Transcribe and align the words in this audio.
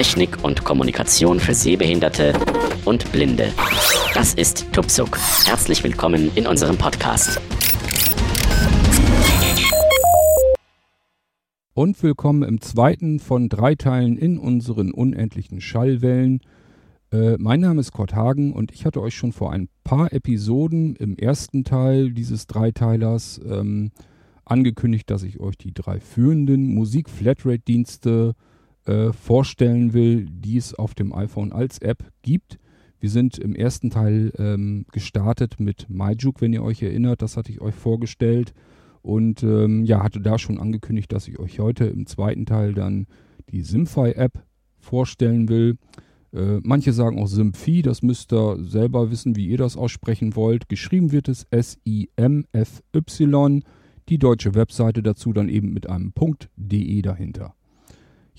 Technik 0.00 0.42
und 0.42 0.64
Kommunikation 0.64 1.40
für 1.40 1.52
Sehbehinderte 1.52 2.32
und 2.86 3.12
Blinde. 3.12 3.52
Das 4.14 4.32
ist 4.32 4.72
Tupsuk. 4.72 5.18
Herzlich 5.44 5.84
willkommen 5.84 6.30
in 6.36 6.46
unserem 6.46 6.78
Podcast. 6.78 7.38
Und 11.74 12.02
willkommen 12.02 12.44
im 12.44 12.62
zweiten 12.62 13.20
von 13.20 13.50
drei 13.50 13.74
Teilen 13.74 14.16
in 14.16 14.38
unseren 14.38 14.90
unendlichen 14.90 15.60
Schallwellen. 15.60 16.40
Äh, 17.12 17.36
mein 17.36 17.60
Name 17.60 17.80
ist 17.80 17.92
Kurt 17.92 18.14
Hagen 18.14 18.54
und 18.54 18.72
ich 18.72 18.86
hatte 18.86 19.02
euch 19.02 19.14
schon 19.14 19.32
vor 19.32 19.52
ein 19.52 19.68
paar 19.84 20.14
Episoden 20.14 20.96
im 20.96 21.14
ersten 21.18 21.62
Teil 21.62 22.12
dieses 22.12 22.46
Dreiteilers 22.46 23.38
ähm, 23.46 23.90
angekündigt, 24.46 25.10
dass 25.10 25.24
ich 25.24 25.40
euch 25.40 25.58
die 25.58 25.74
drei 25.74 26.00
führenden 26.00 26.72
Musik-Flatrate-Dienste 26.72 28.34
äh, 28.34 28.49
vorstellen 29.12 29.92
will, 29.92 30.26
die 30.30 30.56
es 30.56 30.74
auf 30.74 30.94
dem 30.94 31.12
iPhone 31.12 31.52
als 31.52 31.78
App 31.78 32.04
gibt. 32.22 32.58
Wir 33.00 33.08
sind 33.10 33.38
im 33.38 33.54
ersten 33.54 33.88
Teil 33.90 34.32
ähm, 34.38 34.84
gestartet 34.92 35.58
mit 35.58 35.88
MyJuke, 35.88 36.42
wenn 36.42 36.52
ihr 36.52 36.62
euch 36.62 36.82
erinnert, 36.82 37.22
das 37.22 37.36
hatte 37.36 37.50
ich 37.50 37.60
euch 37.60 37.74
vorgestellt. 37.74 38.52
Und 39.02 39.42
ähm, 39.42 39.84
ja, 39.84 40.02
hatte 40.02 40.20
da 40.20 40.38
schon 40.38 40.60
angekündigt, 40.60 41.10
dass 41.10 41.26
ich 41.26 41.38
euch 41.38 41.58
heute 41.58 41.86
im 41.86 42.04
zweiten 42.04 42.44
Teil 42.44 42.74
dann 42.74 43.06
die 43.50 43.62
Simfy-App 43.62 44.44
vorstellen 44.78 45.48
will. 45.48 45.78
Äh, 46.34 46.60
manche 46.62 46.92
sagen 46.92 47.18
auch 47.18 47.26
Symphi, 47.26 47.80
das 47.80 48.02
müsst 48.02 48.32
ihr 48.34 48.62
selber 48.62 49.10
wissen, 49.10 49.36
wie 49.36 49.46
ihr 49.46 49.56
das 49.56 49.78
aussprechen 49.78 50.36
wollt. 50.36 50.68
Geschrieben 50.68 51.12
wird 51.12 51.28
es 51.28 51.46
S-I-M-F-Y. 51.50 52.04
Die 54.10 54.18
deutsche 54.18 54.54
Webseite 54.54 55.02
dazu 55.02 55.32
dann 55.32 55.48
eben 55.48 55.72
mit 55.72 55.88
einem 55.88 56.12
.de 56.56 57.00
dahinter. 57.02 57.54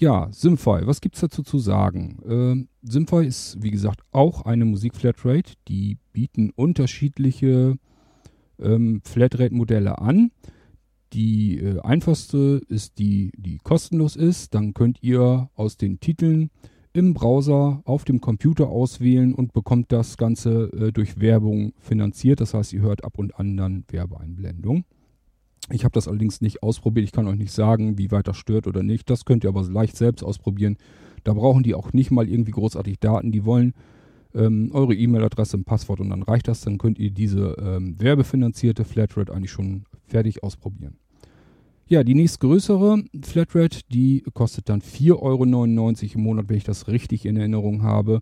Ja, 0.01 0.29
Simfy, 0.31 0.87
was 0.87 0.99
gibt's 0.99 1.19
dazu 1.19 1.43
zu 1.43 1.59
sagen? 1.59 2.17
Äh, 2.27 2.67
Simfy 2.81 3.23
ist, 3.23 3.61
wie 3.61 3.69
gesagt, 3.69 4.01
auch 4.11 4.41
eine 4.47 4.65
Musikflatrate. 4.65 5.53
Die 5.67 5.99
bieten 6.11 6.49
unterschiedliche 6.55 7.77
ähm, 8.57 9.01
Flatrate-Modelle 9.03 9.99
an. 9.99 10.31
Die 11.13 11.59
äh, 11.59 11.79
einfachste 11.81 12.63
ist 12.67 12.97
die, 12.97 13.31
die 13.37 13.59
kostenlos 13.59 14.15
ist. 14.15 14.55
Dann 14.55 14.73
könnt 14.73 14.97
ihr 15.03 15.51
aus 15.53 15.77
den 15.77 15.99
Titeln 15.99 16.49
im 16.93 17.13
Browser 17.13 17.83
auf 17.85 18.03
dem 18.03 18.21
Computer 18.21 18.69
auswählen 18.69 19.35
und 19.35 19.53
bekommt 19.53 19.91
das 19.91 20.17
Ganze 20.17 20.71
äh, 20.73 20.91
durch 20.91 21.19
Werbung 21.19 21.73
finanziert. 21.77 22.41
Das 22.41 22.55
heißt, 22.55 22.73
ihr 22.73 22.81
hört 22.81 23.03
ab 23.03 23.19
und 23.19 23.35
an 23.35 23.55
dann 23.55 23.85
Werbeeinblendung. 23.87 24.83
Ich 25.69 25.83
habe 25.83 25.93
das 25.93 26.07
allerdings 26.07 26.41
nicht 26.41 26.63
ausprobiert. 26.63 27.05
Ich 27.05 27.11
kann 27.11 27.27
euch 27.27 27.37
nicht 27.37 27.51
sagen, 27.51 27.97
wie 27.97 28.11
weit 28.11 28.27
das 28.27 28.37
stört 28.37 28.67
oder 28.67 28.83
nicht. 28.83 29.09
Das 29.09 29.25
könnt 29.25 29.43
ihr 29.43 29.49
aber 29.49 29.63
leicht 29.63 29.95
selbst 29.95 30.23
ausprobieren. 30.23 30.77
Da 31.23 31.33
brauchen 31.33 31.63
die 31.63 31.75
auch 31.75 31.93
nicht 31.93 32.11
mal 32.11 32.27
irgendwie 32.27 32.51
großartig 32.51 32.99
Daten. 32.99 33.31
Die 33.31 33.45
wollen 33.45 33.73
ähm, 34.33 34.71
eure 34.73 34.95
E-Mail-Adresse, 34.95 35.57
ein 35.57 35.63
Passwort 35.63 35.99
und 35.99 36.09
dann 36.09 36.23
reicht 36.23 36.47
das. 36.47 36.61
Dann 36.61 36.77
könnt 36.77 36.99
ihr 36.99 37.11
diese 37.11 37.55
ähm, 37.59 37.95
werbefinanzierte 37.99 38.85
Flatrate 38.85 39.33
eigentlich 39.33 39.51
schon 39.51 39.85
fertig 40.07 40.43
ausprobieren. 40.43 40.97
Ja, 41.87 42.03
die 42.03 42.15
nächstgrößere 42.15 43.03
Flatrate, 43.21 43.81
die 43.91 44.23
kostet 44.33 44.69
dann 44.69 44.81
4,99 44.81 45.13
Euro 45.21 45.43
im 46.15 46.21
Monat, 46.23 46.45
wenn 46.47 46.57
ich 46.57 46.63
das 46.63 46.87
richtig 46.87 47.25
in 47.25 47.35
Erinnerung 47.35 47.83
habe. 47.83 48.21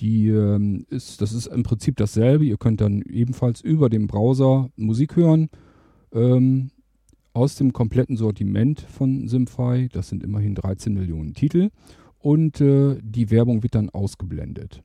Die 0.00 0.28
ähm, 0.28 0.84
ist, 0.90 1.20
das 1.20 1.32
ist 1.32 1.46
im 1.46 1.62
Prinzip 1.62 1.96
dasselbe. 1.96 2.44
Ihr 2.44 2.56
könnt 2.56 2.80
dann 2.80 3.02
ebenfalls 3.02 3.60
über 3.60 3.88
den 3.88 4.08
Browser 4.08 4.68
Musik 4.74 5.14
hören. 5.14 5.48
Ähm, 6.12 6.70
aus 7.34 7.56
dem 7.56 7.72
kompletten 7.72 8.16
Sortiment 8.16 8.80
von 8.80 9.28
Simfy. 9.28 9.88
Das 9.92 10.08
sind 10.08 10.22
immerhin 10.22 10.54
13 10.54 10.94
Millionen 10.94 11.34
Titel. 11.34 11.70
Und 12.18 12.60
äh, 12.62 12.96
die 13.02 13.30
Werbung 13.30 13.62
wird 13.62 13.74
dann 13.74 13.90
ausgeblendet. 13.90 14.82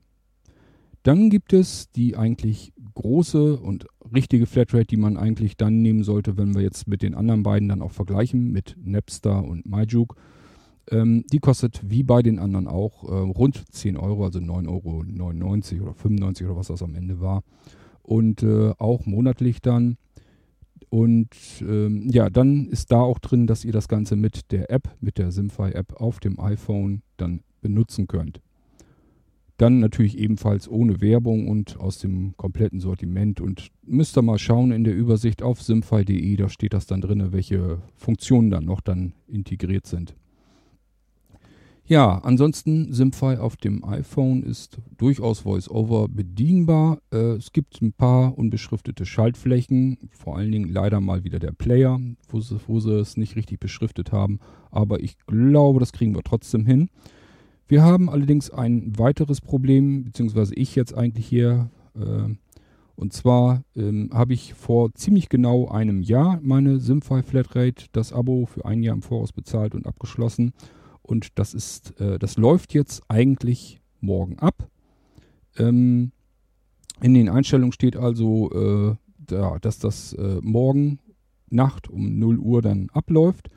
Dann 1.02 1.30
gibt 1.30 1.54
es 1.54 1.90
die 1.90 2.16
eigentlich 2.16 2.74
große 2.94 3.58
und 3.58 3.86
richtige 4.14 4.44
Flatrate, 4.44 4.84
die 4.84 4.98
man 4.98 5.16
eigentlich 5.16 5.56
dann 5.56 5.80
nehmen 5.80 6.02
sollte, 6.02 6.36
wenn 6.36 6.54
wir 6.54 6.60
jetzt 6.60 6.86
mit 6.86 7.00
den 7.00 7.14
anderen 7.14 7.42
beiden 7.42 7.68
dann 7.68 7.80
auch 7.80 7.92
vergleichen, 7.92 8.52
mit 8.52 8.76
Napster 8.84 9.42
und 9.42 9.64
MyJuke. 9.64 10.16
Ähm, 10.90 11.24
die 11.32 11.38
kostet 11.38 11.80
wie 11.88 12.02
bei 12.02 12.20
den 12.22 12.38
anderen 12.38 12.66
auch 12.66 13.04
äh, 13.04 13.14
rund 13.14 13.64
10 13.72 13.96
Euro, 13.96 14.24
also 14.24 14.40
9,99 14.40 15.76
Euro 15.76 15.84
oder 15.84 15.94
95 15.94 16.46
oder 16.46 16.56
was 16.56 16.66
das 16.66 16.82
am 16.82 16.94
Ende 16.94 17.20
war. 17.20 17.42
Und 18.02 18.42
äh, 18.42 18.72
auch 18.76 19.06
monatlich 19.06 19.62
dann. 19.62 19.96
Und 20.90 21.28
ähm, 21.60 22.08
ja, 22.10 22.30
dann 22.30 22.66
ist 22.66 22.90
da 22.90 23.00
auch 23.00 23.20
drin, 23.20 23.46
dass 23.46 23.64
ihr 23.64 23.72
das 23.72 23.86
Ganze 23.86 24.16
mit 24.16 24.50
der 24.50 24.70
App, 24.70 24.90
mit 25.00 25.18
der 25.18 25.30
Simfy-App 25.30 26.00
auf 26.00 26.18
dem 26.18 26.38
iPhone 26.40 27.02
dann 27.16 27.42
benutzen 27.60 28.08
könnt. 28.08 28.40
Dann 29.56 29.78
natürlich 29.78 30.18
ebenfalls 30.18 30.68
ohne 30.68 31.00
Werbung 31.00 31.46
und 31.46 31.78
aus 31.78 31.98
dem 31.98 32.34
kompletten 32.36 32.80
Sortiment. 32.80 33.40
Und 33.40 33.68
müsst 33.86 34.16
ihr 34.16 34.22
mal 34.22 34.38
schauen 34.38 34.72
in 34.72 34.84
der 34.84 34.96
Übersicht 34.96 35.42
auf 35.42 35.62
simfy.de, 35.62 36.36
da 36.36 36.48
steht 36.48 36.72
das 36.72 36.86
dann 36.86 37.02
drin, 37.02 37.32
welche 37.32 37.82
Funktionen 37.94 38.50
dann 38.50 38.64
noch 38.64 38.80
dann 38.80 39.12
integriert 39.28 39.86
sind. 39.86 40.16
Ja, 41.90 42.18
ansonsten 42.18 42.92
Simfy 42.92 43.34
auf 43.38 43.56
dem 43.56 43.84
iPhone 43.84 44.44
ist 44.44 44.78
durchaus 44.96 45.44
VoiceOver 45.44 46.06
bedienbar. 46.06 47.02
Äh, 47.12 47.32
es 47.32 47.50
gibt 47.50 47.82
ein 47.82 47.92
paar 47.92 48.38
unbeschriftete 48.38 49.04
Schaltflächen, 49.04 49.98
vor 50.12 50.36
allen 50.36 50.52
Dingen 50.52 50.68
leider 50.68 51.00
mal 51.00 51.24
wieder 51.24 51.40
der 51.40 51.50
Player, 51.50 51.98
wo 52.28 52.38
sie, 52.40 52.60
wo 52.68 52.78
sie 52.78 52.92
es 52.92 53.16
nicht 53.16 53.34
richtig 53.34 53.58
beschriftet 53.58 54.12
haben. 54.12 54.38
Aber 54.70 55.00
ich 55.00 55.16
glaube, 55.26 55.80
das 55.80 55.92
kriegen 55.92 56.14
wir 56.14 56.22
trotzdem 56.22 56.64
hin. 56.64 56.90
Wir 57.66 57.82
haben 57.82 58.08
allerdings 58.08 58.50
ein 58.50 58.96
weiteres 58.96 59.40
Problem, 59.40 60.04
beziehungsweise 60.04 60.54
ich 60.54 60.76
jetzt 60.76 60.96
eigentlich 60.96 61.26
hier. 61.26 61.70
Äh, 61.96 62.36
und 62.94 63.12
zwar 63.12 63.64
ähm, 63.74 64.10
habe 64.12 64.32
ich 64.32 64.54
vor 64.54 64.94
ziemlich 64.94 65.28
genau 65.28 65.66
einem 65.66 66.02
Jahr 66.02 66.38
meine 66.40 66.78
Simfy 66.78 67.24
Flatrate, 67.24 67.86
das 67.90 68.12
Abo 68.12 68.46
für 68.46 68.64
ein 68.64 68.84
Jahr 68.84 68.94
im 68.94 69.02
Voraus 69.02 69.32
bezahlt 69.32 69.74
und 69.74 69.88
abgeschlossen. 69.88 70.52
Und 71.02 71.38
das 71.38 71.54
ist, 71.54 72.00
äh, 72.00 72.18
das 72.18 72.36
läuft 72.36 72.74
jetzt 72.74 73.02
eigentlich 73.08 73.80
morgen 74.00 74.38
ab. 74.38 74.68
Ähm, 75.58 76.12
in 77.00 77.14
den 77.14 77.28
Einstellungen 77.28 77.72
steht 77.72 77.96
also, 77.96 78.50
äh, 78.52 78.96
da, 79.18 79.58
dass 79.60 79.78
das 79.78 80.12
äh, 80.14 80.38
morgen 80.42 80.98
Nacht 81.48 81.88
um 81.88 82.18
0 82.18 82.38
Uhr 82.38 82.62
dann 82.62 82.88
abläuft. 82.92 83.50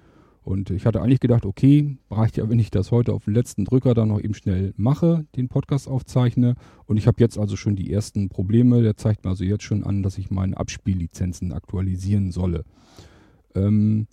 Und 0.43 0.71
ich 0.71 0.85
hatte 0.85 1.01
eigentlich 1.01 1.21
gedacht, 1.21 1.45
okay, 1.45 1.97
reicht 2.11 2.35
ja, 2.35 2.49
wenn 2.49 2.59
ich 2.59 2.69
das 2.69 2.91
heute 2.91 3.13
auf 3.13 3.25
den 3.25 3.33
letzten 3.33 3.63
Drücker 3.63 3.93
dann 3.93 4.09
noch 4.09 4.19
eben 4.19 4.33
schnell 4.33 4.73
mache, 4.75 5.25
den 5.37 5.47
Podcast 5.47 5.87
aufzeichne. 5.87 6.55
Und 6.85 6.97
ich 6.97 7.07
habe 7.07 7.21
jetzt 7.21 7.37
also 7.37 7.55
schon 7.55 7.77
die 7.77 7.91
ersten 7.91 8.27
Probleme. 8.27 8.81
Der 8.81 8.97
zeigt 8.97 9.23
mir 9.23 9.29
also 9.29 9.45
jetzt 9.45 9.63
schon 9.63 9.85
an, 9.85 10.03
dass 10.03 10.17
ich 10.17 10.31
meine 10.31 10.57
Abspiellizenzen 10.57 11.53
aktualisieren 11.53 12.31
solle. 12.31 12.65
Ähm, 13.55 14.07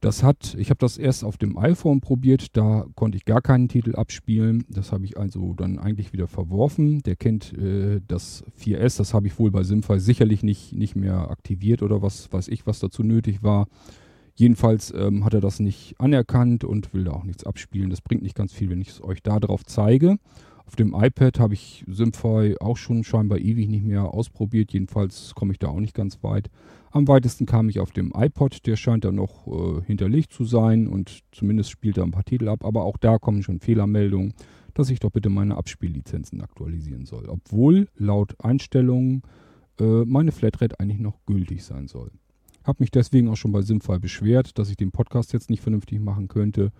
das 0.00 0.22
hat, 0.22 0.54
ich 0.58 0.70
habe 0.70 0.78
das 0.78 0.96
erst 0.96 1.24
auf 1.24 1.36
dem 1.36 1.58
iPhone 1.58 2.00
probiert, 2.00 2.56
da 2.56 2.86
konnte 2.94 3.18
ich 3.18 3.26
gar 3.26 3.42
keinen 3.42 3.68
Titel 3.68 3.94
abspielen. 3.94 4.64
Das 4.68 4.92
habe 4.92 5.04
ich 5.04 5.18
also 5.18 5.52
dann 5.52 5.78
eigentlich 5.78 6.14
wieder 6.14 6.26
verworfen. 6.26 7.02
Der 7.02 7.16
kennt 7.16 7.52
äh, 7.52 8.00
das 8.08 8.44
4S, 8.58 8.96
das 8.96 9.12
habe 9.12 9.26
ich 9.26 9.38
wohl 9.38 9.50
bei 9.50 9.62
Simfy 9.62 10.00
sicherlich 10.00 10.42
nicht, 10.42 10.72
nicht 10.72 10.96
mehr 10.96 11.30
aktiviert 11.30 11.82
oder 11.82 12.00
was 12.00 12.32
weiß 12.32 12.48
ich, 12.48 12.66
was 12.66 12.80
dazu 12.80 13.02
nötig 13.02 13.42
war. 13.42 13.66
Jedenfalls 14.34 14.90
ähm, 14.96 15.24
hat 15.24 15.34
er 15.34 15.42
das 15.42 15.60
nicht 15.60 15.94
anerkannt 15.98 16.64
und 16.64 16.94
will 16.94 17.04
da 17.04 17.12
auch 17.12 17.24
nichts 17.24 17.44
abspielen. 17.44 17.90
Das 17.90 18.00
bringt 18.00 18.22
nicht 18.22 18.34
ganz 18.34 18.54
viel, 18.54 18.70
wenn 18.70 18.80
ich 18.80 18.88
es 18.88 19.04
euch 19.04 19.22
da 19.22 19.38
drauf 19.38 19.66
zeige. 19.66 20.16
Auf 20.64 20.76
dem 20.76 20.94
iPad 20.94 21.40
habe 21.40 21.52
ich 21.52 21.84
Simfy 21.88 22.56
auch 22.58 22.78
schon 22.78 23.04
scheinbar 23.04 23.38
ewig 23.38 23.68
nicht 23.68 23.84
mehr 23.84 24.14
ausprobiert. 24.14 24.72
Jedenfalls 24.72 25.34
komme 25.34 25.52
ich 25.52 25.58
da 25.58 25.68
auch 25.68 25.80
nicht 25.80 25.94
ganz 25.94 26.22
weit. 26.22 26.48
Am 26.92 27.06
weitesten 27.06 27.46
kam 27.46 27.68
ich 27.68 27.78
auf 27.78 27.92
dem 27.92 28.12
iPod. 28.16 28.66
Der 28.66 28.76
scheint 28.76 29.04
da 29.04 29.12
noch 29.12 29.46
äh, 29.46 29.82
hinterlegt 29.84 30.32
zu 30.32 30.44
sein 30.44 30.88
und 30.88 31.22
zumindest 31.30 31.70
spielt 31.70 31.98
er 31.98 32.04
ein 32.04 32.10
paar 32.10 32.24
Titel 32.24 32.48
ab. 32.48 32.64
Aber 32.64 32.84
auch 32.84 32.96
da 32.96 33.18
kommen 33.18 33.42
schon 33.42 33.60
Fehlermeldungen, 33.60 34.34
dass 34.74 34.90
ich 34.90 34.98
doch 34.98 35.10
bitte 35.10 35.30
meine 35.30 35.56
Abspiellizenzen 35.56 36.40
aktualisieren 36.40 37.06
soll. 37.06 37.28
Obwohl 37.28 37.88
laut 37.96 38.34
Einstellungen 38.44 39.22
äh, 39.78 40.04
meine 40.04 40.32
Flatrate 40.32 40.80
eigentlich 40.80 40.98
noch 40.98 41.18
gültig 41.26 41.64
sein 41.64 41.86
soll. 41.86 42.10
Habe 42.64 42.82
mich 42.82 42.90
deswegen 42.90 43.28
auch 43.28 43.36
schon 43.36 43.52
bei 43.52 43.62
Simfy 43.62 43.98
beschwert, 43.98 44.58
dass 44.58 44.68
ich 44.68 44.76
den 44.76 44.90
Podcast 44.90 45.32
jetzt 45.32 45.48
nicht 45.48 45.62
vernünftig 45.62 46.00
machen 46.00 46.28
könnte. 46.28 46.72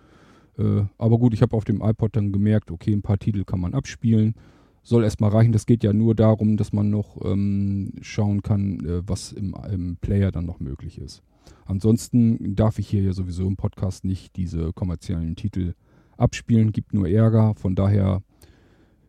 Äh, 0.57 0.83
aber 0.97 1.17
gut, 1.17 1.33
ich 1.33 1.41
habe 1.41 1.55
auf 1.55 1.63
dem 1.63 1.81
iPod 1.81 2.15
dann 2.15 2.33
gemerkt, 2.33 2.69
okay, 2.69 2.91
ein 2.91 3.01
paar 3.01 3.17
Titel 3.17 3.45
kann 3.45 3.61
man 3.61 3.73
abspielen. 3.73 4.35
Soll 4.83 5.03
erstmal 5.03 5.29
reichen. 5.29 5.51
Das 5.51 5.65
geht 5.65 5.83
ja 5.83 5.93
nur 5.93 6.15
darum, 6.15 6.57
dass 6.57 6.73
man 6.73 6.89
noch 6.89 7.23
ähm, 7.23 7.93
schauen 8.01 8.41
kann, 8.41 8.79
äh, 8.85 9.01
was 9.07 9.31
im, 9.31 9.55
im 9.71 9.97
Player 9.97 10.31
dann 10.31 10.45
noch 10.45 10.59
möglich 10.59 10.97
ist. 10.97 11.23
Ansonsten 11.65 12.55
darf 12.55 12.79
ich 12.79 12.87
hier 12.87 13.03
ja 13.03 13.13
sowieso 13.13 13.47
im 13.47 13.57
Podcast 13.57 14.03
nicht 14.03 14.35
diese 14.35 14.73
kommerziellen 14.73 15.35
Titel 15.35 15.73
abspielen, 16.17 16.71
gibt 16.71 16.93
nur 16.93 17.07
Ärger. 17.07 17.53
Von 17.55 17.75
daher 17.75 18.23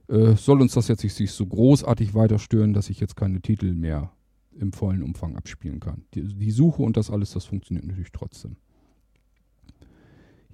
äh, 0.08 0.34
soll 0.34 0.60
uns 0.60 0.74
das 0.74 0.88
jetzt 0.88 1.02
nicht 1.04 1.32
so 1.32 1.46
großartig 1.46 2.14
weiter 2.14 2.38
stören, 2.38 2.72
dass 2.72 2.90
ich 2.90 3.00
jetzt 3.00 3.16
keine 3.16 3.40
Titel 3.40 3.74
mehr 3.74 4.12
im 4.58 4.72
vollen 4.72 5.02
Umfang 5.02 5.36
abspielen 5.36 5.80
kann. 5.80 6.04
Die, 6.14 6.22
die 6.22 6.50
Suche 6.50 6.82
und 6.82 6.96
das 6.96 7.10
alles, 7.10 7.32
das 7.32 7.46
funktioniert 7.46 7.86
natürlich 7.86 8.12
trotzdem. 8.12 8.56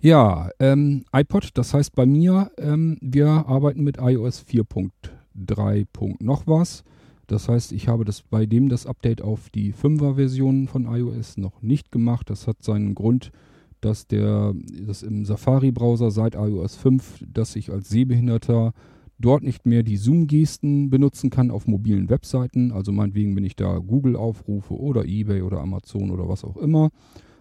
Ja, 0.00 0.50
ähm, 0.60 1.04
iPod, 1.12 1.50
das 1.54 1.74
heißt 1.74 1.96
bei 1.96 2.06
mir, 2.06 2.52
ähm, 2.56 2.98
wir 3.00 3.28
arbeiten 3.28 3.82
mit 3.82 3.98
iOS 3.98 4.44
4.3. 4.46 6.14
noch 6.20 6.46
was. 6.46 6.84
Das 7.26 7.48
heißt, 7.48 7.72
ich 7.72 7.88
habe 7.88 8.04
das 8.04 8.22
bei 8.22 8.46
dem 8.46 8.68
das 8.68 8.86
Update 8.86 9.22
auf 9.22 9.50
die 9.50 9.74
5er 9.74 10.14
Version 10.14 10.68
von 10.68 10.84
iOS 10.84 11.36
noch 11.36 11.62
nicht 11.62 11.90
gemacht. 11.90 12.30
Das 12.30 12.46
hat 12.46 12.62
seinen 12.62 12.94
Grund, 12.94 13.32
dass 13.80 14.06
der 14.06 14.54
das 14.86 15.02
im 15.02 15.24
Safari 15.24 15.72
Browser 15.72 16.12
seit 16.12 16.36
iOS 16.36 16.76
5, 16.76 17.24
dass 17.26 17.56
ich 17.56 17.72
als 17.72 17.88
Sehbehinderter 17.88 18.74
dort 19.18 19.42
nicht 19.42 19.66
mehr 19.66 19.82
die 19.82 19.96
Zoom-Gesten 19.96 20.90
benutzen 20.90 21.30
kann 21.30 21.50
auf 21.50 21.66
mobilen 21.66 22.08
Webseiten. 22.08 22.70
Also 22.70 22.92
meinetwegen, 22.92 23.34
wenn 23.34 23.44
ich 23.44 23.56
da 23.56 23.78
Google 23.78 24.14
aufrufe 24.14 24.74
oder 24.74 25.04
eBay 25.06 25.42
oder 25.42 25.58
Amazon 25.58 26.12
oder 26.12 26.28
was 26.28 26.44
auch 26.44 26.56
immer. 26.56 26.90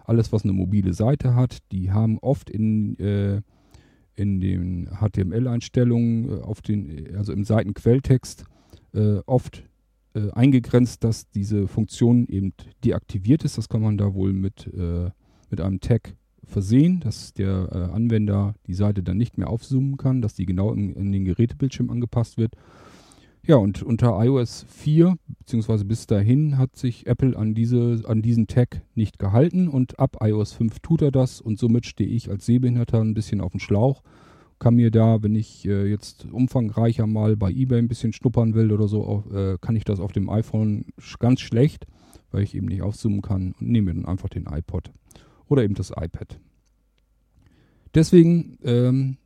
Alles, 0.08 0.32
was 0.32 0.44
eine 0.44 0.54
mobile 0.54 0.94
Seite 0.94 1.34
hat, 1.34 1.58
die 1.70 1.92
haben 1.92 2.18
oft 2.20 2.48
in, 2.48 2.98
äh, 2.98 3.42
in 4.14 4.40
den 4.40 4.88
HTML-Einstellungen, 4.88 6.30
äh, 6.30 6.42
auf 6.42 6.62
den, 6.62 7.14
also 7.14 7.32
im 7.34 7.44
Seitenquelltext, 7.44 8.44
äh, 8.94 9.18
oft 9.26 9.64
äh, 10.14 10.30
eingegrenzt, 10.32 11.04
dass 11.04 11.28
diese 11.30 11.68
Funktion 11.68 12.26
eben 12.26 12.54
deaktiviert 12.84 13.44
ist. 13.44 13.58
Das 13.58 13.68
kann 13.68 13.82
man 13.82 13.98
da 13.98 14.14
wohl 14.14 14.32
mit, 14.32 14.66
äh, 14.74 15.10
mit 15.50 15.60
einem 15.60 15.80
Tag 15.80 16.14
versehen, 16.42 17.00
dass 17.00 17.34
der 17.34 17.68
äh, 17.70 17.94
Anwender 17.94 18.54
die 18.66 18.74
Seite 18.74 19.02
dann 19.02 19.18
nicht 19.18 19.36
mehr 19.36 19.50
aufzoomen 19.50 19.98
kann, 19.98 20.22
dass 20.22 20.32
die 20.32 20.46
genau 20.46 20.72
in, 20.72 20.94
in, 20.94 21.12
den 21.12 21.26
Gerätebildschirm 21.26 21.90
angepasst 21.90 22.38
wird. 22.38 22.54
Ja, 23.48 23.56
und 23.56 23.82
unter 23.82 24.22
iOS 24.22 24.66
4, 24.68 25.16
beziehungsweise 25.38 25.86
bis 25.86 26.06
dahin, 26.06 26.58
hat 26.58 26.76
sich 26.76 27.06
Apple 27.06 27.34
an, 27.34 27.54
diese, 27.54 28.02
an 28.04 28.20
diesen 28.20 28.46
Tag 28.46 28.82
nicht 28.94 29.18
gehalten 29.18 29.68
und 29.68 29.98
ab 29.98 30.18
iOS 30.20 30.52
5 30.52 30.80
tut 30.80 31.00
er 31.00 31.10
das 31.10 31.40
und 31.40 31.58
somit 31.58 31.86
stehe 31.86 32.10
ich 32.10 32.28
als 32.28 32.44
Sehbehinderter 32.44 33.00
ein 33.00 33.14
bisschen 33.14 33.40
auf 33.40 33.52
dem 33.52 33.60
Schlauch. 33.60 34.02
Kann 34.58 34.74
mir 34.74 34.90
da, 34.90 35.22
wenn 35.22 35.34
ich 35.34 35.66
äh, 35.66 35.88
jetzt 35.88 36.26
umfangreicher 36.30 37.06
mal 37.06 37.36
bei 37.38 37.50
eBay 37.50 37.78
ein 37.78 37.88
bisschen 37.88 38.12
schnuppern 38.12 38.52
will 38.52 38.70
oder 38.70 38.86
so, 38.86 39.02
auch, 39.02 39.32
äh, 39.32 39.56
kann 39.58 39.76
ich 39.76 39.84
das 39.84 39.98
auf 39.98 40.12
dem 40.12 40.28
iPhone 40.28 40.84
ganz 41.18 41.40
schlecht, 41.40 41.86
weil 42.30 42.42
ich 42.42 42.54
eben 42.54 42.66
nicht 42.66 42.82
aufzoomen 42.82 43.22
kann 43.22 43.54
und 43.58 43.70
nehme 43.70 43.94
dann 43.94 44.04
einfach 44.04 44.28
den 44.28 44.44
iPod 44.44 44.92
oder 45.48 45.62
eben 45.62 45.72
das 45.72 45.88
iPad. 45.88 46.38
Deswegen 47.94 48.58
ähm, 48.62 49.16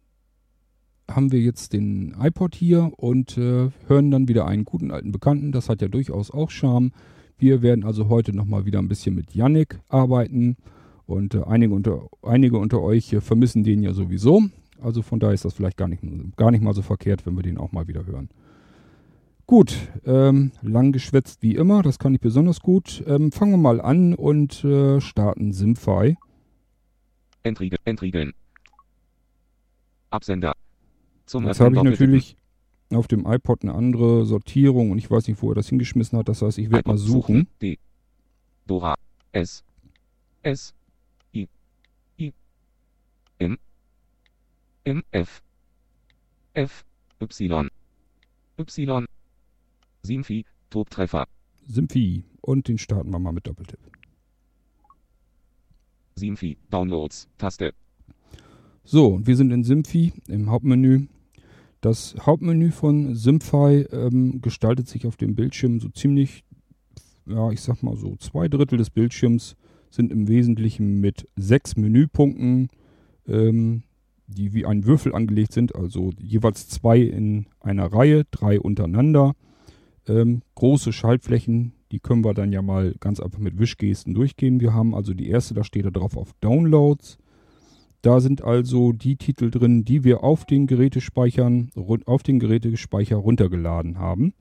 haben 1.15 1.33
wir 1.33 1.41
jetzt 1.41 1.73
den 1.73 2.15
iPod 2.21 2.55
hier 2.55 2.93
und 2.97 3.37
äh, 3.39 3.71
hören 3.87 4.11
dann 4.11 4.29
wieder 4.29 4.47
einen 4.47 4.65
guten 4.65 4.91
alten 4.91 5.13
Bekannten. 5.13 5.53
Das 5.53 5.69
hat 5.69 5.83
ja 5.83 5.89
durchaus 5.89 6.31
auch 6.31 6.51
Charme. 6.51 6.93
Wir 7.39 7.63
werden 7.63 7.85
also 7.85 8.09
heute 8.09 8.35
nochmal 8.35 8.65
wieder 8.65 8.79
ein 8.79 8.89
bisschen 8.89 9.15
mit 9.15 9.35
Yannick 9.35 9.81
arbeiten. 9.89 10.57
Und 11.07 11.35
äh, 11.35 11.43
einige, 11.45 11.75
unter, 11.75 12.09
einige 12.23 12.59
unter 12.59 12.81
euch 12.81 13.13
äh, 13.13 13.21
vermissen 13.21 13.65
den 13.65 13.83
ja 13.83 13.93
sowieso. 13.93 14.43
Also 14.81 15.03
von 15.03 15.21
daher 15.21 15.35
ist 15.35 15.45
das 15.45 15.55
vielleicht 15.55 15.77
gar 15.77 15.89
nicht, 15.89 16.03
gar 16.37 16.51
nicht 16.51 16.63
mal 16.63 16.75
so 16.75 16.83
verkehrt, 16.83 17.27
wenn 17.27 17.37
wir 17.37 17.43
den 17.43 17.59
auch 17.59 17.73
mal 17.73 17.89
wieder 17.89 18.07
hören. 18.07 18.29
Gut, 19.47 19.77
ähm, 20.07 20.53
lang 20.63 20.93
geschwätzt 20.93 21.43
wie 21.43 21.55
immer, 21.57 21.83
das 21.83 21.99
kann 21.99 22.15
ich 22.15 22.21
besonders 22.21 22.61
gut. 22.61 23.03
Ähm, 23.07 23.33
fangen 23.33 23.53
wir 23.53 23.59
mal 23.59 23.81
an 23.81 24.15
und 24.15 24.65
äh, 24.65 25.01
starten 25.01 25.53
Simfy. 25.53 26.17
Entriegeln. 27.43 27.81
Entriegeln. 27.85 28.33
Absender. 30.11 30.55
Zum 31.33 31.47
Jetzt 31.47 31.61
habe 31.61 31.75
ich 31.75 31.83
natürlich 31.83 32.37
auf 32.91 33.09
dem 33.09 33.25
iPod 33.25 33.63
eine 33.63 33.73
andere 33.73 34.27
Sortierung 34.27 34.91
und 34.91 34.99
ich 34.99 35.11
weiß 35.11 35.29
nicht, 35.29 35.41
wo 35.41 35.51
er 35.51 35.55
das 35.55 35.67
hingeschmissen 35.67 36.19
hat. 36.19 36.29
Das 36.29 36.43
heißt, 36.43 36.59
ich 36.59 36.71
werde 36.71 36.87
mal 36.87 36.99
suchen. 36.99 37.49
D. 37.63 37.79
Dora. 38.67 38.97
S. 39.33 39.65
S. 40.43 40.75
I. 41.33 41.49
I. 42.19 42.35
M. 43.39 43.57
M. 44.85 45.03
F. 45.11 45.43
F. 46.53 46.85
Y. 47.23 47.71
Y. 48.59 49.07
Simfi, 50.03 50.45
Tobtreffer. 50.69 51.27
Simfi. 51.67 52.25
Und 52.43 52.69
den 52.69 52.77
starten 52.77 53.11
wir 53.11 53.19
mal 53.19 53.33
mit 53.33 53.47
Doppeltipp. 53.47 53.81
Simfi, 56.15 56.59
Downloads, 56.69 57.27
Taste. 57.39 57.73
So, 58.85 59.19
wir 59.27 59.35
sind 59.35 59.51
in 59.51 59.65
Simfi 59.65 60.13
im 60.29 60.51
Hauptmenü. 60.51 61.07
Das 61.83 62.15
Hauptmenü 62.21 62.71
von 62.71 63.17
Simfy 63.17 63.89
ähm, 63.91 64.41
gestaltet 64.41 64.87
sich 64.87 65.05
auf 65.05 65.17
dem 65.17 65.35
Bildschirm 65.35 65.81
so 65.81 65.89
ziemlich, 65.89 66.45
ja, 67.27 67.51
ich 67.51 67.61
sag 67.61 67.83
mal 67.83 67.97
so, 67.97 68.15
zwei 68.17 68.47
Drittel 68.47 68.79
des 68.79 68.89
Bildschirms 68.89 69.57
sind 69.91 70.13
im 70.13 70.29
Wesentlichen 70.29 71.01
mit 71.01 71.29
sechs 71.35 71.77
Menüpunkten, 71.77 72.69
ähm, 73.27 73.83
die 74.29 74.55
wie 74.55 74.65
ein 74.65 74.87
Würfel 74.87 75.13
angelegt 75.13 75.53
sind, 75.53 75.75
also 75.75 76.13
jeweils 76.21 76.69
zwei 76.69 77.01
in 77.01 77.47
einer 77.59 77.93
Reihe, 77.93 78.27
drei 78.31 78.61
untereinander. 78.61 79.35
Ähm, 80.07 80.43
große 80.55 80.93
Schaltflächen, 80.93 81.73
die 81.91 81.99
können 81.99 82.25
wir 82.25 82.33
dann 82.33 82.53
ja 82.53 82.63
mal 82.63 82.95
ganz 83.01 83.19
einfach 83.19 83.41
mit 83.41 83.59
Wischgesten 83.59 84.15
durchgehen. 84.15 84.61
Wir 84.61 84.73
haben 84.73 84.95
also 84.95 85.15
die 85.15 85.29
erste, 85.29 85.55
da 85.55 85.65
steht 85.65 85.85
da 85.85 85.91
drauf 85.91 86.17
auf 86.17 86.33
Downloads. 86.41 87.19
Da 88.03 88.21
sind 88.21 88.43
also 88.43 88.93
die 88.93 89.17
Titel 89.17 89.51
drin, 89.51 89.85
die 89.85 90.03
wir 90.03 90.25
auf 90.25 90.45
den 90.45 90.67
Gerätespeichern, 90.67 91.71
auf 92.05 92.23
den 92.25 92.41
Gerätespeicher 92.41 93.17
runtergeladen 93.17 93.99
haben. 93.99 94.35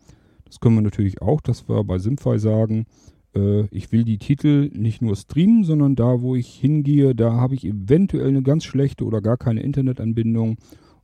Das 0.46 0.60
können 0.60 0.75
wir 0.75 0.81
natürlich 0.81 1.22
auch, 1.22 1.42
dass 1.42 1.69
wir 1.69 1.84
bei 1.84 2.00
Simfy 2.00 2.40
sagen, 2.40 2.88
äh, 3.36 3.68
ich 3.68 3.92
will 3.92 4.04
die 4.04 4.18
Titel 4.18 4.72
nicht 4.74 5.02
nur 5.02 5.16
streamen, 5.16 5.63
sondern 5.63 5.96
da, 5.96 6.22
wo 6.22 6.36
ich 6.36 6.48
hingehe, 6.56 7.13
da 7.13 7.34
habe 7.34 7.54
ich 7.54 7.63
eventuell 7.63 8.30
eine 8.30 8.42
ganz 8.42 8.63
schlechte 8.63 9.06
oder 9.06 9.22
gar 9.22 9.38
keine 9.38 9.62
Internetanbindung 9.62 10.58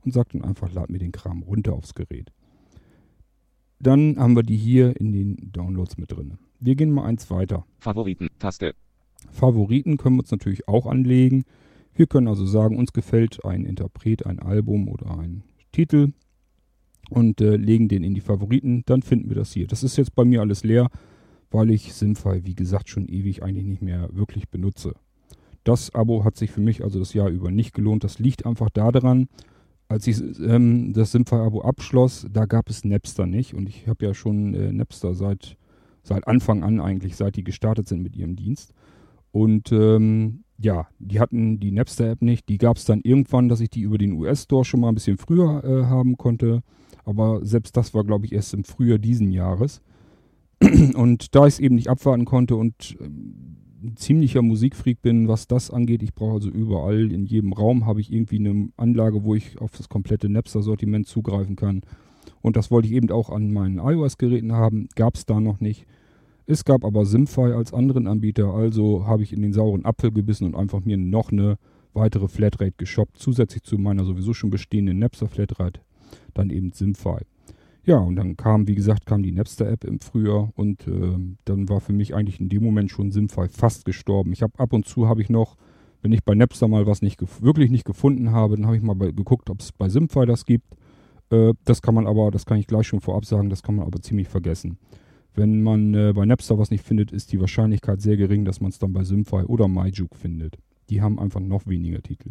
und 0.04 0.12
sage 0.12 0.30
dann 0.32 0.44
einfach, 0.44 0.72
lad 0.72 0.90
mir 0.90 0.98
den 0.98 1.12
Kram 1.12 1.42
runter 1.42 1.74
aufs 1.74 1.94
Gerät. 1.94 2.32
Dann 3.80 4.18
haben 4.18 4.34
wir 4.34 4.42
die 4.42 4.56
hier 4.56 5.00
in 5.00 5.12
den 5.12 5.36
Downloads 5.52 5.96
mit 5.96 6.10
drin. 6.10 6.38
Wir 6.58 6.74
gehen 6.74 6.90
mal 6.90 7.04
eins 7.04 7.30
weiter. 7.30 7.64
Favoriten, 7.78 8.28
Taste. 8.40 8.74
Favoriten 9.30 9.96
können 9.96 10.16
wir 10.16 10.22
uns 10.22 10.32
natürlich 10.32 10.66
auch 10.66 10.86
anlegen. 10.86 11.44
Wir 11.98 12.06
können 12.06 12.28
also 12.28 12.46
sagen, 12.46 12.78
uns 12.78 12.92
gefällt 12.92 13.44
ein 13.44 13.64
Interpret, 13.64 14.24
ein 14.24 14.38
Album 14.38 14.86
oder 14.86 15.18
ein 15.18 15.42
Titel 15.72 16.12
und 17.10 17.40
äh, 17.40 17.56
legen 17.56 17.88
den 17.88 18.04
in 18.04 18.14
die 18.14 18.20
Favoriten, 18.20 18.84
dann 18.86 19.02
finden 19.02 19.28
wir 19.30 19.34
das 19.34 19.52
hier. 19.52 19.66
Das 19.66 19.82
ist 19.82 19.96
jetzt 19.96 20.14
bei 20.14 20.24
mir 20.24 20.40
alles 20.40 20.62
leer, 20.62 20.90
weil 21.50 21.72
ich 21.72 21.92
Simfy, 21.92 22.44
wie 22.44 22.54
gesagt, 22.54 22.88
schon 22.88 23.08
ewig 23.08 23.42
eigentlich 23.42 23.66
nicht 23.66 23.82
mehr 23.82 24.10
wirklich 24.12 24.48
benutze. 24.48 24.94
Das 25.64 25.92
Abo 25.92 26.22
hat 26.22 26.36
sich 26.36 26.52
für 26.52 26.60
mich 26.60 26.84
also 26.84 27.00
das 27.00 27.14
Jahr 27.14 27.30
über 27.30 27.50
nicht 27.50 27.74
gelohnt. 27.74 28.04
Das 28.04 28.20
liegt 28.20 28.46
einfach 28.46 28.70
daran, 28.70 29.26
als 29.88 30.06
ich 30.06 30.20
ähm, 30.38 30.92
das 30.92 31.10
Simfy-Abo 31.10 31.62
abschloss, 31.62 32.28
da 32.32 32.46
gab 32.46 32.70
es 32.70 32.84
Napster 32.84 33.26
nicht. 33.26 33.54
Und 33.54 33.68
ich 33.68 33.88
habe 33.88 34.06
ja 34.06 34.14
schon 34.14 34.54
äh, 34.54 34.70
Napster 34.70 35.16
seit, 35.16 35.56
seit 36.04 36.28
Anfang 36.28 36.62
an 36.62 36.80
eigentlich, 36.80 37.16
seit 37.16 37.34
die 37.34 37.42
gestartet 37.42 37.88
sind 37.88 38.02
mit 38.02 38.14
ihrem 38.14 38.36
Dienst. 38.36 38.72
Und 39.32 39.72
ähm, 39.72 40.44
ja, 40.60 40.88
die 40.98 41.20
hatten 41.20 41.60
die 41.60 41.70
Napster-App 41.70 42.20
nicht. 42.20 42.48
Die 42.48 42.58
gab 42.58 42.76
es 42.76 42.84
dann 42.84 43.00
irgendwann, 43.02 43.48
dass 43.48 43.60
ich 43.60 43.70
die 43.70 43.82
über 43.82 43.98
den 43.98 44.12
US-Store 44.12 44.64
schon 44.64 44.80
mal 44.80 44.88
ein 44.88 44.94
bisschen 44.94 45.16
früher 45.16 45.62
äh, 45.64 45.84
haben 45.86 46.16
konnte. 46.16 46.62
Aber 47.04 47.44
selbst 47.44 47.76
das 47.76 47.94
war, 47.94 48.04
glaube 48.04 48.26
ich, 48.26 48.32
erst 48.32 48.54
im 48.54 48.64
Frühjahr 48.64 48.98
diesen 48.98 49.30
Jahres. 49.30 49.80
Und 50.94 51.34
da 51.34 51.46
ich 51.46 51.54
es 51.54 51.60
eben 51.60 51.76
nicht 51.76 51.88
abwarten 51.88 52.24
konnte 52.24 52.56
und 52.56 52.96
ein 53.00 53.94
ziemlicher 53.94 54.42
Musikfreak 54.42 55.00
bin, 55.02 55.28
was 55.28 55.46
das 55.46 55.70
angeht, 55.70 56.02
ich 56.02 56.14
brauche 56.14 56.34
also 56.34 56.50
überall, 56.50 57.12
in 57.12 57.26
jedem 57.26 57.52
Raum 57.52 57.86
habe 57.86 58.00
ich 58.00 58.12
irgendwie 58.12 58.40
eine 58.40 58.70
Anlage, 58.76 59.22
wo 59.22 59.36
ich 59.36 59.60
auf 59.60 59.70
das 59.70 59.88
komplette 59.88 60.28
Napster-Sortiment 60.28 61.06
zugreifen 61.06 61.54
kann. 61.54 61.82
Und 62.40 62.56
das 62.56 62.72
wollte 62.72 62.88
ich 62.88 62.94
eben 62.94 63.10
auch 63.10 63.30
an 63.30 63.52
meinen 63.52 63.78
iOS-Geräten 63.78 64.52
haben, 64.52 64.88
gab 64.96 65.14
es 65.14 65.26
da 65.26 65.40
noch 65.40 65.60
nicht. 65.60 65.86
Es 66.50 66.64
gab 66.64 66.82
aber 66.82 67.04
Simfy 67.04 67.52
als 67.52 67.74
anderen 67.74 68.06
Anbieter, 68.06 68.54
also 68.54 69.06
habe 69.06 69.22
ich 69.22 69.34
in 69.34 69.42
den 69.42 69.52
sauren 69.52 69.84
Apfel 69.84 70.10
gebissen 70.10 70.46
und 70.46 70.54
einfach 70.54 70.82
mir 70.82 70.96
noch 70.96 71.30
eine 71.30 71.58
weitere 71.92 72.26
Flatrate 72.26 72.72
geshoppt, 72.78 73.18
zusätzlich 73.18 73.64
zu 73.64 73.76
meiner 73.76 74.06
sowieso 74.06 74.32
schon 74.32 74.48
bestehenden 74.48 74.98
Napster 74.98 75.28
Flatrate, 75.28 75.82
dann 76.32 76.48
eben 76.48 76.72
Simfy. 76.72 77.18
Ja, 77.84 77.98
und 77.98 78.16
dann 78.16 78.38
kam, 78.38 78.66
wie 78.66 78.74
gesagt, 78.74 79.04
kam 79.04 79.22
die 79.22 79.32
Napster-App 79.32 79.84
im 79.84 80.00
Frühjahr 80.00 80.50
und 80.56 80.86
äh, 80.88 81.18
dann 81.44 81.68
war 81.68 81.82
für 81.82 81.92
mich 81.92 82.14
eigentlich 82.14 82.40
in 82.40 82.48
dem 82.48 82.64
Moment 82.64 82.90
schon 82.90 83.10
Simfy 83.10 83.48
fast 83.50 83.84
gestorben. 83.84 84.32
Ich 84.32 84.40
habe 84.40 84.58
ab 84.58 84.72
und 84.72 84.86
zu 84.86 85.06
habe 85.06 85.20
ich 85.20 85.28
noch, 85.28 85.58
wenn 86.00 86.12
ich 86.12 86.24
bei 86.24 86.34
Napster 86.34 86.66
mal 86.66 86.86
was 86.86 87.02
nicht 87.02 87.20
wirklich 87.42 87.70
nicht 87.70 87.84
gefunden 87.84 88.32
habe, 88.32 88.56
dann 88.56 88.64
habe 88.64 88.76
ich 88.78 88.82
mal 88.82 88.94
bei, 88.94 89.10
geguckt, 89.10 89.50
ob 89.50 89.60
es 89.60 89.70
bei 89.72 89.90
Simfy 89.90 90.24
das 90.24 90.46
gibt. 90.46 90.64
Äh, 91.28 91.52
das 91.66 91.82
kann 91.82 91.94
man 91.94 92.06
aber, 92.06 92.30
das 92.30 92.46
kann 92.46 92.56
ich 92.56 92.66
gleich 92.66 92.86
schon 92.86 93.02
vorab 93.02 93.26
sagen, 93.26 93.50
das 93.50 93.62
kann 93.62 93.76
man 93.76 93.86
aber 93.86 94.00
ziemlich 94.00 94.28
vergessen. 94.28 94.78
Wenn 95.38 95.62
man 95.62 95.94
äh, 95.94 96.12
bei 96.16 96.26
Napster 96.26 96.58
was 96.58 96.72
nicht 96.72 96.84
findet, 96.84 97.12
ist 97.12 97.30
die 97.30 97.40
Wahrscheinlichkeit 97.40 98.00
sehr 98.00 98.16
gering, 98.16 98.44
dass 98.44 98.60
man 98.60 98.70
es 98.70 98.80
dann 98.80 98.92
bei 98.92 99.04
Simfy 99.04 99.44
oder 99.44 99.68
MyJuke 99.68 100.16
findet. 100.16 100.58
Die 100.90 101.00
haben 101.00 101.20
einfach 101.20 101.38
noch 101.38 101.68
weniger 101.68 102.02
Titel. 102.02 102.30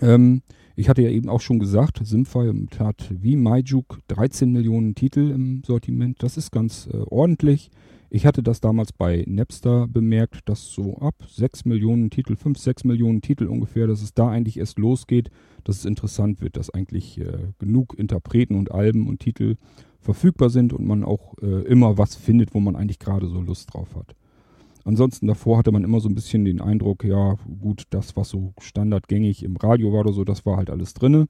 Ähm, 0.00 0.42
ich 0.74 0.88
hatte 0.88 1.02
ja 1.02 1.10
eben 1.10 1.28
auch 1.28 1.40
schon 1.40 1.60
gesagt, 1.60 2.00
Simfy 2.02 2.52
hat 2.80 3.08
wie 3.10 3.36
MyJuke 3.36 3.98
13 4.08 4.50
Millionen 4.50 4.96
Titel 4.96 5.30
im 5.30 5.62
Sortiment. 5.64 6.20
Das 6.24 6.36
ist 6.36 6.50
ganz 6.50 6.88
äh, 6.92 6.96
ordentlich. 6.96 7.70
Ich 8.14 8.26
hatte 8.26 8.42
das 8.42 8.60
damals 8.60 8.92
bei 8.92 9.24
Napster 9.26 9.88
bemerkt, 9.88 10.46
dass 10.46 10.70
so 10.70 10.98
ab 10.98 11.14
6 11.26 11.64
Millionen 11.64 12.10
Titel, 12.10 12.36
5, 12.36 12.58
6 12.58 12.84
Millionen 12.84 13.22
Titel 13.22 13.46
ungefähr, 13.46 13.86
dass 13.86 14.02
es 14.02 14.12
da 14.12 14.28
eigentlich 14.28 14.58
erst 14.58 14.78
losgeht, 14.78 15.30
dass 15.64 15.78
es 15.78 15.86
interessant 15.86 16.42
wird, 16.42 16.58
dass 16.58 16.68
eigentlich 16.68 17.18
äh, 17.18 17.38
genug 17.58 17.98
Interpreten 17.98 18.56
und 18.56 18.70
Alben 18.70 19.08
und 19.08 19.20
Titel 19.20 19.56
verfügbar 19.98 20.50
sind 20.50 20.74
und 20.74 20.86
man 20.86 21.04
auch 21.04 21.38
äh, 21.40 21.62
immer 21.62 21.96
was 21.96 22.14
findet, 22.14 22.52
wo 22.52 22.60
man 22.60 22.76
eigentlich 22.76 22.98
gerade 22.98 23.28
so 23.28 23.40
Lust 23.40 23.72
drauf 23.72 23.96
hat. 23.96 24.14
Ansonsten 24.84 25.26
davor 25.26 25.56
hatte 25.56 25.72
man 25.72 25.82
immer 25.82 26.00
so 26.00 26.10
ein 26.10 26.14
bisschen 26.14 26.44
den 26.44 26.60
Eindruck, 26.60 27.04
ja 27.04 27.36
gut, 27.62 27.84
das, 27.88 28.14
was 28.14 28.28
so 28.28 28.52
standardgängig 28.60 29.42
im 29.42 29.56
Radio 29.56 29.90
war 29.90 30.00
oder 30.00 30.12
so, 30.12 30.24
das 30.24 30.44
war 30.44 30.58
halt 30.58 30.68
alles 30.68 30.92
drinne. 30.92 31.28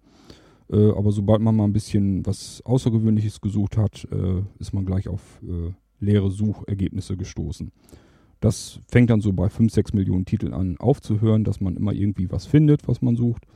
Äh, 0.69 0.91
aber 0.91 1.13
sobald 1.13 1.43
man 1.43 1.55
mal 1.55 1.63
ein 1.63 1.73
bisschen 1.73 2.27
was 2.27 2.61
Außergewöhnliches 2.65 3.41
gesucht 3.41 3.77
hat, 3.77 4.09
äh, 4.11 4.43
ist 4.59 4.75
man 4.75 4.85
gleich 4.85 5.07
auf 5.07 5.41
äh, 5.45 5.71
leere 6.03 6.31
Suchergebnisse 6.31 7.17
gestoßen. 7.17 7.73
Das 8.41 8.81
fängt 8.89 9.09
dann 9.11 9.21
so 9.21 9.33
bei 9.33 9.49
5, 9.49 9.73
6 9.73 9.93
Millionen 9.93 10.25
Titeln 10.25 10.53
an 10.53 10.77
aufzuhören, 10.79 11.45
dass 11.45 11.61
man 11.61 11.77
immer 11.77 11.93
irgendwie 11.93 12.31
was 12.31 12.45
findet, 12.45 12.89
was 12.89 13.01
man 13.01 13.17
sucht. 13.17 13.47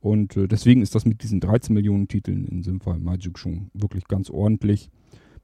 Und 0.00 0.36
äh, 0.36 0.46
deswegen 0.46 0.82
ist 0.82 0.94
das 0.94 1.06
mit 1.06 1.22
diesen 1.22 1.40
13 1.40 1.74
Millionen 1.74 2.08
Titeln 2.08 2.44
in 2.44 2.62
Simfy 2.62 2.98
Magic 2.98 3.38
schon 3.38 3.70
wirklich 3.72 4.06
ganz 4.06 4.28
ordentlich. 4.28 4.90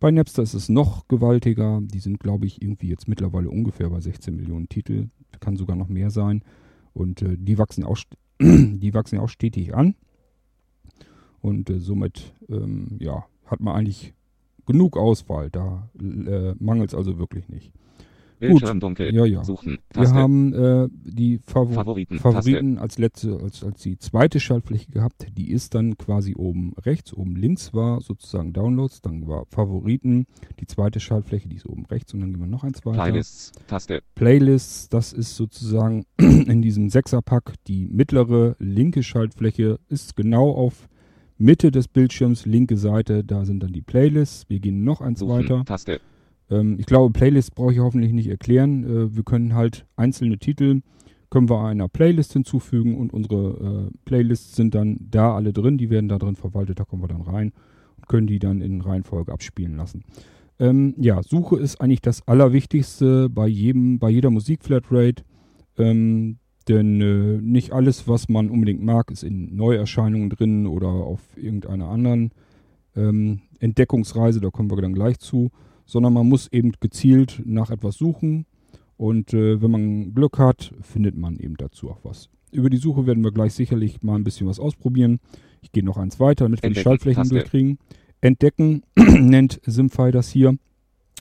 Bei 0.00 0.11
Napster 0.11 0.43
ist 0.43 0.52
es 0.52 0.69
noch 0.69 1.09
gewaltiger. 1.09 1.81
Die 1.83 1.99
sind, 1.99 2.21
glaube 2.21 2.45
ich, 2.45 2.61
irgendwie 2.61 2.88
jetzt 2.88 3.09
mittlerweile 3.09 3.49
ungefähr 3.49 3.88
bei 3.88 4.00
16 4.00 4.37
Millionen 4.37 4.69
Titel. 4.69 5.09
Kann 5.40 5.57
sogar 5.57 5.76
noch 5.76 5.88
mehr 5.88 6.11
sein. 6.11 6.43
Und 6.93 7.23
äh, 7.23 7.37
die, 7.38 7.57
wachsen 7.57 7.85
auch, 7.85 7.99
die 8.40 8.93
wachsen 8.93 9.19
auch 9.19 9.31
stetig 9.31 9.75
an. 9.75 9.95
Und 11.40 11.71
äh, 11.71 11.79
somit 11.79 12.35
ähm, 12.50 12.99
ja, 12.99 13.25
hat 13.47 13.61
man 13.61 13.75
eigentlich 13.75 14.12
genug 14.71 14.97
Auswahl. 14.97 15.50
Da 15.50 15.91
äh, 15.99 16.55
mangelt 16.59 16.91
es 16.91 16.95
also 16.95 17.19
wirklich 17.19 17.49
nicht. 17.49 17.73
Bildschirm 18.41 18.81
dunkel. 18.81 19.15
Ja, 19.15 19.25
ja. 19.27 19.45
Suchen. 19.45 19.79
Wir 19.93 20.11
haben 20.12 20.55
äh, 20.55 20.89
die 20.91 21.39
Favor 21.39 21.75
Favoriten. 21.75 22.19
Favoriten 22.19 22.79
als 22.79 22.99
letzte, 22.99 23.39
als, 23.39 23.62
als 23.62 23.83
die 23.83 23.99
zweite 23.99 24.41
Schaltfläche 24.41 24.91
gehabt. 24.91 25.27
Die 25.37 25.50
ist 25.50 25.75
dann 25.75 25.99
quasi 25.99 26.35
oben 26.35 26.73
rechts, 26.85 27.12
oben 27.12 27.37
links 27.37 27.75
war 27.75 28.00
sozusagen 28.00 28.53
Downloads, 28.53 29.03
dann 29.03 29.29
war 29.29 29.45
Favoriten, 29.47 30.27
die 30.59 30.67
zweite 30.67 31.00
Schaltfläche, 31.00 31.49
die 31.49 31.57
ist 31.57 31.67
oben 31.67 31.85
rechts 31.87 32.15
und 32.15 32.21
dann 32.21 32.33
gehen 32.33 32.41
wir 32.41 32.47
noch 32.47 32.65
eins 32.65 32.85
weiter. 32.87 33.03
Playlists. 33.03 33.53
Taste. 33.67 34.03
Playlists, 34.15 34.89
das 34.89 35.12
ist 35.12 35.37
sozusagen 35.37 36.07
in 36.19 36.62
diesem 36.62 36.89
Sechserpack 36.89 37.55
die 37.67 37.87
mittlere 37.87 38.57
linke 38.59 39.03
Schaltfläche, 39.03 39.79
ist 39.89 40.17
genau 40.17 40.50
auf 40.50 40.89
Mitte 41.40 41.70
des 41.70 41.88
Bildschirms, 41.88 42.44
linke 42.44 42.76
Seite, 42.76 43.25
da 43.25 43.44
sind 43.44 43.62
dann 43.62 43.73
die 43.73 43.80
Playlists. 43.80 44.49
Wir 44.49 44.61
gehen 44.61 44.85
noch 44.85 45.00
eins 45.00 45.20
Suchen. 45.20 45.32
weiter. 45.32 45.64
Taste. 45.64 46.00
Ähm, 46.50 46.76
ich 46.78 46.87
glaube, 46.87 47.12
Playlists 47.12 47.50
brauche 47.50 47.73
ich 47.73 47.78
hoffentlich 47.78 48.12
nicht 48.12 48.28
erklären. 48.28 48.85
Äh, 48.85 49.16
wir 49.16 49.23
können 49.23 49.54
halt 49.54 49.87
einzelne 49.97 50.38
Titel, 50.38 50.82
können 51.30 51.49
wir 51.49 51.64
einer 51.64 51.88
Playlist 51.88 52.35
hinzufügen 52.35 52.99
und 52.99 53.14
unsere 53.14 53.88
äh, 53.88 53.99
Playlists 54.04 54.54
sind 54.54 54.75
dann 54.75 54.99
da 55.00 55.35
alle 55.35 55.52
drin. 55.52 55.78
Die 55.78 55.88
werden 55.88 56.09
da 56.09 56.18
drin 56.18 56.37
verwaltet, 56.37 56.78
da 56.78 56.85
kommen 56.85 57.02
wir 57.02 57.09
dann 57.09 57.23
rein 57.23 57.52
und 57.97 58.09
können 58.09 58.26
die 58.26 58.38
dann 58.38 58.61
in 58.61 58.82
Reihenfolge 58.82 59.32
abspielen 59.32 59.76
lassen. 59.76 60.04
Ähm, 60.59 60.94
ja, 60.99 61.23
Suche 61.23 61.59
ist 61.59 61.80
eigentlich 61.80 62.02
das 62.02 62.26
Allerwichtigste 62.28 63.30
bei 63.30 63.47
jedem, 63.47 63.99
bei 63.99 64.11
jeder 64.11 64.30
Musikflatrate. 64.30 65.23
Ähm, 65.78 66.37
denn 66.71 67.00
äh, 67.00 67.41
nicht 67.43 67.73
alles, 67.73 68.09
was 68.09 68.29
man 68.29 68.49
unbedingt 68.49 68.83
mag, 68.83 69.11
ist 69.11 69.25
in 69.25 69.55
Neuerscheinungen 69.57 70.31
drin 70.31 70.67
oder 70.67 70.89
auf 70.89 71.21
irgendeiner 71.37 71.89
anderen 71.89 72.31
ähm, 72.97 73.41
Entdeckungsreise, 73.59 74.41
da 74.41 74.50
kommen 74.50 74.71
wir 74.71 74.81
dann 74.81 74.95
gleich 74.95 75.19
zu, 75.19 75.50
sondern 75.85 76.12
man 76.12 76.29
muss 76.29 76.50
eben 76.53 76.73
gezielt 76.81 77.43
nach 77.45 77.71
etwas 77.71 77.97
suchen 77.97 78.47
und 78.97 79.35
äh, 79.35 79.61
wenn 79.61 79.71
man 79.71 80.15
Glück 80.15 80.39
hat, 80.39 80.73
findet 80.81 81.17
man 81.17 81.37
eben 81.39 81.57
dazu 81.57 81.91
auch 81.91 82.00
was. 82.03 82.29
Über 82.53 82.71
die 82.71 82.77
Suche 82.77 83.07
werden 83.07 83.25
wir 83.25 83.33
gleich 83.33 83.55
sicherlich 83.55 84.03
mal 84.03 84.17
ein 84.17 84.25
bisschen 84.25 84.47
was 84.47 84.61
ausprobieren. 84.61 85.21
Ich 85.62 85.73
gehe 85.73 85.85
noch 85.85 85.97
eins 85.97 86.21
weiter, 86.21 86.45
damit 86.45 86.62
wir 86.62 86.69
die 86.69 86.77
Entdecken, 86.77 86.85
Schaltflächen 86.85 87.23
Taste. 87.23 87.35
durchkriegen. 87.35 87.79
Entdecken 88.21 88.83
nennt 88.97 89.61
Simfy 89.65 90.11
das 90.11 90.29
hier. 90.29 90.57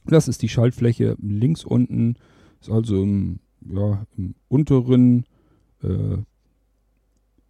Das 0.06 0.27
ist 0.27 0.41
die 0.41 0.50
Schaltfläche 0.50 1.15
links 1.22 1.63
unten, 1.63 2.15
ist 2.62 2.70
also 2.70 3.01
im, 3.01 3.39
ja, 3.62 4.06
im 4.18 4.36
unteren, 4.48 5.25
im, 5.83 6.25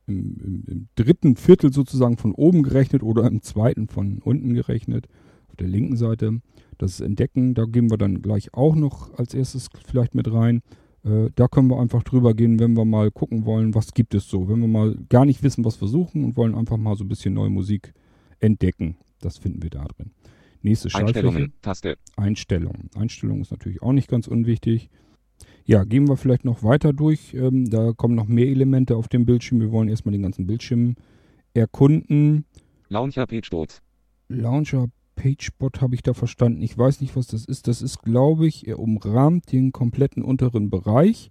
im, 0.07 0.63
im 0.67 0.87
dritten 0.95 1.35
Viertel 1.35 1.71
sozusagen 1.71 2.17
von 2.17 2.33
oben 2.33 2.63
gerechnet 2.63 3.03
oder 3.03 3.27
im 3.27 3.41
zweiten 3.41 3.87
von 3.87 4.19
unten 4.19 4.53
gerechnet, 4.53 5.07
auf 5.47 5.55
der 5.55 5.67
linken 5.67 5.95
Seite. 5.95 6.41
Das 6.77 6.93
ist 6.93 7.01
Entdecken, 7.01 7.53
da 7.53 7.65
gehen 7.65 7.89
wir 7.89 7.97
dann 7.97 8.21
gleich 8.21 8.53
auch 8.53 8.75
noch 8.75 9.13
als 9.17 9.33
erstes 9.33 9.69
vielleicht 9.85 10.15
mit 10.15 10.31
rein. 10.31 10.61
Äh, 11.03 11.29
da 11.35 11.47
können 11.47 11.69
wir 11.69 11.79
einfach 11.79 12.03
drüber 12.03 12.33
gehen, 12.33 12.59
wenn 12.59 12.75
wir 12.75 12.85
mal 12.85 13.11
gucken 13.11 13.45
wollen, 13.45 13.75
was 13.75 13.93
gibt 13.93 14.13
es 14.15 14.27
so. 14.27 14.49
Wenn 14.49 14.59
wir 14.59 14.67
mal 14.67 14.95
gar 15.09 15.25
nicht 15.25 15.43
wissen, 15.43 15.63
was 15.65 15.79
wir 15.81 15.87
suchen 15.87 16.23
und 16.23 16.37
wollen 16.37 16.55
einfach 16.55 16.77
mal 16.77 16.95
so 16.95 17.03
ein 17.03 17.09
bisschen 17.09 17.33
neue 17.33 17.49
Musik 17.49 17.93
entdecken. 18.39 18.97
Das 19.21 19.37
finden 19.37 19.61
wir 19.61 19.69
da 19.69 19.85
drin. 19.85 20.11
Nächste 20.61 20.89
Schaltfläche. 20.89 21.27
Einstellungen. 21.27 21.53
Taste. 21.61 21.97
Einstellungen. 22.15 22.89
Einstellungen 22.95 23.41
ist 23.41 23.51
natürlich 23.51 23.81
auch 23.81 23.93
nicht 23.93 24.09
ganz 24.09 24.27
unwichtig. 24.27 24.89
Ja, 25.69 25.83
gehen 25.83 26.07
wir 26.07 26.17
vielleicht 26.17 26.45
noch 26.45 26.63
weiter 26.63 26.93
durch. 26.93 27.35
Ähm, 27.35 27.69
da 27.69 27.93
kommen 27.93 28.15
noch 28.15 28.27
mehr 28.27 28.47
Elemente 28.47 28.95
auf 28.95 29.07
dem 29.07 29.27
Bildschirm. 29.27 29.59
Wir 29.59 29.71
wollen 29.71 29.87
erstmal 29.87 30.13
den 30.13 30.23
ganzen 30.23 30.47
Bildschirm 30.47 30.95
erkunden. 31.53 32.45
Launcher 32.87 33.27
Page 33.27 33.47
Dot. 33.51 33.83
Launcher 34.29 34.87
PageBot 35.13 35.79
habe 35.79 35.93
ich 35.93 36.01
da 36.01 36.15
verstanden. 36.15 36.63
Ich 36.63 36.75
weiß 36.75 37.01
nicht, 37.01 37.15
was 37.15 37.27
das 37.27 37.45
ist. 37.45 37.67
Das 37.67 37.83
ist, 37.83 38.01
glaube 38.01 38.47
ich, 38.47 38.67
er 38.67 38.79
umrahmt 38.79 39.51
den 39.51 39.71
kompletten 39.71 40.23
unteren 40.23 40.71
Bereich. 40.71 41.29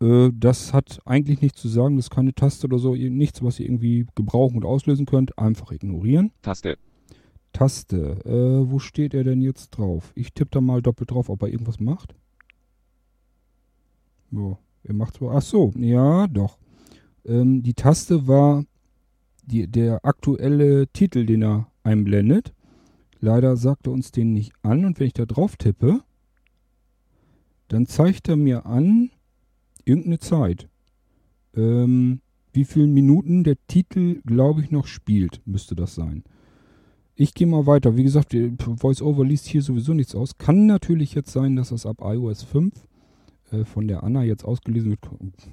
Äh, 0.00 0.30
das 0.32 0.72
hat 0.72 1.00
eigentlich 1.04 1.42
nichts 1.42 1.60
zu 1.60 1.68
sagen. 1.68 1.96
Das 1.96 2.06
ist 2.06 2.10
keine 2.10 2.34
Taste 2.34 2.66
oder 2.68 2.78
so. 2.78 2.94
Nichts, 2.94 3.42
was 3.42 3.60
ihr 3.60 3.66
irgendwie 3.66 4.06
gebrauchen 4.14 4.56
und 4.56 4.64
auslösen 4.64 5.04
könnt. 5.04 5.38
Einfach 5.38 5.72
ignorieren. 5.72 6.32
Taste. 6.40 6.78
Taste. 7.52 8.16
Äh, 8.24 8.70
wo 8.70 8.78
steht 8.78 9.12
er 9.12 9.24
denn 9.24 9.42
jetzt 9.42 9.72
drauf? 9.72 10.10
Ich 10.14 10.32
tippe 10.32 10.52
da 10.52 10.62
mal 10.62 10.80
doppelt 10.80 11.10
drauf, 11.10 11.28
ob 11.28 11.42
er 11.42 11.50
irgendwas 11.50 11.80
macht. 11.80 12.14
Ja, 14.34 14.58
er 14.84 14.94
macht 14.94 15.16
zwar. 15.16 15.36
Ach 15.36 15.42
so, 15.42 15.72
ja, 15.76 16.26
doch. 16.26 16.58
Ähm, 17.24 17.62
die 17.62 17.74
Taste 17.74 18.26
war 18.26 18.64
die, 19.46 19.66
der 19.66 20.04
aktuelle 20.04 20.88
Titel, 20.88 21.26
den 21.26 21.42
er 21.42 21.68
einblendet. 21.82 22.52
Leider 23.20 23.56
sagt 23.56 23.86
er 23.86 23.92
uns 23.92 24.10
den 24.10 24.32
nicht 24.32 24.52
an 24.62 24.84
und 24.84 24.98
wenn 24.98 25.06
ich 25.06 25.12
da 25.14 25.24
drauf 25.24 25.56
tippe, 25.56 26.02
dann 27.68 27.86
zeigt 27.86 28.28
er 28.28 28.36
mir 28.36 28.66
an 28.66 29.10
irgendeine 29.84 30.18
Zeit. 30.18 30.68
Ähm, 31.54 32.20
wie 32.52 32.64
viele 32.64 32.86
Minuten 32.86 33.44
der 33.44 33.56
Titel, 33.66 34.20
glaube 34.26 34.60
ich, 34.60 34.70
noch 34.70 34.86
spielt, 34.86 35.40
müsste 35.46 35.74
das 35.74 35.94
sein. 35.94 36.24
Ich 37.16 37.34
gehe 37.34 37.46
mal 37.46 37.66
weiter. 37.66 37.96
Wie 37.96 38.02
gesagt, 38.02 38.34
VoiceOver 38.34 39.24
liest 39.24 39.46
hier 39.46 39.62
sowieso 39.62 39.94
nichts 39.94 40.14
aus. 40.14 40.36
Kann 40.36 40.66
natürlich 40.66 41.14
jetzt 41.14 41.32
sein, 41.32 41.56
dass 41.56 41.70
das 41.70 41.86
ab 41.86 41.98
iOS 42.00 42.42
5 42.42 42.72
äh, 43.60 43.64
von 43.64 43.88
der 43.88 44.02
Anna 44.02 44.22
jetzt 44.22 44.44
ausgelesen 44.44 44.90
wird. 44.90 45.00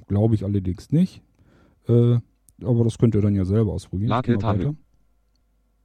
Glaube 0.08 0.36
ich 0.36 0.44
allerdings 0.44 0.92
nicht. 0.92 1.22
Äh, 1.88 2.18
aber 2.64 2.84
das 2.84 2.98
könnt 2.98 3.16
ihr 3.16 3.22
dann 3.22 3.36
ja 3.36 3.46
selber 3.46 3.74
ausprobieren. 3.74 4.12
Weiter. 4.12 4.76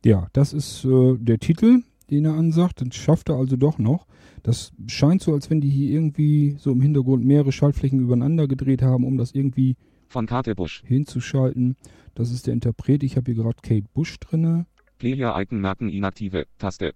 Ja, 0.04 0.28
das 0.32 0.52
ist 0.52 0.84
äh, 0.84 1.16
der 1.18 1.38
Titel, 1.38 1.82
den 2.10 2.24
er 2.26 2.34
ansagt. 2.34 2.80
Den 2.80 2.92
schafft 2.92 3.28
er 3.28 3.36
also 3.36 3.56
doch 3.56 3.78
noch. 3.78 4.06
Das 4.42 4.72
scheint 4.86 5.22
so, 5.22 5.32
als 5.32 5.50
wenn 5.50 5.60
die 5.60 5.70
hier 5.70 5.90
irgendwie 5.90 6.56
so 6.58 6.70
im 6.70 6.80
Hintergrund 6.80 7.24
mehrere 7.24 7.50
Schaltflächen 7.50 7.98
übereinander 7.98 8.46
gedreht 8.46 8.82
haben, 8.82 9.04
um 9.04 9.16
das 9.16 9.32
irgendwie 9.32 9.76
Von 10.06 10.26
Karte 10.26 10.54
Busch. 10.54 10.82
hinzuschalten. 10.86 11.76
Das 12.14 12.30
ist 12.30 12.46
der 12.46 12.54
Interpret. 12.54 13.02
Ich 13.02 13.16
habe 13.16 13.32
hier 13.32 13.42
gerade 13.42 13.56
Kate 13.62 13.86
Bush 13.92 14.18
drinne. 14.20 14.66
Player 14.98 15.36
Icon 15.38 15.60
merken 15.60 15.88
inaktive. 15.88 16.46
Taste. 16.58 16.94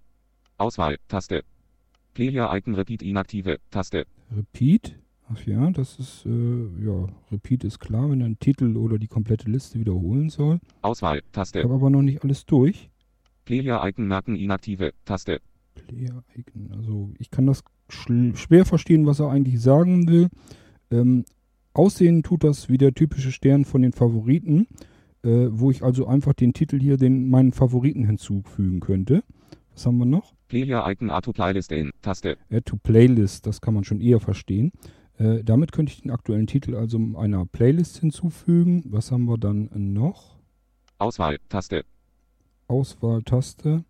Auswahl. 0.57 0.97
Taste. 1.07 1.43
Player 2.13 2.49
Icon 2.53 2.75
Repeat 2.75 3.01
inaktive. 3.01 3.59
Taste. 3.69 4.05
Repeat. 4.35 4.95
Ach 5.33 5.45
ja, 5.45 5.69
das 5.71 5.99
ist, 5.99 6.25
äh, 6.25 6.85
ja, 6.85 7.07
Repeat 7.31 7.63
ist 7.63 7.79
klar, 7.79 8.09
wenn 8.09 8.21
er 8.21 8.25
einen 8.25 8.39
Titel 8.39 8.75
oder 8.75 8.97
die 8.97 9.07
komplette 9.07 9.49
Liste 9.49 9.79
wiederholen 9.79 10.29
soll. 10.29 10.59
Auswahl. 10.81 11.19
Ich 11.19 11.31
Taste. 11.31 11.63
habe 11.63 11.73
aber 11.73 11.89
noch 11.89 12.01
nicht 12.01 12.23
alles 12.23 12.45
durch. 12.45 12.89
Player 13.45 13.85
Icon 13.85 14.07
merken 14.07 14.35
inaktive. 14.35 14.93
Taste. 15.05 15.39
Player 15.75 16.23
Icon. 16.35 16.71
Also 16.75 17.11
ich 17.17 17.31
kann 17.31 17.47
das 17.47 17.63
schwer 17.89 18.65
verstehen, 18.65 19.05
was 19.05 19.19
er 19.19 19.29
eigentlich 19.29 19.61
sagen 19.61 20.07
will. 20.07 20.29
Ähm, 20.91 21.25
aussehen 21.73 22.23
tut 22.23 22.43
das 22.43 22.69
wie 22.69 22.77
der 22.77 22.93
typische 22.93 23.31
Stern 23.31 23.65
von 23.65 23.81
den 23.81 23.93
Favoriten, 23.93 24.67
äh, 25.23 25.47
wo 25.49 25.71
ich 25.71 25.83
also 25.83 26.07
einfach 26.07 26.33
den 26.33 26.53
Titel 26.53 26.79
hier 26.79 26.97
den 26.97 27.29
meinen 27.29 27.53
Favoriten 27.53 28.05
hinzufügen 28.05 28.79
könnte. 28.79 29.23
Was 29.73 29.85
haben 29.85 29.97
wir 29.97 30.05
noch? 30.05 30.33
Player 30.49 30.85
Icon 30.89 31.09
Auto 31.09 31.31
Playlist 31.31 31.71
in. 31.71 31.91
Taste. 32.01 32.37
Add 32.51 32.63
to 32.65 32.75
Playlist, 32.75 33.47
das 33.47 33.61
kann 33.61 33.73
man 33.73 33.85
schon 33.85 34.01
eher 34.01 34.19
verstehen. 34.19 34.73
Äh, 35.21 35.43
damit 35.43 35.71
könnte 35.71 35.91
ich 35.91 36.01
den 36.01 36.11
aktuellen 36.11 36.47
Titel 36.47 36.75
also 36.75 36.97
einer 37.15 37.45
Playlist 37.45 37.97
hinzufügen. 37.99 38.83
Was 38.87 39.11
haben 39.11 39.25
wir 39.25 39.37
dann 39.37 39.69
noch? 39.73 40.37
Auswahl. 40.97 41.37
Taste. 41.49 41.83
Auswahltaste. 42.67 43.83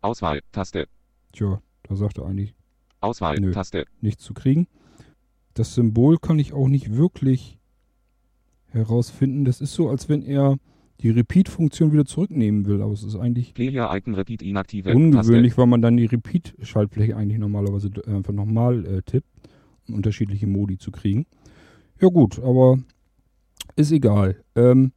Auswahl. 0.00 0.40
Taste. 0.52 0.86
Tja, 1.32 1.60
da 1.82 1.96
sagt 1.96 2.18
er 2.18 2.26
eigentlich 2.26 2.54
Auswahl, 3.00 3.36
Nö. 3.40 3.50
Taste, 3.52 3.84
nichts 4.00 4.22
zu 4.24 4.32
kriegen. 4.32 4.66
Das 5.52 5.74
Symbol 5.74 6.18
kann 6.18 6.38
ich 6.38 6.52
auch 6.54 6.68
nicht 6.68 6.94
wirklich 6.96 7.58
herausfinden. 8.70 9.44
Das 9.44 9.60
ist 9.60 9.74
so, 9.74 9.88
als 9.90 10.08
wenn 10.08 10.22
er 10.22 10.56
die 11.00 11.10
Repeat-Funktion 11.10 11.92
wieder 11.92 12.06
zurücknehmen 12.06 12.66
will, 12.66 12.80
aber 12.80 12.92
es 12.92 13.02
ist 13.02 13.16
eigentlich 13.16 13.52
Icon 14.88 15.02
Taste, 15.02 15.18
ungewöhnlich, 15.18 15.58
weil 15.58 15.66
man 15.66 15.82
dann 15.82 15.96
die 15.96 16.06
Repeat-Schaltfläche 16.06 17.16
eigentlich 17.16 17.38
normalerweise 17.38 17.90
d- 17.90 18.02
einfach 18.04 18.32
nochmal 18.32 18.86
äh, 18.86 19.02
tippt, 19.02 19.26
unterschiedliche 19.88 20.46
Modi 20.46 20.78
zu 20.78 20.90
kriegen. 20.90 21.26
Ja 22.00 22.08
gut, 22.08 22.38
aber 22.38 22.78
ist 23.76 23.92
egal. 23.92 24.42
Ähm, 24.54 24.92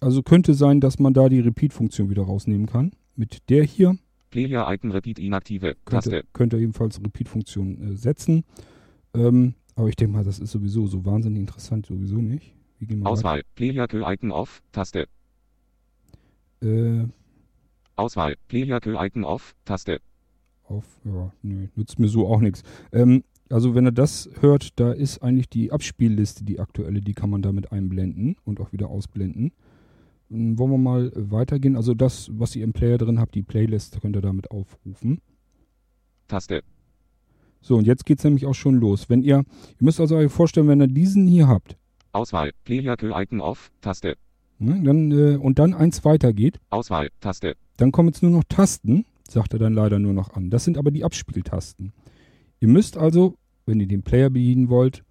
also 0.00 0.22
könnte 0.22 0.54
sein, 0.54 0.80
dass 0.80 0.98
man 0.98 1.14
da 1.14 1.28
die 1.28 1.40
Repeat-Funktion 1.40 2.10
wieder 2.10 2.22
rausnehmen 2.22 2.66
kann. 2.66 2.92
Mit 3.14 3.48
der 3.48 3.64
hier 3.64 3.98
Player 4.30 4.70
Icon 4.70 4.90
Repeat 4.90 5.18
inaktive, 5.18 5.76
könnte, 5.84 6.10
Taste, 6.10 6.24
könnte 6.32 6.58
ebenfalls 6.58 7.00
Repeat-Funktion 7.00 7.92
äh, 7.92 7.96
setzen. 7.96 8.44
Ähm, 9.14 9.54
aber 9.74 9.88
ich 9.88 9.96
denke 9.96 10.16
mal, 10.16 10.24
das 10.24 10.38
ist 10.38 10.50
sowieso 10.50 10.86
so 10.86 11.04
wahnsinnig 11.04 11.40
interessant, 11.40 11.86
sowieso 11.86 12.16
nicht. 12.16 12.54
Auswahl, 13.04 13.42
Player 13.54 13.88
Key 13.88 14.02
Icon 14.04 14.30
off, 14.32 14.62
Taste, 14.72 15.06
weiter? 16.62 17.02
Äh, 17.02 17.08
Auswahl, 17.96 18.36
Player 18.48 18.80
Key 18.80 18.94
Icon 18.98 19.24
off, 19.24 19.54
Taste, 19.64 20.00
auf, 20.64 20.84
ja, 21.04 21.32
nö, 21.42 21.68
nützt 21.74 21.98
mir 21.98 22.08
so 22.08 22.26
auch 22.26 22.40
nichts. 22.40 22.62
Ähm, 22.92 23.24
also 23.50 23.74
wenn 23.74 23.86
er 23.86 23.92
das 23.92 24.28
hört, 24.40 24.78
da 24.80 24.92
ist 24.92 25.22
eigentlich 25.22 25.48
die 25.48 25.72
Abspielliste, 25.72 26.44
die 26.44 26.58
aktuelle, 26.58 27.00
die 27.00 27.14
kann 27.14 27.30
man 27.30 27.42
damit 27.42 27.72
einblenden 27.72 28.36
und 28.44 28.60
auch 28.60 28.72
wieder 28.72 28.88
ausblenden. 28.88 29.52
Ähm, 30.30 30.58
wollen 30.58 30.70
wir 30.72 30.78
mal 30.78 31.12
weitergehen? 31.14 31.76
Also 31.76 31.94
das, 31.94 32.30
was 32.32 32.56
ihr 32.56 32.64
im 32.64 32.72
Player 32.72 32.98
drin 32.98 33.20
habt, 33.20 33.34
die 33.34 33.42
Playlist, 33.42 34.00
könnt 34.00 34.16
ihr 34.16 34.22
damit 34.22 34.50
aufrufen. 34.50 35.20
Taste, 36.28 36.62
So, 37.60 37.76
und 37.76 37.86
jetzt 37.86 38.04
geht's 38.04 38.24
nämlich 38.24 38.46
auch 38.46 38.54
schon 38.54 38.76
los. 38.76 39.08
Wenn 39.08 39.22
ihr, 39.22 39.36
ihr 39.38 39.44
müsst 39.78 40.00
also 40.00 40.16
euch 40.16 40.32
vorstellen, 40.32 40.66
wenn 40.68 40.80
ihr 40.80 40.88
diesen 40.88 41.26
hier 41.28 41.46
habt, 41.46 41.76
Auswahl, 42.12 42.50
Player 42.64 42.96
Icon 43.00 43.40
off, 43.40 43.70
Taste, 43.80 44.16
ne, 44.58 44.80
dann, 44.82 45.12
äh, 45.12 45.36
und 45.36 45.58
dann 45.58 45.74
eins 45.74 46.04
weitergeht, 46.04 46.58
Auswahl, 46.70 47.10
Taste, 47.20 47.54
Dann 47.76 47.92
kommen 47.92 48.08
jetzt 48.08 48.22
nur 48.22 48.32
noch 48.32 48.44
Tasten, 48.48 49.04
sagt 49.28 49.52
er 49.52 49.58
dann 49.58 49.74
leider 49.74 49.98
nur 49.98 50.14
noch 50.14 50.32
an. 50.34 50.50
Das 50.50 50.64
sind 50.64 50.78
aber 50.78 50.90
die 50.90 51.04
Abspieltasten. 51.04 51.92
Ihr 52.60 52.68
müsst 52.68 52.96
also, 52.96 53.36
wenn 53.66 53.80
ihr 53.80 53.86
den 53.86 54.02
Player 54.02 54.30
bedienen 54.30 54.68
wollt, 54.68 55.04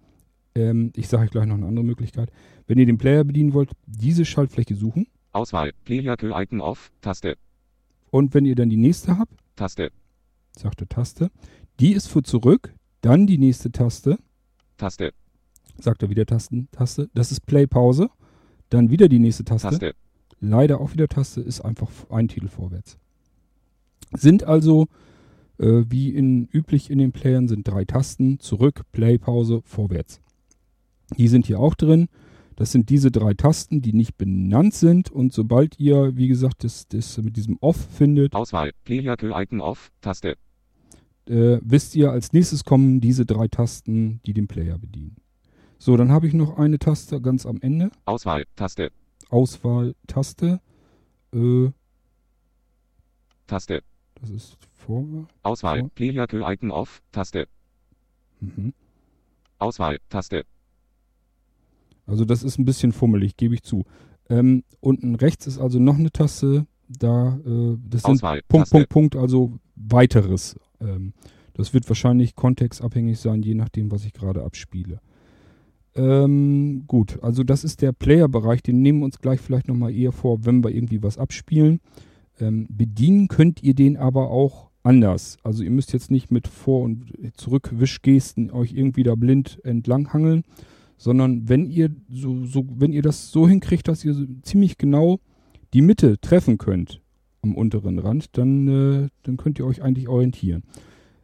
ähm, 0.54 0.92
ich 0.96 1.08
sage 1.08 1.24
euch 1.24 1.30
gleich 1.30 1.46
noch 1.46 1.56
eine 1.56 1.66
andere 1.66 1.84
Möglichkeit, 1.84 2.30
wenn 2.66 2.78
ihr 2.78 2.86
den 2.86 2.98
Player 2.98 3.24
bedienen 3.24 3.52
wollt, 3.52 3.70
diese 3.86 4.24
Schaltfläche 4.24 4.74
suchen. 4.74 5.06
Auswahl, 5.32 5.72
Player 5.84 6.16
Key 6.16 6.32
Icon 6.34 6.60
off, 6.60 6.90
Taste, 7.02 7.36
und 8.10 8.34
wenn 8.34 8.46
ihr 8.46 8.54
dann 8.54 8.70
die 8.70 8.76
nächste 8.76 9.18
habt, 9.18 9.34
Taste, 9.56 9.90
sagt 10.56 10.80
er 10.80 10.88
Taste, 10.88 11.30
die 11.80 11.92
ist 11.92 12.06
für 12.06 12.22
zurück, 12.22 12.72
dann 13.02 13.26
die 13.26 13.38
nächste 13.38 13.70
Taste, 13.70 14.18
Taste, 14.76 15.12
sagt 15.78 16.02
er 16.02 16.10
wieder 16.10 16.24
Tasten, 16.26 16.68
Taste, 16.72 17.10
das 17.14 17.32
ist 17.32 17.44
Play 17.46 17.66
Pause, 17.66 18.08
dann 18.70 18.90
wieder 18.90 19.08
die 19.08 19.18
nächste 19.18 19.44
Taste, 19.44 19.68
Taste, 19.68 19.94
leider 20.40 20.80
auch 20.80 20.92
wieder 20.92 21.08
Taste, 21.08 21.40
ist 21.40 21.60
einfach 21.60 21.90
ein 22.10 22.28
Titel 22.28 22.48
vorwärts. 22.48 22.96
Sind 24.12 24.44
also, 24.44 24.86
äh, 25.58 25.84
wie 25.88 26.10
in, 26.10 26.48
üblich 26.52 26.90
in 26.90 26.98
den 26.98 27.12
Playern, 27.12 27.48
sind 27.48 27.66
drei 27.66 27.84
Tasten, 27.84 28.40
zurück, 28.40 28.82
Play, 28.92 29.18
Pause, 29.18 29.62
vorwärts. 29.64 30.20
Die 31.16 31.28
sind 31.28 31.46
hier 31.46 31.60
auch 31.60 31.74
drin. 31.74 32.08
Das 32.56 32.72
sind 32.72 32.88
diese 32.88 33.10
drei 33.10 33.34
Tasten, 33.34 33.82
die 33.82 33.92
nicht 33.92 34.16
benannt 34.16 34.74
sind. 34.74 35.10
Und 35.10 35.32
sobald 35.32 35.78
ihr, 35.78 36.16
wie 36.16 36.28
gesagt, 36.28 36.64
das, 36.64 36.88
das 36.88 37.18
mit 37.18 37.36
diesem 37.36 37.58
Off 37.60 37.76
findet, 37.76 38.34
Auswahl, 38.34 38.72
Player 38.84 39.16
Icon 39.22 39.60
off, 39.60 39.90
Taste, 40.00 40.36
äh, 41.26 41.58
wisst 41.62 41.94
ihr, 41.96 42.10
als 42.10 42.32
nächstes 42.32 42.64
kommen 42.64 43.00
diese 43.00 43.26
drei 43.26 43.48
Tasten, 43.48 44.20
die 44.24 44.32
den 44.32 44.48
Player 44.48 44.78
bedienen. 44.78 45.16
So, 45.78 45.96
dann 45.98 46.10
habe 46.10 46.26
ich 46.26 46.32
noch 46.32 46.56
eine 46.56 46.78
Taste 46.78 47.20
ganz 47.20 47.44
am 47.44 47.60
Ende. 47.60 47.90
Auswahl, 48.06 48.46
Taste, 48.56 48.90
Auswahl-Taste. 49.28 50.60
Äh, 51.34 51.70
Taste, 53.46 53.82
das 54.14 54.30
ist 54.30 54.56
vorwärts. 54.86 55.28
Auswahl, 55.42 55.80
Vor- 55.80 55.88
Player 55.94 56.26
Icon 56.52 56.70
off, 56.70 57.02
Taste, 57.12 57.46
Mhm. 58.40 58.72
Auswahl, 59.58 59.98
Taste, 60.10 60.44
Also 62.06 62.24
das 62.24 62.42
ist 62.42 62.58
ein 62.58 62.64
bisschen 62.64 62.92
fummelig, 62.92 63.36
gebe 63.36 63.54
ich 63.54 63.62
zu. 63.62 63.84
Ähm, 64.28 64.62
unten 64.80 65.14
rechts 65.16 65.46
ist 65.46 65.58
also 65.58 65.78
noch 65.78 65.96
eine 65.98 66.10
Taste, 66.12 66.66
da 66.88 67.36
äh, 67.44 67.76
das 67.88 68.02
sind 68.02 68.12
Auswahl, 68.16 68.42
Punkt, 68.48 68.68
Taste, 68.70 68.86
Punkt, 68.86 68.88
Punkt, 68.90 69.16
also 69.16 69.52
weiteres. 69.74 70.56
Ähm, 70.80 71.14
das 71.54 71.72
wird 71.74 71.88
wahrscheinlich 71.88 72.34
kontextabhängig 72.36 73.18
sein, 73.18 73.42
je 73.42 73.54
nachdem, 73.54 73.90
was 73.90 74.04
ich 74.04 74.12
gerade 74.12 74.44
abspiele. 74.44 75.00
Ähm, 75.94 76.84
gut, 76.86 77.18
also 77.22 77.42
das 77.42 77.64
ist 77.64 77.80
der 77.80 77.92
Player-Bereich, 77.92 78.62
den 78.62 78.82
nehmen 78.82 78.98
wir 79.00 79.06
uns 79.06 79.18
gleich 79.18 79.40
vielleicht 79.40 79.66
nochmal 79.68 79.94
eher 79.94 80.12
vor, 80.12 80.44
wenn 80.44 80.62
wir 80.62 80.70
irgendwie 80.70 81.02
was 81.02 81.16
abspielen. 81.16 81.80
Ähm, 82.38 82.66
bedienen 82.68 83.28
könnt 83.28 83.62
ihr 83.62 83.74
den 83.74 83.96
aber 83.96 84.30
auch 84.30 84.70
anders. 84.86 85.36
Also 85.42 85.62
ihr 85.62 85.70
müsst 85.70 85.92
jetzt 85.92 86.10
nicht 86.10 86.30
mit 86.30 86.46
Vor- 86.48 86.82
und 86.82 87.12
Zurückwischgesten 87.36 88.50
euch 88.50 88.72
irgendwie 88.72 89.02
da 89.02 89.16
blind 89.16 89.58
entlanghangeln, 89.64 90.44
sondern 90.96 91.48
wenn 91.48 91.66
ihr 91.66 91.90
so, 92.08 92.44
so, 92.44 92.64
wenn 92.76 92.92
ihr 92.92 93.02
das 93.02 93.30
so 93.30 93.48
hinkriegt, 93.48 93.88
dass 93.88 94.04
ihr 94.04 94.14
so 94.14 94.24
ziemlich 94.42 94.78
genau 94.78 95.18
die 95.74 95.82
Mitte 95.82 96.20
treffen 96.20 96.56
könnt 96.56 97.02
am 97.42 97.54
unteren 97.54 97.98
Rand, 97.98 98.38
dann, 98.38 98.68
äh, 98.68 99.08
dann 99.24 99.36
könnt 99.36 99.58
ihr 99.58 99.66
euch 99.66 99.82
eigentlich 99.82 100.08
orientieren. 100.08 100.62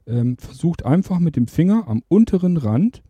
Ähm, 0.07 0.37
versucht 0.37 0.85
einfach 0.85 1.21
mit 1.21 1.37
dem 1.37 1.47
Finger 1.47 1.85
am 1.87 2.03
unteren 2.09 2.57
Rand 2.57 3.03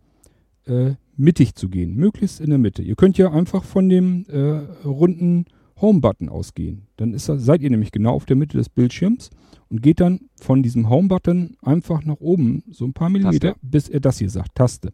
äh, 0.66 0.92
mittig 1.16 1.54
zu 1.54 1.68
gehen, 1.68 1.96
möglichst 1.96 2.40
in 2.40 2.50
der 2.50 2.58
Mitte. 2.58 2.82
Ihr 2.82 2.96
könnt 2.96 3.16
ja 3.16 3.32
einfach 3.32 3.64
von 3.64 3.88
dem 3.88 4.26
äh, 4.28 4.86
runden 4.86 5.46
Home-Button 5.82 6.28
ausgehen. 6.28 6.86
Dann 6.96 7.12
ist 7.12 7.26
seid 7.26 7.60
ihr 7.60 7.70
nämlich 7.70 7.92
genau 7.92 8.14
auf 8.14 8.24
der 8.24 8.36
Mitte 8.36 8.56
des 8.56 8.68
Bildschirms 8.68 9.30
und 9.68 9.82
geht 9.82 10.00
dann 10.00 10.20
von 10.40 10.62
diesem 10.62 10.88
Home-Button 10.88 11.56
einfach 11.60 12.04
nach 12.04 12.20
oben, 12.20 12.62
so 12.70 12.84
ein 12.84 12.94
paar 12.94 13.10
Millimeter, 13.10 13.52
Taste. 13.52 13.60
bis 13.62 13.88
er 13.88 14.00
das 14.00 14.18
hier 14.18 14.30
sagt, 14.30 14.54
Taste. 14.54 14.92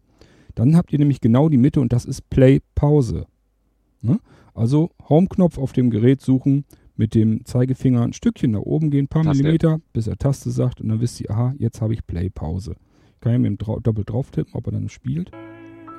Dann 0.55 0.75
habt 0.75 0.91
ihr 0.91 0.99
nämlich 0.99 1.21
genau 1.21 1.47
die 1.47 1.57
Mitte 1.57 1.79
und 1.79 1.93
das 1.93 2.05
ist 2.05 2.29
Play 2.29 2.59
Pause. 2.75 3.27
Ne? 4.01 4.19
Also 4.53 4.89
Home-Knopf 5.07 5.57
auf 5.57 5.71
dem 5.71 5.89
Gerät 5.89 6.21
suchen, 6.21 6.65
mit 6.95 7.15
dem 7.15 7.45
Zeigefinger 7.45 8.01
ein 8.01 8.13
Stückchen 8.13 8.51
nach 8.51 8.61
oben 8.61 8.89
gehen, 8.89 9.05
ein 9.05 9.07
paar 9.07 9.23
Taste. 9.23 9.41
Millimeter, 9.41 9.79
bis 9.93 10.07
er 10.07 10.17
Taste 10.17 10.51
sagt 10.51 10.81
und 10.81 10.89
dann 10.89 10.99
wisst 10.99 11.21
ihr, 11.21 11.31
aha, 11.31 11.53
jetzt 11.57 11.81
habe 11.81 11.93
ich 11.93 12.05
Play 12.05 12.29
Pause. 12.29 12.75
Kann 13.21 13.31
ja 13.31 13.37
mit 13.37 13.51
dem 13.51 13.57
Drau 13.57 13.79
doppelt 13.79 14.09
drauf 14.09 14.31
tippen, 14.31 14.53
ob 14.53 14.67
er 14.67 14.73
dann 14.73 14.89
spielt. 14.89 15.31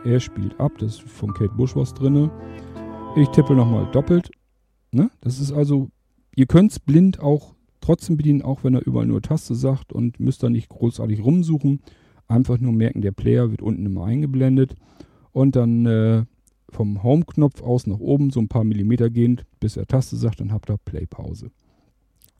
Er 0.04 0.20
spielt 0.20 0.58
ab, 0.58 0.72
das 0.78 0.94
ist 0.94 1.02
von 1.02 1.32
Kate 1.32 1.54
Bush 1.54 1.76
was 1.76 1.94
drinne. 1.94 2.30
Ich 3.16 3.28
tippe 3.28 3.54
nochmal 3.54 3.90
doppelt. 3.92 4.30
Ne? 4.92 5.10
Das 5.20 5.40
ist 5.40 5.52
also, 5.52 5.90
ihr 6.34 6.46
könnt 6.46 6.72
es 6.72 6.78
blind 6.78 7.20
auch 7.20 7.54
trotzdem 7.80 8.16
bedienen, 8.16 8.42
auch 8.42 8.64
wenn 8.64 8.74
er 8.74 8.86
überall 8.86 9.06
nur 9.06 9.22
Taste 9.22 9.54
sagt 9.54 9.92
und 9.92 10.20
müsst 10.20 10.42
da 10.42 10.50
nicht 10.50 10.68
großartig 10.68 11.24
rumsuchen. 11.24 11.80
Einfach 12.28 12.58
nur 12.58 12.72
merken, 12.72 13.00
der 13.00 13.12
Player 13.12 13.50
wird 13.50 13.62
unten 13.62 13.86
immer 13.86 14.04
eingeblendet 14.04 14.76
und 15.32 15.56
dann 15.56 15.86
äh, 15.86 16.24
vom 16.68 17.02
Home-Knopf 17.02 17.62
aus 17.62 17.86
nach 17.86 17.98
oben 17.98 18.30
so 18.30 18.40
ein 18.40 18.48
paar 18.48 18.64
Millimeter 18.64 19.10
gehend, 19.10 19.44
bis 19.58 19.76
er 19.76 19.86
Taste 19.86 20.16
sagt, 20.16 20.40
dann 20.40 20.52
habt 20.52 20.70
ihr 20.70 20.78
Play-Pause. 20.84 21.50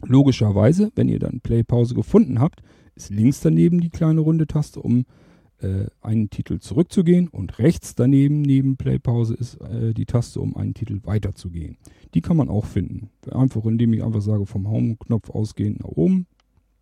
Logischerweise, 0.02 0.92
wenn 0.94 1.08
ihr 1.08 1.18
dann 1.18 1.40
Play-Pause 1.40 1.94
gefunden 1.94 2.40
habt, 2.40 2.62
ist 2.94 3.10
links 3.10 3.40
daneben 3.40 3.80
die 3.80 3.90
kleine 3.90 4.20
runde 4.20 4.46
Taste, 4.46 4.80
um 4.80 5.04
äh, 5.62 5.86
einen 6.00 6.30
Titel 6.30 6.58
zurückzugehen 6.58 7.28
und 7.28 7.58
rechts 7.58 7.94
daneben, 7.94 8.42
neben 8.42 8.76
Play-Pause, 8.76 9.34
ist 9.34 9.60
äh, 9.60 9.92
die 9.94 10.06
Taste, 10.06 10.40
um 10.40 10.56
einen 10.56 10.74
Titel 10.74 11.00
weiterzugehen. 11.04 11.76
Die 12.14 12.20
kann 12.20 12.36
man 12.36 12.48
auch 12.48 12.64
finden. 12.64 13.10
Einfach 13.30 13.64
indem 13.64 13.92
ich 13.92 14.02
einfach 14.02 14.22
sage, 14.22 14.46
vom 14.46 14.68
Home-Knopf 14.68 15.30
ausgehend 15.30 15.80
nach 15.80 15.88
oben, 15.88 16.26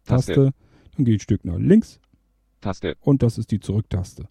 Taste, 0.04 0.34
Taste. 0.34 0.54
dann 0.96 1.04
gehe 1.04 1.14
ich 1.14 1.20
ein 1.20 1.24
Stück 1.24 1.44
nach 1.44 1.58
links 1.58 2.00
Taste, 2.60 2.96
und 3.00 3.22
das 3.22 3.38
ist 3.38 3.50
die 3.50 3.60
Zurücktaste. 3.60 4.28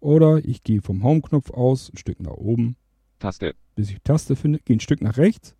Oder 0.00 0.44
ich 0.44 0.62
gehe 0.62 0.82
vom 0.82 1.02
Home-Knopf 1.02 1.50
aus, 1.50 1.90
ein 1.92 1.96
Stück 1.98 2.20
nach 2.20 2.32
oben, 2.32 2.76
Taste, 3.18 3.54
bis 3.74 3.90
ich 3.90 3.98
Taste 4.02 4.36
finde, 4.36 4.60
gehe 4.64 4.76
ein 4.76 4.80
Stück 4.80 5.02
nach 5.02 5.16
rechts, 5.16 5.54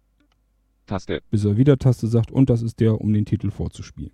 Taste, 0.87 1.23
bis 1.31 1.45
er 1.45 1.57
wieder 1.57 1.79
Taste 1.79 2.07
sagt 2.07 2.33
und 2.33 2.51
das 2.51 2.63
ist 2.63 2.81
der, 2.81 3.01
um 3.01 3.13
den 3.13 3.25
Titel 3.25 3.51
vorzuspielen. 3.51 4.13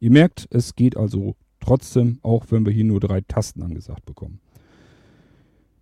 Ihr 0.00 0.10
merkt, 0.10 0.46
es 0.50 0.74
geht 0.74 0.96
also 0.96 1.36
trotzdem, 1.66 2.18
auch 2.22 2.46
wenn 2.50 2.64
wir 2.64 2.72
hier 2.72 2.84
nur 2.84 3.00
drei 3.00 3.20
Tasten 3.20 3.62
angesagt 3.62 4.06
bekommen. 4.06 4.40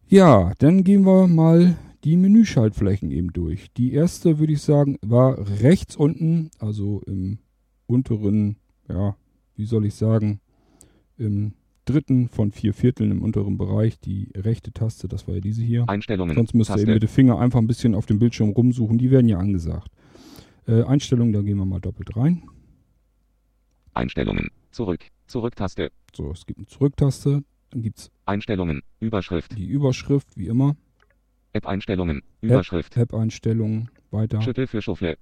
Ja, 0.09 0.53
dann 0.59 0.85
gehen 0.85 1.05
wir 1.05 1.27
mal 1.27 1.77
die 2.05 2.17
Menüschaltflächen 2.17 3.11
eben 3.11 3.33
durch. 3.33 3.73
Die 3.77 3.93
erste, 3.93 4.39
würde 4.39 4.53
ich 4.53 4.63
sagen, 4.63 4.99
war 5.03 5.39
rechts 5.61 5.97
unten, 5.97 6.51
also 6.59 7.03
im 7.07 7.39
unteren, 7.87 8.57
ja, 8.89 9.17
wie 9.57 9.65
soll 9.65 9.87
ich 9.87 9.95
sagen, 9.95 10.41
im 11.17 11.55
dritten 11.85 12.29
von 12.29 12.51
vier 12.51 12.73
Vierteln 12.73 13.11
im 13.11 13.23
unteren 13.23 13.59
Bereich, 13.59 13.99
die 14.01 14.31
rechte 14.35 14.73
Taste, 14.73 15.07
das 15.09 15.27
war 15.29 15.35
ja 15.35 15.41
diese 15.41 15.63
hier. 15.63 15.89
Einstellungen, 15.89 16.35
Sonst 16.35 16.55
müsst 16.55 16.71
ihr 16.71 16.79
eben 16.79 16.95
mit 16.95 17.03
dem 17.03 17.09
Finger 17.09 17.39
einfach 17.39 17.59
ein 17.59 17.67
bisschen 17.67 17.95
auf 17.95 18.07
dem 18.07 18.19
Bildschirm 18.19 18.51
rumsuchen, 18.51 18.99
die 18.99 19.11
werden 19.11 19.29
ja 19.29 19.39
angesagt. 19.39 19.91
Äh, 20.67 20.83
Einstellungen, 20.83 21.33
da 21.33 21.43
gehen 21.43 21.59
wir 21.59 21.67
mal 21.67 21.81
doppelt 21.81 22.17
rein. 22.17 22.43
Einstellungen, 23.93 24.51
zurück, 24.71 25.05
Zurücktaste, 25.35 25.91
So, 26.15 26.31
es 26.31 26.47
gibt 26.47 26.61
eine 26.61 26.69
Zurücktaste, 26.69 27.43
dann 27.71 27.83
gibt 27.83 27.99
es 27.99 28.13
Einstellungen, 28.25 28.83
Überschrift, 29.01 29.59
die 29.59 29.67
Überschrift, 29.67 30.29
wie 30.37 30.47
immer. 30.47 30.77
App-Einstellungen, 31.53 32.23
Überschrift, 32.41 32.97
App-Einstellungen, 32.97 33.91
weiter. 34.13 34.41
Schüttel 34.43 34.69
für 34.69 34.81
Schuffle, 34.81 35.19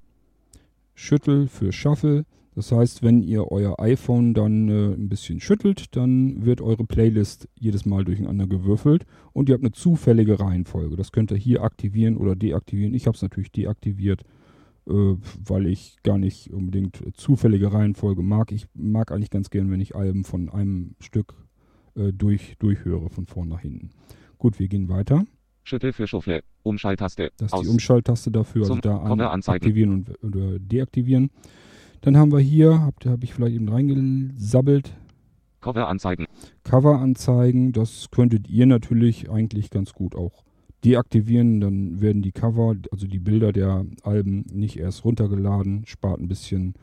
Schüttel 0.94 1.48
für 1.48 1.72
Shuffle. 1.72 2.26
Das 2.54 2.70
heißt, 2.72 3.02
wenn 3.02 3.22
ihr 3.22 3.50
euer 3.50 3.80
iPhone 3.80 4.34
dann 4.34 4.68
äh, 4.68 4.92
ein 4.92 5.08
bisschen 5.08 5.40
schüttelt, 5.40 5.96
dann 5.96 6.44
wird 6.44 6.60
eure 6.60 6.84
Playlist 6.84 7.48
jedes 7.58 7.86
Mal 7.86 8.04
durcheinander 8.04 8.46
gewürfelt 8.46 9.06
und 9.32 9.48
ihr 9.48 9.54
habt 9.54 9.64
eine 9.64 9.72
zufällige 9.72 10.38
Reihenfolge. 10.38 10.96
Das 10.96 11.12
könnt 11.12 11.30
ihr 11.30 11.38
hier 11.38 11.62
aktivieren 11.62 12.18
oder 12.18 12.36
deaktivieren. 12.36 12.92
Ich 12.92 13.06
habe 13.06 13.16
es 13.16 13.22
natürlich 13.22 13.50
deaktiviert, 13.50 14.24
weil 14.84 15.66
ich 15.66 15.96
gar 16.02 16.18
nicht 16.18 16.52
unbedingt 16.52 17.02
zufällige 17.14 17.72
Reihenfolge 17.72 18.22
mag. 18.22 18.50
Ich 18.52 18.66
mag 18.74 19.12
eigentlich 19.12 19.30
ganz 19.30 19.50
gern, 19.50 19.70
wenn 19.70 19.80
ich 19.80 19.94
Alben 19.94 20.24
von 20.24 20.48
einem 20.48 20.96
Stück 21.00 21.34
äh, 21.94 22.12
durch, 22.12 22.56
durchhöre, 22.58 23.10
von 23.10 23.26
vorn 23.26 23.48
nach 23.48 23.60
hinten. 23.60 23.90
Gut, 24.38 24.58
wir 24.58 24.68
gehen 24.68 24.88
weiter. 24.88 25.24
Schüttel 25.64 25.92
für 25.92 26.08
Schuffle, 26.08 26.42
Umschalttaste, 26.64 27.30
Das 27.36 27.46
ist 27.46 27.52
aus, 27.52 27.62
die 27.62 27.68
Umschalttaste 27.68 28.30
dafür, 28.32 28.62
also 28.62 28.74
Zum 28.74 28.80
da 28.80 28.98
an, 28.98 29.20
aktivieren 29.20 29.92
und 29.92 30.24
oder 30.24 30.58
deaktivieren. 30.58 31.30
Dann 32.00 32.16
haben 32.16 32.32
wir 32.32 32.40
hier, 32.40 32.80
habe 32.80 33.24
ich 33.24 33.32
vielleicht 33.32 33.54
eben 33.54 33.68
reingesabbelt, 33.68 34.92
Cover 35.60 35.86
anzeigen, 35.86 36.26
Cover 36.64 36.98
anzeigen. 36.98 37.72
Das 37.72 38.10
könntet 38.10 38.48
ihr 38.48 38.66
natürlich 38.66 39.30
eigentlich 39.30 39.70
ganz 39.70 39.92
gut 39.92 40.16
auch 40.16 40.41
deaktivieren. 40.84 41.60
Dann 41.60 42.00
werden 42.00 42.22
die 42.22 42.32
Cover, 42.32 42.74
also 42.90 43.06
die 43.06 43.18
Bilder 43.18 43.52
der 43.52 43.84
Alben 44.02 44.44
nicht 44.52 44.78
erst 44.78 45.04
runtergeladen, 45.04 45.84
spart 45.86 46.20
ein 46.20 46.28
bisschen 46.28 46.74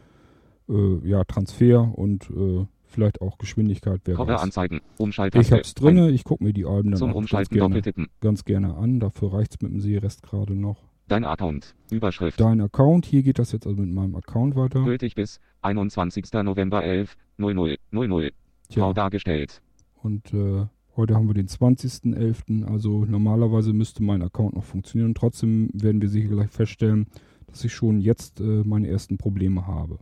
äh, 0.69 1.07
ja, 1.07 1.23
Transfer 1.23 1.97
und 1.97 2.29
äh, 2.29 2.65
vielleicht 2.87 3.21
auch 3.21 3.37
Geschwindigkeit. 3.37 4.01
Wer 4.05 4.15
Cover 4.15 4.33
weiß. 4.33 4.41
anzeigen, 4.41 4.77
Ich 4.93 4.99
Umschalttaste, 4.99 5.55
hab's 5.55 5.73
drinne, 5.75 6.09
ich 6.09 6.23
gucke 6.23 6.43
mir 6.43 6.53
die 6.53 6.65
Alben 6.65 6.91
dann 6.91 6.97
zum 6.97 7.09
auch 7.09 7.13
ganz 7.15 7.23
Umschalten 7.23 7.57
gerne, 7.57 7.81
ganz 8.21 8.45
gerne 8.45 8.75
an. 8.75 8.99
Dafür 8.99 9.33
reicht's 9.33 9.61
mit 9.61 9.71
dem 9.71 9.79
Seerest 9.79 10.23
gerade 10.23 10.55
noch. 10.55 10.77
dein 11.07 11.23
Account, 11.25 11.75
Überschrift, 11.91 12.39
Dein 12.39 12.61
Account, 12.61 13.05
hier 13.05 13.23
geht 13.23 13.39
das 13.39 13.51
jetzt 13.51 13.65
also 13.67 13.79
mit 13.81 13.91
meinem 13.91 14.15
Account 14.15 14.55
weiter. 14.55 14.83
gültig 14.83 15.15
bis 15.15 15.39
21. 15.61 16.31
November 16.43 16.83
11, 16.83 17.15
00, 17.37 17.77
00, 17.91 18.31
Tja, 18.69 18.83
Grau 18.83 18.93
dargestellt, 18.93 19.61
und 20.01 20.33
äh, 20.33 20.65
heute 20.99 21.15
haben 21.15 21.27
wir 21.27 21.33
den 21.33 21.47
20.11. 21.47 22.65
Also 22.65 23.05
normalerweise 23.05 23.73
müsste 23.73 24.03
mein 24.03 24.21
Account 24.21 24.55
noch 24.55 24.63
funktionieren. 24.63 25.09
Und 25.09 25.17
trotzdem 25.17 25.69
werden 25.73 26.01
wir 26.01 26.09
sicher 26.09 26.29
gleich 26.29 26.49
feststellen, 26.49 27.07
dass 27.47 27.63
ich 27.63 27.73
schon 27.73 28.01
jetzt 28.01 28.39
äh, 28.41 28.63
meine 28.63 28.87
ersten 28.87 29.17
Probleme 29.17 29.65
habe. 29.65 29.97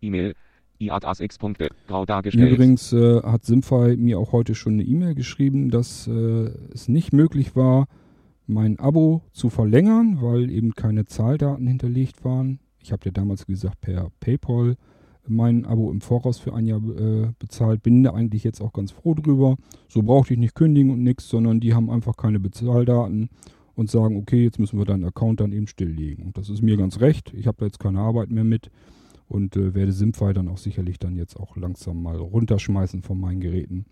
E-Mail, 0.00 0.34
iAtasx 0.78 1.38
Punkte, 1.38 1.68
grau 1.86 2.06
dargestellt, 2.06 2.52
Übrigens 2.52 2.92
äh, 2.92 3.22
hat 3.22 3.44
Simfy 3.44 3.96
mir 3.96 4.18
auch 4.18 4.32
heute 4.32 4.54
schon 4.54 4.74
eine 4.74 4.84
E-Mail 4.84 5.14
geschrieben, 5.14 5.70
dass 5.70 6.08
äh, 6.08 6.50
es 6.72 6.88
nicht 6.88 7.12
möglich 7.12 7.54
war, 7.54 7.86
mein 8.46 8.78
Abo 8.78 9.22
zu 9.32 9.50
verlängern, 9.50 10.18
weil 10.20 10.50
eben 10.50 10.74
keine 10.74 11.04
Zahldaten 11.04 11.66
hinterlegt 11.66 12.24
waren. 12.24 12.58
Ich 12.82 12.90
habe 12.92 13.02
ja 13.04 13.10
damals, 13.12 13.46
gesagt, 13.46 13.80
per 13.82 14.10
PayPal 14.20 14.76
mein 15.30 15.64
Abo 15.64 15.90
im 15.90 16.00
Voraus 16.00 16.38
für 16.38 16.54
ein 16.54 16.66
Jahr 16.66 16.80
äh, 16.80 17.28
bezahlt. 17.38 17.82
Bin 17.82 18.02
da 18.02 18.12
eigentlich 18.12 18.44
jetzt 18.44 18.60
auch 18.60 18.72
ganz 18.72 18.90
froh 18.90 19.14
drüber. 19.14 19.56
So 19.88 20.02
brauchte 20.02 20.34
ich 20.34 20.40
nicht 20.40 20.54
kündigen 20.54 20.92
und 20.92 21.02
nichts, 21.02 21.28
sondern 21.28 21.60
die 21.60 21.74
haben 21.74 21.90
einfach 21.90 22.16
keine 22.16 22.40
Bezahldaten 22.40 23.30
und 23.74 23.90
sagen, 23.90 24.16
okay, 24.16 24.44
jetzt 24.44 24.58
müssen 24.58 24.78
wir 24.78 24.84
deinen 24.84 25.04
Account 25.04 25.40
dann 25.40 25.52
eben 25.52 25.66
stilllegen. 25.66 26.26
Und 26.26 26.36
das 26.36 26.50
ist 26.50 26.62
mir 26.62 26.76
ganz 26.76 27.00
recht. 27.00 27.32
Ich 27.34 27.46
habe 27.46 27.58
da 27.58 27.66
jetzt 27.66 27.78
keine 27.78 28.00
Arbeit 28.00 28.30
mehr 28.30 28.44
mit 28.44 28.70
und 29.28 29.56
äh, 29.56 29.74
werde 29.74 29.92
Simfy 29.92 30.32
dann 30.32 30.48
auch 30.48 30.58
sicherlich 30.58 30.98
dann 30.98 31.16
jetzt 31.16 31.36
auch 31.36 31.56
langsam 31.56 32.02
mal 32.02 32.16
runterschmeißen 32.16 33.02
von 33.02 33.18
meinen 33.18 33.40
Geräten, 33.40 33.86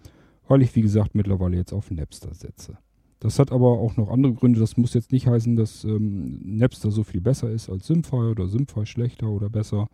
weil 0.48 0.62
ich 0.62 0.74
wie 0.74 0.82
gesagt 0.82 1.14
mittlerweile 1.14 1.56
jetzt 1.56 1.72
auf 1.72 1.90
Napster 1.90 2.34
setze. 2.34 2.76
Das 3.20 3.38
hat 3.38 3.50
aber 3.50 3.78
auch 3.78 3.96
noch 3.96 4.10
andere 4.10 4.32
Gründe. 4.34 4.60
Das 4.60 4.76
muss 4.76 4.94
jetzt 4.94 5.12
nicht 5.12 5.26
heißen, 5.26 5.56
dass 5.56 5.84
ähm, 5.84 6.40
Napster 6.56 6.90
so 6.90 7.02
viel 7.02 7.20
besser 7.20 7.50
ist 7.50 7.68
als 7.68 7.86
Simfy 7.86 8.16
oder 8.16 8.46
Simfy 8.46 8.86
schlechter 8.86 9.28
oder 9.28 9.48
besser. 9.48 9.88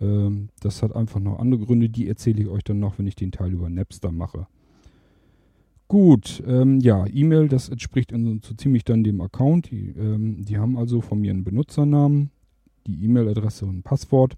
Ähm, 0.00 0.48
das 0.60 0.82
hat 0.82 0.94
einfach 0.94 1.20
noch 1.20 1.38
andere 1.38 1.64
Gründe, 1.64 1.88
die 1.88 2.08
erzähle 2.08 2.42
ich 2.42 2.48
euch 2.48 2.64
dann 2.64 2.80
noch, 2.80 2.98
wenn 2.98 3.06
ich 3.06 3.16
den 3.16 3.32
Teil 3.32 3.52
über 3.52 3.68
Napster 3.68 4.12
mache. 4.12 4.46
Gut, 5.88 6.42
ähm, 6.46 6.80
ja, 6.80 7.06
E-Mail, 7.06 7.48
das 7.48 7.68
entspricht 7.68 8.10
in, 8.10 8.40
so 8.42 8.54
ziemlich 8.54 8.84
dann 8.84 9.04
dem 9.04 9.20
Account. 9.20 9.70
Die, 9.70 9.90
ähm, 9.90 10.44
die 10.44 10.58
haben 10.58 10.76
also 10.76 11.00
von 11.00 11.20
mir 11.20 11.30
einen 11.30 11.44
Benutzernamen, 11.44 12.30
die 12.86 13.04
E-Mail-Adresse 13.04 13.66
und 13.66 13.78
ein 13.78 13.82
Passwort. 13.82 14.36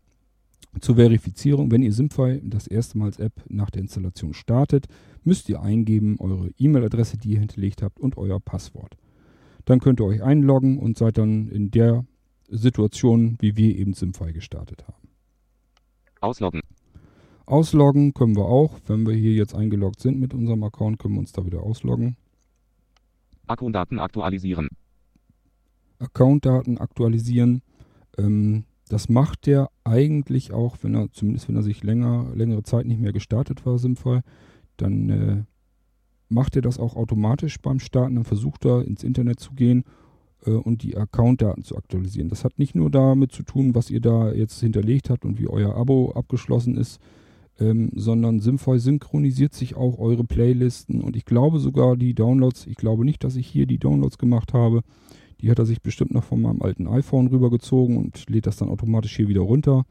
Zur 0.81 0.97
Verifizierung, 0.97 1.71
wenn 1.71 1.83
ihr 1.83 1.93
Simfy 1.93 2.43
das 2.45 2.67
erste 2.67 2.99
Mal 2.99 3.07
als 3.07 3.19
App 3.19 3.33
nach 3.49 3.71
der 3.71 3.83
Installation 3.83 4.35
startet, 4.35 4.87
müsst 5.25 5.49
ihr 5.49 5.63
eingeben 5.63 6.17
eure 6.19 6.51
E-Mail-Adresse, 6.59 7.17
die 7.17 7.31
ihr 7.31 7.39
hinterlegt 7.39 7.81
habt 7.81 7.99
und 7.99 8.19
euer 8.19 8.41
Passwort. 8.41 8.97
Dann 9.65 9.81
könnt 9.81 10.01
ihr 10.01 10.05
euch 10.05 10.23
einloggen 10.23 10.79
und 10.79 10.99
seid 10.99 11.17
dann 11.17 11.49
in 11.49 11.71
der 11.71 12.05
Situation, 12.49 13.37
wie 13.41 13.57
wir 13.57 13.77
eben 13.77 13.95
Simfy 13.95 14.33
gestartet 14.33 14.87
haben. 14.87 15.06
Ausloggen, 16.27 16.63
Ausloggen 17.47 18.13
können 18.13 18.37
wir 18.37 18.47
auch. 18.47 18.81
Wenn 18.87 19.07
wir 19.07 19.15
hier 19.15 19.33
jetzt 19.33 19.55
eingeloggt 19.55 20.01
sind 20.01 20.19
mit 20.19 20.35
unserem 20.35 20.65
Account, 20.65 20.99
können 20.99 21.15
wir 21.15 21.21
uns 21.21 21.33
da 21.33 21.47
wieder 21.47 21.63
ausloggen. 21.63 22.17
Akkudaten 23.47 24.01
aktualisieren, 24.01 24.69
Accountdaten 26.01 26.79
aktualisieren. 26.79 27.63
Ähm, 28.19 28.65
das 28.89 29.09
macht 29.09 29.47
der 29.47 29.71
eigentlich 29.85 30.53
auch, 30.53 30.79
wenn 30.83 30.95
er, 30.95 31.13
zumindest 31.13 31.49
wenn 31.49 31.57
er 31.57 31.63
sich 31.63 31.85
länger, 31.85 32.33
längere 32.35 32.65
Zeit 32.65 32.87
nicht 32.87 33.01
mehr 33.01 33.13
gestartet 33.13 33.65
war, 33.65 33.79
Simfy, 33.79 34.21
dann 34.77 35.11
äh, 35.11 35.45
macht 36.29 36.57
er 36.57 36.63
das 36.63 36.81
auch 36.81 36.97
automatisch 36.97 37.61
beim 37.61 37.79
Starten. 37.79 38.17
Dann 38.17 38.25
versucht 38.25 38.65
er 38.65 38.85
ins 38.85 39.05
Internet 39.05 39.39
zu 39.39 39.53
gehen 39.53 39.85
äh, 40.47 40.51
und 40.51 40.83
die 40.83 40.97
Accountdaten 40.97 41.65
zu 41.65 41.77
aktualisieren. 41.77 42.29
Das 42.29 42.45
hat 42.45 42.59
nicht 42.59 42.75
nur 42.75 42.91
damit 42.91 43.33
zu 43.33 43.43
tun, 43.43 43.75
was 43.75 43.91
ihr 43.91 44.01
da 44.01 44.33
jetzt 44.33 44.61
hinterlegt 44.61 45.11
habt 45.11 45.25
und 45.25 45.39
wie 45.39 45.49
euer 45.49 45.75
Abo 45.75 46.13
abgeschlossen 46.13 46.77
ist, 46.77 47.01
ähm, 47.59 47.91
sondern 47.95 48.41
Simfy 48.41 48.79
synchronisiert 48.79 49.55
sich 49.55 49.77
auch 49.77 49.99
eure 49.99 50.25
Playlisten 50.25 51.01
und 51.01 51.17
ich 51.17 51.25
glaube 51.25 51.59
sogar 51.59 51.97
die 51.97 52.15
Downloads, 52.15 52.67
ich 52.67 52.77
glaube 52.77 53.05
nicht, 53.05 53.25
dass 53.25 53.37
ich 53.37 53.47
hier 53.47 53.67
die 53.67 53.79
Downloads 53.79 54.19
gemacht 54.19 54.53
habe, 54.53 54.83
die 55.41 55.51
hat 55.51 55.59
er 55.59 55.67
sich 55.67 55.83
bestimmt 55.83 56.13
noch 56.13 56.25
von 56.25 56.41
meinem 56.41 56.63
alten 56.63 56.87
iPhone 56.87 57.29
rübergezogen 57.29 57.97
und 57.97 58.29
lädt 58.31 58.47
das 58.47 58.57
dann 58.57 58.69
automatisch 58.69 59.17
hier 59.17 59.29
wieder 59.29 59.43
runter. 59.43 59.85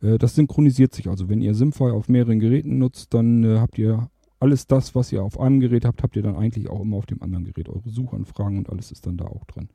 Äh, 0.00 0.18
das 0.18 0.34
synchronisiert 0.34 0.94
sich 0.94 1.08
also. 1.08 1.28
Wenn 1.28 1.40
ihr 1.40 1.54
Simfy 1.54 1.84
auf 1.84 2.08
mehreren 2.08 2.38
Geräten 2.40 2.78
nutzt, 2.78 3.14
dann 3.14 3.44
äh, 3.44 3.58
habt 3.58 3.78
ihr 3.78 4.08
alles 4.40 4.66
das, 4.66 4.94
was 4.94 5.10
ihr 5.10 5.22
auf 5.22 5.40
einem 5.40 5.60
Gerät 5.60 5.84
habt, 5.84 6.02
habt 6.02 6.16
ihr 6.16 6.22
dann 6.22 6.36
eigentlich 6.36 6.68
auch 6.68 6.80
immer 6.80 6.96
auf 6.96 7.06
dem 7.06 7.22
anderen 7.22 7.44
Gerät. 7.44 7.68
Eure 7.68 7.88
Suchanfragen 7.88 8.58
und 8.58 8.70
alles 8.70 8.92
ist 8.92 9.06
dann 9.06 9.16
da 9.16 9.24
auch 9.24 9.44
drin. 9.46 9.68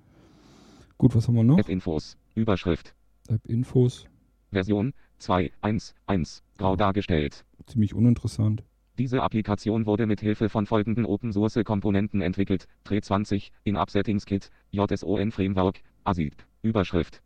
Gut, 1.00 1.16
was 1.16 1.30
haben 1.30 1.36
wir 1.36 1.46
noch? 1.46 1.58
App-Infos, 1.58 2.18
Überschrift, 2.36 2.94
App-Infos. 3.30 4.06
Version 4.52 4.94
2.1.1, 5.22 6.42
grau 6.58 6.76
dargestellt. 6.76 7.46
Ziemlich 7.68 7.94
uninteressant. 7.94 8.64
Diese 8.98 9.24
Applikation 9.24 9.86
wurde 9.86 10.06
mit 10.06 10.20
Hilfe 10.20 10.50
von 10.50 10.66
folgenden 10.66 11.06
Open-Source-Komponenten 11.06 12.20
entwickelt. 12.20 12.68
Tre20, 12.86 13.52
in 13.64 13.78
Upsettings-Kit, 13.78 14.50
JSON 14.72 15.32
Framework, 15.32 15.80
ASIP. 16.04 16.36
Überschrift, 16.64 17.22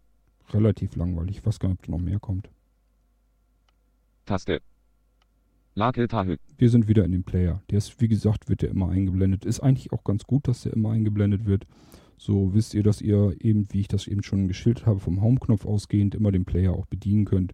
Relativ 0.52 0.96
langweilig. 0.96 1.38
Ich 1.38 1.46
weiß 1.46 1.58
gar 1.60 1.70
nicht, 1.70 1.80
ob 1.80 1.86
da 1.88 1.92
noch 1.94 2.00
mehr 2.00 2.20
kommt. 2.20 2.52
Taste. 4.28 4.62
Lage 5.74 6.08
Tahü, 6.08 6.38
Wir 6.60 6.70
sind 6.70 6.88
wieder 6.88 7.06
in 7.06 7.12
dem 7.12 7.24
Player. 7.24 7.64
Der 7.72 7.80
ist, 7.80 8.00
wie 8.00 8.08
gesagt, 8.08 8.50
wird 8.50 8.62
der 8.62 8.70
immer 8.70 8.90
eingeblendet. 8.90 9.46
Ist 9.46 9.62
eigentlich 9.62 9.92
auch 9.92 10.04
ganz 10.04 10.26
gut, 10.26 10.48
dass 10.48 10.62
der 10.62 10.74
immer 10.74 10.92
eingeblendet 10.92 11.46
wird. 11.48 11.66
So 12.24 12.54
wisst 12.54 12.74
ihr, 12.74 12.84
dass 12.84 13.02
ihr 13.02 13.36
eben, 13.42 13.68
wie 13.74 13.82
ich 13.82 13.90
das 13.90 14.08
eben 14.08 14.24
schon 14.24 14.48
geschildert 14.48 14.86
habe, 14.86 15.02
vom 15.02 15.22
Home-Knopf 15.22 15.66
ausgehend 15.66 16.16
immer 16.16 16.32
den 16.32 16.46
Player 16.46 16.72
auch 16.72 16.86
bedienen 16.86 17.26
könnt. 17.26 17.54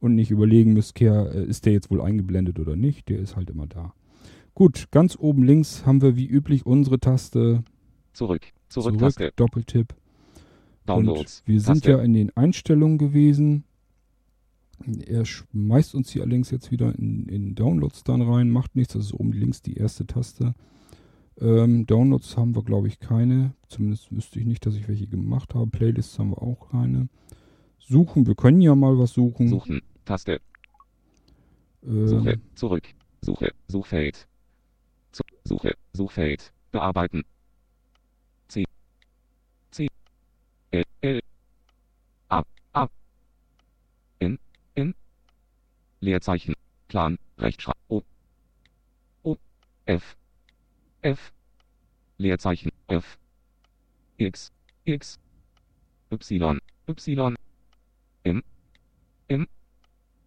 Und 0.00 0.14
nicht 0.14 0.30
überlegen 0.30 0.72
müsst, 0.72 0.98
äh, 1.02 1.44
ist 1.44 1.66
der 1.66 1.74
jetzt 1.74 1.90
wohl 1.90 2.00
eingeblendet 2.00 2.58
oder 2.58 2.76
nicht. 2.76 3.10
Der 3.10 3.18
ist 3.18 3.36
halt 3.36 3.50
immer 3.50 3.66
da. 3.66 3.92
Gut, 4.54 4.86
ganz 4.90 5.18
oben 5.18 5.42
links 5.42 5.84
haben 5.84 6.00
wir 6.00 6.16
wie 6.16 6.26
üblich 6.26 6.64
unsere 6.64 6.98
Taste 6.98 7.62
zurück, 8.14 8.40
zurück, 8.70 8.94
zurück, 8.94 8.98
Taste, 8.98 9.32
Doppeltipp. 9.36 9.94
Downloads, 10.86 11.40
Und 11.40 11.48
wir 11.52 11.60
sind 11.60 11.82
Taste, 11.82 11.90
ja 11.90 11.98
in 12.00 12.14
den 12.14 12.34
Einstellungen 12.34 12.96
gewesen. 12.96 13.64
Er 15.06 15.26
schmeißt 15.26 15.94
uns 15.94 16.10
hier 16.10 16.22
allerdings 16.22 16.50
jetzt 16.50 16.70
wieder 16.70 16.98
in, 16.98 17.26
in 17.26 17.54
Downloads 17.54 18.02
dann 18.02 18.22
rein. 18.22 18.48
Macht 18.48 18.76
nichts, 18.76 18.94
das 18.94 19.04
ist 19.06 19.12
oben 19.12 19.32
links 19.32 19.60
die 19.60 19.74
erste 19.74 20.06
Taste. 20.06 20.54
Ähm, 21.40 21.86
Downloads 21.86 22.36
haben 22.36 22.54
wir, 22.54 22.62
glaube 22.62 22.88
ich, 22.88 22.98
keine. 22.98 23.54
Zumindest 23.68 24.10
wüsste 24.10 24.38
ich 24.40 24.46
nicht, 24.46 24.64
dass 24.64 24.74
ich 24.74 24.88
welche 24.88 25.06
gemacht 25.06 25.54
habe. 25.54 25.66
Playlists 25.66 26.18
haben 26.18 26.30
wir 26.30 26.40
auch 26.42 26.70
keine. 26.70 27.08
Suchen, 27.78 28.26
wir 28.26 28.34
können 28.34 28.60
ja 28.60 28.74
mal 28.74 28.98
was 28.98 29.12
suchen. 29.12 29.48
suchen, 29.48 29.82
Taste, 30.04 30.40
Ähm, 31.84 32.08
Suche, 32.08 32.40
zurück, 32.54 32.82
Suche, 33.20 33.52
Suchfeld, 33.68 34.26
Suche, 35.44 35.74
Suchfeld, 35.92 36.52
bearbeiten, 36.72 37.22
C, 38.48 38.64
C, 39.70 39.86
L, 40.72 40.82
L, 41.02 41.20
A, 42.28 42.42
A, 42.72 42.88
N, 44.18 44.38
N, 44.74 44.94
Leerzeichen, 46.00 46.54
Plan, 46.88 47.18
Rechtschreib, 47.38 47.76
O, 47.88 48.02
F, 49.84 50.16
F, 51.06 51.32
Leerzeichen, 52.18 52.72
F, 52.88 53.16
X, 54.16 54.50
X, 54.84 55.20
Y, 56.10 56.58
Y, 56.88 57.34
M, 58.24 58.42
M, 59.28 59.46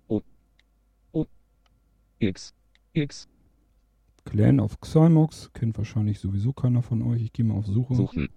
O, 0.07 0.21
O, 1.11 1.25
X, 2.19 2.53
X, 2.93 3.27
Clan 4.23 4.61
of 4.61 4.79
Xymox 4.79 5.51
kennt 5.51 5.77
wahrscheinlich 5.77 6.21
sowieso 6.21 6.53
keiner 6.53 6.81
von 6.81 7.01
euch. 7.01 7.23
Ich 7.23 7.33
gehe 7.33 7.43
mal 7.43 7.55
auf 7.55 7.65
Suche. 7.65 7.95
Suchen. 7.95 8.29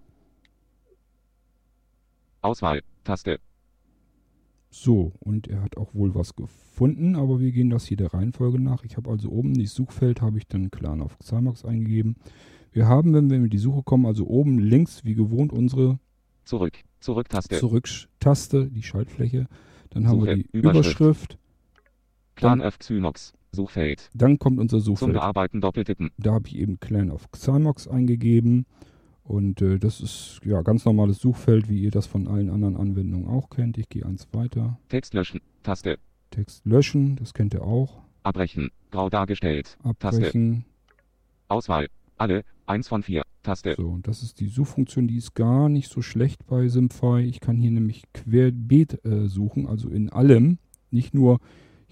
Auswahl, 2.41 2.83
Taste, 3.05 3.39
So, 4.75 5.11
und 5.19 5.47
er 5.47 5.61
hat 5.61 5.77
auch 5.77 5.93
wohl 5.93 6.15
was 6.15 6.35
gefunden, 6.35 7.15
aber 7.15 7.39
wir 7.39 7.51
gehen 7.51 7.69
das 7.69 7.85
hier 7.85 7.95
der 7.95 8.11
Reihenfolge 8.11 8.59
nach. 8.59 8.83
Ich 8.83 8.97
habe 8.97 9.11
also 9.11 9.29
oben 9.29 9.53
das 9.53 9.75
Suchfeld, 9.75 10.19
habe 10.19 10.39
ich 10.39 10.47
dann 10.47 10.71
Clan 10.71 10.99
of 10.99 11.19
Xymox 11.19 11.63
eingegeben. 11.63 12.15
Wir 12.71 12.87
haben, 12.87 13.13
wenn 13.13 13.29
wir 13.29 13.37
in 13.37 13.49
die 13.51 13.59
Suche 13.59 13.83
kommen, 13.83 14.07
also 14.07 14.25
oben 14.25 14.57
links 14.57 15.05
wie 15.05 15.13
gewohnt 15.13 15.53
unsere 15.53 15.99
zurück, 16.43 16.73
Zurück-Taste, 17.01 17.59
Zurück-Taste, 17.59 18.71
die 18.71 18.81
Schaltfläche. 18.81 19.47
Dann 19.91 20.07
haben 20.07 20.25
wir 20.25 20.37
Suche, 20.37 20.43
die 20.51 20.57
Überschrift. 20.57 21.37
Clan 22.35 22.57
dann- 22.57 22.67
F 22.67 22.79
Xymox, 22.79 23.33
Suchfeld, 23.51 24.09
Dann 24.15 24.39
kommt 24.39 24.57
unser 24.57 24.79
zum 24.79 24.95
Suchfeld. 24.95 25.13
Bearbeiten 25.13 25.61
doppeltippen, 25.61 26.09
Da 26.17 26.33
habe 26.33 26.47
ich 26.47 26.57
eben 26.57 26.79
Clan 26.79 27.11
of 27.11 27.29
Xymox 27.31 27.87
eingegeben. 27.87 28.65
Und 29.23 29.61
äh, 29.61 29.79
das 29.79 30.01
ist 30.01 30.41
ja 30.43 30.61
ganz 30.61 30.85
normales 30.85 31.19
Suchfeld, 31.19 31.69
wie 31.69 31.79
ihr 31.81 31.91
das 31.91 32.07
von 32.07 32.27
allen 32.27 32.49
anderen 32.49 32.75
Anwendungen 32.75 33.27
auch 33.27 33.49
kennt. 33.49 33.77
Ich 33.77 33.87
gehe 33.89 34.05
eins 34.05 34.27
weiter. 34.33 34.77
Text 34.89 35.13
löschen, 35.13 35.39
Taste, 35.63 35.97
Text 36.29 36.65
löschen, 36.65 37.15
das 37.15 37.33
kennt 37.33 37.53
ihr 37.53 37.63
auch. 37.63 38.01
abbrechen, 38.23 38.71
grau 38.91 39.09
dargestellt, 39.09 39.77
Taste, 39.99 40.17
Abbrechen. 40.17 40.65
Auswahl, 41.47 41.87
alle, 42.17 42.43
1 42.65 42.87
von 42.87 43.03
4, 43.03 43.23
Taste, 43.43 43.75
So, 43.77 43.87
und 43.89 44.07
das 44.07 44.23
ist 44.23 44.39
die 44.39 44.47
Suchfunktion, 44.47 45.07
die 45.07 45.17
ist 45.17 45.33
gar 45.35 45.69
nicht 45.69 45.89
so 45.89 46.01
schlecht 46.01 46.45
bei 46.47 46.67
Simfy. 46.67 47.21
Ich 47.21 47.39
kann 47.39 47.57
hier 47.57 47.71
nämlich 47.71 48.03
querbeet 48.13 49.05
äh, 49.05 49.27
suchen, 49.27 49.67
also 49.67 49.89
in 49.89 50.09
allem. 50.09 50.57
Nicht 50.91 51.13
nur, 51.13 51.39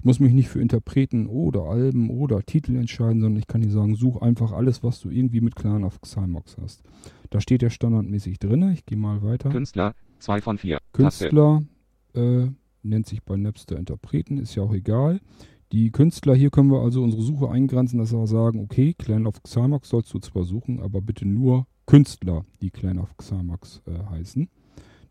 ich 0.02 0.06
muss 0.06 0.20
mich 0.20 0.34
nicht 0.34 0.50
für 0.50 0.60
Interpreten 0.60 1.28
oder 1.28 1.66
Alben 1.66 2.10
oder 2.10 2.42
Titel 2.42 2.76
entscheiden, 2.76 3.22
sondern 3.22 3.38
ich 3.38 3.46
kann 3.46 3.62
hier 3.62 3.70
sagen, 3.70 3.94
such 3.94 4.20
einfach 4.20 4.52
alles, 4.52 4.82
was 4.82 5.00
du 5.00 5.12
irgendwie 5.12 5.42
mit 5.42 5.56
Clan 5.56 5.84
of 5.84 6.02
Xymox 6.02 6.58
hast. 6.60 6.82
Da 7.30 7.40
steht 7.40 7.62
der 7.62 7.70
standardmäßig 7.70 8.40
drin. 8.40 8.68
Ich 8.72 8.88
gehe 8.88 8.98
mal 8.98 9.22
weiter. 9.22 9.52
Künstler, 9.52 9.94
2 10.18 10.42
von 10.42 10.58
4, 10.58 10.80
Taste, 10.92 11.30
Künstler 11.30 11.62
äh, 12.16 12.48
nennt 12.82 13.06
sich 13.06 13.22
bei 13.22 13.38
Napster 13.38 13.78
Interpreten, 13.78 14.40
ist 14.40 14.56
ja 14.56 14.64
auch 14.64 14.74
egal. 14.74 15.20
Die 15.72 15.92
Künstler, 15.92 16.34
hier 16.34 16.50
können 16.50 16.72
wir 16.72 16.82
also 16.82 17.04
unsere 17.04 17.22
Suche 17.22 17.52
eingrenzen, 17.52 18.00
dass 18.00 18.12
wir 18.12 18.26
sagen, 18.26 18.60
okay, 18.60 18.96
Clan 18.98 19.28
of 19.28 19.44
Xymox 19.44 19.88
sollst 19.90 20.12
du 20.16 20.18
zwar 20.18 20.46
suchen, 20.46 20.80
aber 20.80 21.02
bitte 21.02 21.28
nur 21.28 21.68
Künstler, 21.86 22.44
die 22.64 22.72
Clan 22.72 22.98
of 22.98 23.16
Xymox 23.18 23.84
äh, 23.86 24.04
heißen. 24.10 24.50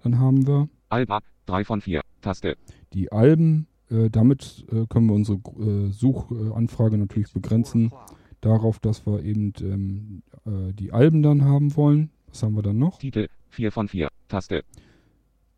Dann 0.03 0.19
haben 0.19 0.49
wir 0.49 0.69
Alba, 0.89 1.21
3 1.47 1.63
von 1.63 1.81
4, 1.81 2.01
Taste, 2.23 2.57
die 2.93 3.13
Alben. 3.13 3.69
Äh, 3.91 4.11
damit 4.11 4.65
äh, 4.71 4.87
können 4.89 5.07
wir 5.07 5.15
unsere 5.15 5.39
äh, 5.39 5.91
Suchanfrage 5.91 6.99
natürlich 6.99 7.33
begrenzen 7.33 7.93
darauf, 8.41 8.79
dass 8.79 9.07
wir 9.07 9.23
eben 9.23 9.53
ähm, 9.61 10.23
äh, 10.47 10.73
die 10.73 10.93
Alben 10.93 11.23
dann 11.23 11.45
haben 11.45 11.77
wollen. 11.77 12.11
Was 12.29 12.43
haben 12.43 12.55
wir 12.55 12.63
dann 12.63 12.79
noch? 12.79 12.99
Titel, 12.99 13.29
4 13.51 13.73
von 13.73 13.89
4, 13.89 14.09
Taste, 14.29 14.63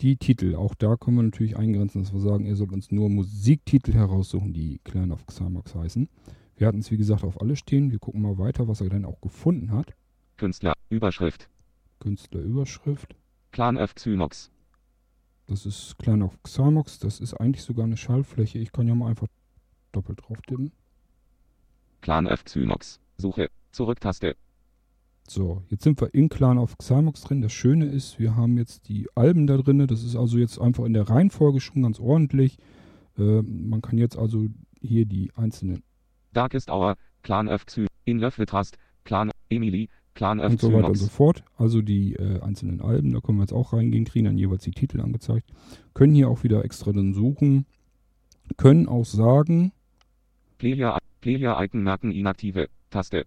Die 0.00 0.16
Titel, 0.16 0.54
auch 0.54 0.74
da 0.74 0.96
können 0.96 1.16
wir 1.16 1.22
natürlich 1.22 1.56
eingrenzen, 1.56 2.02
dass 2.02 2.12
wir 2.12 2.20
sagen, 2.20 2.46
ihr 2.46 2.56
sollt 2.56 2.72
uns 2.72 2.90
nur 2.90 3.08
Musiktitel 3.08 3.92
heraussuchen, 3.92 4.52
die 4.52 4.80
Clan 4.84 5.12
of 5.12 5.26
Xymox 5.26 5.74
heißen. 5.74 6.08
Wir 6.56 6.66
hatten 6.66 6.78
es 6.78 6.90
wie 6.90 6.96
gesagt 6.96 7.24
auf 7.24 7.40
alle 7.40 7.56
stehen. 7.56 7.90
Wir 7.90 7.98
gucken 7.98 8.22
mal 8.22 8.38
weiter, 8.38 8.68
was 8.68 8.80
er 8.80 8.88
dann 8.88 9.04
auch 9.04 9.20
gefunden 9.20 9.72
hat. 9.72 9.94
Künstler, 10.36 10.74
Überschrift, 10.90 11.48
Künstlerüberschrift. 12.00 13.16
Clan 13.52 13.76
F 13.76 13.94
Xymox, 13.94 14.50
Das 15.52 15.66
ist 15.66 15.98
Clan 15.98 16.22
of 16.22 16.42
Xymox. 16.44 16.98
Das 16.98 17.20
ist 17.20 17.34
eigentlich 17.34 17.62
sogar 17.62 17.84
eine 17.84 17.98
Schallfläche. 17.98 18.58
Ich 18.58 18.72
kann 18.72 18.88
ja 18.88 18.94
mal 18.94 19.10
einfach 19.10 19.26
doppelt 19.92 20.22
drauf 20.22 20.40
tippen. 20.46 20.72
Clan 22.00 22.26
F 22.26 22.44
Xymox, 22.44 23.00
Suche, 23.18 23.50
Zurück-Taste, 23.70 24.34
So, 25.28 25.62
jetzt 25.68 25.84
sind 25.84 26.00
wir 26.00 26.14
in 26.14 26.30
Clan 26.30 26.56
of 26.56 26.78
Xymox 26.78 27.20
drin. 27.20 27.42
Das 27.42 27.52
Schöne 27.52 27.84
ist, 27.84 28.18
wir 28.18 28.34
haben 28.34 28.56
jetzt 28.56 28.88
die 28.88 29.06
Alben 29.14 29.46
da 29.46 29.58
drin. 29.58 29.86
Das 29.86 30.02
ist 30.02 30.16
also 30.16 30.38
jetzt 30.38 30.58
einfach 30.58 30.86
in 30.86 30.94
der 30.94 31.10
Reihenfolge 31.10 31.60
schon 31.60 31.82
ganz 31.82 32.00
ordentlich. 32.00 32.56
Äh, 33.18 33.42
man 33.42 33.82
kann 33.82 33.98
jetzt 33.98 34.16
also 34.16 34.46
hier 34.80 35.04
die 35.04 35.32
einzelnen 35.34 35.82
Darkest 36.32 36.70
Hour, 36.70 36.96
Clan 37.22 37.48
F 37.48 37.66
Xy, 37.66 37.88
In 38.06 38.20
Love 38.20 38.46
Trust, 38.46 38.78
Clan 39.04 39.30
Emily, 39.50 39.90
Clan 40.14 40.40
F 40.40 40.52
und 40.52 40.60
so 40.60 40.72
weiter 40.72 40.88
und 40.88 40.94
so 40.96 41.08
fort. 41.08 41.44
Also 41.56 41.82
die 41.82 42.14
äh, 42.14 42.40
einzelnen 42.40 42.80
Alben, 42.80 43.12
da 43.12 43.20
können 43.20 43.38
wir 43.38 43.44
jetzt 43.44 43.52
auch 43.52 43.72
reingehen, 43.72 44.04
kriegen 44.04 44.26
dann 44.26 44.38
jeweils 44.38 44.64
die 44.64 44.72
Titel 44.72 45.00
angezeigt. 45.00 45.50
Können 45.94 46.14
hier 46.14 46.28
auch 46.28 46.42
wieder 46.42 46.64
extra 46.64 46.92
dann 46.92 47.14
suchen. 47.14 47.66
Können 48.56 48.88
auch 48.88 49.06
sagen, 49.06 49.72
Player, 50.58 50.98
Player 51.20 51.60
Icon 51.62 51.82
merken 51.82 52.12
inaktive, 52.12 52.68
Taste, 52.90 53.24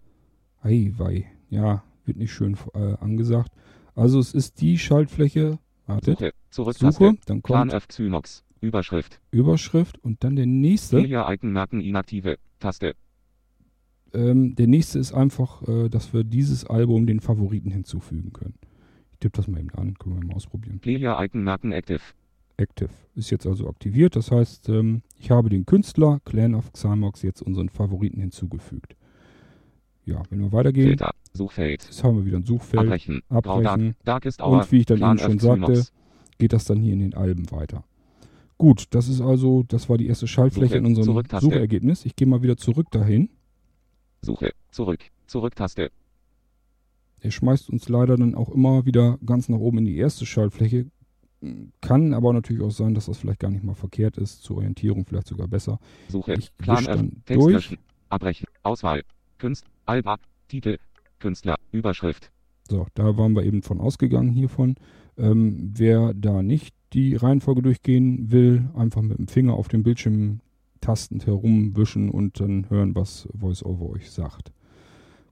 ei 0.62 0.92
wei, 0.96 1.26
ja, 1.50 1.82
wird 2.04 2.16
nicht 2.18 2.32
schön 2.32 2.56
äh, 2.74 2.94
angesagt. 3.00 3.50
Also 3.94 4.20
es 4.20 4.32
ist 4.32 4.60
die 4.60 4.78
Schaltfläche, 4.78 5.58
wartet, 5.86 6.18
Suche, 6.18 6.32
Zurück-Taste, 6.50 7.04
Suche, 7.04 7.18
dann 7.26 7.42
kommt 7.42 7.72
F 7.72 7.88
Xymox, 7.88 8.44
Überschrift, 8.60 9.20
Überschrift 9.30 9.98
und 10.04 10.22
dann 10.22 10.36
der 10.36 10.46
nächste. 10.46 10.98
Player 10.98 11.30
Icon 11.30 11.52
merken 11.52 11.80
inaktive, 11.80 12.38
Taste, 12.60 12.94
Ähm, 14.16 14.54
der 14.56 14.66
nächste 14.66 14.98
ist 14.98 15.12
einfach, 15.12 15.66
äh, 15.68 15.88
dass 15.88 16.12
wir 16.14 16.24
dieses 16.24 16.64
Album 16.64 17.06
den 17.06 17.20
Favoriten 17.20 17.70
hinzufügen 17.70 18.32
können. 18.32 18.54
Ich 19.12 19.18
tippe 19.18 19.36
das 19.36 19.48
mal 19.48 19.60
eben 19.60 19.70
an, 19.70 19.94
können 19.98 20.20
wir 20.20 20.26
mal 20.26 20.34
ausprobieren. 20.34 20.78
Player 20.78 21.22
Icon 21.22 21.42
merken 21.42 21.72
active, 21.72 22.00
Active 22.56 22.90
ist 23.14 23.30
jetzt 23.30 23.46
also 23.46 23.68
aktiviert. 23.68 24.16
Das 24.16 24.30
heißt, 24.30 24.68
ähm, 24.68 25.02
ich 25.18 25.30
habe 25.30 25.48
den 25.48 25.66
Künstler 25.66 26.20
Clan 26.24 26.54
of 26.54 26.72
Xymox 26.72 27.22
jetzt 27.22 27.42
unseren 27.42 27.68
Favoriten 27.68 28.20
hinzugefügt. 28.20 28.96
Ja, 30.04 30.22
wenn 30.30 30.40
wir 30.40 30.52
weitergehen, 30.52 30.88
Filter, 30.88 31.10
Suchfeld, 31.32 31.84
jetzt 31.84 32.04
haben 32.04 32.16
wir 32.16 32.24
wieder 32.24 32.38
ein 32.38 32.44
Suchfeld. 32.44 32.84
Abbrechen, 32.84 33.22
Grau 33.28 33.60
Dark, 33.60 33.74
Abbrechen. 33.74 33.94
Darkest 34.04 34.40
Hour, 34.40 34.60
Und 34.60 34.72
wie 34.72 34.78
ich 34.78 34.86
dann 34.86 34.98
Clan 34.98 35.18
eben 35.18 35.26
schon 35.26 35.38
Xymox, 35.38 35.78
sagte, 35.78 35.92
geht 36.38 36.52
das 36.52 36.64
dann 36.64 36.78
hier 36.80 36.92
in 36.92 37.00
den 37.00 37.14
Alben 37.14 37.50
weiter. 37.50 37.84
Gut, 38.58 38.86
das 38.90 39.08
ist 39.08 39.20
also, 39.20 39.64
das 39.64 39.88
war 39.88 39.98
die 39.98 40.06
erste 40.06 40.26
Schaltfläche 40.26 40.74
Suche, 40.74 40.78
in 40.78 40.86
unserem. 40.86 41.22
Suchergebnis. 41.40 42.06
Ich 42.06 42.16
gehe 42.16 42.26
mal 42.26 42.42
wieder 42.42 42.56
zurück 42.56 42.90
dahin. 42.90 43.28
Suche, 44.26 44.52
Zurück, 44.70 45.00
Zurück-Taste, 45.26 45.90
Er 47.20 47.30
schmeißt 47.30 47.70
uns 47.70 47.88
leider 47.88 48.16
dann 48.16 48.34
auch 48.34 48.50
immer 48.50 48.84
wieder 48.86 49.18
ganz 49.24 49.48
nach 49.48 49.58
oben 49.58 49.78
in 49.78 49.84
die 49.86 49.96
erste 49.96 50.26
Schaltfläche. 50.26 50.86
Kann 51.80 52.12
aber 52.14 52.32
natürlich 52.32 52.62
auch 52.62 52.70
sein, 52.70 52.94
dass 52.94 53.06
das 53.06 53.18
vielleicht 53.18 53.40
gar 53.40 53.50
nicht 53.50 53.62
mal 53.64 53.74
verkehrt 53.74 54.16
ist. 54.18 54.42
Zur 54.42 54.56
Orientierung 54.56 55.04
vielleicht 55.04 55.28
sogar 55.28 55.46
besser. 55.48 55.78
Suche, 56.08 56.34
Ich 56.34 56.50
wisch 56.58 56.68
F, 56.68 56.84
dann 56.86 57.22
Text 57.24 57.42
durch. 57.42 57.54
löschen, 57.54 57.78
Abbrechen, 58.08 58.46
Auswahl, 58.62 59.02
Künst, 59.38 59.64
Alba, 59.84 60.18
Titel, 60.48 60.78
Künstler, 61.20 61.56
Überschrift, 61.72 62.30
So, 62.68 62.86
da 62.94 63.16
waren 63.16 63.34
wir 63.34 63.44
eben 63.44 63.62
von 63.62 63.80
ausgegangen 63.80 64.30
hiervon. 64.32 64.76
Ähm, 65.18 65.72
wer 65.76 66.14
da 66.14 66.42
nicht 66.42 66.74
die 66.92 67.16
Reihenfolge 67.16 67.62
durchgehen 67.62 68.30
will, 68.30 68.68
einfach 68.74 69.02
mit 69.02 69.18
dem 69.18 69.28
Finger 69.28 69.54
auf 69.54 69.68
dem 69.68 69.82
Bildschirm 69.82 70.40
tastend 70.86 71.26
herumwischen 71.26 72.10
und 72.10 72.38
dann 72.38 72.70
hören, 72.70 72.94
was 72.94 73.28
VoiceOver 73.32 73.90
euch 73.90 74.10
sagt. 74.10 74.52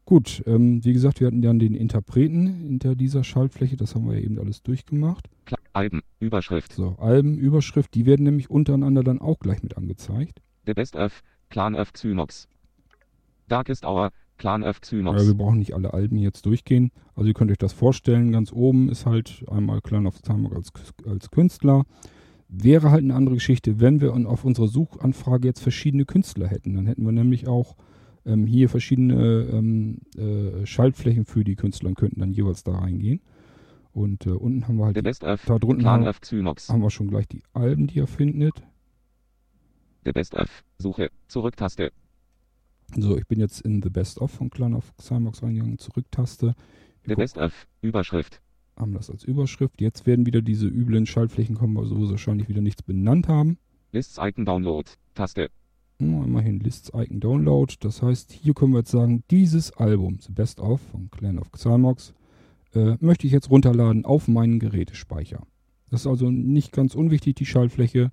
Gut, 0.05 0.43
ähm, 0.47 0.85
wie 0.85 0.93
gesagt, 0.93 1.21
wir 1.21 1.29
hatten 1.29 1.43
dann 1.43 1.61
den 1.61 1.75
Interpreten 1.75 2.47
hinter 2.47 2.97
dieser 2.97 3.23
Schaltfläche, 3.23 3.77
das 3.77 3.95
haben 3.95 4.07
wir 4.07 4.19
ja 4.19 4.25
eben 4.25 4.39
alles 4.39 4.63
durchgemacht. 4.63 5.31
Alben, 5.73 6.03
Überschrift, 6.21 6.73
So, 6.73 6.97
Alben, 6.99 7.39
Überschrift, 7.39 7.95
die 7.95 8.05
werden 8.05 8.25
nämlich 8.25 8.51
untereinander 8.51 9.03
dann 9.03 9.21
auch 9.21 9.39
gleich 9.39 9.63
mit 9.63 9.77
angezeigt. 9.77 10.41
The 10.67 10.75
Best 10.75 10.97
of, 10.97 11.23
Clan 11.51 11.75
of 11.75 11.93
Xymox, 11.93 12.49
Darkest 13.49 13.85
Hour, 13.85 14.11
Clan 14.37 14.63
of 14.65 14.77
Ja, 14.77 14.81
Xymox, 14.81 15.27
wir 15.27 15.35
brauchen 15.35 15.59
nicht 15.59 15.75
alle 15.75 15.95
Alben 15.95 16.17
jetzt 16.17 16.47
durchgehen. 16.47 16.91
Also 17.15 17.29
ihr 17.29 17.35
könnt 17.35 17.53
euch 17.53 17.59
das 17.59 17.73
vorstellen, 17.73 18.33
ganz 18.33 18.53
oben 18.53 18.89
ist 18.89 19.07
halt 19.07 19.45
einmal 19.49 19.81
Clan 19.81 20.07
of 20.07 20.21
Timer 20.21 20.53
als, 20.55 20.73
als 21.07 21.31
Künstler. 21.31 21.85
Wäre 22.57 22.91
halt 22.91 23.03
eine 23.03 23.15
andere 23.15 23.35
Geschichte, 23.37 23.81
wenn 23.81 24.01
wir 24.01 24.15
auf 24.15 24.45
unserer 24.45 24.69
Suchanfrage 24.69 25.49
jetzt 25.49 25.61
verschiedene 25.61 26.05
Künstler 26.05 26.47
hätten. 26.47 26.75
Dann 26.75 26.87
hätten 26.87 27.05
wir 27.05 27.13
nämlich 27.13 27.49
auch 27.49 27.77
ähm, 28.25 28.47
hier 28.47 28.69
verschiedene 28.69 29.49
ähm, 29.53 29.99
äh, 30.17 30.65
Schaltflächen 30.67 31.25
für 31.25 31.45
die 31.45 31.57
Künstler 31.57 31.89
und 31.89 31.97
könnten 31.97 32.21
dann 32.21 32.33
jeweils 32.33 32.63
da 32.63 32.79
reingehen. 32.79 33.21
Und 33.93 34.27
äh, 34.27 34.31
unten 34.31 34.67
haben 34.67 34.77
wir 34.77 34.87
halt, 34.87 34.97
die, 34.97 35.03
da 35.03 35.59
drunten 35.59 35.87
haben, 35.87 36.05
Xymox, 36.05 36.69
haben 36.69 36.83
wir 36.83 36.91
schon 36.91 37.09
gleich 37.09 37.29
die 37.29 37.43
Alben, 37.53 37.87
die 37.87 37.99
ihr 37.99 38.07
findet. 38.07 38.63
The 40.05 40.13
Best 40.13 40.35
of, 40.35 40.65
Suche, 40.79 41.11
Zurück-Taste, 41.29 41.93
So, 42.97 43.17
ich 43.17 43.27
bin 43.27 43.41
jetzt 43.41 43.61
in 43.61 43.83
The 43.83 43.91
Best 43.91 44.21
of 44.21 44.31
von 44.31 44.51
Clan 44.51 44.75
of 44.75 44.93
Cymox 45.01 45.43
reingegangen, 45.43 45.79
Zurücktaste. 45.79 46.55
The 47.07 47.15
Best 47.15 47.39
of, 47.39 47.67
Überschrift, 47.83 48.41
haben 48.77 48.93
das 48.93 49.11
als 49.11 49.25
Überschrift. 49.25 49.81
Jetzt 49.81 50.07
werden 50.07 50.27
wieder 50.27 50.43
diese 50.43 50.67
üblen 50.67 51.07
Schaltflächen 51.07 51.57
kommen, 51.57 51.79
also 51.79 51.97
wo 51.97 52.05
sie 52.07 52.13
wahrscheinlich 52.13 52.49
wieder 52.49 52.61
nichts 52.61 52.83
benannt 52.83 53.29
haben. 53.29 53.59
Lists 53.93 54.19
Icon 54.21 54.45
Download, 54.45 54.91
Taste, 55.15 55.51
Immerhin 55.99 56.59
Lists 56.59 56.91
Icon 56.95 57.21
Download. 57.21 57.73
Das 57.81 58.03
heißt, 58.03 58.33
hier 58.33 58.55
können 58.55 58.73
wir 58.73 58.81
jetzt 58.81 58.91
sagen, 58.91 59.23
dieses 59.31 59.73
Album, 59.73 60.19
The 60.21 60.33
Best 60.33 60.61
of 60.61 60.81
von 60.91 61.11
Clan 61.11 61.39
of 61.39 61.53
Xymox, 61.53 62.15
äh, 62.75 62.97
möchte 63.01 63.27
ich 63.27 63.33
jetzt 63.33 63.51
runterladen 63.51 64.05
auf 64.05 64.27
meinen 64.27 64.59
Gerätespeicher. 64.59 65.47
Das 65.91 66.01
ist 66.01 66.07
also 66.07 66.31
nicht 66.31 66.73
ganz 66.73 66.95
unwichtig, 66.97 67.37
die 67.37 67.47
Schaltfläche. 67.47 68.11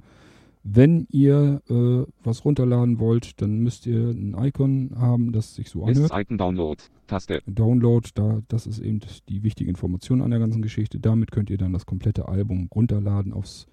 Wenn 0.63 1.07
ihr 1.09 1.63
äh, 1.69 2.05
was 2.23 2.45
runterladen 2.45 2.99
wollt, 2.99 3.41
dann 3.41 3.57
müsst 3.59 3.87
ihr 3.87 4.09
ein 4.11 4.35
Icon 4.37 4.91
haben, 4.95 5.31
das 5.31 5.55
sich 5.55 5.69
so 5.69 5.81
anhört. 5.81 5.97
Lists 5.97 6.15
Icon 6.15 6.37
Download. 6.37 6.83
Taste. 7.11 7.41
Download, 7.45 8.07
da, 8.15 8.41
das 8.47 8.65
ist 8.65 8.79
eben 8.79 9.01
die 9.27 9.43
wichtige 9.43 9.69
Information 9.69 10.21
an 10.21 10.31
der 10.31 10.39
ganzen 10.39 10.61
Geschichte. 10.61 10.97
Damit 10.97 11.31
könnt 11.31 11.49
ihr 11.49 11.57
dann 11.57 11.73
das 11.73 11.85
komplette 11.85 12.29
Album 12.29 12.69
runterladen 12.73 13.33
aufs 13.33 13.67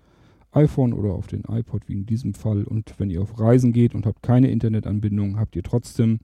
iPhone 0.50 0.92
oder 0.92 1.12
auf 1.12 1.28
den 1.28 1.44
iPod, 1.44 1.88
wie 1.88 1.92
in 1.92 2.04
diesem 2.06 2.34
Fall. 2.34 2.64
Und 2.64 2.94
wenn 2.98 3.10
ihr 3.10 3.22
auf 3.22 3.38
Reisen 3.38 3.72
geht 3.72 3.94
und 3.94 4.06
habt 4.06 4.24
keine 4.24 4.50
Internetanbindung, 4.50 5.38
habt 5.38 5.54
ihr 5.54 5.62
trotzdem 5.62 6.18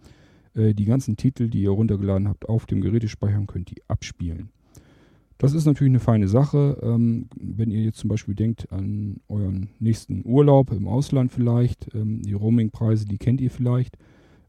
äh, 0.54 0.74
die 0.74 0.86
ganzen 0.86 1.16
Titel, 1.16 1.48
die 1.48 1.62
ihr 1.62 1.70
runtergeladen 1.70 2.26
habt, 2.26 2.48
auf 2.48 2.66
dem 2.66 2.80
Gerätespeicher 2.80 3.38
und 3.38 3.46
könnt 3.46 3.70
die 3.70 3.82
abspielen. 3.86 4.48
Das 5.38 5.52
ist 5.52 5.66
natürlich 5.66 5.92
eine 5.92 6.00
feine 6.00 6.26
Sache. 6.26 6.80
Ähm, 6.82 7.28
wenn 7.36 7.70
ihr 7.70 7.82
jetzt 7.82 7.98
zum 7.98 8.08
Beispiel 8.08 8.34
denkt 8.34 8.72
an 8.72 9.20
euren 9.28 9.68
nächsten 9.78 10.22
Urlaub 10.24 10.72
im 10.72 10.88
Ausland 10.88 11.30
vielleicht, 11.30 11.94
ähm, 11.94 12.22
die 12.22 12.32
Roamingpreise, 12.32 13.04
die 13.04 13.18
kennt 13.18 13.40
ihr 13.40 13.52
vielleicht. 13.52 13.98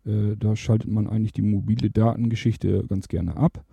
Äh, 0.05 0.35
da 0.37 0.55
schaltet 0.55 0.91
man 0.91 1.07
eigentlich 1.07 1.33
die 1.33 1.41
mobile 1.41 1.89
Datengeschichte 1.89 2.85
ganz 2.87 3.07
gerne 3.07 3.37
ab 3.37 3.65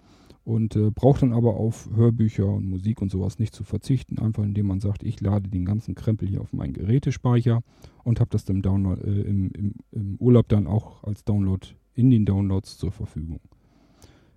und 0.44 0.74
äh, 0.74 0.90
braucht 0.90 1.22
dann 1.22 1.32
aber 1.32 1.56
auf 1.56 1.88
Hörbücher 1.94 2.46
und 2.46 2.68
Musik 2.68 3.00
und 3.00 3.10
sowas 3.10 3.38
nicht 3.38 3.54
zu 3.54 3.64
verzichten, 3.64 4.18
einfach 4.18 4.42
indem 4.42 4.66
man 4.66 4.80
sagt, 4.80 5.02
ich 5.02 5.20
lade 5.20 5.48
den 5.48 5.64
ganzen 5.64 5.94
Krempel 5.94 6.28
hier 6.28 6.40
auf 6.40 6.52
meinen 6.52 6.72
Gerätespeicher 6.72 7.62
und 8.02 8.18
habe 8.18 8.30
das 8.30 8.44
dann 8.44 8.62
Download, 8.62 9.00
äh, 9.02 9.22
im, 9.22 9.50
im, 9.52 9.74
im, 9.92 10.16
Urlaub 10.16 10.48
dann 10.48 10.66
auch 10.66 11.04
als 11.04 11.24
Download 11.24 11.66
in 11.94 12.10
den 12.10 12.24
Downloads 12.24 12.76
zur 12.78 12.90
Verfügung. 12.90 13.40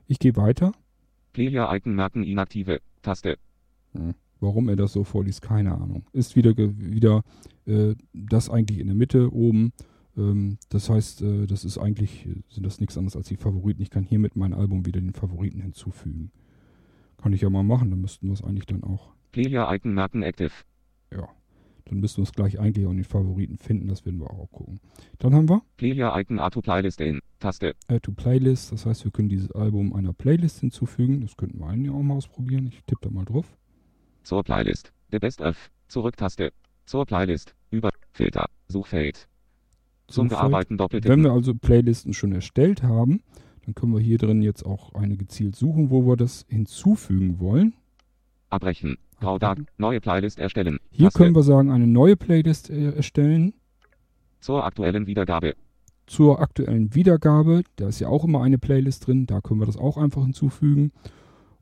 Ich 0.07 0.19
gehe 0.19 0.35
weiter. 0.35 0.73
Player-Icon 1.33 1.95
merken 1.95 2.23
inaktive. 2.23 2.81
Taste. 3.01 3.37
Hm. 3.93 4.13
Warum 4.39 4.69
er 4.69 4.75
das 4.75 4.93
so 4.93 5.03
vorliest, 5.03 5.41
keine 5.41 5.73
Ahnung. 5.73 6.03
Ist 6.11 6.35
wieder, 6.35 6.55
wieder 6.55 7.23
äh, 7.65 7.95
das 8.13 8.49
eigentlich 8.49 8.79
in 8.79 8.87
der 8.87 8.95
Mitte 8.95 9.33
oben 9.33 9.71
ähm, 10.17 10.57
das 10.69 10.89
heißt, 10.89 11.21
äh, 11.21 11.47
das 11.47 11.65
ist 11.65 11.77
eigentlich, 11.77 12.27
sind 12.49 12.65
das 12.65 12.79
nichts 12.79 12.97
anderes 12.97 13.15
als 13.15 13.27
die 13.27 13.37
Favoriten. 13.37 13.81
Ich 13.81 13.89
kann 13.89 14.03
hiermit 14.03 14.35
mein 14.35 14.53
Album 14.53 14.85
wieder 14.85 15.01
den 15.01 15.13
Favoriten 15.13 15.61
hinzufügen. 15.61 16.31
Kann 17.17 17.33
ich 17.33 17.41
ja 17.41 17.49
mal 17.49 17.63
machen, 17.63 17.89
dann 17.89 18.01
müssten 18.01 18.27
wir 18.27 18.33
es 18.33 18.43
eigentlich 18.43 18.65
dann 18.65 18.83
auch. 18.83 19.13
Player 19.31 19.71
Icon 19.73 19.93
merken 19.93 20.23
active. 20.23 20.51
Ja. 21.11 21.27
Dann 21.85 21.99
müssten 21.99 22.17
wir 22.17 22.23
es 22.23 22.33
gleich 22.33 22.59
eigentlich 22.59 22.87
auch 22.87 22.91
in 22.91 22.97
den 22.97 23.05
Favoriten 23.05 23.57
finden, 23.57 23.87
das 23.87 24.05
werden 24.05 24.19
wir 24.19 24.31
auch 24.31 24.49
gucken. 24.51 24.79
Dann 25.19 25.35
haben 25.35 25.47
wir 25.47 25.61
Player 25.77 26.17
Icon 26.17 26.39
Add 26.39 26.55
to 26.55 26.61
Playlist 26.61 26.99
in 26.99 27.19
Taste. 27.39 27.75
Add 27.87 27.99
to 27.99 28.11
Playlist, 28.11 28.71
das 28.71 28.85
heißt, 28.87 29.05
wir 29.05 29.11
können 29.11 29.29
dieses 29.29 29.51
Album 29.51 29.93
einer 29.93 30.13
Playlist 30.13 30.61
hinzufügen. 30.61 31.21
Das 31.21 31.37
könnten 31.37 31.59
wir 31.59 31.67
eigentlich 31.67 31.91
auch 31.91 32.01
mal 32.01 32.15
ausprobieren. 32.15 32.67
Ich 32.67 32.83
tippe 32.85 33.01
da 33.03 33.09
mal 33.11 33.25
drauf. 33.25 33.55
Zur 34.23 34.43
Playlist. 34.43 34.91
The 35.11 35.19
Best 35.19 35.41
of. 35.41 35.69
Zurück-Taste. 35.87 36.51
Zur 36.85 37.05
Playlist. 37.05 37.53
Über 37.69 37.91
Filter. 38.13 38.49
Suchfeld. 38.67 39.27
Zum 40.07 40.27
Bearbeiten 40.27 40.77
doppelt. 40.77 41.07
Wenn 41.07 41.23
wir 41.23 41.31
also 41.31 41.55
Playlisten 41.55 42.13
schon 42.13 42.31
erstellt 42.31 42.83
haben, 42.83 43.21
dann 43.65 43.73
können 43.73 43.93
wir 43.93 43.99
hier 43.99 44.17
drin 44.17 44.41
jetzt 44.41 44.65
auch 44.65 44.93
eine 44.93 45.17
gezielt 45.17 45.55
suchen, 45.55 45.89
wo 45.89 46.05
wir 46.05 46.15
das 46.15 46.45
hinzufügen 46.47 47.39
wollen. 47.39 47.73
Abbrechen. 48.49 48.97
Graudag. 49.19 49.57
Neue 49.77 50.01
Playlist 50.01 50.39
erstellen. 50.39 50.79
Hier 50.91 51.05
Taste. 51.05 51.17
können 51.17 51.35
wir 51.35 51.43
sagen, 51.43 51.71
eine 51.71 51.87
neue 51.87 52.15
Playlist 52.15 52.69
äh, 52.69 52.91
erstellen. 52.91 53.53
Zur 54.39 54.63
aktuellen 54.65 55.07
Wiedergabe. 55.07 55.55
Zur 56.05 56.39
aktuellen 56.41 56.93
Wiedergabe. 56.93 57.63
Da 57.77 57.87
ist 57.87 57.99
ja 57.99 58.09
auch 58.09 58.23
immer 58.23 58.43
eine 58.43 58.57
Playlist 58.57 59.07
drin. 59.07 59.25
Da 59.25 59.41
können 59.41 59.59
wir 59.59 59.65
das 59.65 59.77
auch 59.77 59.97
einfach 59.97 60.23
hinzufügen. 60.23 60.91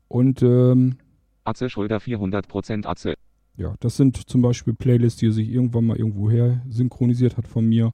Und 0.08 0.42
ähm, 0.42 0.96
Atze 1.44 1.70
Schröder 1.70 1.98
400% 1.98 2.86
Atze. 2.86 3.14
Ja, 3.56 3.74
das 3.80 3.96
sind 3.96 4.16
zum 4.28 4.42
Beispiel 4.42 4.74
Playlists, 4.74 5.20
die 5.20 5.30
sich 5.30 5.48
irgendwann 5.48 5.86
mal 5.86 5.96
irgendwo 5.96 6.28
her 6.30 6.62
synchronisiert 6.68 7.36
hat 7.36 7.46
von 7.46 7.66
mir. 7.66 7.92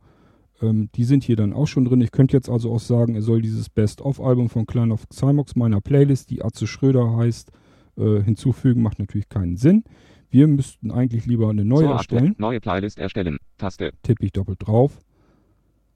Ähm, 0.61 0.91
die 0.95 1.05
sind 1.05 1.25
hier 1.25 1.37
dann 1.37 1.53
auch 1.53 1.67
schon 1.67 1.85
drin. 1.85 2.01
Ich 2.01 2.13
könnte 2.13 2.37
jetzt 2.37 2.49
also 2.49 2.73
auch 2.73 2.81
sagen, 2.81 3.15
er 3.15 3.23
soll 3.23 3.41
dieses 3.41 3.69
Best-of-Album 3.71 4.49
von 4.49 4.67
Klein 4.67 4.93
of 4.93 5.07
Cymox 5.13 5.57
meiner 5.57 5.81
Playlist, 5.81 6.31
die 6.31 6.43
Atze 6.43 6.67
Schröder 6.67 7.17
heißt, 7.17 7.51
äh, 7.97 8.23
hinzufügen. 8.23 8.83
Macht 8.83 8.99
natürlich 8.99 9.29
keinen 9.29 9.57
Sinn. 9.57 9.85
Wir 10.31 10.47
müssten 10.47 10.91
eigentlich 10.93 11.27
lieber 11.27 11.51
eine 11.51 11.65
neue 11.65 11.87
so, 11.87 11.93
erstellen. 11.93 12.35
Neue 12.39 12.61
Playlist 12.61 12.99
erstellen. 12.99 13.39
Taste. 13.59 13.93
Tippe 14.03 14.25
ich 14.25 14.33
doppelt 14.33 14.67
drauf. 14.67 15.01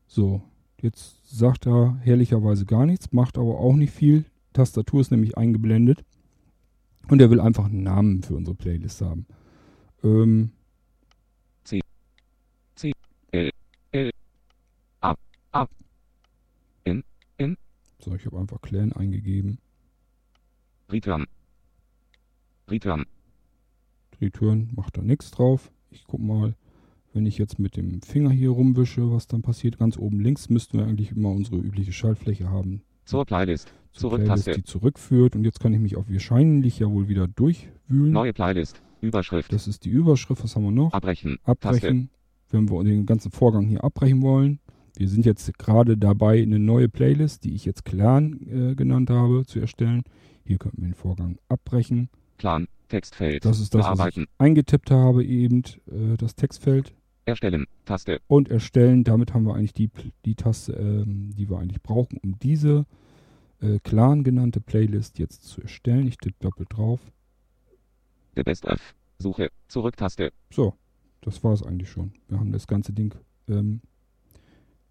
So, 0.06 0.42
jetzt 0.80 1.36
sagt 1.36 1.66
er 1.66 1.98
herrlicherweise 2.02 2.66
gar 2.66 2.86
nichts, 2.86 3.12
macht 3.12 3.38
aber 3.38 3.58
auch 3.58 3.76
nicht 3.76 3.92
viel. 3.92 4.24
Tastatur 4.52 5.00
ist 5.00 5.10
nämlich 5.10 5.36
eingeblendet. 5.36 6.04
Und 7.08 7.20
er 7.20 7.30
will 7.30 7.40
einfach 7.40 7.66
einen 7.66 7.82
Namen 7.82 8.22
für 8.22 8.34
unsere 8.34 8.56
Playlist 8.56 9.02
haben. 9.02 9.26
Ähm, 10.02 10.50
C. 11.64 11.80
C. 12.74 12.92
L. 13.32 13.50
L. 15.54 15.60
A. 15.60 15.68
In. 16.84 17.04
In. 17.38 17.56
So, 17.98 18.14
ich 18.14 18.26
habe 18.26 18.38
einfach 18.38 18.60
Clan 18.60 18.92
eingegeben. 18.92 19.58
Return. 20.90 21.26
Return. 22.68 23.06
Return 24.20 24.70
macht 24.74 24.96
da 24.96 25.02
nichts 25.02 25.30
drauf. 25.30 25.70
Ich 25.90 26.04
guck 26.06 26.20
mal, 26.20 26.54
wenn 27.12 27.26
ich 27.26 27.38
jetzt 27.38 27.58
mit 27.58 27.76
dem 27.76 28.02
Finger 28.02 28.30
hier 28.30 28.50
rumwische, 28.50 29.10
was 29.12 29.26
dann 29.26 29.42
passiert. 29.42 29.78
Ganz 29.78 29.96
oben 29.96 30.20
links 30.20 30.50
müssten 30.50 30.78
wir 30.78 30.86
eigentlich 30.86 31.12
immer 31.12 31.30
unsere 31.30 31.56
übliche 31.56 31.92
Schaltfläche 31.92 32.50
haben. 32.50 32.82
Zur 33.04 33.24
Playlist. 33.24 33.72
Zur 33.92 34.18
Playlist, 34.18 34.56
die 34.56 34.64
zurückführt. 34.64 35.36
Und 35.36 35.44
jetzt 35.44 35.60
kann 35.60 35.72
ich 35.72 35.80
mich 35.80 35.96
auch 35.96 36.08
wahrscheinlich 36.08 36.80
ja 36.80 36.90
wohl 36.90 37.08
wieder 37.08 37.28
durchwühlen. 37.28 38.12
Neue 38.12 38.32
Playlist. 38.32 38.82
Überschrift. 39.00 39.52
Das 39.52 39.68
ist 39.68 39.84
die 39.84 39.90
Überschrift. 39.90 40.42
Was 40.42 40.56
haben 40.56 40.64
wir 40.64 40.72
noch? 40.72 40.92
Abbrechen. 40.92 41.38
Abbrechen. 41.44 42.08
Taste. 42.08 42.14
Wenn 42.50 42.70
wir 42.70 42.84
den 42.84 43.06
ganzen 43.06 43.30
Vorgang 43.30 43.66
hier 43.66 43.84
abbrechen 43.84 44.22
wollen, 44.22 44.58
wir 44.96 45.08
sind 45.08 45.26
jetzt 45.26 45.58
gerade 45.58 45.96
dabei, 45.96 46.40
eine 46.40 46.58
neue 46.58 46.88
Playlist, 46.88 47.44
die 47.44 47.54
ich 47.54 47.64
jetzt 47.64 47.84
Clan 47.84 48.40
äh, 48.48 48.74
genannt 48.74 49.10
habe, 49.10 49.44
zu 49.46 49.60
erstellen. 49.60 50.02
Hier 50.44 50.58
könnten 50.58 50.82
wir 50.82 50.88
den 50.88 50.94
Vorgang 50.94 51.38
abbrechen. 51.48 52.08
Clan, 52.38 52.68
Textfeld. 52.88 53.44
Das 53.44 53.60
ist 53.60 53.74
das, 53.74 53.86
was 53.86 54.16
ich 54.16 54.26
eingetippt 54.38 54.90
habe, 54.90 55.24
eben 55.24 55.62
äh, 55.86 56.16
das 56.16 56.36
Textfeld. 56.36 56.94
Erstellen, 57.26 57.66
Taste. 57.86 58.20
Und 58.26 58.50
erstellen, 58.50 59.02
damit 59.02 59.32
haben 59.32 59.46
wir 59.46 59.54
eigentlich 59.54 59.72
die, 59.72 59.90
die 60.24 60.34
Taste, 60.34 60.72
ähm, 60.74 61.30
die 61.34 61.48
wir 61.48 61.58
eigentlich 61.58 61.82
brauchen, 61.82 62.18
um 62.22 62.38
diese 62.38 62.84
äh, 63.60 63.78
Clan 63.82 64.24
genannte 64.24 64.60
Playlist 64.60 65.18
jetzt 65.18 65.44
zu 65.44 65.62
erstellen. 65.62 66.06
Ich 66.06 66.18
tippe 66.18 66.36
doppelt 66.40 66.68
drauf. 66.70 67.00
The 68.36 68.42
Best 68.42 68.66
of. 68.66 68.94
Suche, 69.18 69.50
Zurücktaste. 69.68 70.32
So, 70.50 70.74
das 71.22 71.42
war 71.42 71.52
es 71.52 71.62
eigentlich 71.62 71.88
schon. 71.88 72.12
Wir 72.28 72.38
haben 72.38 72.52
das 72.52 72.66
ganze 72.66 72.92
Ding 72.92 73.14
ähm, 73.48 73.80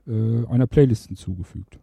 äh, 0.08 0.46
einer 0.48 0.68
Playlist 0.68 1.08
hinzugefügt. 1.08 1.80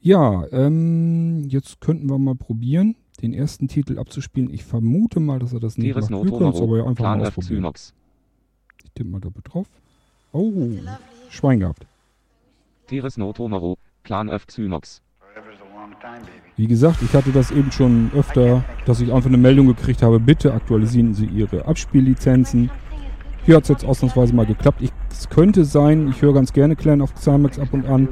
Ja, 0.00 0.46
ähm, 0.52 1.44
jetzt 1.48 1.80
könnten 1.80 2.08
wir 2.08 2.18
mal 2.18 2.36
probieren, 2.36 2.94
den 3.22 3.34
ersten 3.34 3.68
Titel 3.68 3.98
abzuspielen. 3.98 4.52
Ich 4.52 4.64
vermute 4.64 5.20
mal, 5.20 5.38
dass 5.38 5.52
er 5.52 5.60
das 5.60 5.78
nicht 5.78 5.94
macht. 5.94 6.10
Wir 6.10 6.30
können 6.30 6.52
es 6.52 6.60
aber 6.60 6.78
ja 6.78 6.86
einfach 6.86 7.04
mal 7.04 7.20
ausprobieren. 7.22 7.72
Ich 8.84 8.90
tippe 8.94 9.10
mal 9.10 9.20
doppelt 9.20 9.46
drauf. 9.52 9.66
Oh, 10.32 10.52
Schwein 11.30 11.60
gehabt. 11.60 11.86
Teres 12.86 13.18
Clan 14.04 14.28
of 14.28 14.46
Xynox. 14.46 15.02
Wie 16.56 16.66
gesagt, 16.66 17.02
ich 17.02 17.12
hatte 17.12 17.32
das 17.32 17.50
eben 17.50 17.70
schon 17.72 18.10
öfter, 18.14 18.64
dass 18.86 19.00
ich 19.00 19.12
einfach 19.12 19.28
eine 19.28 19.36
Meldung 19.36 19.66
gekriegt 19.66 20.02
habe, 20.02 20.20
bitte 20.20 20.54
aktualisieren 20.54 21.14
Sie 21.14 21.26
Ihre 21.26 21.66
Abspiellizenzen. 21.66 22.70
Hier 23.46 23.54
hat 23.54 23.62
es 23.62 23.68
jetzt 23.68 23.84
ausnahmsweise 23.84 24.34
mal 24.34 24.44
geklappt. 24.44 24.82
Ich, 24.82 24.90
es 25.08 25.28
könnte 25.28 25.64
sein, 25.64 26.08
ich 26.08 26.20
höre 26.20 26.34
ganz 26.34 26.52
gerne 26.52 26.74
Clan 26.74 27.00
of 27.00 27.14
Xymax 27.14 27.60
ab 27.60 27.68
und 27.70 27.86
an. 27.86 28.08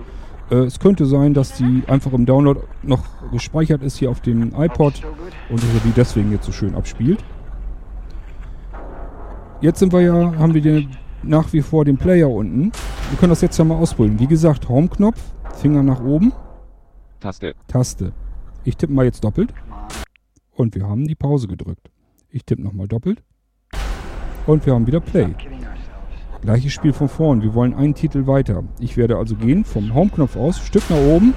Äh, 0.49 0.59
es 0.59 0.79
könnte 0.79 1.07
sein, 1.07 1.35
dass 1.35 1.57
die 1.57 1.83
einfach 1.89 2.13
im 2.13 2.25
Download 2.25 2.61
noch 2.85 3.05
gespeichert 3.33 3.83
ist 3.83 3.97
hier 3.97 4.11
auf 4.11 4.21
dem 4.21 4.55
iPod 4.55 5.03
und 5.51 5.61
er 5.61 5.81
die 5.85 5.91
deswegen 5.91 6.31
jetzt 6.31 6.47
so 6.47 6.53
schön 6.53 6.77
abspielt. 6.77 7.25
Jetzt 9.61 9.81
sind 9.81 9.93
wir 9.93 10.03
ja, 10.03 10.39
haben 10.39 10.55
wir 10.55 10.61
den, 10.61 10.91
nach 11.25 11.53
wie 11.53 11.63
vor 11.63 11.85
den 11.85 11.97
Player 11.97 12.31
unten. 12.31 12.71
Wir 13.11 13.19
können 13.19 13.31
das 13.31 13.41
jetzt 13.41 13.59
ja 13.59 13.65
mal 13.65 13.77
ausprobieren. 13.77 14.21
Wie 14.21 14.29
gesagt, 14.29 14.69
Home-Knopf, 14.69 15.21
Finger 15.57 15.83
nach 15.83 16.01
oben. 16.01 16.33
Taste. 17.19 17.57
Taste. 17.67 18.13
Ich 18.63 18.77
tippe 18.77 18.93
mal 18.93 19.05
jetzt 19.05 19.25
doppelt. 19.25 19.53
Und 20.53 20.77
wir 20.77 20.87
haben 20.87 21.09
die 21.09 21.17
Pause 21.17 21.49
gedrückt. 21.49 21.91
Ich 22.31 22.45
tippe 22.45 22.63
nochmal 22.63 22.87
doppelt. 22.87 23.21
Und 24.47 24.67
wir 24.67 24.75
haben 24.75 24.87
wieder 24.87 25.01
Play. 25.01 25.35
Gleiches 26.43 26.73
Spiel 26.73 26.93
von 26.93 27.09
vorn. 27.09 27.41
Wir 27.41 27.55
wollen 27.55 27.75
einen 27.75 27.95
Titel 27.95 28.27
weiter. 28.27 28.63
Ich 28.79 28.97
werde 28.97 29.17
also 29.17 29.35
gehen 29.35 29.65
vom 29.65 29.95
Home-Knopf 29.95 30.37
aus, 30.37 30.59
Stück 30.59 30.89
nach 30.91 30.99
oben. 30.99 31.33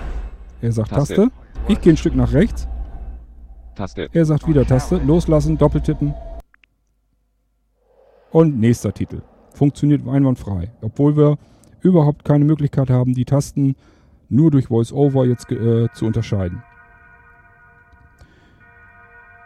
Er 0.61 0.73
sagt 0.73 0.89
Taste. 0.89 1.15
Taste. 1.15 1.31
Ich 1.69 1.79
gehe 1.79 1.93
ein 1.93 1.97
Stück 1.97 2.15
nach 2.15 2.33
rechts. 2.33 2.67
Taste. 3.75 4.09
Er 4.11 4.25
sagt 4.25 4.47
wieder 4.47 4.65
Taste. 4.65 4.97
Loslassen, 4.97 5.57
doppeltippen. 5.57 6.13
Und 8.31 8.59
nächster 8.59 8.93
Titel. 8.93 9.21
Funktioniert 9.53 10.05
einwandfrei. 10.05 10.71
Obwohl 10.81 11.15
wir 11.15 11.37
überhaupt 11.81 12.25
keine 12.25 12.43
Möglichkeit 12.43 12.89
haben, 12.89 13.13
die 13.13 13.25
Tasten 13.25 13.75
nur 14.27 14.51
durch 14.51 14.69
VoiceOver 14.69 15.25
jetzt 15.25 15.49
äh, 15.51 15.87
zu 15.93 16.05
unterscheiden. 16.05 16.61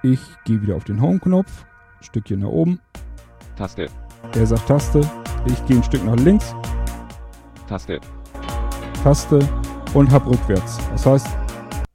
Ich 0.01 0.19
gehe 0.45 0.61
wieder 0.63 0.75
auf 0.75 0.83
den 0.83 0.99
Home-Knopf, 0.99 1.65
Stückchen 1.99 2.39
nach 2.39 2.49
oben. 2.49 2.79
Taste. 3.61 3.89
Er 4.33 4.47
sagt 4.47 4.67
Taste. 4.67 5.01
Ich 5.45 5.65
gehe 5.67 5.77
ein 5.77 5.83
Stück 5.83 6.03
nach 6.03 6.15
links. 6.15 6.55
Taste. 7.69 7.99
Taste 9.03 9.37
und 9.93 10.09
hab 10.09 10.25
rückwärts. 10.25 10.79
Das 10.89 11.05
heißt, 11.05 11.27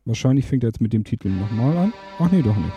wahrscheinlich 0.05 0.47
fängt 0.47 0.63
er 0.63 0.69
jetzt 0.69 0.81
mit 0.81 0.93
dem 0.93 1.03
Titel 1.03 1.29
nochmal 1.29 1.77
an. 1.77 1.93
Ach 2.21 2.31
nee, 2.31 2.41
doch 2.41 2.55
nicht. 2.55 2.73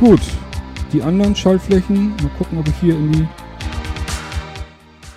Gut, 0.00 0.20
die 0.92 1.00
anderen 1.00 1.36
Schaltflächen, 1.36 2.16
mal 2.16 2.30
gucken, 2.38 2.58
ob 2.58 2.66
ich 2.66 2.76
hier 2.80 2.96
in 2.96 3.12
die... 3.12 3.28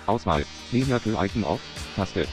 Auswahl. 0.06 0.44
Linear 0.70 1.00
Icon 1.24 1.42
auf. 1.42 1.60
Taste. 1.96 2.28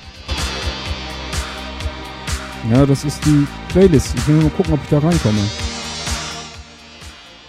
Ja, 2.69 2.85
das 2.85 3.03
ist 3.03 3.25
die 3.25 3.47
Playlist. 3.69 4.13
Ich 4.15 4.27
will 4.27 4.35
mal 4.35 4.49
gucken, 4.51 4.73
ob 4.73 4.83
ich 4.83 4.89
da 4.89 4.99
reinkomme. 4.99 5.39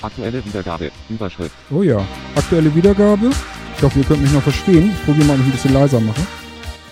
Aktuelle 0.01 0.45
Wiedergabe. 0.45 0.91
Überschrift. 1.11 1.55
Oh 1.71 1.83
ja, 1.83 2.05
aktuelle 2.35 2.75
Wiedergabe. 2.75 3.31
Ich 3.77 3.83
hoffe, 3.83 3.99
ihr 3.99 4.05
könnt 4.05 4.23
mich 4.23 4.33
noch 4.33 4.43
verstehen. 4.43 4.91
Ich 4.91 5.05
probiere 5.05 5.27
mal, 5.27 5.35
ob 5.35 5.41
ich 5.41 5.47
ein 5.47 5.53
bisschen 5.53 5.75
leiser 5.75 6.01
mache. 6.01 6.21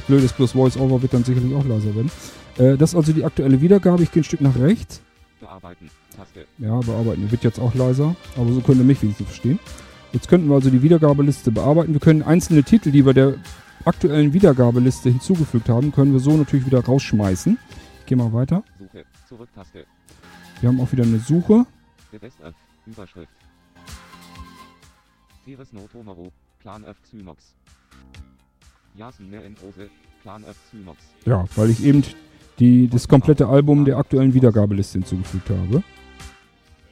Blöd 0.07 0.23
ist 0.23 0.37
bloß 0.37 0.53
Voice-Over 0.53 1.03
wird 1.03 1.14
dann 1.14 1.25
sicherlich 1.25 1.55
auch 1.55 1.64
leiser 1.64 1.95
werden. 1.95 2.11
Äh, 2.59 2.77
das 2.77 2.91
ist 2.91 2.97
also 2.97 3.12
die 3.12 3.25
aktuelle 3.25 3.61
Wiedergabe. 3.61 4.03
Ich 4.03 4.12
gehe 4.12 4.21
ein 4.21 4.25
Stück 4.25 4.41
nach 4.41 4.59
rechts. 4.59 5.01
Bearbeiten. 5.41 5.91
Taste. 6.16 6.47
Ja, 6.59 6.79
bearbeiten. 6.81 7.31
Wird 7.31 7.43
jetzt 7.43 7.59
auch 7.59 7.75
leiser, 7.75 8.14
aber 8.37 8.53
so 8.53 8.61
könnt 8.61 8.79
ihr 8.79 8.85
mich 8.85 9.03
wenigstens 9.03 9.29
verstehen. 9.29 9.59
Jetzt 10.12 10.29
könnten 10.29 10.49
wir 10.49 10.57
also 10.57 10.71
die 10.71 10.83
Wiedergabeliste 10.83 11.53
bearbeiten. 11.53 11.93
Wir 11.93 12.01
können 12.01 12.23
einzelne 12.23 12.64
Titel, 12.64 12.91
die 12.91 13.07
wir 13.07 13.14
der 13.14 13.35
aktuellen 13.85 14.33
Wiedergabeliste 14.33 15.09
hinzugefügt 15.09 15.68
haben, 15.68 15.93
können 15.93 16.12
wir 16.12 16.21
so 16.21 16.37
natürlich 16.37 16.66
wieder 16.66 16.85
rausschmeißen. 16.85 17.59
Gehe 18.11 18.18
mal 18.18 18.32
weiter. 18.32 18.64
Suche. 18.76 19.04
Zurück-Taste. 19.28 19.86
Wir 20.61 20.68
haben 20.68 20.80
auch 20.80 20.90
wieder 20.90 21.04
eine 21.04 21.20
Suche. 21.20 21.64
Überschrift. 22.84 23.30
Teres 25.44 25.72
no 25.72 25.86
Tomorrow. 25.92 26.32
Plan 26.58 26.84
mehr 29.30 29.44
Endrose. 29.44 29.88
Plan 30.22 30.42
of 30.42 30.56
Zymox. 30.68 30.98
Ja, 31.24 31.44
weil 31.54 31.70
ich 31.70 31.84
eben 31.84 32.02
die, 32.58 32.88
das 32.88 33.06
komplette 33.06 33.46
Album 33.46 33.84
der 33.84 33.96
aktuellen 33.96 34.34
Wiedergabeliste 34.34 34.98
hinzugefügt 34.98 35.48
habe. 35.48 35.84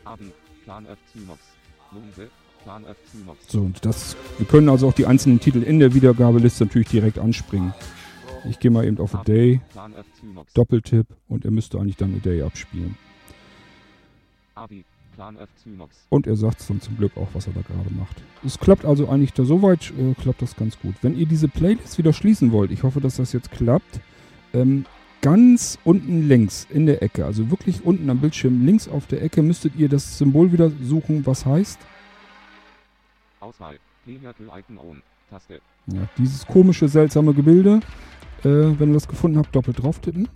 Abend. 0.04 0.32
Plan 0.62 0.86
of 0.86 0.98
Zymox. 1.12 1.40
Luise. 1.90 2.30
Plan 2.62 2.84
of 2.84 2.96
Zymox. 3.10 3.38
So, 3.48 3.62
und 3.62 3.84
das, 3.84 4.16
wir 4.36 4.46
können 4.46 4.68
also 4.68 4.86
auch 4.86 4.94
die 4.94 5.06
einzelnen 5.06 5.40
Titel 5.40 5.64
in 5.64 5.80
der 5.80 5.94
Wiedergabeliste 5.94 6.66
natürlich 6.66 6.90
direkt 6.90 7.18
anspringen. 7.18 7.74
Ich 8.48 8.58
gehe 8.58 8.70
mal 8.70 8.84
eben 8.84 8.98
auf 8.98 9.14
A 9.14 9.22
Day. 9.22 9.60
Doppeltipp 10.54 11.06
und 11.28 11.44
er 11.44 11.50
müsste 11.50 11.78
eigentlich 11.78 11.96
dann 11.96 12.14
A 12.14 12.18
Day 12.18 12.42
abspielen. 12.42 12.96
Und 16.10 16.26
er 16.26 16.36
sagt 16.36 16.70
dann 16.70 16.80
zum 16.80 16.96
Glück 16.96 17.16
auch, 17.16 17.28
was 17.32 17.46
er 17.46 17.52
da 17.52 17.60
gerade 17.62 17.90
macht. 17.94 18.22
Es 18.44 18.58
klappt 18.58 18.84
also 18.84 19.08
eigentlich 19.08 19.32
da 19.32 19.44
soweit, 19.44 19.92
äh, 19.98 20.14
klappt 20.20 20.42
das 20.42 20.54
ganz 20.54 20.78
gut. 20.78 20.94
Wenn 21.02 21.16
ihr 21.16 21.26
diese 21.26 21.48
Playlist 21.48 21.98
wieder 21.98 22.12
schließen 22.12 22.52
wollt, 22.52 22.70
ich 22.70 22.82
hoffe, 22.82 23.00
dass 23.00 23.16
das 23.16 23.32
jetzt 23.32 23.50
klappt, 23.50 24.00
ähm, 24.52 24.84
ganz 25.20 25.78
unten 25.84 26.28
links 26.28 26.66
in 26.70 26.86
der 26.86 27.02
Ecke, 27.02 27.24
also 27.24 27.50
wirklich 27.50 27.84
unten 27.84 28.08
am 28.10 28.20
Bildschirm 28.20 28.64
links 28.64 28.88
auf 28.88 29.06
der 29.06 29.22
Ecke, 29.22 29.42
müsstet 29.42 29.74
ihr 29.76 29.88
das 29.88 30.18
Symbol 30.18 30.52
wieder 30.52 30.70
suchen, 30.82 31.26
was 31.26 31.44
heißt. 31.44 31.80
Auswahl. 33.40 33.78
On. 34.06 35.02
Taste. 35.30 35.60
Ja, 35.88 36.08
dieses 36.16 36.46
komische, 36.46 36.88
seltsame 36.88 37.34
Gebilde. 37.34 37.80
Äh, 38.44 38.78
wenn 38.78 38.90
ihr 38.90 38.94
das 38.94 39.08
gefunden 39.08 39.38
habt, 39.38 39.54
doppelt 39.54 39.82
drauf 39.82 39.98
tippen. 40.00 40.28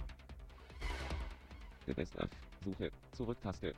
Suche. 2.64 2.90
Zurück-Taste. 3.12 3.74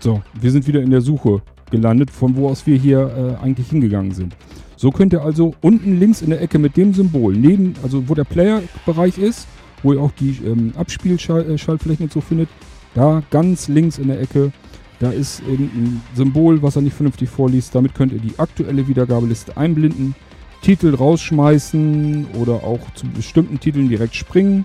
So, 0.00 0.22
wir 0.40 0.50
sind 0.50 0.66
wieder 0.66 0.80
in 0.80 0.90
der 0.90 1.00
Suche 1.00 1.42
gelandet, 1.70 2.10
von 2.10 2.34
wo 2.36 2.48
aus 2.48 2.66
wir 2.66 2.76
hier 2.76 3.38
äh, 3.40 3.44
eigentlich 3.44 3.68
hingegangen 3.68 4.12
sind. 4.12 4.36
So 4.76 4.90
könnt 4.90 5.12
ihr 5.12 5.22
also 5.22 5.54
unten 5.60 6.00
links 6.00 6.22
in 6.22 6.30
der 6.30 6.40
Ecke 6.40 6.58
mit 6.58 6.76
dem 6.76 6.92
Symbol, 6.92 7.34
neben, 7.34 7.74
also 7.82 8.08
wo 8.08 8.14
der 8.14 8.24
Player-Bereich 8.24 9.18
ist, 9.18 9.46
wo 9.82 9.92
ihr 9.92 10.00
auch 10.00 10.10
die 10.12 10.38
ähm, 10.44 10.72
Abspielschaltflächen 10.76 12.06
und 12.06 12.12
so 12.12 12.20
findet, 12.20 12.48
da 12.94 13.22
ganz 13.30 13.68
links 13.68 13.98
in 13.98 14.08
der 14.08 14.20
Ecke, 14.20 14.52
da 14.98 15.10
ist 15.10 15.40
irgendein 15.40 16.02
Symbol, 16.14 16.62
was 16.62 16.76
er 16.76 16.82
nicht 16.82 16.94
vernünftig 16.94 17.28
vorliest. 17.28 17.74
Damit 17.74 17.94
könnt 17.94 18.12
ihr 18.12 18.20
die 18.20 18.38
aktuelle 18.38 18.86
Wiedergabeliste 18.86 19.56
einblenden, 19.56 20.14
Titel 20.62 20.94
rausschmeißen 20.94 22.28
oder 22.40 22.64
auch 22.64 22.80
zu 22.94 23.06
bestimmten 23.08 23.60
Titeln 23.60 23.88
direkt 23.88 24.14
springen 24.14 24.64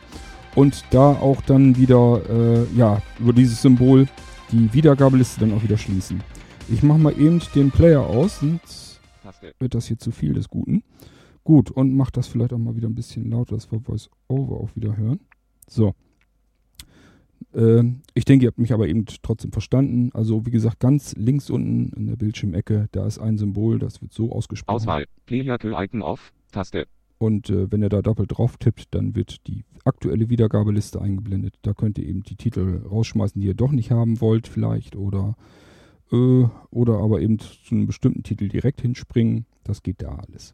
und 0.55 0.85
da 0.91 1.11
auch 1.11 1.41
dann 1.41 1.75
wieder, 1.75 2.21
äh, 2.29 2.77
ja, 2.77 3.01
über 3.19 3.33
dieses 3.33 3.61
Symbol 3.61 4.07
die 4.51 4.71
Wiedergabeliste 4.73 5.41
dann 5.41 5.53
auch 5.53 5.63
wieder 5.63 5.77
schließen. 5.77 6.21
Ich 6.69 6.83
mache 6.83 6.99
mal 6.99 7.19
eben 7.19 7.41
den 7.55 7.71
Player 7.71 8.01
aus, 8.01 8.39
sonst 8.39 9.01
wird 9.59 9.73
das 9.73 9.87
hier 9.87 9.97
zu 9.97 10.11
viel 10.11 10.33
des 10.33 10.49
Guten. 10.49 10.83
Gut, 11.43 11.71
und 11.71 11.95
mache 11.95 12.11
das 12.11 12.27
vielleicht 12.27 12.53
auch 12.53 12.57
mal 12.57 12.75
wieder 12.75 12.87
ein 12.87 12.95
bisschen 12.95 13.29
lauter, 13.29 13.55
dass 13.55 13.71
wir 13.71 13.79
Voice 13.79 14.09
Over 14.27 14.57
auch 14.57 14.69
wieder 14.75 14.95
hören. 14.95 15.19
So. 15.67 15.93
Ähm, 17.58 18.01
ich 18.14 18.24
denke, 18.24 18.45
ihr 18.45 18.49
habt 18.49 18.60
mich 18.60 18.72
aber 18.72 18.88
eben 18.88 19.05
trotzdem 19.24 19.51
verstanden. 19.51 20.12
Also, 20.14 20.45
wie 20.45 20.51
gesagt, 20.51 20.80
ganz 20.80 21.16
links 21.16 21.49
unten 21.49 21.91
in 21.97 22.08
der 22.08 22.16
Bildschirmecke, 22.16 22.88
da 22.91 23.05
ist 23.08 23.18
ein 23.18 23.38
Symbol, 23.38 23.80
das 23.80 24.01
wird 24.01 24.14
so 24.14 24.32
ausgesprochen. 24.32 24.76
Auswahl. 24.76 25.05
Linear 25.28 25.60
Icon 25.84 26.03
auf. 26.03 26.32
Taste. 26.51 26.88
Und 27.18 27.49
äh, 27.49 27.72
wenn 27.72 27.82
ihr 27.82 27.89
da 27.89 28.03
doppelt 28.03 28.38
drauf 28.38 28.58
tippt, 28.58 28.93
dann 28.93 29.16
wird 29.16 29.47
die 29.47 29.66
aktuelle 29.86 30.30
Wiedergabeliste 30.30 31.01
eingeblendet. 31.01 31.55
Da 31.64 31.74
könnt 31.74 31.97
ihr 31.97 32.05
eben 32.05 32.22
die 32.22 32.36
Titel 32.36 32.84
rausschmeißen, 32.86 33.41
die 33.41 33.47
ihr 33.47 33.55
doch 33.55 33.72
nicht 33.72 33.89
haben 33.89 34.22
wollt, 34.22 34.47
vielleicht. 34.47 34.95
Oder, 34.95 35.36
äh, 36.12 36.45
oder 36.70 36.99
aber 36.99 37.22
eben 37.22 37.39
zu 37.39 37.49
einem 37.72 37.88
bestimmten 37.88 38.22
Titel 38.22 38.49
direkt 38.49 38.82
hinspringen. 38.82 39.47
Das 39.64 39.82
geht 39.82 40.03
da 40.03 40.10
alles. 40.28 40.53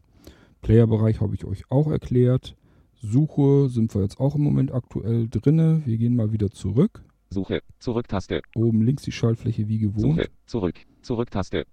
Playerbereich 0.62 1.20
habe 1.20 1.34
ich 1.34 1.44
euch 1.44 1.70
auch 1.70 1.90
erklärt. 1.90 2.56
Suche 3.04 3.68
sind 3.68 3.94
wir 3.94 4.02
jetzt 4.02 4.18
auch 4.18 4.34
im 4.34 4.42
Moment 4.42 4.72
aktuell 4.72 5.28
drinne. 5.28 5.82
Wir 5.84 5.98
gehen 5.98 6.16
mal 6.16 6.32
wieder 6.32 6.50
zurück. 6.50 7.04
Suche. 7.30 7.62
Zurück-Taste. 7.78 8.40
Oben 8.54 8.82
links 8.82 9.02
die 9.02 9.12
Schaltfläche 9.12 9.68
wie 9.68 9.78
gewohnt. 9.78 10.16
Suche. 10.16 10.28
Zurück. 10.46 10.74
Zurück-Taste. 11.02 11.66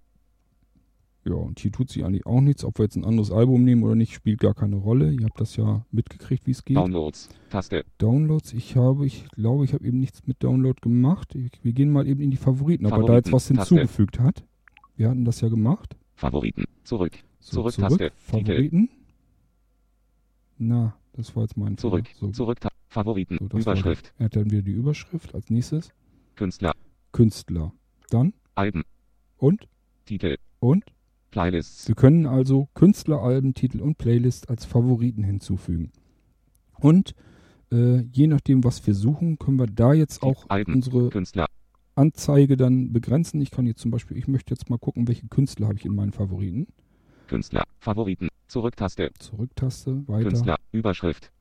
Ja, 1.24 1.36
und 1.36 1.60
hier 1.60 1.72
tut 1.72 1.90
sie 1.90 2.04
eigentlich 2.04 2.26
auch 2.26 2.42
nichts. 2.42 2.66
Ob 2.66 2.80
wir 2.80 2.84
jetzt 2.86 2.96
ein 2.96 3.06
anderes 3.06 3.32
Album 3.32 3.64
nehmen 3.64 3.84
oder 3.84 3.94
nicht, 3.96 4.14
spielt 4.14 4.40
gar 4.40 4.56
keine 4.56 4.76
Rolle. 4.76 5.12
Ihr 5.12 5.26
habt 5.26 5.40
das 5.40 5.56
ja 5.56 5.86
mitgekriegt, 5.92 6.48
wie 6.48 6.52
es 6.52 6.66
geht. 6.66 6.78
Downloads. 6.78 7.30
Taste. 7.50 7.86
Downloads, 8.00 8.54
ich 8.54 8.76
habe, 8.76 9.06
ich 9.06 9.28
glaube, 9.30 9.64
ich 9.66 9.74
habe 9.74 9.86
eben 9.86 10.00
nichts 10.00 10.26
mit 10.26 10.44
Download 10.44 10.80
gemacht. 10.82 11.36
Wir 11.62 11.74
gehen 11.74 11.92
mal 11.92 12.08
eben 12.08 12.22
in 12.22 12.32
die 12.32 12.38
Favoriten, 12.38 12.88
ob 12.88 12.94
er 12.94 13.04
da 13.04 13.16
jetzt 13.16 13.32
was 13.32 13.44
Favoriten, 13.44 13.58
Taste. 13.58 13.76
hinzugefügt 13.76 14.20
hat. 14.20 14.44
Wir 14.96 15.10
hatten 15.10 15.24
das 15.24 15.42
ja 15.42 15.50
gemacht. 15.50 15.96
Favoriten. 16.16 16.66
Zurück. 16.84 17.14
So, 17.40 17.70
Zurück, 17.70 17.76
Taste. 17.76 18.12
Favoriten. 18.16 18.90
Na, 20.58 20.96
das 21.14 21.36
war 21.36 21.44
jetzt 21.44 21.58
mein 21.58 21.78
Zurück. 21.78 22.06
So, 22.20 22.30
Zurück. 22.32 22.60
Favoriten. 22.90 23.38
so, 23.52 23.58
Überschrift. 23.58 24.14
Er 24.18 24.26
hat 24.26 24.36
dann 24.36 24.52
wieder 24.52 24.62
die 24.62 24.72
Überschrift 24.72 25.34
als 25.34 25.50
nächstes. 25.50 25.94
Künstler. 26.36 26.74
Künstler. 27.12 27.74
Dann 28.10 28.34
Alben. 28.56 28.84
und 29.38 29.68
Titel. 30.06 30.38
und. 30.60 30.84
Playlists. 31.32 31.88
Wir 31.88 31.96
können 31.96 32.26
also 32.26 32.68
Künstler, 32.74 33.22
Alben, 33.22 33.54
Titel 33.54 33.80
und 33.80 33.98
Playlist 33.98 34.50
als 34.50 34.66
Favoriten 34.66 35.24
hinzufügen. 35.24 35.94
Und 36.80 37.16
äh, 37.72 38.02
je 38.02 38.28
nachdem, 38.28 38.66
was 38.66 38.86
wir 38.86 38.94
suchen, 38.94 39.40
können 39.40 39.58
wir 39.58 39.68
da 39.68 39.94
jetzt 39.94 40.24
auch 40.24 40.46
Alben. 40.50 40.74
unsere 40.74 41.08
Künstler. 41.10 41.46
Anzeige 41.96 42.58
dann 42.58 42.92
begrenzen. 42.92 43.40
Ich 43.40 43.50
kann 43.52 43.66
jetzt 43.66 43.80
zum 43.80 43.92
Beispiel, 43.92 44.18
ich 44.18 44.28
möchte 44.28 44.54
jetzt 44.54 44.70
mal 44.70 44.78
gucken, 44.78 45.08
welche 45.08 45.28
Künstler 45.30 45.68
habe 45.68 45.78
ich 45.78 45.86
in 45.86 45.96
meinen 45.96 46.12
Favoriten. 46.12 46.68
Künstler. 47.32 47.64
Favoriten. 47.80 48.28
Zurück-Taste. 48.50 49.12
Zurücktaste, 49.18 50.06
weiter. 50.10 50.28
Künstler. 50.28 50.58
Überschrift. 50.74 51.32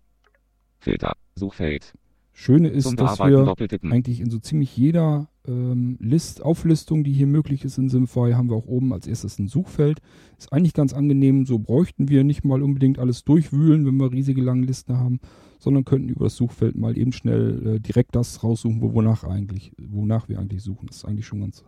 Filter. 0.78 1.14
Suchfeld. 1.34 1.94
Schöne 2.32 2.68
ist, 2.68 2.84
Zum 2.84 2.94
dass 2.94 3.18
wir 3.18 3.54
eigentlich 3.90 4.20
in 4.20 4.30
so 4.30 4.38
ziemlich 4.38 4.76
jeder 4.76 5.28
ähm, 5.48 5.96
List, 5.98 6.42
Auflistung, 6.42 7.02
die 7.02 7.12
hier 7.12 7.26
möglich 7.26 7.64
ist 7.64 7.76
in 7.76 7.88
Simfy, 7.88 8.34
haben 8.34 8.50
wir 8.50 8.56
auch 8.56 8.68
oben 8.68 8.92
als 8.92 9.08
erstes 9.08 9.40
ein 9.40 9.48
Suchfeld. 9.48 9.98
Ist 10.38 10.52
eigentlich 10.52 10.74
ganz 10.74 10.94
angenehm, 10.94 11.44
so 11.44 11.58
bräuchten 11.58 12.08
wir 12.08 12.22
nicht 12.22 12.44
mal 12.44 12.62
unbedingt 12.62 13.00
alles 13.00 13.24
durchwühlen, 13.24 13.84
wenn 13.84 13.96
wir 13.96 14.12
riesige 14.12 14.42
lange 14.42 14.64
Listen 14.64 14.96
haben, 14.96 15.18
sondern 15.58 15.84
könnten 15.84 16.08
über 16.08 16.26
das 16.26 16.36
Suchfeld 16.36 16.76
mal 16.76 16.96
eben 16.96 17.10
schnell 17.10 17.66
äh, 17.66 17.80
direkt 17.80 18.14
das 18.14 18.44
raussuchen, 18.44 18.80
wo, 18.80 18.94
wonach 18.94 19.24
eigentlich, 19.24 19.72
wonach 19.76 20.28
wir 20.28 20.38
eigentlich 20.38 20.62
suchen. 20.62 20.86
Das 20.86 20.98
ist 20.98 21.04
eigentlich 21.04 21.26
schon 21.26 21.40
ganz 21.40 21.64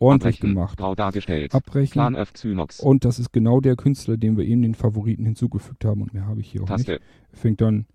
ordentlich 0.00 0.36
Abbrechen. 0.38 0.54
gemacht. 0.54 0.78
Grau 0.78 0.94
dargestellt. 0.96 1.54
Abbrechen. 1.54 2.16
Und 2.80 3.04
das 3.04 3.18
ist 3.18 3.32
genau 3.32 3.60
der 3.60 3.76
Künstler, 3.76 4.16
den 4.16 4.36
wir 4.36 4.44
eben 4.44 4.62
den 4.62 4.74
Favoriten 4.74 5.24
hinzugefügt 5.24 5.84
haben 5.84 6.02
und 6.02 6.12
mehr 6.12 6.26
habe 6.26 6.40
ich 6.40 6.50
hier 6.50 6.62
auch 6.62 6.68
nicht. 6.70 6.86
Taste. 6.86 7.00
Fängt 7.32 7.60
dann 7.60 7.86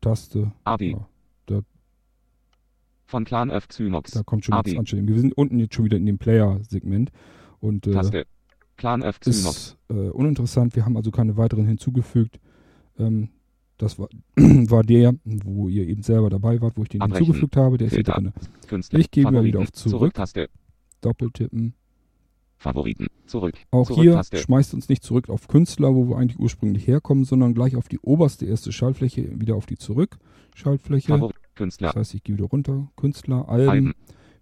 Taste. 0.00 0.52
Abi. 0.64 0.96
Ja. 1.48 1.60
Von 3.06 3.24
Clan 3.24 3.50
F 3.50 3.68
Zymox. 3.68 4.12
Da 4.12 4.22
kommt 4.22 4.44
schon 4.44 4.60
jetzt 4.64 4.76
Anstellung. 4.76 5.06
Wir 5.06 5.20
sind 5.20 5.34
unten 5.34 5.58
jetzt 5.58 5.74
schon 5.74 5.84
wieder 5.84 5.96
in 5.98 6.06
dem 6.06 6.18
Player-Segment. 6.18 7.12
Und 7.60 7.86
äh, 7.86 7.92
Taste. 7.92 8.26
Clan 8.76 9.02
F 9.02 9.20
Zymox. 9.20 9.44
ist 9.46 9.76
äh, 9.88 10.08
uninteressant. 10.10 10.74
Wir 10.74 10.84
haben 10.84 10.96
also 10.96 11.10
keine 11.10 11.36
weiteren 11.36 11.66
hinzugefügt. 11.66 12.40
Ähm, 12.98 13.28
das 13.76 13.98
war, 13.98 14.08
war 14.36 14.82
der, 14.82 15.14
wo 15.24 15.68
ihr 15.68 15.86
eben 15.86 16.02
selber 16.02 16.30
dabei 16.30 16.60
wart, 16.60 16.76
wo 16.76 16.82
ich 16.82 16.88
den 16.88 17.02
Abbrechen. 17.02 17.26
hinzugefügt 17.26 17.56
habe. 17.56 17.76
Der 17.76 17.88
ist 17.88 17.92
hier 17.92 18.04
Filter. 18.04 18.14
drin. 18.14 18.32
Künstler. 18.66 18.98
Ich 18.98 19.10
gehe 19.10 19.24
mal 19.30 19.44
wieder 19.44 19.60
auf 19.60 19.72
Zurück. 19.72 20.14
Taste. 20.14 20.48
Doppeltippen. 21.04 21.74
Favoriten. 22.56 23.08
Zurück. 23.26 23.56
Auch 23.70 23.88
Zurück 23.88 24.02
hier 24.02 24.12
Taste. 24.14 24.38
schmeißt 24.38 24.74
uns 24.74 24.88
nicht 24.88 25.02
zurück 25.02 25.28
auf 25.28 25.48
Künstler, 25.48 25.94
wo 25.94 26.08
wir 26.08 26.16
eigentlich 26.16 26.38
ursprünglich 26.38 26.86
herkommen, 26.86 27.24
sondern 27.24 27.52
gleich 27.54 27.76
auf 27.76 27.88
die 27.88 27.98
oberste 27.98 28.46
erste 28.46 28.72
Schaltfläche, 28.72 29.38
wieder 29.38 29.54
auf 29.56 29.66
die 29.66 29.76
Zurück-Schaltfläche. 29.76 31.08
Favorit. 31.08 31.36
Künstler. 31.54 31.88
Das 31.88 31.96
heißt, 31.96 32.14
ich 32.14 32.24
gehe 32.24 32.36
wieder 32.36 32.46
runter. 32.46 32.88
Künstler, 32.96 33.48
Alben. 33.48 33.68
Alben. 33.68 33.94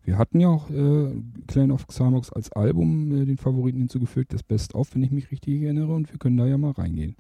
Wir 0.05 0.19
hatten 0.19 0.41
ja 0.41 0.49
auch 0.49 0.69
äh, 0.71 1.15
Clan 1.47 1.71
of 1.71 1.87
Xymox 1.87 2.33
als 2.33 2.51
Album 2.53 3.23
äh, 3.23 3.25
den 3.25 3.39
Favoriten 3.39 3.79
hinzugefügt, 3.79 4.33
das 4.33 4.43
Best 4.43 4.75
of, 4.75 4.95
wenn 4.95 5.03
ich 5.03 5.11
mich 5.11 5.31
richtig 5.31 5.63
erinnere, 5.63 5.95
und 5.95 6.11
wir 6.11 6.19
können 6.19 6.37
da 6.37 6.47
ja 6.47 6.59
mal 6.59 6.73
reingehen. 6.73 7.17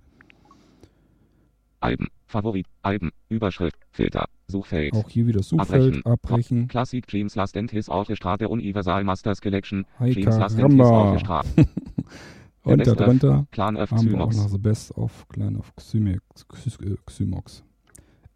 Alben. 1.80 2.08
Favorit. 2.26 2.66
Alben. 2.82 3.10
Überschrift. 3.28 3.76
Filter. 3.90 4.28
Suchfeld. 4.52 4.94
Auch 4.94 5.08
hier 5.10 5.26
wieder 5.26 5.42
Suchfeld, 5.42 6.06
abbrechen. 6.06 6.68
Classic 6.68 7.04
Dreams 7.06 7.34
Last 7.34 7.56
and 7.56 7.70
His 7.72 7.88
Orchestra 7.88 8.36
der 8.36 8.50
Universal 8.50 9.02
Masters 9.02 9.40
Collection. 9.40 9.84
Hi, 9.98 10.12
Dreams 10.12 10.36
Last 10.36 10.58
and 10.60 10.72
His. 10.72 10.80
Orchestra. 10.80 11.42
Und 12.64 12.76
Best 12.78 12.90
of 12.92 12.96
darunter 12.96 13.46
Clan 13.50 13.74
F 13.74 13.90
haben 13.90 14.08
wir 14.08 14.20
auch 14.20 14.32
noch 14.32 14.48
The 14.48 14.58
Best 14.58 14.96
of 14.96 15.26
Clan 15.28 15.56
of 15.56 15.74
Xymox. 15.74 16.46
Xy- 16.48 16.92
äh, 16.92 16.96
Xymox. 17.06 17.64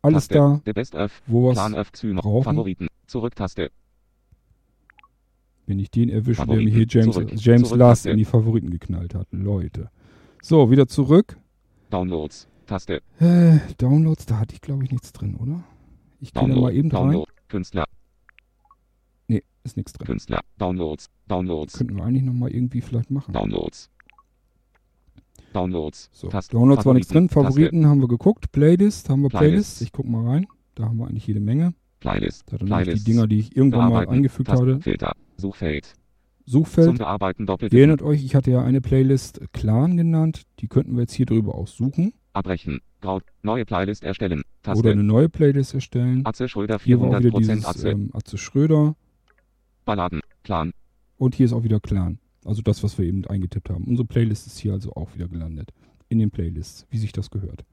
Alles 0.02 0.26
Taste. 0.26 0.34
da, 0.34 0.60
The 0.66 0.72
Best 0.72 0.94
of 0.96 1.22
wo 1.28 1.52
Clan 1.52 1.74
was, 1.74 1.78
F 1.82 1.92
Zymox. 1.92 2.24
brauchen. 2.24 2.42
Favoriten. 2.44 2.88
Zurücktaste. 3.06 3.70
wenn 5.66 5.78
ich 5.78 5.90
den 5.92 6.08
erwische, 6.08 6.44
der 6.44 6.56
mir 6.56 6.70
Favoriten. 6.70 6.74
hier 6.76 6.86
James, 6.88 7.14
Zurück. 7.14 7.30
James 7.36 7.68
Zurück, 7.68 7.78
Last 7.78 7.98
Taste. 8.00 8.10
in 8.10 8.18
die 8.18 8.24
Favoriten 8.24 8.70
geknallt 8.70 9.14
hat. 9.14 9.28
Leute. 9.30 9.90
So, 10.42 10.70
wieder 10.72 10.86
zurück. 10.88 11.36
Downloads. 11.90 12.48
Taste. 12.66 13.00
Äh, 13.20 13.58
Downloads, 13.78 14.26
da 14.26 14.38
hatte 14.40 14.54
ich 14.54 14.60
glaube 14.60 14.82
ich 14.84 14.90
nichts 14.90 15.12
drin, 15.12 15.36
oder? 15.36 15.62
Ich 16.20 16.32
gehe 16.32 16.48
mal 16.48 16.72
eben 16.74 16.90
rein. 16.90 17.02
Download. 17.10 17.30
Künstler. 17.48 17.84
Nee, 19.28 19.42
ist 19.64 19.76
nichts 19.76 19.92
drin. 19.92 20.06
Künstler. 20.06 20.40
Downloads. 20.58 21.10
Downloads. 21.28 21.74
Könnten 21.78 21.96
wir 21.96 22.04
eigentlich 22.04 22.24
nochmal 22.24 22.50
irgendwie 22.50 22.80
vielleicht 22.80 23.10
machen. 23.10 23.32
Downloads. 23.32 23.90
Downloads. 25.52 26.10
So, 26.12 26.28
Taste. 26.28 26.52
Downloads 26.52 26.84
war 26.84 26.94
nichts 26.94 27.08
drin. 27.08 27.28
Taste. 27.28 27.42
Favoriten 27.42 27.86
haben 27.86 28.00
wir 28.00 28.08
geguckt. 28.08 28.52
Playlist 28.52 29.08
haben 29.08 29.22
wir 29.22 29.30
Playlist. 29.30 29.80
Ich 29.82 29.92
guck 29.92 30.06
mal 30.06 30.26
rein. 30.26 30.46
Da 30.74 30.84
haben 30.84 30.98
wir 30.98 31.06
eigentlich 31.06 31.26
jede 31.26 31.40
Menge. 31.40 31.74
Playlist. 32.00 32.44
Da 32.52 32.58
dann 32.58 32.68
noch 32.68 32.82
die. 32.82 33.02
Dinger, 33.02 33.26
die 33.26 33.38
ich 33.38 33.56
irgendwann 33.56 33.90
mal 33.90 34.08
eingefügt 34.08 34.48
Taste. 34.48 34.66
hatte. 34.66 34.80
Filter. 34.80 35.12
Suchfeld. 35.36 35.86
Zum 35.86 35.96
Suchfeld. 36.52 36.98
Bearbeiten 36.98 37.46
doppelt. 37.46 37.74
Erinnert 37.74 38.02
euch, 38.02 38.24
ich 38.24 38.34
hatte 38.34 38.50
ja 38.50 38.62
eine 38.62 38.80
Playlist 38.80 39.40
Clan 39.52 39.96
genannt. 39.96 40.42
Die 40.60 40.68
könnten 40.68 40.94
wir 40.94 41.02
jetzt 41.02 41.14
hier 41.14 41.26
drüber 41.26 41.54
aussuchen. 41.54 42.12
Abbrechen. 42.32 42.80
Grau. 43.06 43.20
Neue 43.42 43.64
Playlist 43.64 44.02
erstellen. 44.02 44.42
Taste. 44.62 44.80
Oder 44.80 44.90
eine 44.90 45.04
neue 45.04 45.28
Playlist 45.28 45.74
erstellen. 45.74 46.26
Atze 46.26 46.48
Schröder 46.48 46.78
Hier 46.82 47.00
war 47.00 47.20
400% 47.20 47.38
dieses 47.38 47.64
Atze. 47.64 47.90
ähm, 47.90 48.10
Atze 48.12 48.36
Schröder. 48.36 48.96
Balladen. 49.84 50.20
Clan. 50.42 50.72
Und 51.16 51.36
hier 51.36 51.46
ist 51.46 51.52
auch 51.52 51.62
wieder 51.62 51.78
Clan. 51.78 52.18
Also 52.44 52.62
das, 52.62 52.82
was 52.82 52.98
wir 52.98 53.04
eben 53.04 53.24
eingetippt 53.26 53.70
haben. 53.70 53.84
Unsere 53.84 54.06
Playlist 54.06 54.48
ist 54.48 54.58
hier 54.58 54.72
also 54.72 54.92
auch 54.94 55.14
wieder 55.14 55.28
gelandet. 55.28 55.70
In 56.08 56.18
den 56.18 56.30
Playlists, 56.30 56.86
wie 56.90 56.98
sich 56.98 57.12
das 57.12 57.30
gehört. 57.30 57.64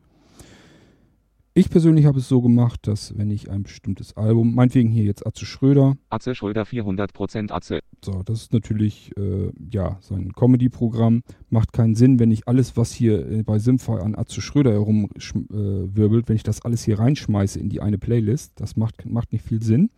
Ich 1.56 1.70
persönlich 1.70 2.08
habe 2.08 2.18
es 2.18 2.28
so 2.28 2.42
gemacht, 2.42 2.88
dass 2.88 3.16
wenn 3.16 3.30
ich 3.30 3.52
ein 3.52 3.62
bestimmtes 3.62 4.18
Album, 4.18 4.56
meinetwegen 4.56 4.90
hier 4.90 5.04
jetzt 5.04 5.24
Atze 5.28 5.46
Schröder, 5.46 5.96
Atze 6.10 6.34
Schröder 6.34 6.64
400% 6.64 7.52
Atze. 7.52 7.82
so, 8.04 8.24
das 8.26 8.42
ist 8.42 8.54
natürlich, 8.54 9.16
äh, 9.18 9.52
ja, 9.72 10.00
sein 10.02 10.34
Comedy-Programm. 10.34 11.22
Macht 11.52 11.72
keinen 11.72 11.94
Sinn, 11.94 12.18
wenn 12.18 12.32
ich 12.32 12.48
alles, 12.48 12.76
was 12.76 12.92
hier 12.92 13.30
äh, 13.30 13.44
bei 13.44 13.60
Simfy 13.60 13.92
an 13.92 14.16
Atze 14.16 14.42
Schröder 14.42 14.72
herumwirbelt, 14.72 16.26
äh, 16.26 16.28
wenn 16.28 16.36
ich 16.36 16.42
das 16.42 16.66
alles 16.66 16.86
hier 16.86 16.98
reinschmeiße 16.98 17.60
in 17.60 17.70
die 17.70 17.82
eine 17.82 18.00
Playlist. 18.00 18.54
Das 18.56 18.76
macht, 18.76 19.06
macht 19.06 19.32
nicht 19.32 19.46
viel 19.46 19.62
Sinn. 19.62 19.92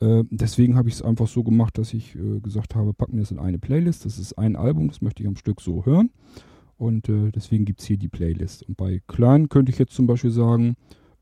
Äh, 0.00 0.24
deswegen 0.30 0.76
habe 0.76 0.88
ich 0.88 0.94
es 0.94 1.02
einfach 1.02 1.28
so 1.28 1.44
gemacht, 1.44 1.76
dass 1.76 1.92
ich 1.92 2.16
äh, 2.16 2.40
gesagt 2.40 2.74
habe, 2.74 2.94
packen 2.94 3.16
wir 3.16 3.22
es 3.22 3.30
in 3.30 3.38
eine 3.38 3.58
Playlist. 3.58 4.06
Das 4.06 4.18
ist 4.18 4.38
ein 4.38 4.56
Album, 4.56 4.88
das 4.88 5.02
möchte 5.02 5.22
ich 5.22 5.28
am 5.28 5.36
Stück 5.36 5.60
so 5.60 5.84
hören. 5.84 6.08
Und 6.80 7.10
äh, 7.10 7.30
deswegen 7.30 7.66
gibt 7.66 7.80
es 7.80 7.86
hier 7.86 7.98
die 7.98 8.08
Playlist. 8.08 8.62
Und 8.62 8.78
bei 8.78 9.02
Klein 9.06 9.50
könnte 9.50 9.70
ich 9.70 9.78
jetzt 9.78 9.92
zum 9.92 10.06
Beispiel 10.06 10.30
sagen, 10.30 10.76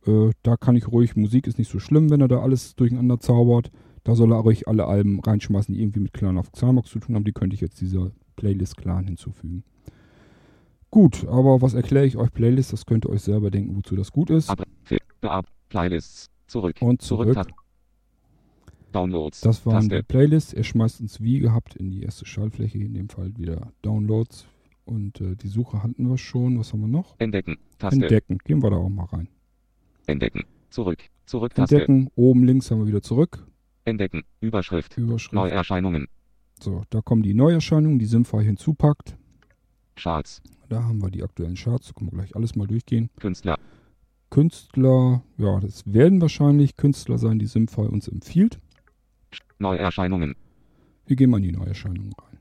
äh, 0.07 0.31
da 0.45 0.57
kann 0.57 0.77
ich 0.77 0.87
ruhig, 0.87 1.17
Musik 1.17 1.49
ist 1.49 1.59
nicht 1.59 1.69
so 1.69 1.81
schlimm, 1.81 2.11
wenn 2.11 2.21
er 2.21 2.29
da 2.29 2.39
alles 2.39 2.77
durcheinander 2.77 3.19
zaubert. 3.19 3.73
Da 4.05 4.15
soll 4.15 4.33
er 4.33 4.39
ruhig 4.39 4.69
alle 4.69 4.87
Alben 4.87 5.19
reinschmeißen, 5.19 5.75
die 5.75 5.83
irgendwie 5.83 5.99
mit 5.99 6.13
Clan 6.13 6.39
of 6.39 6.53
Xamax 6.53 6.91
zu 6.91 7.01
tun 7.01 7.17
haben. 7.17 7.25
Die 7.25 7.33
könnte 7.33 7.55
ich 7.55 7.61
jetzt 7.61 7.81
dieser 7.81 8.13
Playlist 8.37 8.77
Clan 8.77 9.07
hinzufügen. 9.07 9.65
Gut, 10.91 11.27
aber 11.27 11.61
was 11.61 11.75
erkläre 11.75 12.07
ich 12.07 12.17
euch 12.17 12.33
Playlist? 12.33 12.73
Das 12.73 12.87
könnt 12.87 13.05
ihr 13.05 13.11
euch 13.11 13.23
selber 13.23 13.51
denken, 13.51 13.75
wozu 13.75 13.97
das 13.97 14.13
gut 14.13 14.31
ist. 14.31 14.49
Ab. 15.23 15.47
Playlists. 15.71 16.31
Zurück. 16.47 16.77
Und 16.79 17.03
zurück. 17.03 17.35
Taste. 17.35 17.53
Downloads. 18.93 19.41
Das 19.41 19.67
waren 19.67 19.83
die 19.83 19.89
Taste. 19.89 20.05
Playlists. 20.05 20.53
Er 20.53 20.63
schmeißt 20.63 21.01
uns 21.01 21.21
wie 21.21 21.41
gehabt 21.41 21.75
in 21.75 21.91
die 21.91 22.05
erste 22.05 22.27
Schaltfläche, 22.27 22.79
in 22.79 22.95
dem 22.95 23.09
Fall 23.09 23.37
wieder 23.37 23.73
Downloads. 23.83 24.47
Und 24.89 25.21
äh, 25.21 25.37
die 25.37 25.49
Suche 25.49 25.83
hatten 25.83 26.09
wir 26.09 26.17
schon. 26.17 26.59
Was 26.59 26.73
haben 26.73 26.81
wir 26.81 26.89
noch? 26.89 27.15
Entdecken. 27.19 27.59
Taste. 27.79 28.01
Entdecken. 28.01 28.39
Gehen 28.39 28.63
wir 28.63 28.71
da 28.71 28.77
auch 28.77 28.89
mal 28.89 29.05
rein. 29.05 29.29
Entdecken. 30.07 30.45
Zurück. 30.71 30.99
Zurück. 31.27 31.55
Taste. 31.55 31.75
Entdecken. 31.75 32.11
Oben 32.15 32.45
links 32.45 32.71
haben 32.71 32.79
wir 32.79 32.87
wieder 32.87 33.03
zurück. 33.03 33.47
Entdecken. 33.85 34.23
Überschrift. 34.41 34.97
Überschrift. 34.97 35.35
Neuerscheinungen. 35.35 36.09
So, 36.59 36.85
da 36.89 37.03
kommen 37.03 37.23
die 37.23 37.35
Neuerscheinungen, 37.35 37.99
die 37.99 38.07
Simfy 38.07 38.43
hinzupackt. 38.43 39.19
Charts. 39.95 40.41
Da 40.71 40.85
haben 40.85 41.03
wir 41.03 41.11
die 41.11 41.23
aktuellen 41.23 41.55
Charts. 41.55 41.89
Da 41.89 41.93
können 41.93 42.11
wir 42.11 42.17
gleich 42.17 42.35
alles 42.35 42.57
mal 42.57 42.67
durchgehen. 42.67 43.11
Künstler. 43.21 43.59
Künstler, 44.31 45.23
ja, 45.37 45.61
das 45.61 45.85
werden 45.87 46.23
wahrscheinlich 46.23 46.77
Künstler 46.77 47.19
sein, 47.19 47.39
die 47.39 47.47
Simfy 47.47 47.83
uns 47.83 48.09
empfiehlt. 48.09 48.59
Neuerscheinungen. 49.59 50.35
Wir 51.07 51.17
gehen 51.17 51.29
mal 51.29 51.39
in 51.39 51.43
die 51.45 51.53
Neuerscheinungen 51.53 52.15
rein. 52.15 52.39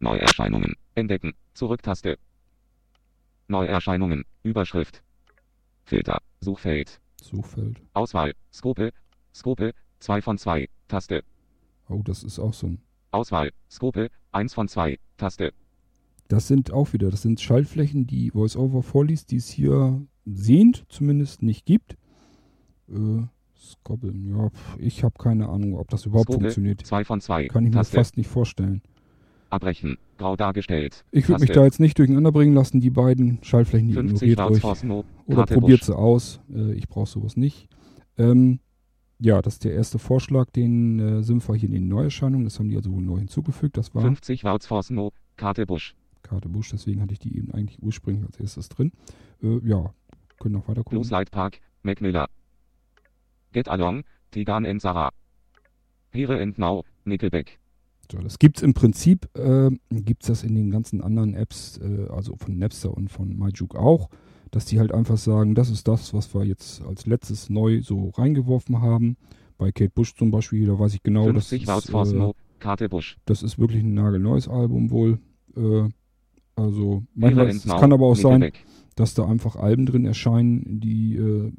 Neuerscheinungen. 0.00 0.74
Entdecken. 0.96 1.34
Zurücktaste. 1.52 2.18
Neuerscheinungen. 3.48 4.24
Überschrift. 4.42 5.02
Filter. 5.84 6.22
Suchfeld. 6.40 7.00
Suchfeld. 7.22 7.82
Auswahl. 7.92 8.32
Skope. 8.50 8.92
Skope. 9.34 9.74
2 10.00 10.22
von 10.22 10.38
2. 10.38 10.68
Taste. 10.88 11.22
Oh, 11.90 12.00
das 12.02 12.22
ist 12.22 12.38
auch 12.38 12.54
so 12.54 12.68
ein. 12.68 12.78
Auswahl. 13.10 13.50
Skope. 13.70 14.08
1 14.32 14.54
von 14.54 14.68
2. 14.68 14.98
Taste. 15.18 15.52
Das 16.28 16.48
sind 16.48 16.72
auch 16.72 16.92
wieder, 16.92 17.10
das 17.10 17.22
sind 17.22 17.40
Schaltflächen, 17.40 18.06
die 18.06 18.34
VoiceOver 18.34 18.82
vorliest, 18.82 19.30
die 19.30 19.36
es 19.36 19.48
hier 19.48 20.04
sehend 20.24 20.84
zumindest 20.88 21.42
nicht 21.42 21.66
gibt. 21.66 21.96
Äh, 22.88 23.22
Skobbeln, 23.56 24.34
ja, 24.36 24.50
ich 24.78 25.04
habe 25.04 25.14
keine 25.18 25.48
Ahnung, 25.48 25.76
ob 25.76 25.88
das 25.88 26.06
überhaupt 26.06 26.30
Skope. 26.30 26.44
funktioniert. 26.44 26.84
2 26.84 27.04
von 27.04 27.20
2. 27.20 27.48
Kann 27.48 27.64
ich 27.64 27.70
mir 27.70 27.76
Taste. 27.76 27.96
fast 27.96 28.16
nicht 28.16 28.28
vorstellen. 28.28 28.82
Abbrechen. 29.50 29.98
Grau 30.18 30.36
dargestellt. 30.36 31.04
Ich 31.10 31.28
würde 31.28 31.42
mich 31.42 31.52
da 31.52 31.64
jetzt 31.64 31.80
nicht 31.80 31.98
durcheinander 31.98 32.32
bringen 32.32 32.54
lassen, 32.54 32.80
die 32.80 32.90
beiden 32.90 33.38
Schaltflächen, 33.42 33.88
die 33.88 33.94
50 33.94 34.30
ignoriert. 34.30 34.62
Words 34.62 34.82
no. 34.82 35.04
Oder 35.26 35.36
Karte 35.36 35.54
probiert 35.54 35.80
Busch. 35.80 35.86
sie 35.86 35.96
aus. 35.96 36.40
Äh, 36.54 36.72
ich 36.72 36.88
brauche 36.88 37.08
sowas 37.08 37.36
nicht. 37.36 37.68
Ähm, 38.18 38.60
ja, 39.18 39.40
das 39.40 39.54
ist 39.54 39.64
der 39.64 39.72
erste 39.72 39.98
Vorschlag, 39.98 40.50
den 40.50 40.98
äh, 40.98 41.22
Simfy 41.22 41.58
hier 41.58 41.68
in 41.68 41.74
den 41.74 41.88
Neuerscheinungen, 41.88 42.44
das 42.44 42.58
haben 42.58 42.68
die 42.68 42.76
also 42.76 42.92
wohl 42.92 43.02
neu 43.02 43.18
hinzugefügt. 43.18 43.76
Das 43.76 43.94
war 43.94 44.02
50 44.02 44.44
Words 44.44 44.66
for 44.66 44.82
Snow. 44.82 45.12
Karte 45.36 45.66
Busch. 45.66 45.94
Karte 46.22 46.48
Busch, 46.48 46.70
deswegen 46.70 47.00
hatte 47.00 47.12
ich 47.12 47.18
die 47.18 47.36
eben 47.36 47.52
eigentlich 47.52 47.82
ursprünglich 47.82 48.26
als 48.26 48.38
erstes 48.38 48.68
drin. 48.68 48.92
Äh, 49.42 49.58
ja, 49.66 49.94
können 50.38 50.54
noch 50.54 50.68
weiter 50.68 50.82
gucken. 50.82 51.04
Slide 51.04 51.30
Park. 51.30 51.60
Mac 51.82 52.00
Miller. 52.00 52.28
Get 53.52 53.68
Along. 53.68 54.04
Tigan 54.32 54.66
and 54.66 54.82
Sarah. 54.82 55.12
Here 56.12 56.40
and 56.40 56.58
Now. 56.58 56.84
Nickelback. 57.04 57.58
So, 58.10 58.18
das 58.18 58.38
gibt's 58.38 58.62
im 58.62 58.74
Prinzip, 58.74 59.28
äh, 59.36 59.70
gibt's 59.90 60.26
das 60.26 60.44
in 60.44 60.54
den 60.54 60.70
ganzen 60.70 61.00
anderen 61.00 61.34
Apps, 61.34 61.78
äh, 61.78 62.06
also 62.10 62.36
von 62.36 62.58
Napster 62.58 62.94
und 62.96 63.10
von 63.10 63.36
MyJuke 63.36 63.78
auch, 63.78 64.10
dass 64.50 64.64
die 64.66 64.78
halt 64.78 64.92
einfach 64.92 65.16
sagen, 65.16 65.54
das 65.54 65.70
ist 65.70 65.88
das, 65.88 66.14
was 66.14 66.32
wir 66.34 66.44
jetzt 66.44 66.82
als 66.82 67.06
letztes 67.06 67.50
neu 67.50 67.82
so 67.82 68.10
reingeworfen 68.10 68.80
haben. 68.80 69.16
Bei 69.58 69.72
Kate 69.72 69.90
Bush 69.90 70.14
zum 70.14 70.30
Beispiel, 70.30 70.66
da 70.66 70.78
weiß 70.78 70.94
ich 70.94 71.02
genau, 71.02 71.32
das 71.32 71.48
50 71.48 71.68
Words 71.68 71.88
ist, 71.88 71.94
äh, 71.94 72.04
Snow. 72.04 72.36
Karte 72.58 72.88
Busch. 72.88 73.18
das 73.26 73.42
ist 73.42 73.58
wirklich 73.58 73.82
ein 73.82 73.94
nagelneues 73.94 74.48
Album 74.48 74.90
wohl. 74.90 75.18
Äh, 75.56 75.88
also 76.54 77.02
manchmal, 77.14 77.48
es 77.48 77.64
kann 77.64 77.92
aber 77.92 78.06
auch 78.06 78.16
sein, 78.16 78.50
dass 78.94 79.14
da 79.14 79.26
einfach 79.26 79.56
Alben 79.56 79.84
drin 79.84 80.06
erscheinen, 80.06 80.80
die 80.80 81.16
äh, 81.16 81.52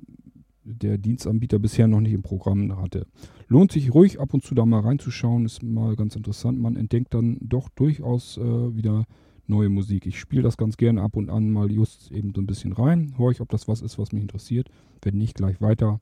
der 0.68 0.98
Dienstanbieter 0.98 1.60
bisher 1.60 1.88
noch 1.88 2.02
nicht 2.02 2.14
im 2.14 2.22
Programm 2.22 2.78
hatte. 2.82 3.08
Lohnt 3.48 3.72
sich 3.72 3.94
ruhig 3.94 4.20
ab 4.20 4.34
und 4.34 4.44
zu 4.44 4.54
da 4.54 4.66
mal 4.66 4.82
reinzuschauen, 4.82 5.46
ist 5.46 5.64
mal 5.64 5.96
ganz 5.96 6.16
interessant. 6.16 6.60
Man 6.60 6.76
entdeckt 6.76 7.14
dann 7.14 7.38
doch 7.42 7.70
durchaus 7.70 8.38
äh, 8.38 8.76
wieder 8.76 9.06
neue 9.48 9.70
Musik. 9.70 10.06
Ich 10.06 10.20
spiele 10.20 10.44
das 10.44 10.58
ganz 10.58 10.76
gerne 10.78 11.02
ab 11.02 11.16
und 11.16 11.30
an 11.30 11.52
mal 11.52 11.72
just 11.72 12.12
eben 12.12 12.34
so 12.36 12.42
ein 12.42 12.48
bisschen 12.48 12.74
rein, 12.74 13.14
höre 13.18 13.32
ich, 13.32 13.42
ob 13.42 13.50
das 13.50 13.68
was 13.68 13.82
ist, 13.82 13.98
was 13.98 14.12
mich 14.12 14.22
interessiert. 14.22 14.70
Wenn 15.02 15.18
nicht, 15.18 15.36
gleich 15.36 15.62
weiter. 15.62 16.02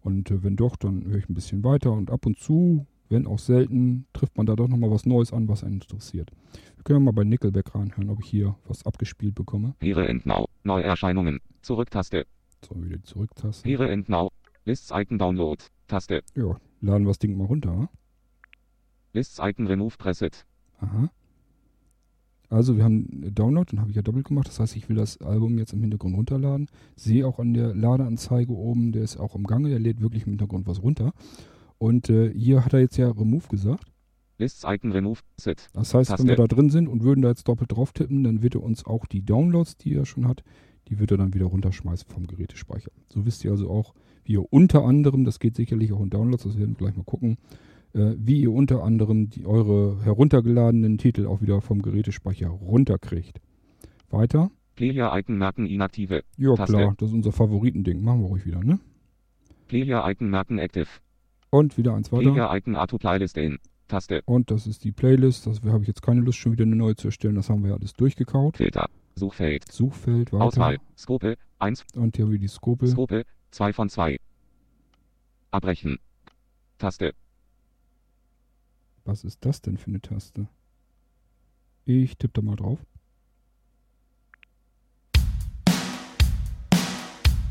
Und 0.00 0.30
äh, 0.30 0.42
wenn 0.42 0.56
doch, 0.56 0.76
dann 0.76 1.04
höre 1.04 1.18
ich 1.18 1.28
ein 1.28 1.34
bisschen 1.34 1.62
weiter 1.62 1.92
und 1.92 2.10
ab 2.10 2.24
und 2.24 2.38
zu, 2.38 2.86
wenn 3.10 3.26
auch 3.26 3.38
selten, 3.38 4.06
trifft 4.12 4.36
man 4.36 4.46
da 4.46 4.56
doch 4.56 4.68
nochmal 4.68 4.90
was 4.90 5.06
Neues 5.06 5.32
an, 5.32 5.48
was 5.48 5.64
einen 5.64 5.74
interessiert. 5.74 6.30
Wir 6.76 6.84
können 6.84 7.04
mal 7.04 7.12
bei 7.12 7.24
Nickelback 7.24 7.74
reinhören, 7.74 8.10
ob 8.10 8.20
ich 8.20 8.28
hier 8.28 8.56
was 8.66 8.84
abgespielt 8.86 9.34
bekomme. 9.34 9.74
Here 9.80 10.08
and 10.08 10.24
Now. 10.26 10.46
Neuerscheinungen. 10.64 11.40
Zurücktaste. 11.62 12.26
So, 12.66 12.82
wieder 12.82 13.02
Zurücktaste. 13.02 13.68
Here 13.68 13.90
and 13.92 14.08
Now. 14.08 14.30
Lists 14.64 14.90
Icon 14.92 15.18
Download. 15.18 15.62
Taste. 15.86 16.22
Ja, 16.34 16.56
laden 16.80 17.04
wir 17.04 17.10
das 17.10 17.18
Ding 17.18 17.36
mal 17.36 17.46
runter. 17.46 17.70
wa? 17.70 17.88
Lists 19.14 19.38
Icon 19.40 19.66
Remove 19.66 19.96
Preset. 19.96 20.44
Aha. 20.80 21.10
Also 22.50 22.76
wir 22.76 22.84
haben 22.84 23.34
Download, 23.34 23.70
den 23.70 23.80
habe 23.80 23.90
ich 23.90 23.96
ja 23.96 24.02
doppelt 24.02 24.26
gemacht. 24.26 24.48
Das 24.48 24.58
heißt, 24.58 24.76
ich 24.76 24.88
will 24.88 24.96
das 24.96 25.20
Album 25.20 25.58
jetzt 25.58 25.72
im 25.72 25.80
Hintergrund 25.80 26.16
runterladen. 26.16 26.68
Sehe 26.96 27.26
auch 27.26 27.38
an 27.38 27.52
der 27.52 27.74
Ladeanzeige 27.74 28.52
oben, 28.52 28.92
der 28.92 29.02
ist 29.02 29.18
auch 29.18 29.34
im 29.34 29.44
Gange, 29.44 29.68
der 29.68 29.78
lädt 29.78 30.00
wirklich 30.00 30.24
im 30.24 30.32
Hintergrund 30.32 30.66
was 30.66 30.82
runter. 30.82 31.12
Und 31.78 32.08
äh, 32.10 32.32
hier 32.32 32.64
hat 32.64 32.72
er 32.72 32.80
jetzt 32.80 32.96
ja 32.96 33.08
Remove 33.10 33.48
gesagt. 33.48 33.92
Lists 34.38 34.64
Icon 34.66 34.92
Remove 34.92 35.20
Preset. 35.36 35.68
Das 35.72 35.92
heißt, 35.94 36.10
wenn 36.10 36.16
Taste. 36.16 36.28
wir 36.28 36.36
da 36.36 36.46
drin 36.46 36.70
sind 36.70 36.88
und 36.88 37.02
würden 37.02 37.22
da 37.22 37.28
jetzt 37.28 37.48
doppelt 37.48 37.72
drauf 37.72 37.92
tippen, 37.92 38.24
dann 38.24 38.42
wird 38.42 38.54
er 38.54 38.62
uns 38.62 38.84
auch 38.84 39.06
die 39.06 39.22
Downloads, 39.22 39.76
die 39.76 39.94
er 39.94 40.06
schon 40.06 40.26
hat, 40.26 40.42
die 40.88 40.98
wird 40.98 41.10
er 41.10 41.16
dann 41.18 41.34
wieder 41.34 41.46
runterschmeißen 41.46 42.08
vom 42.08 42.26
Gerätespeicher. 42.26 42.90
So 43.08 43.26
wisst 43.26 43.44
ihr 43.44 43.50
also 43.50 43.70
auch, 43.70 43.94
wie 44.24 44.34
ihr 44.34 44.52
unter 44.52 44.84
anderem, 44.84 45.24
das 45.24 45.38
geht 45.38 45.56
sicherlich 45.56 45.92
auch 45.92 46.00
in 46.00 46.10
Downloads, 46.10 46.44
das 46.44 46.58
werden 46.58 46.70
wir 46.70 46.86
gleich 46.86 46.96
mal 46.96 47.04
gucken, 47.04 47.38
äh, 47.94 48.14
wie 48.16 48.40
ihr 48.42 48.52
unter 48.52 48.82
anderem 48.82 49.30
die, 49.30 49.46
eure 49.46 50.02
heruntergeladenen 50.04 50.98
Titel 50.98 51.26
auch 51.26 51.40
wieder 51.40 51.60
vom 51.60 51.82
Gerätespeicher 51.82 52.48
runterkriegt. 52.48 53.40
Weiter. 54.10 54.50
Player 54.76 55.16
Icon 55.16 55.38
Merken 55.38 55.66
inaktive. 55.66 56.22
Ja 56.36 56.54
Taste. 56.54 56.76
klar, 56.76 56.94
das 56.98 57.08
ist 57.08 57.14
unser 57.14 57.32
Favoritending. 57.32 58.02
Machen 58.02 58.20
wir 58.20 58.28
ruhig 58.28 58.46
wieder, 58.46 58.62
ne? 58.62 58.78
Player 59.66 60.08
Icon 60.08 60.30
Merken 60.30 60.58
active. 60.58 60.86
Und 61.50 61.76
wieder 61.76 61.94
eins 61.94 62.12
weiter. 62.12 62.32
Player 62.32 62.54
Icon 62.56 62.76
Auto 62.76 62.98
Playlist 62.98 63.36
in. 63.36 63.58
Taste. 63.88 64.22
Und 64.26 64.50
das 64.50 64.66
ist 64.66 64.84
die 64.84 64.92
Playlist. 64.92 65.46
Das 65.46 65.62
habe 65.62 65.82
ich 65.82 65.88
jetzt 65.88 66.02
keine 66.02 66.20
Lust, 66.20 66.38
schon 66.38 66.52
wieder 66.52 66.64
eine 66.64 66.76
neue 66.76 66.94
zu 66.94 67.08
erstellen. 67.08 67.34
Das 67.34 67.48
haben 67.50 67.62
wir 67.62 67.70
ja 67.70 67.76
alles 67.76 67.94
durchgekaut. 67.94 68.58
Filter. 68.58 68.88
Suchfeld. 69.18 69.70
Suchfeld 69.70 70.32
weiter. 70.32 70.44
Auswahl. 70.44 70.78
Scope. 70.96 71.36
1. 71.58 71.84
Und 71.94 72.16
hier 72.16 72.30
wir 72.30 72.38
die 72.38 72.48
Skope. 72.48 72.86
Scope. 72.86 73.24
2 73.50 73.72
von 73.72 73.88
2. 73.90 74.18
Abbrechen. 75.50 75.98
Taste. 76.78 77.12
Was 79.04 79.24
ist 79.24 79.44
das 79.44 79.60
denn 79.60 79.76
für 79.76 79.88
eine 79.88 80.00
Taste? 80.00 80.48
Ich 81.84 82.16
tippe 82.16 82.34
da 82.34 82.42
mal 82.42 82.56
drauf. 82.56 82.78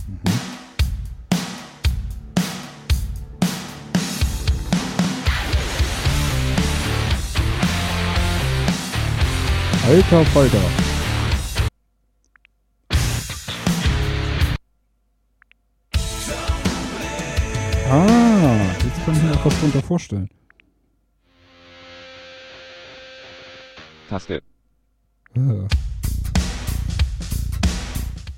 Mhm. 0.08 0.58
Alter 9.88 10.26
Falter. 10.26 10.87
Kann 19.08 19.16
ich 19.16 19.24
mir 19.24 19.32
auch 19.36 19.46
was 19.46 19.60
drunter 19.62 19.82
vorstellen. 19.82 20.30
Taste. 24.10 24.42
Ah. 25.34 25.68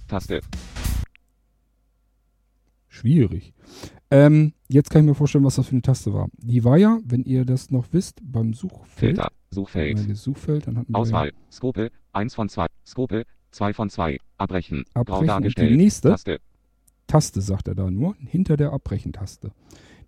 Taste. 0.07 0.41
Schwierig. 2.87 3.53
Ähm, 4.11 4.53
jetzt 4.67 4.91
kann 4.91 5.01
ich 5.01 5.07
mir 5.07 5.15
vorstellen, 5.15 5.43
was 5.43 5.55
das 5.55 5.65
für 5.65 5.71
eine 5.71 5.81
Taste 5.81 6.13
war. 6.13 6.27
Die 6.37 6.63
war 6.63 6.77
ja, 6.77 6.99
wenn 7.03 7.23
ihr 7.23 7.45
das 7.45 7.71
noch 7.71 7.87
wisst, 7.91 8.19
beim 8.21 8.53
Suchfeld. 8.53 9.15
Filter. 9.15 9.31
Suchfeld. 9.49 10.17
Suchfeld, 10.17 10.67
dann 10.67 10.77
hatten 10.77 10.93
wir 10.93 10.99
Auswahl. 10.99 11.33
Scope. 11.51 11.89
1 12.13 12.35
von 12.35 12.47
2. 12.47 12.67
Scope. 12.85 13.25
2 13.49 13.73
von 13.73 13.89
2. 13.89 14.19
Abbrechen. 14.37 14.85
Grau 14.93 15.01
Abbrechen 15.01 15.21
und 15.21 15.27
dargestellt. 15.29 15.71
die 15.71 15.77
nächste 15.77 16.09
Taste. 16.09 16.39
Taste, 17.07 17.41
sagt 17.41 17.67
er 17.67 17.73
da 17.73 17.89
nur, 17.89 18.15
hinter 18.19 18.55
der 18.55 18.71
Abbrechen-Taste. 18.71 19.51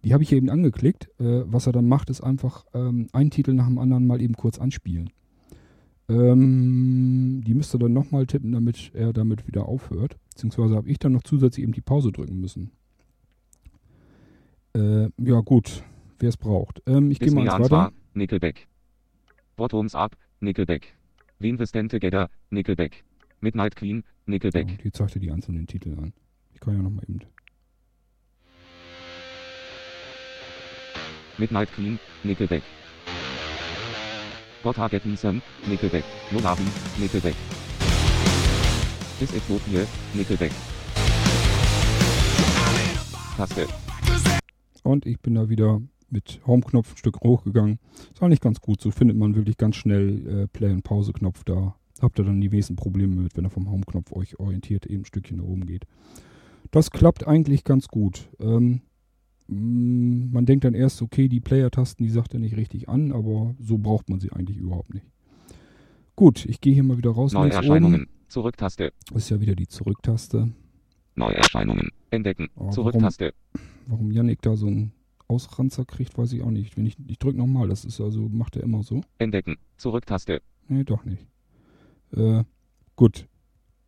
Die 0.04 0.14
habe 0.14 0.24
ich 0.24 0.30
hier 0.30 0.38
eben 0.38 0.50
angeklickt. 0.50 1.10
Äh, 1.20 1.44
was 1.46 1.68
er 1.68 1.74
dann 1.74 1.88
macht, 1.88 2.10
ist 2.10 2.22
einfach 2.22 2.66
ähm, 2.74 3.08
einen 3.14 3.32
Titel 3.32 3.54
nach 3.54 3.68
dem 3.68 3.78
anderen 3.78 4.08
mal 4.08 4.22
eben 4.22 4.34
kurz 4.34 4.60
anspielen. 4.60 5.12
Ähm, 6.10 7.42
die 7.46 7.54
müsste 7.54 7.78
dann 7.80 7.94
nochmal 7.94 8.26
tippen, 8.26 8.52
damit 8.52 8.92
er 8.94 9.14
damit 9.14 9.48
wieder 9.48 9.66
aufhört. 9.68 10.18
Beziehungsweise 10.32 10.76
habe 10.76 10.90
ich 10.90 11.00
dann 11.00 11.14
noch 11.14 11.24
zusätzlich 11.24 11.64
eben 11.64 11.74
die 11.74 11.82
Pause 11.82 12.12
drücken 12.12 12.40
müssen. 12.40 12.72
Äh, 14.74 15.10
ja, 15.18 15.40
gut, 15.42 15.84
wer 16.20 16.30
es 16.30 16.38
braucht. 16.38 16.82
Ähm, 16.88 17.12
ich 17.12 17.20
gehe 17.20 17.32
mal 17.32 17.46
weiter. 17.46 17.70
war. 17.72 17.94
Nickelback. 18.14 18.68
Bottoms 19.56 19.96
up. 19.96 20.18
Nickelback. 20.40 20.96
Winvestent 21.40 21.92
Together. 21.92 22.30
Nickelback. 22.50 23.04
Midnight 23.40 23.76
Queen. 23.76 24.04
Nickelback. 24.26 24.70
Ja, 24.70 24.78
die 24.84 24.92
zeigt 24.92 25.16
dir 25.16 25.20
die 25.20 25.32
einzelnen 25.32 25.68
Titel 25.68 25.98
an. 25.98 26.14
Ich 26.54 26.60
kann 26.60 26.76
ja 26.76 26.82
nochmal 26.82 27.06
eben. 27.08 27.20
Midnight 31.38 31.72
Queen. 31.74 32.00
Nickelback. 32.24 32.64
What 34.64 34.76
Get 34.92 35.06
Me 35.06 35.16
Some. 35.16 35.42
Nickelback. 35.68 36.04
Lullaby. 36.32 36.64
Nickelback. 36.98 37.36
Bis 39.20 39.34
Utopie. 39.34 39.86
Nickelback. 40.14 40.52
Taste. 43.38 43.68
Und 44.84 45.06
ich 45.06 45.20
bin 45.20 45.36
da 45.36 45.50
wieder 45.50 45.82
mit 46.10 46.42
Home-Knopf 46.46 46.94
ein 46.94 46.98
Stück 46.98 47.22
hochgegangen. 47.22 47.80
Ist 48.14 48.22
eigentlich 48.22 48.42
ganz 48.42 48.60
gut. 48.62 48.82
So 48.82 48.92
findet 48.92 49.18
man 49.18 49.36
wirklich 49.36 49.58
ganz 49.58 49.78
schnell 49.78 50.44
äh, 50.44 50.48
Play- 50.48 50.72
und 50.72 50.84
Pause-Knopf. 50.84 51.44
Da 51.44 51.76
habt 52.02 52.20
ihr 52.20 52.26
dann 52.26 52.42
die 52.42 52.52
wenigsten 52.52 52.76
Probleme 52.76 53.16
mit, 53.16 53.38
wenn 53.38 53.46
ihr 53.46 53.50
vom 53.50 53.70
Home-Knopf 53.70 54.12
euch 54.12 54.40
orientiert 54.40 54.86
eben 54.86 55.02
ein 55.02 55.06
Stückchen 55.06 55.38
nach 55.38 55.46
oben 55.46 55.66
geht. 55.66 55.86
Das 56.72 56.92
klappt 56.92 57.28
eigentlich 57.28 57.64
ganz 57.64 57.88
gut. 57.88 58.30
Ähm, 58.40 58.82
man 59.52 60.46
denkt 60.46 60.64
dann 60.64 60.74
erst, 60.74 61.02
okay, 61.02 61.28
die 61.28 61.42
Player-Tasten, 61.42 62.04
die 62.04 62.10
sagt 62.10 62.34
er 62.34 62.40
nicht 62.40 62.56
richtig 62.56 62.88
an, 62.88 63.12
aber 63.12 63.54
so 63.60 63.78
braucht 63.78 64.10
man 64.10 64.20
sie 64.20 64.32
eigentlich 64.32 64.58
überhaupt 64.58 64.94
nicht. 64.94 65.06
Gut, 66.16 66.46
ich 66.46 66.62
gehe 66.62 66.74
hier 66.74 66.84
mal 66.84 66.98
wieder 66.98 67.12
raus. 67.12 67.34
Neuerscheinungen. 67.34 68.04
oben 68.04 68.10
Zurücktaste. 68.28 68.94
ist 69.14 69.30
ja 69.30 69.42
wieder 69.42 69.56
die 69.56 69.68
Zurücktaste. 69.68 70.52
Neuerscheinungen. 71.16 71.90
Entdecken. 72.12 72.50
Zurücktaste. 72.72 73.34
Warum 73.88 74.12
Yannick 74.12 74.42
da 74.42 74.56
so 74.56 74.68
einen 74.68 74.94
Ausranzer 75.28 75.84
kriegt, 75.84 76.18
weiß 76.18 76.32
ich 76.34 76.42
auch 76.44 76.52
nicht. 76.52 76.78
Wenn 76.78 76.86
ich, 76.86 76.96
ich 77.08 77.20
drücke 77.20 77.38
nochmal, 77.38 77.68
das 77.68 77.84
ist 77.84 78.00
also, 78.00 78.30
macht 78.30 78.56
er 78.56 78.64
immer 78.64 78.84
so. 78.84 79.02
Entdecken. 79.18 79.58
Zurücktaste. 79.78 80.42
Nee, 80.70 80.86
doch 80.86 81.04
nicht. 81.04 81.28
Äh, 82.16 82.44
gut. 82.96 83.28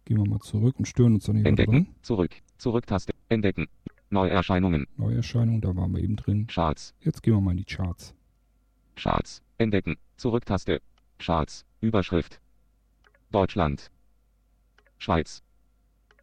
Gehen 0.05 0.17
wir 0.17 0.27
mal 0.27 0.39
zurück 0.39 0.75
und 0.77 0.87
stören 0.87 1.13
uns 1.13 1.25
dann 1.25 1.37
nicht 1.37 1.45
Entdecken. 1.45 1.71
drin. 1.71 1.87
Zurück. 2.01 2.31
Zurücktaste. 2.57 3.13
Entdecken. 3.29 3.67
Neuerscheinungen. 4.13 4.87
Neuerscheinung, 4.97 5.59
da 5.61 5.75
waren 5.75 5.93
wir 5.93 6.01
eben 6.01 6.15
drin. 6.15 6.47
Charts. 6.47 6.93
Jetzt 7.01 7.21
gehen 7.23 7.33
wir 7.33 7.41
mal 7.41 7.51
in 7.51 7.57
die 7.57 7.65
Charts. 7.65 8.13
Charts. 8.95 9.41
Entdecken. 9.57 9.97
Zurücktaste. 10.17 10.81
Charts. 11.19 11.65
Überschrift. 11.81 12.39
Deutschland. 13.31 13.91
Schweiz. 14.97 15.43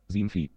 Simfi. 0.08 0.50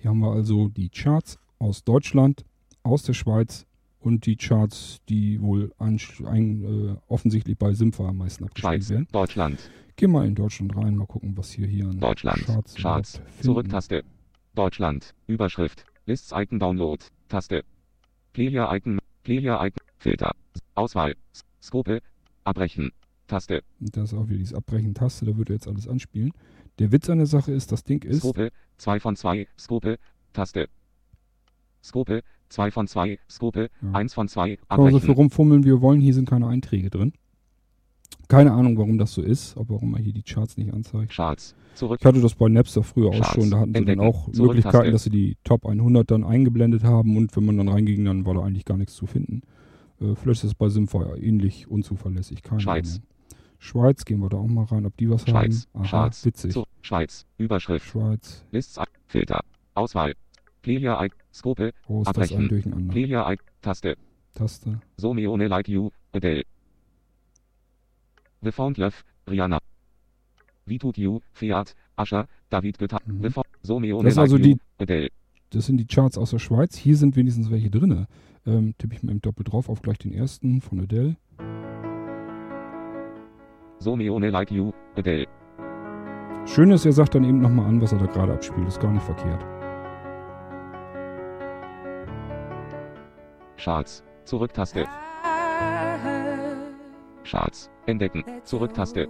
Hier 0.00 0.10
haben 0.10 0.20
wir 0.20 0.32
also 0.32 0.68
die 0.68 0.88
Charts 0.88 1.38
aus 1.58 1.84
Deutschland, 1.84 2.44
aus 2.82 3.02
der 3.02 3.12
Schweiz 3.12 3.66
und 3.98 4.24
die 4.24 4.36
Charts, 4.36 5.00
die 5.10 5.40
wohl 5.42 5.74
ein, 5.78 6.00
ein, 6.24 6.64
äh, 6.64 6.96
offensichtlich 7.06 7.58
bei 7.58 7.74
Simfa 7.74 8.08
am 8.08 8.16
meisten 8.16 8.44
abgespielt 8.44 8.88
werden. 8.88 9.08
Deutschland. 9.12 9.70
Gehen 9.96 10.12
wir 10.12 10.24
in 10.24 10.34
Deutschland 10.34 10.74
rein, 10.74 10.96
mal 10.96 11.06
gucken, 11.06 11.36
was 11.36 11.50
hier 11.50 11.66
hier 11.66 11.84
an 11.84 12.00
Deutschland. 12.00 12.46
Charts, 12.46 12.74
Charts. 12.76 13.20
Zurücktaste. 13.42 14.04
Deutschland. 14.54 15.14
Überschrift. 15.26 15.84
Lists 16.06 16.32
Icon 16.32 16.58
Download. 16.58 17.04
Taste. 17.28 17.62
Player 18.32 18.72
Icon. 18.72 18.98
Player 19.22 19.60
Icon. 19.64 19.86
Filter. 19.98 20.32
Auswahl. 20.74 21.14
Scope. 21.62 22.00
Abbrechen. 22.44 22.92
Taste. 23.26 23.62
Das 23.78 24.12
ist 24.12 24.18
auch 24.18 24.28
wieder 24.28 24.38
diese 24.38 24.56
Abbrechen-Taste, 24.56 25.24
da 25.24 25.36
würde 25.36 25.52
jetzt 25.52 25.68
alles 25.68 25.86
anspielen. 25.86 26.32
Der 26.78 26.90
Witz 26.90 27.08
an 27.10 27.18
der 27.18 27.26
Sache 27.26 27.52
ist, 27.52 27.70
das 27.70 27.84
Ding 27.84 28.02
ist, 28.02 28.20
Scope. 28.20 28.50
2 28.78 29.00
von 29.00 29.14
2. 29.14 29.46
Scope. 29.58 29.98
Taste. 30.32 30.68
Scope. 31.82 32.22
2 32.48 32.70
von 32.70 32.88
2. 32.88 33.18
Scope. 33.30 33.70
Ja. 33.82 33.92
1 33.92 34.14
von 34.14 34.28
2. 34.28 34.56
können 34.56 34.60
wir 34.68 34.76
so 34.90 34.98
viel 34.98 35.10
Abbrechen. 35.10 35.14
rumfummeln, 35.14 35.62
wie 35.64 35.68
wir 35.68 35.80
wollen. 35.80 36.00
Hier 36.00 36.14
sind 36.14 36.28
keine 36.28 36.48
Einträge 36.48 36.90
drin. 36.90 37.12
Keine 38.28 38.52
Ahnung, 38.52 38.78
warum 38.78 38.96
das 38.98 39.12
so 39.12 39.22
ist, 39.22 39.56
aber 39.56 39.70
warum 39.74 39.94
er 39.94 40.00
hier 40.00 40.12
die 40.12 40.22
Charts 40.22 40.56
nicht 40.56 40.72
anzeigt. 40.72 41.12
Charts. 41.12 41.54
Zurück. 41.74 41.98
Ich 42.00 42.06
hatte 42.06 42.20
das 42.20 42.34
bei 42.34 42.48
Napster 42.48 42.82
früher 42.82 43.08
auch 43.08 43.14
Charts. 43.14 43.34
schon. 43.34 43.50
Da 43.50 43.58
hatten 43.58 43.68
sie 43.70 43.72
dann 43.74 43.88
Entdecken. 43.88 44.00
auch 44.00 44.24
Zurücktaste. 44.30 44.42
Möglichkeiten, 44.42 44.92
dass 44.92 45.02
sie 45.04 45.10
die 45.10 45.36
Top 45.44 45.66
100 45.66 46.10
dann 46.10 46.24
eingeblendet 46.24 46.84
haben 46.84 47.16
und 47.16 47.34
wenn 47.36 47.44
man 47.44 47.56
dann 47.58 47.68
reinging, 47.68 48.04
dann 48.04 48.26
war 48.26 48.34
da 48.34 48.42
eigentlich 48.42 48.64
gar 48.64 48.76
nichts 48.76 48.94
zu 48.94 49.06
finden. 49.06 49.42
Äh, 50.00 50.14
vielleicht 50.14 50.44
ist 50.44 50.50
es 50.50 50.54
bei 50.54 50.68
Simfire 50.68 51.18
ähnlich 51.18 51.68
unzuverlässig. 51.68 52.42
Keine 52.42 52.60
Schweiz. 52.60 52.96
Ahnung. 52.96 53.06
Schweiz, 53.58 54.04
gehen 54.04 54.20
wir 54.20 54.28
da 54.30 54.38
auch 54.38 54.46
mal 54.46 54.64
rein, 54.64 54.86
ob 54.86 54.96
die 54.96 55.10
was 55.10 55.22
Schweiz. 55.28 55.68
haben. 55.74 55.82
Aha, 55.84 55.90
Charts. 55.90 56.24
witzig. 56.24 56.52
Zu, 56.52 56.64
Schweiz. 56.80 57.26
Überschrift. 57.36 57.86
Schweiz. 57.86 58.44
Lists. 58.52 58.78
Filter. 59.06 59.40
Auswahl. 59.74 60.14
Icon. 60.66 61.08
Scope. 61.32 61.72
Oh, 61.88 62.02
ist 62.02 62.08
das 62.08 62.32
ein 62.32 62.44
Abbrechen. 62.44 62.48
Durcheinander. 62.48 63.32
Icon. 63.32 63.46
Taste. 63.60 63.96
Taste. 64.34 64.80
So 64.96 65.12
Meone 65.14 65.48
Like 65.48 65.68
You. 65.68 65.90
Adele. 66.12 66.44
The 68.42 68.52
Found 68.52 68.78
Love. 68.78 68.96
Rihanna. 69.28 69.58
Wie 70.66 70.78
tut 70.78 70.96
you? 70.98 71.20
Fiat. 71.32 71.74
Ascher. 71.96 72.26
David 72.48 72.78
Guetta. 72.78 72.98
Mhm. 73.04 73.22
The 73.22 73.30
Found. 73.30 73.46
So 73.62 73.78
Meone 73.80 74.08
Das 74.08 74.18
also 74.18 74.38
die- 74.38 74.58
Adele. 74.78 75.08
Das 75.50 75.66
sind 75.66 75.78
die 75.78 75.86
Charts 75.86 76.16
aus 76.16 76.30
der 76.30 76.38
Schweiz. 76.38 76.76
Hier 76.76 76.96
sind 76.96 77.16
wenigstens 77.16 77.50
welche 77.50 77.70
drinne. 77.70 78.06
Ähm, 78.46 78.74
tippe 78.78 78.94
ich 78.94 79.02
mal 79.02 79.12
im 79.12 79.20
Doppel 79.20 79.44
drauf 79.44 79.68
auf 79.68 79.82
gleich 79.82 79.98
den 79.98 80.12
ersten 80.12 80.60
von 80.60 80.80
Adele. 80.80 81.16
So 83.78 83.96
Meone 83.96 84.30
Like 84.30 84.50
You. 84.50 84.72
Adele. 84.96 85.26
Schön 86.46 86.70
ist, 86.70 86.86
er 86.86 86.92
sagt 86.92 87.14
dann 87.14 87.24
eben 87.24 87.40
nochmal 87.40 87.66
an, 87.66 87.80
was 87.80 87.92
er 87.92 87.98
da 87.98 88.06
gerade 88.06 88.32
abspielt. 88.32 88.66
Ist 88.66 88.80
gar 88.80 88.92
nicht 88.92 89.04
verkehrt. 89.04 89.44
Charts. 93.56 94.02
Zurücktaste. 94.24 94.86
Charts. 97.30 97.70
Entdecken. 97.86 98.24
Zurücktaste. 98.42 99.08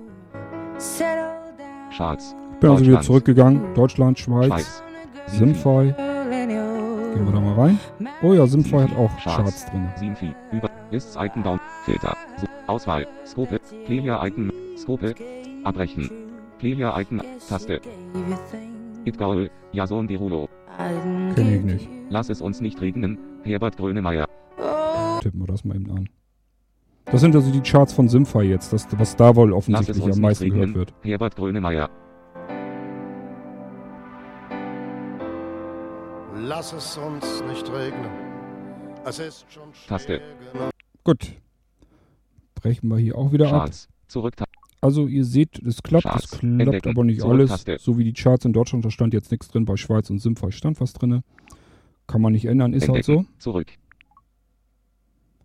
Charts. 1.97 2.37
Ich 2.53 2.61
bin 2.61 2.71
also 2.71 2.85
wieder 2.85 3.01
zurückgegangen. 3.01 3.75
Deutschland, 3.75 4.19
Schweiz, 4.19 4.49
Schweiz. 4.49 4.83
Simfy. 5.27 5.95
Gehen 5.95 7.25
wir 7.25 7.33
da 7.33 7.41
mal 7.41 7.55
rein. 7.55 7.79
Oh 8.23 8.35
ja, 8.35 8.47
Simfy 8.47 8.77
hat 8.77 8.95
auch 8.99 9.11
Charts 9.23 9.65
drin. 9.71 9.89
Sinfi. 9.97 10.35
Über. 10.53 10.69
Lists 10.91 11.17
Icon 11.17 11.43
Down. 11.43 11.61
Filter. 11.87 12.15
So, 12.37 12.47
Auswahl. 12.67 13.07
Scope. 13.25 13.59
Player 13.87 14.23
Icon. 14.23 14.53
Scope. 14.77 15.15
Abbrechen. 15.65 16.11
Player 16.59 16.95
Icon. 16.99 17.23
Taste. 17.49 17.81
It 19.07 19.17
Gaul. 19.17 19.51
Jason 19.73 20.07
Derulo. 20.07 20.49
Kenne 21.35 21.57
ich 21.57 21.63
nicht. 21.63 21.89
Lass 22.11 22.29
es 22.29 22.43
uns 22.43 22.61
nicht 22.61 22.83
regnen. 22.83 23.19
Herbert 23.45 23.79
Grönemeyer. 23.79 24.27
Tippen 25.23 25.41
wir 25.41 25.47
das 25.47 25.65
mal 25.65 25.77
eben 25.77 25.91
an. 25.91 26.09
Das 27.11 27.23
sind 27.23 27.35
also 27.35 27.51
die 27.51 27.61
Charts 27.61 27.93
von 27.93 28.09
Simfy 28.09 28.43
jetzt, 28.43 28.73
das, 28.73 28.87
was 28.97 29.17
da 29.17 29.35
wohl 29.35 29.53
offensichtlich 29.53 30.05
am 30.05 30.21
meisten 30.21 30.49
gehört 30.49 30.75
wird. 30.75 30.95
Herbert 31.03 31.35
Grönemeyer. 31.35 31.91
Lass 36.37 36.73
es 36.73 36.97
uns 36.99 37.43
nicht 37.49 37.69
regnen. 37.73 38.11
Es 39.05 39.19
ist 39.19 39.47
schon 39.51 39.75
schwer 39.75 39.89
Taste. 39.89 40.21
Gut. 41.03 41.33
Brechen 42.55 42.89
wir 42.89 42.99
hier 42.99 43.19
auch 43.19 43.33
wieder 43.33 43.47
ab. 43.47 43.53
Charts. 43.53 43.89
Zurücktaste. 44.07 44.53
Also 44.81 45.07
ihr 45.09 45.25
seht, 45.25 45.59
es 45.59 45.83
klappt, 45.83 46.07
es 46.07 46.31
klappt 46.31 46.45
Entdecken. 46.45 46.91
aber 46.91 47.05
nicht 47.05 47.21
Zurücktaste. 47.21 47.73
alles. 47.73 47.85
So 47.85 47.99
wie 47.99 48.05
die 48.05 48.13
Charts 48.13 48.45
in 48.45 48.53
Deutschland, 48.53 48.85
da 48.85 48.91
stand 48.91 49.15
jetzt 49.15 49.31
nichts 49.31 49.49
drin. 49.49 49.65
Bei 49.65 49.77
Schweiz 49.77 50.11
und 50.11 50.21
Simfy 50.21 50.53
stand 50.53 50.81
was 50.81 50.93
drin. 50.93 51.23
Kann 52.07 52.21
man 52.21 52.33
nicht 52.33 52.45
ändern, 52.45 52.73
ist 52.73 52.89
halt 52.89 53.05
so. 53.05 53.13
Entdecken. 53.13 53.39
Zurück. 53.39 53.73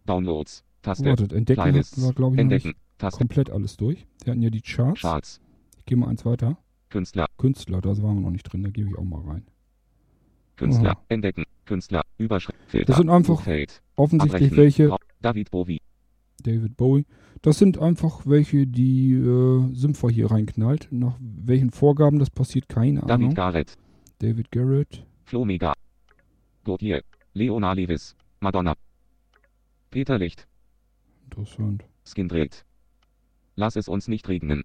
Downloads. 0.06 0.65
Taste. 0.86 1.06
Wartet, 1.10 1.34
entdecken 1.34 1.64
Playlists. 1.64 1.98
hatten 1.98 2.08
wir, 2.08 2.14
glaube 2.14 2.36
ich, 2.36 2.42
Entdecken. 2.42 2.74
Taste. 3.00 3.18
komplett 3.18 3.50
alles 3.50 3.76
durch. 3.76 4.06
Wir 4.24 4.32
hatten 4.32 4.44
ja 4.44 4.52
die 4.52 4.62
Charts. 4.62 5.02
Charts. 5.02 5.42
Ich 5.80 5.86
gehe 5.86 5.98
mal 5.98 6.08
eins 6.10 6.26
weiter. 6.26 6.60
Künstler. 6.90 7.26
Künstler, 7.38 7.82
da 7.82 7.90
waren 8.04 8.18
wir 8.18 8.22
noch 8.22 8.30
nicht 8.30 8.44
drin, 8.44 8.62
da 8.62 8.70
gebe 8.70 8.90
ich 8.90 8.96
auch 8.96 9.04
mal 9.04 9.22
rein. 9.22 9.48
Künstler. 10.58 10.92
Aha. 10.92 11.02
Entdecken. 11.10 11.46
Künstler. 11.66 12.04
Überschrift. 12.20 12.60
Filter. 12.68 12.86
Das 12.86 12.98
sind 12.98 13.10
einfach 13.10 13.42
Feld. 13.42 13.82
Offensichtlich 13.96 14.52
Abbrechen. 14.52 14.58
welche, 14.90 14.98
David 15.22 15.50
Bowie. 15.50 15.82
David 16.44 16.78
Bowie, 16.78 17.06
das 17.42 17.58
sind 17.58 17.80
einfach 17.80 18.28
welche, 18.28 18.68
die 18.68 19.14
äh, 19.14 19.74
Simfer 19.74 20.10
hier 20.10 20.30
reinknallt. 20.30 20.90
Nach 20.92 21.18
welchen 21.20 21.72
Vorgaben 21.72 22.20
das 22.20 22.30
passiert, 22.30 22.70
keine 22.70 23.00
David 23.00 23.12
Ahnung. 23.12 23.34
Garrett. 23.34 23.76
David 24.20 24.52
Garrett. 24.52 25.04
Flo 25.24 25.46
Mega. 25.46 25.74
Gautier. 26.64 27.02
Leona 27.34 27.74
Lewis. 27.74 28.16
Madonna. 28.40 28.76
Peter 29.90 30.20
Licht. 30.20 30.48
Interessant. 31.26 31.84
Skindred. 32.06 32.66
Lass 33.56 33.76
es 33.76 33.88
uns 33.88 34.08
nicht 34.08 34.28
regnen. 34.28 34.64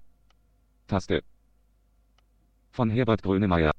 Taste. 0.87 1.23
Von 2.71 2.91
Herbert 2.91 3.23
Grönemeyer. 3.23 3.73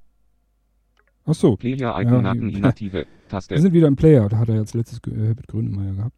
Achso, 1.26 1.56
Player 1.56 2.00
Icon 2.02 2.26
Ja, 2.26 2.32
Inaktive. 2.34 2.94
wir 2.94 3.28
Taste. 3.30 3.60
sind 3.60 3.74
wieder 3.74 3.88
im 3.88 3.96
Player. 3.96 4.28
Da 4.30 4.38
hat 4.40 4.50
er 4.50 4.56
jetzt 4.56 4.74
letztes 4.74 5.00
äh, 5.08 5.28
Herbert 5.28 5.48
Grönemeyer 5.48 5.94
gehabt. 5.94 6.16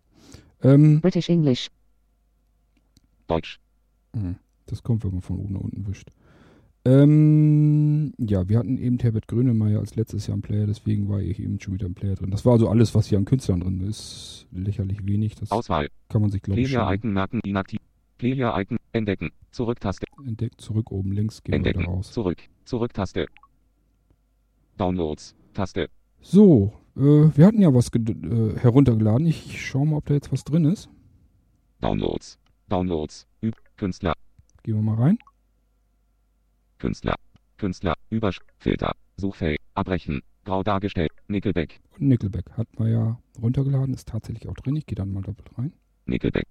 Ähm, 0.61 1.01
British 1.01 1.29
English. 1.29 1.69
Deutsch. 3.27 3.59
hm, 4.15 4.35
das 4.67 4.81
kommt, 4.83 5.03
wenn 5.03 5.11
man 5.11 5.21
von 5.21 5.39
oben 5.39 5.53
nach 5.53 5.61
unten 5.61 5.85
wischt. 5.87 6.09
Ähm, 6.85 8.13
ja, 8.17 8.49
wir 8.49 8.59
hatten 8.59 8.77
eben 8.77 8.99
Herbert 8.99 9.27
Grönemeyer 9.27 9.79
als 9.79 9.95
letztes 9.95 10.27
Jahr 10.27 10.35
im 10.35 10.41
Player, 10.41 10.67
deswegen 10.67 11.07
war 11.07 11.21
ich 11.21 11.39
eben 11.39 11.59
schon 11.59 11.73
wieder 11.75 11.85
im 11.85 11.95
Player 11.95 12.15
drin. 12.15 12.29
Das 12.31 12.45
war 12.45 12.53
also 12.53 12.67
alles, 12.67 12.93
was 12.93 13.07
hier 13.07 13.17
an 13.17 13.25
Künstlern 13.25 13.61
drin 13.61 13.79
ist. 13.87 14.47
Lächerlich 14.51 15.05
wenig. 15.05 15.35
Das 15.35 15.51
Auswahl. 15.51 15.87
kann 16.09 16.21
man 16.21 16.29
sich, 16.29 16.41
glaube 16.41 16.59
ich, 16.59 16.67
Player 16.67 16.85
schon 16.85 16.93
Icon 16.93 17.13
Marken 17.13 17.39
Inaktiv. 17.45 17.79
Player 18.17 18.59
Icon. 18.59 18.77
Entdecken. 18.91 19.31
Zurücktaste. 19.51 20.05
entdeckt. 20.25 20.61
Zurück 20.61 20.91
oben 20.91 21.13
links 21.13 21.41
gehen 21.41 21.53
wir 21.53 21.57
Entdecken. 21.57 21.79
wieder 21.81 21.89
raus. 21.89 22.11
Zurück. 22.11 22.37
Zurücktaste. 22.65 23.27
Downloads. 24.77 25.35
Taste. 25.53 25.89
So, 26.21 26.73
äh, 26.95 27.01
wir 27.01 27.45
hatten 27.45 27.61
ja 27.61 27.73
was 27.73 27.89
äh, 27.93 28.59
heruntergeladen. 28.59 29.25
Ich 29.27 29.65
schaue 29.65 29.85
mal, 29.85 29.97
ob 29.97 30.05
da 30.05 30.13
jetzt 30.15 30.31
was 30.31 30.43
drin 30.43 30.65
ist. 30.65 30.89
Downloads. 31.81 32.39
Downloads. 32.69 33.27
Üb 33.41 33.55
Künstler. 33.77 34.13
Gehen 34.63 34.75
wir 34.75 34.81
mal 34.81 34.95
rein. 34.95 35.17
Künstler. 36.83 37.15
Künstler. 37.57 37.93
Überschrift. 38.09 38.51
Filter. 38.57 38.93
Suchfeld. 39.15 39.57
Abbrechen. 39.73 40.21
Grau 40.43 40.63
dargestellt. 40.63 41.13
Nickelback. 41.29 41.79
Und 41.91 42.09
Nickelback 42.09 42.51
hatten 42.57 42.77
wir 42.77 42.89
ja 42.89 43.19
runtergeladen. 43.41 43.93
Ist 43.93 44.09
tatsächlich 44.09 44.49
auch 44.49 44.55
drin. 44.55 44.75
Ich 44.75 44.85
gehe 44.85 44.97
dann 44.97 45.13
mal 45.13 45.21
doppelt 45.21 45.57
rein. 45.57 45.71
Nickelback. 46.07 46.45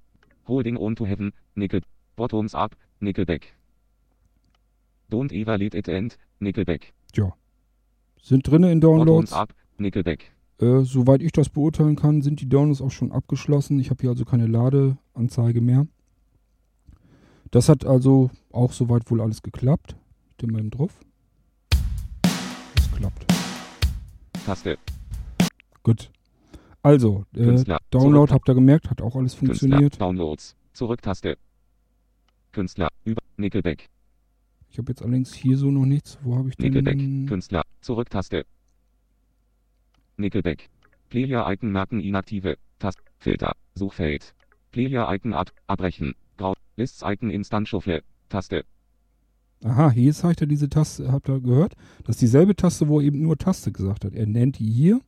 Holding 0.48 0.78
on 0.78 0.96
to 0.96 1.04
Heaven. 1.04 1.34
Nickel. 1.54 1.82
Bottoms 2.16 2.54
up. 2.54 2.74
Nickelback. 3.00 3.54
Don't 5.10 5.32
ever 5.38 5.58
let 5.58 5.74
it 5.74 5.86
end. 5.86 6.16
Nickelback. 6.38 6.94
Sind 8.22 8.48
drin 8.48 8.62
in 8.62 8.80
Bottoms 8.80 9.04
Downloads. 9.04 9.32
up. 9.34 9.54
Nickelback. 9.76 10.32
Äh, 10.60 10.80
soweit 10.84 11.20
ich 11.20 11.32
das 11.32 11.50
beurteilen 11.50 11.96
kann, 11.96 12.22
sind 12.22 12.40
die 12.40 12.48
Downloads 12.48 12.80
auch 12.80 12.90
schon 12.90 13.12
abgeschlossen. 13.12 13.78
Ich 13.80 13.90
habe 13.90 14.00
hier 14.00 14.10
also 14.10 14.24
keine 14.24 14.46
Ladeanzeige 14.46 15.60
mehr. 15.60 15.86
Das 17.50 17.68
hat 17.68 17.84
also 17.84 18.30
auch 18.50 18.72
soweit 18.72 19.10
wohl 19.10 19.20
alles 19.20 19.42
geklappt. 19.42 19.96
Dem 20.42 20.50
mal 20.50 20.68
drauf. 20.70 20.98
Das 22.74 22.90
klappt. 22.96 23.26
Taste. 24.44 24.76
Gut. 25.84 26.10
Also, 26.82 27.24
äh, 27.34 27.44
Künstler. 27.44 27.78
Download 27.90 28.26
Zurück- 28.28 28.30
habt 28.32 28.48
ihr 28.48 28.54
gemerkt, 28.54 28.90
hat 28.90 29.00
auch 29.02 29.14
alles 29.14 29.36
Künstler. 29.36 29.46
funktioniert. 29.68 30.00
Downloads. 30.00 30.56
Zurücktaste. 30.72 31.38
Künstler. 32.50 32.88
Über. 33.04 33.22
Nickelback. 33.36 33.88
Ich 34.68 34.78
habe 34.78 34.90
jetzt 34.90 35.02
allerdings 35.02 35.32
hier 35.32 35.56
so 35.56 35.70
noch 35.70 35.86
nichts. 35.86 36.18
Wo 36.22 36.36
habe 36.36 36.48
ich 36.48 36.58
Nickelback. 36.58 36.98
denn? 36.98 37.26
Künstler. 37.26 37.62
Zurücktaste. 37.80 38.44
Nickelback. 40.16 40.70
Player 41.08 41.48
Icon 41.50 41.70
Marken 41.72 42.00
Inaktive. 42.00 42.56
Tast. 42.78 42.98
Filter. 43.18 43.52
Suchfeld. 43.74 44.34
Player 44.72 45.08
Icon 45.12 45.34
ab. 45.34 45.52
Abbrechen. 45.68 46.14
Grau. 46.36 46.54
Lists 46.76 47.02
Icon 47.04 47.30
Instant 47.30 47.68
Shuffle. 47.68 48.02
Taste. 48.28 48.64
Aha, 49.64 49.92
hier 49.92 50.12
zeigt 50.12 50.40
er 50.40 50.46
diese 50.46 50.68
Taste, 50.68 51.12
habt 51.12 51.28
ihr 51.28 51.40
gehört? 51.40 51.74
Das 52.04 52.16
ist 52.16 52.22
dieselbe 52.22 52.56
Taste, 52.56 52.88
wo 52.88 53.00
er 53.00 53.06
eben 53.06 53.22
nur 53.22 53.38
Taste 53.38 53.70
gesagt 53.70 54.04
hat. 54.04 54.14
Er 54.14 54.26
nennt 54.26 54.58
die 54.58 54.70
hier 54.70 55.00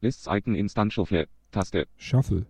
Lists 0.00 0.26
Icon 0.30 0.54
Instant 0.54 0.92
Shuffle. 0.92 1.28
Taste. 1.50 1.86
Shuffle. 1.96 2.46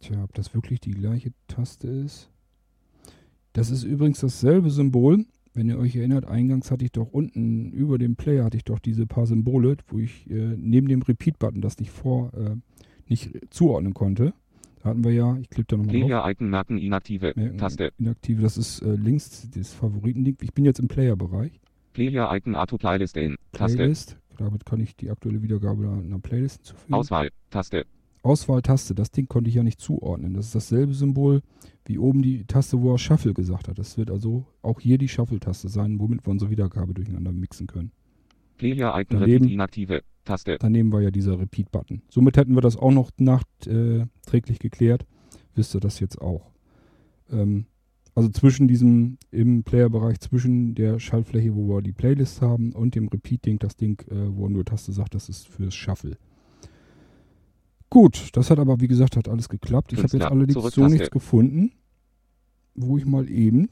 Tja, 0.00 0.22
ob 0.24 0.34
das 0.34 0.52
wirklich 0.54 0.80
die 0.80 0.90
gleiche 0.90 1.32
Taste 1.46 1.88
ist? 1.88 2.30
Das 3.52 3.70
ist 3.70 3.84
übrigens 3.84 4.20
dasselbe 4.20 4.70
Symbol. 4.70 5.24
Wenn 5.54 5.68
ihr 5.68 5.78
euch 5.78 5.96
erinnert, 5.96 6.26
eingangs 6.26 6.70
hatte 6.70 6.84
ich 6.84 6.92
doch 6.92 7.12
unten 7.12 7.72
über 7.72 7.96
dem 7.96 8.16
Player 8.16 8.44
hatte 8.44 8.58
ich 8.58 8.64
doch 8.64 8.78
diese 8.78 9.06
paar 9.06 9.26
Symbole, 9.26 9.76
wo 9.88 9.98
ich 9.98 10.28
äh, 10.28 10.54
neben 10.56 10.88
dem 10.88 11.00
Repeat-Button 11.00 11.62
das 11.62 11.78
nicht 11.78 11.90
vor, 11.90 12.34
äh, 12.34 12.56
nicht 13.08 13.30
zuordnen 13.50 13.94
konnte. 13.94 14.34
Hatten 14.86 15.04
wir 15.04 15.12
ja, 15.12 15.36
ich 15.36 15.50
klippe 15.50 15.66
da 15.68 15.76
nochmal 15.76 15.94
drauf. 15.94 16.08
Player 16.08 16.30
Icon 16.30 16.48
Marken 16.48 16.78
Inaktive. 16.78 17.32
Merken, 17.34 17.58
Taste. 17.58 17.92
Inaktive, 17.98 18.42
das 18.42 18.56
ist 18.56 18.80
äh, 18.82 18.94
links 18.94 19.48
das 19.50 19.72
Favoritenlink. 19.74 20.42
Ich 20.42 20.54
bin 20.54 20.64
jetzt 20.64 20.78
im 20.78 20.86
Player-Bereich. 20.88 21.60
Player 21.92 22.32
Icon 22.34 22.54
Auto 22.54 22.78
Playlist 22.78 23.16
in. 23.16 23.36
Taste. 23.52 23.76
Playlist. 23.76 24.16
Damit 24.38 24.64
kann 24.64 24.80
ich 24.80 24.94
die 24.96 25.10
aktuelle 25.10 25.42
Wiedergabe 25.42 25.88
einer 25.88 26.18
Playlist 26.20 26.58
hinzufügen. 26.58 26.94
Auswahl. 26.94 27.30
Taste. 27.50 27.84
Auswahltaste, 28.22 28.94
das 28.94 29.12
Ding 29.12 29.28
konnte 29.28 29.48
ich 29.48 29.54
ja 29.54 29.62
nicht 29.62 29.80
zuordnen. 29.80 30.34
Das 30.34 30.46
ist 30.46 30.54
dasselbe 30.54 30.94
Symbol 30.94 31.42
wie 31.84 31.98
oben 31.98 32.22
die 32.22 32.44
Taste, 32.44 32.80
wo 32.80 32.92
er 32.92 32.98
Shuffle 32.98 33.34
gesagt 33.34 33.68
hat. 33.68 33.78
Das 33.78 33.96
wird 33.96 34.10
also 34.10 34.46
auch 34.62 34.80
hier 34.80 34.98
die 34.98 35.08
Shuffle-Taste 35.08 35.68
sein, 35.68 36.00
womit 36.00 36.26
wir 36.26 36.32
unsere 36.32 36.50
Wiedergabe 36.50 36.92
durcheinander 36.92 37.30
mixen 37.32 37.68
können. 37.68 37.92
Player 38.56 38.98
Icon 38.98 39.20
Daneben- 39.20 39.48
Inaktive. 39.48 40.02
Taste. 40.24 40.56
Daneben 40.58 40.90
war 40.92 41.00
ja 41.02 41.10
dieser 41.12 41.38
Repeat-Button. 41.38 42.02
Somit 42.08 42.36
hätten 42.36 42.54
wir 42.54 42.60
das 42.60 42.76
auch 42.76 42.90
noch 42.90 43.10
nachträglich 43.16 44.58
geklärt. 44.58 45.06
Wisst 45.54 45.74
ihr 45.74 45.80
das 45.80 46.00
jetzt 46.00 46.20
auch. 46.20 46.50
Ähm, 47.30 47.66
Also 48.14 48.30
zwischen 48.30 48.66
diesem, 48.66 49.18
im 49.30 49.62
Playerbereich, 49.62 50.18
zwischen 50.20 50.74
der 50.74 50.98
Schaltfläche, 50.98 51.54
wo 51.54 51.68
wir 51.68 51.82
die 51.82 51.92
Playlist 51.92 52.40
haben 52.40 52.72
und 52.72 52.94
dem 52.94 53.08
Repeat-Ding, 53.08 53.58
das 53.58 53.76
Ding, 53.76 54.00
äh, 54.10 54.34
wo 54.34 54.48
nur 54.48 54.64
Taste 54.64 54.90
sagt, 54.92 55.14
das 55.14 55.28
ist 55.28 55.46
fürs 55.48 55.74
Shuffle. 55.74 56.16
Gut, 57.90 58.30
das 58.32 58.50
hat 58.50 58.58
aber, 58.58 58.80
wie 58.80 58.88
gesagt, 58.88 59.16
hat 59.16 59.28
alles 59.28 59.48
geklappt. 59.50 59.92
Ich 59.92 59.98
habe 60.02 60.08
jetzt 60.10 60.24
allerdings 60.26 60.74
so 60.74 60.86
nichts 60.88 61.10
gefunden, 61.10 61.72
wo 62.74 62.96
ich 62.98 63.04
mal 63.06 63.28
eben 63.30 63.68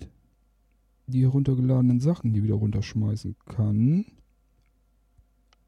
die 1.07 1.22
heruntergeladenen 1.22 2.01
Sachen 2.01 2.30
hier 2.32 2.43
wieder 2.43 2.55
runterschmeißen 2.55 3.37
kann. 3.47 4.05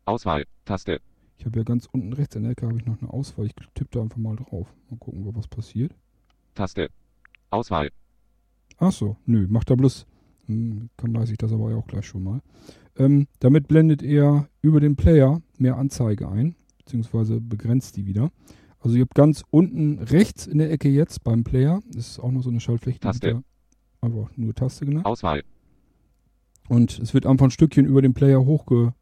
Auswahl, 0.07 0.45
Taste, 0.65 1.01
Ich 1.39 1.45
habe 1.45 1.59
ja 1.59 1.65
ganz 1.65 1.87
unten 1.91 2.13
rechts 2.13 2.37
in 2.37 2.45
der 2.45 2.53
Ecke 2.53 2.67
habe 2.67 2.79
ich 2.79 2.87
noch 2.87 3.01
eine 3.01 3.13
Auswahl. 3.13 3.47
Ich 3.47 3.55
tippe 3.75 3.91
da 3.91 4.03
einfach 4.03 4.17
mal 4.17 4.37
drauf. 4.37 4.73
Mal 4.89 4.99
gucken, 4.99 5.27
was 5.35 5.49
passiert. 5.49 5.93
Taste, 6.55 6.89
Auswahl, 7.51 7.91
Ach 8.79 8.93
so, 8.93 9.17
nö, 9.27 9.47
macht 9.49 9.71
er 9.71 9.77
bloß. 9.77 10.07
Hm, 10.47 10.91
kann 10.97 11.15
weiß 11.15 11.31
ich 11.31 11.39
das 11.39 11.53
aber 11.53 11.71
ja 11.71 11.77
auch 11.77 11.87
gleich 11.87 12.07
schon 12.07 12.23
mal. 12.23 12.41
Ähm, 12.97 13.27
damit 13.41 13.69
blendet 13.69 14.03
er 14.03 14.49
über 14.63 14.81
den 14.81 14.97
Player 14.97 15.43
mehr 15.59 15.77
Anzeige 15.77 16.29
ein, 16.29 16.55
beziehungsweise 16.79 17.41
begrenzt 17.41 17.97
die 17.97 18.07
wieder. 18.07 18.31
Also 18.79 18.97
ihr 18.97 19.03
habt 19.03 19.15
ganz 19.15 19.43
unten 19.51 19.99
rechts 19.99 20.47
in 20.47 20.59
der 20.59 20.71
Ecke 20.71 20.89
jetzt 20.89 21.25
beim 21.25 21.43
Player, 21.43 21.81
das 21.89 22.09
ist 22.11 22.21
auch 22.21 22.31
noch 22.31 22.43
so 22.43 22.51
eine 22.51 22.61
Schaltfläche, 22.61 23.01
Taste. 23.01 23.43
einfach 24.03 24.31
nur 24.37 24.55
Taste 24.55 24.85
genannt. 24.87 25.07
Auswahl, 25.07 25.43
Und 26.69 26.99
es 26.99 27.13
wird 27.13 27.27
einfach 27.27 27.47
ein 27.47 27.51
Stückchen 27.51 27.87
über 27.87 28.03
den 28.03 28.15
Player 28.15 28.45
hochge 28.45 28.95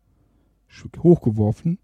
hochgeworfen. 0.99 1.79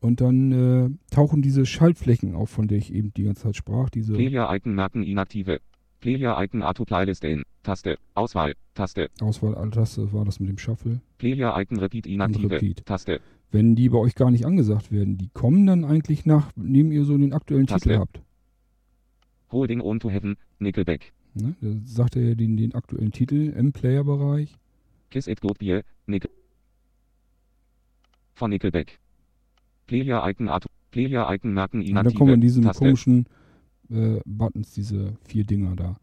Und 0.00 0.20
dann 0.20 0.52
äh, 0.52 0.90
tauchen 1.10 1.40
diese 1.40 1.64
Schaltflächen 1.64 2.34
auf, 2.34 2.50
von 2.50 2.68
der 2.68 2.78
ich 2.78 2.92
eben 2.92 3.14
die 3.14 3.24
ganze 3.24 3.44
Zeit 3.44 3.56
sprach. 3.56 3.88
Diese 3.88 4.12
Player-Icon 4.12 4.74
merken 4.74 5.02
inaktive. 5.02 5.60
Player-Icon 6.00 6.62
Auto-Playlist 6.62 7.24
in, 7.24 7.44
Taste, 7.62 7.96
Auswahl, 8.14 8.54
Taste, 8.74 9.08
Auswahl, 9.20 9.54
äh, 9.54 10.12
war 10.12 10.26
das 10.26 10.40
mit 10.40 10.50
dem 10.50 10.58
Shuffle. 10.58 11.00
Player-Icon 11.16 11.78
Repeat 11.78 12.06
inaktive, 12.06 12.50
Repeat. 12.50 12.84
Taste, 12.84 13.20
wenn 13.50 13.74
die 13.74 13.88
bei 13.88 13.96
euch 13.96 14.14
gar 14.14 14.30
nicht 14.30 14.44
angesagt 14.44 14.92
werden, 14.92 15.16
die 15.16 15.30
kommen 15.32 15.64
dann 15.64 15.86
eigentlich 15.86 16.26
nach, 16.26 16.50
neben 16.56 16.92
ihr 16.92 17.04
so 17.04 17.16
den 17.16 17.32
aktuellen 17.32 17.66
Taste. 17.66 17.88
Titel 17.88 18.00
habt. 18.00 18.20
Holding 19.50 19.80
on 19.80 20.00
to 20.00 20.10
Heaven, 20.10 20.36
Nickelback, 20.58 21.14
Ne? 21.34 21.56
Da 21.60 21.68
sagt 21.84 22.16
er 22.16 22.22
ja 22.22 22.34
den, 22.34 22.56
den 22.56 22.74
aktuellen 22.74 23.10
Titel 23.10 23.52
im 23.56 23.72
Player-Bereich. 23.72 24.56
Kiss 25.10 25.26
It 25.26 25.40
Goodbye, 25.40 25.82
Nickel. 26.06 26.30
Von 28.34 28.50
Nickelback. 28.50 28.98
Player-Icon 29.86 30.48
Auto, 30.48 30.68
Player-Icon 30.90 31.52
merken 31.52 31.78
Und 31.78 31.86
inaktive, 31.86 32.12
dann 32.12 32.18
kommen 32.18 32.40
diese 32.40 32.60
Taste, 32.60 32.84
komischen 32.84 33.26
äh, 33.90 34.20
Buttons, 34.24 34.72
diese 34.72 35.16
vier 35.24 35.44
Dinger 35.44 35.76
da. 35.76 35.96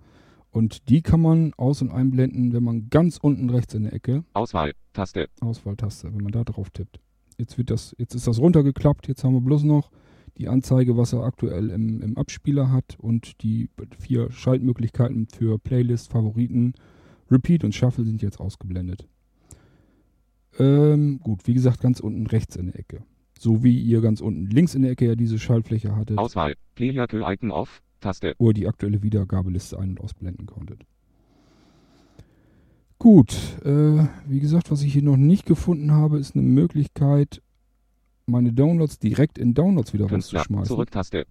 Und 0.52 0.90
die 0.90 1.02
kann 1.02 1.22
man 1.22 1.54
aus- 1.56 1.82
und 1.82 1.92
einblenden, 1.92 2.54
wenn 2.54 2.64
man 2.64 2.90
ganz 2.90 3.18
unten 3.18 3.50
rechts 3.50 3.74
in 3.74 3.84
der 3.84 3.94
Ecke, 3.94 4.24
Auswahl, 4.34 4.74
Taste, 4.94 5.30
Auswahltaste, 5.40 6.14
wenn 6.14 6.24
man 6.24 6.34
da 6.34 6.44
drauf 6.44 6.70
tippt. 6.70 7.00
Jetzt 7.38 7.58
wird 7.58 7.70
das, 7.70 7.96
jetzt 7.98 8.14
ist 8.16 8.28
das 8.28 8.40
runtergeklappt, 8.40 9.08
jetzt 9.08 9.24
haben 9.24 9.34
wir 9.34 9.42
bloß 9.42 9.64
noch 9.64 9.92
die 10.38 10.48
Anzeige, 10.48 10.98
was 10.98 11.14
er 11.14 11.24
aktuell 11.24 11.70
im, 11.70 12.02
im 12.02 12.18
Abspieler 12.18 12.72
hat 12.72 12.98
und 13.00 13.42
die 13.42 13.70
vier 13.98 14.32
Schaltmöglichkeiten 14.32 15.28
für 15.28 15.58
Playlist, 15.58 16.12
Favoriten, 16.12 16.74
Repeat 17.30 17.64
und 17.64 17.74
Shuffle 17.74 18.04
sind 18.04 18.22
jetzt 18.22 18.40
ausgeblendet. 18.40 19.08
Ähm, 20.60 21.20
gut, 21.22 21.48
wie 21.48 21.54
gesagt, 21.54 21.82
ganz 21.82 22.00
unten 22.00 22.28
rechts 22.28 22.56
in 22.56 22.68
der 22.68 22.80
Ecke. 22.80 23.04
So 23.40 23.64
wie 23.64 23.80
ihr 23.80 24.02
ganz 24.02 24.22
unten 24.22 24.48
links 24.48 24.76
in 24.76 24.84
der 24.84 24.92
Ecke 24.92 25.08
ja 25.08 25.16
diese 25.16 25.40
Schaltfläche 25.40 25.96
hattet, 25.96 26.18
Auswahl, 26.18 26.56
Player-Icon 26.76 27.52
off, 27.52 27.82
Taste, 28.00 28.36
wo 28.38 28.50
ihr 28.50 28.54
die 28.54 28.68
aktuelle 28.68 29.02
Wiedergabeliste 29.02 29.80
ein- 29.80 29.92
und 29.92 30.02
ausblenden 30.02 30.46
konntet. 30.46 30.86
Gut, 33.00 33.34
äh, 33.66 34.06
wie 34.28 34.40
gesagt, 34.40 34.70
was 34.70 34.84
ich 34.84 34.94
hier 34.94 35.02
noch 35.02 35.18
nicht 35.18 35.48
gefunden 35.48 35.92
habe, 35.92 36.20
ist 36.20 36.36
eine 36.36 36.44
Möglichkeit, 36.44 37.42
meine 38.28 38.54
Downloads 38.54 39.00
direkt 39.00 39.40
in 39.40 39.56
Downloads 39.56 39.94
wieder 39.94 40.06
Künstler, 40.06 40.42
rauszuschmeißen. 40.42 40.68
Zurück-Taste. 40.68 41.26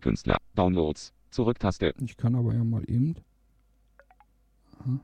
Künstler, 0.00 0.38
Downloads, 0.56 1.12
Zurück-Taste, 1.30 1.94
Ich 2.00 2.16
kann 2.16 2.34
aber 2.34 2.54
ja 2.54 2.64
mal 2.64 2.82
eben. 2.90 3.14
Aha. 4.80 5.00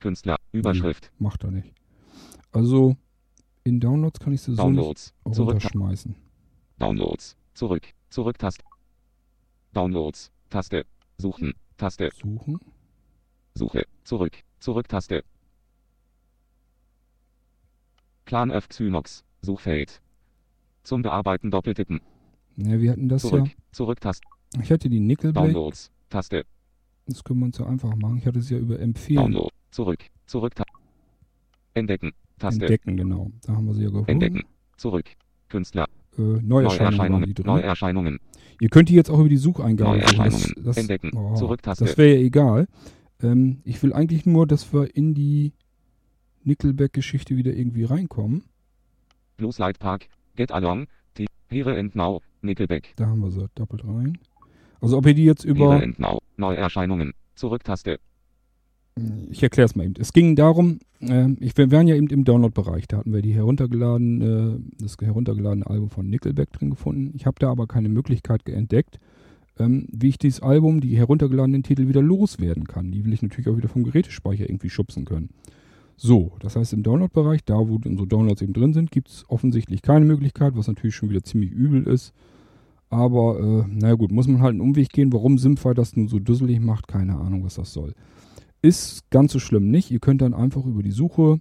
Künstler, 0.00 0.36
Überschrift, 0.52 1.10
Macht 1.18 1.44
er 1.44 1.50
nicht. 1.50 1.72
Also 2.52 2.96
in 3.64 3.80
Downloads 3.80 4.20
kann 4.20 4.32
ich 4.32 4.42
sie 4.42 4.52
so 4.52 4.62
Downloads, 4.62 5.12
nicht 5.24 5.34
Zurück, 5.34 5.54
runterschmeißen. 5.54 6.14
Downloads, 6.78 7.36
Zurück, 7.54 7.88
Zurück-Taste. 8.10 8.62
Downloads, 9.72 10.30
Taste, 10.50 10.86
Suchen, 11.18 11.54
Taste, 11.76 12.10
Suchen. 12.22 12.60
Suche, 13.54 13.84
Zurück, 14.04 14.36
Zurück-Taste. 14.60 15.24
Clan 18.26 18.50
F 18.50 18.68
Xynox, 18.68 19.24
Suchfeld. 19.42 20.00
Zum 20.82 21.02
Bearbeiten 21.02 21.50
doppeltippen, 21.50 22.00
Ja, 22.56 22.78
wir 22.80 22.92
hatten 22.92 23.08
das 23.08 23.22
Zurück, 23.22 23.48
ja. 23.48 23.54
Zurück-Taste, 23.72 24.22
Ich 24.62 24.70
hatte 24.70 24.88
die 24.88 25.00
Nickelback. 25.00 25.44
Downloads, 25.52 25.90
Taste, 26.10 26.44
Das 27.06 27.22
können 27.22 27.40
wir 27.40 27.46
uns 27.46 27.58
ja 27.58 27.66
einfach 27.66 27.94
machen. 27.96 28.18
Ich 28.18 28.26
hatte 28.26 28.38
es 28.38 28.50
ja 28.50 28.58
über 28.58 28.78
Empfehlen. 28.80 29.32
Download, 29.32 29.50
Zurück, 29.70 30.00
Zurück, 30.26 30.52
Entdecken, 31.74 32.12
Taste, 32.38 32.64
Entdecken, 32.64 32.96
genau. 32.96 33.30
Da 33.46 33.54
haben 33.54 33.66
wir 33.66 33.74
sie 33.74 33.84
ja 33.84 33.90
geholt. 33.90 34.08
Entdecken, 34.08 34.42
Zurück, 34.76 35.04
Künstler, 35.48 35.86
Äh, 36.18 36.22
Neuerscheinungen 36.42 37.34
die 37.34 37.42
Neuerscheinungen, 37.42 38.18
Ihr 38.60 38.70
könnt 38.70 38.88
die 38.88 38.94
jetzt 38.94 39.10
auch 39.10 39.18
über 39.18 39.28
die 39.28 39.36
Sucheingabe. 39.36 39.98
Neuerscheinungen, 39.98 40.52
Das, 40.56 40.64
das, 40.64 40.76
entdecken, 40.78 41.10
oh, 41.14 41.34
Zurücktaste. 41.34 41.84
Das 41.84 41.98
wäre 41.98 42.14
ja 42.16 42.20
egal. 42.20 42.68
Ähm, 43.22 43.60
ich 43.64 43.82
will 43.82 43.92
eigentlich 43.92 44.24
nur, 44.26 44.46
dass 44.46 44.72
wir 44.72 44.96
in 44.96 45.14
die 45.14 45.52
Nickelback-Geschichte 46.44 47.36
wieder 47.36 47.52
irgendwie 47.54 47.84
reinkommen. 47.84 48.44
Blues 49.36 49.58
Light 49.58 49.78
Park, 49.78 50.08
Get 50.36 50.52
Along, 50.52 50.86
T, 51.14 51.26
Here 51.50 51.78
and 51.78 51.94
Now, 51.94 52.22
Nickelback, 52.40 52.94
Da 52.96 53.06
haben 53.06 53.20
wir 53.20 53.30
sie. 53.30 53.46
Doppelt 53.54 53.84
rein. 53.84 54.18
Also 54.80 54.98
ob 54.98 55.06
ihr 55.06 55.14
die 55.14 55.24
jetzt 55.24 55.44
über... 55.44 55.82
Neuerscheinungen, 56.36 57.14
Zurücktaste, 57.34 57.98
Ich 59.30 59.42
erkläre 59.42 59.66
es 59.66 59.76
mal 59.76 59.84
eben. 59.84 59.94
Es 59.98 60.12
ging 60.12 60.36
darum, 60.36 60.78
ähm, 61.00 61.36
ich, 61.40 61.56
wir 61.56 61.70
waren 61.70 61.86
ja 61.86 61.94
eben 61.94 62.08
im 62.08 62.24
Download-Bereich. 62.24 62.88
Da 62.88 62.98
hatten 62.98 63.12
wir 63.12 63.22
die 63.22 63.34
heruntergeladen, 63.34 64.22
äh, 64.22 64.82
das 64.82 64.96
heruntergeladene 65.00 65.66
Album 65.66 65.90
von 65.90 66.08
Nickelback 66.08 66.52
drin 66.52 66.70
gefunden. 66.70 67.12
Ich 67.14 67.26
habe 67.26 67.36
da 67.38 67.50
aber 67.50 67.66
keine 67.66 67.88
Möglichkeit 67.88 68.48
entdeckt, 68.48 68.98
ähm, 69.58 69.86
wie 69.92 70.08
ich 70.08 70.18
dieses 70.18 70.40
Album, 70.40 70.80
die 70.80 70.96
heruntergeladenen 70.96 71.62
Titel 71.62 71.88
wieder 71.88 72.02
loswerden 72.02 72.66
kann. 72.66 72.90
Die 72.90 73.04
will 73.04 73.12
ich 73.12 73.22
natürlich 73.22 73.48
auch 73.48 73.56
wieder 73.56 73.68
vom 73.68 73.84
Gerätespeicher 73.84 74.48
irgendwie 74.48 74.70
schubsen 74.70 75.04
können. 75.04 75.30
So, 75.98 76.32
das 76.40 76.56
heißt 76.56 76.72
im 76.74 76.82
Download-Bereich, 76.82 77.44
da 77.44 77.56
wo 77.56 77.78
unsere 77.82 78.06
Downloads 78.06 78.42
eben 78.42 78.52
drin 78.52 78.72
sind, 78.72 78.90
gibt 78.90 79.08
es 79.08 79.24
offensichtlich 79.28 79.82
keine 79.82 80.04
Möglichkeit, 80.04 80.56
was 80.56 80.68
natürlich 80.68 80.94
schon 80.94 81.08
wieder 81.10 81.22
ziemlich 81.22 81.50
übel 81.50 81.84
ist. 81.84 82.12
Aber, 82.88 83.38
äh, 83.40 83.64
naja 83.68 83.94
gut, 83.94 84.12
muss 84.12 84.28
man 84.28 84.40
halt 84.40 84.52
einen 84.52 84.60
Umweg 84.60 84.90
gehen. 84.90 85.12
Warum 85.12 85.38
Simfy 85.38 85.74
das 85.74 85.96
nun 85.96 86.08
so 86.08 86.18
dusselig 86.18 86.60
macht, 86.60 86.86
keine 86.88 87.16
Ahnung, 87.16 87.44
was 87.44 87.54
das 87.54 87.72
soll. 87.72 87.94
Ist 88.62 89.10
ganz 89.10 89.32
so 89.32 89.38
schlimm 89.38 89.70
nicht. 89.70 89.90
Ihr 89.90 89.98
könnt 89.98 90.22
dann 90.22 90.34
einfach 90.34 90.64
über 90.64 90.82
die 90.82 90.92
Suche 90.92 91.40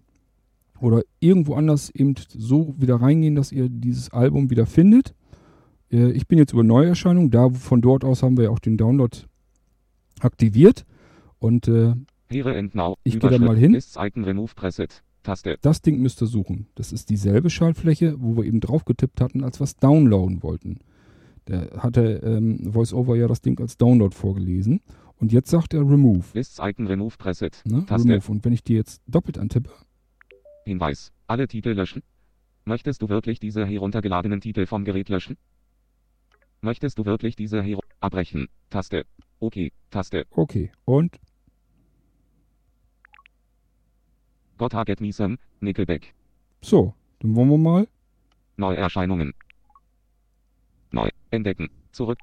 oder 0.81 1.03
irgendwo 1.19 1.53
anders 1.53 1.89
eben 1.89 2.15
so 2.29 2.75
wieder 2.77 2.95
reingehen, 2.95 3.35
dass 3.35 3.51
ihr 3.51 3.69
dieses 3.69 4.11
Album 4.11 4.49
wieder 4.49 4.65
findet. 4.65 5.13
Äh, 5.91 6.11
ich 6.11 6.27
bin 6.27 6.37
jetzt 6.37 6.53
über 6.53 6.63
Neuerscheinungen. 6.63 7.31
Da 7.31 7.49
von 7.49 7.81
dort 7.81 8.03
aus 8.03 8.23
haben 8.23 8.37
wir 8.37 8.45
ja 8.45 8.49
auch 8.49 8.59
den 8.59 8.77
Download 8.77 9.15
aktiviert. 10.19 10.85
Und 11.39 11.67
äh, 11.67 11.93
Ich 13.03 13.19
geh 13.19 13.29
da 13.29 13.37
mal 13.37 13.57
hin. 13.57 13.73
Das 15.61 15.81
Ding 15.81 16.01
müsst 16.01 16.21
ihr 16.21 16.27
suchen. 16.27 16.67
Das 16.75 16.91
ist 16.91 17.09
dieselbe 17.09 17.49
Schaltfläche, 17.49 18.15
wo 18.19 18.37
wir 18.37 18.43
eben 18.43 18.59
drauf 18.59 18.85
getippt 18.85 19.21
hatten, 19.21 19.43
als 19.43 19.59
wir 19.59 19.63
es 19.63 19.77
downloaden 19.77 20.43
wollten. 20.43 20.79
Da 21.45 21.67
hatte 21.77 22.21
ähm, 22.23 22.59
VoiceOver 22.61 23.15
ja 23.15 23.27
das 23.27 23.41
Ding 23.41 23.59
als 23.59 23.77
Download 23.77 24.15
vorgelesen. 24.15 24.81
Und 25.17 25.31
jetzt 25.31 25.49
sagt 25.49 25.73
er 25.73 25.81
Remove. 25.81 26.25
Lists 26.33 26.59
Icon 26.61 26.87
Remove 26.87 27.15
Preset, 27.17 27.61
Ne? 27.65 27.85
Remove. 27.89 28.31
Und 28.31 28.43
wenn 28.43 28.53
ich 28.53 28.63
die 28.63 28.73
jetzt 28.73 29.01
doppelt 29.07 29.37
antippe, 29.37 29.69
Hinweis, 30.65 31.13
alle 31.27 31.47
Titel 31.47 31.69
löschen. 31.69 32.01
Möchtest 32.65 33.01
du 33.03 33.09
wirklich 33.09 33.39
diese 33.39 33.65
heruntergeladenen 33.65 34.41
Titel 34.41 34.65
vom 34.65 34.83
Gerät 34.83 35.09
löschen? 35.09 35.37
Möchtest 36.61 36.97
du 36.97 37.05
wirklich 37.05 37.35
diese 37.35 37.61
her 37.61 37.77
abbrechen, 37.99 38.47
Taste, 38.71 39.05
OK, 39.39 39.71
Taste, 39.91 40.25
okay. 40.31 40.71
Und 40.85 41.19
Gotta 44.57 44.83
Get 44.83 45.01
Me 45.01 45.13
Some, 45.13 45.37
Nickelback, 45.59 46.15
so, 46.61 46.95
dann 47.19 47.35
wollen 47.35 47.49
wir 47.49 47.57
mal. 47.59 47.87
Neuerscheinungen. 48.57 49.33
Neu, 50.91 51.09
entdecken, 51.35 51.69
zurück, 51.91 52.19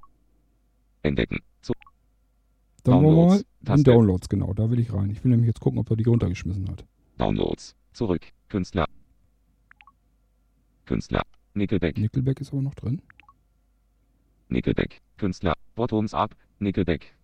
entdecken, 1.03 1.39
zu, 1.61 1.73
Dann 2.85 3.03
wir 3.03 3.11
mal 3.11 3.43
Downloads, 3.63 3.79
in. 3.79 3.85
Downloads, 3.85 4.29
genau. 4.29 4.53
Da 4.55 4.71
will 4.71 4.81
ich 4.81 4.93
rein. 4.93 5.11
Ich 5.11 5.23
will 5.23 5.31
nämlich 5.31 5.47
jetzt 5.49 5.61
gucken, 5.61 5.79
ob 5.79 5.91
er 5.91 5.97
die 5.97 6.05
runtergeschmissen 6.05 6.69
hat. 6.69 6.85
Downloads, 7.19 7.77
zurück, 7.93 8.23
Künstler, 8.49 8.87
Künstler, 10.87 11.23
Nickelback, 11.55 11.99
Nickelback 11.99 12.41
ist 12.41 12.53
aber 12.53 12.63
noch 12.63 12.75
drin. 12.75 13.01
Nickelback. 14.53 15.01
Künstler. 15.17 15.55
Bottoms 15.75 16.13
Up. 16.15 16.37
Nickelback. 16.59 17.15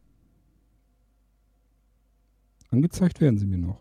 Angezeigt 2.71 3.21
werden 3.21 3.39
sie 3.39 3.47
mir 3.47 3.59
noch. 3.59 3.81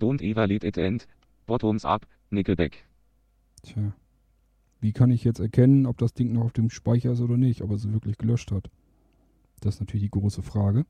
Don't 0.00 0.22
ever 0.22 0.46
let 0.46 0.64
it 0.64 0.78
end. 0.78 1.08
Bottoms 1.46 1.84
Up. 1.84 2.06
Nickelback. 2.30 2.86
Tja. 3.62 3.92
Wie 4.80 4.92
kann 4.92 5.10
ich 5.10 5.24
jetzt 5.24 5.40
erkennen, 5.40 5.86
ob 5.86 5.98
das 5.98 6.14
Ding 6.14 6.32
noch 6.32 6.44
auf 6.44 6.52
dem 6.52 6.70
Speicher 6.70 7.12
ist 7.12 7.20
oder 7.20 7.36
nicht, 7.36 7.62
ob 7.62 7.70
er 7.70 7.78
sie 7.78 7.92
wirklich 7.92 8.16
gelöscht 8.16 8.52
hat? 8.52 8.70
Das 9.60 9.74
ist 9.74 9.80
natürlich 9.80 10.04
die 10.04 10.10
große 10.10 10.42
Frage. 10.42 10.86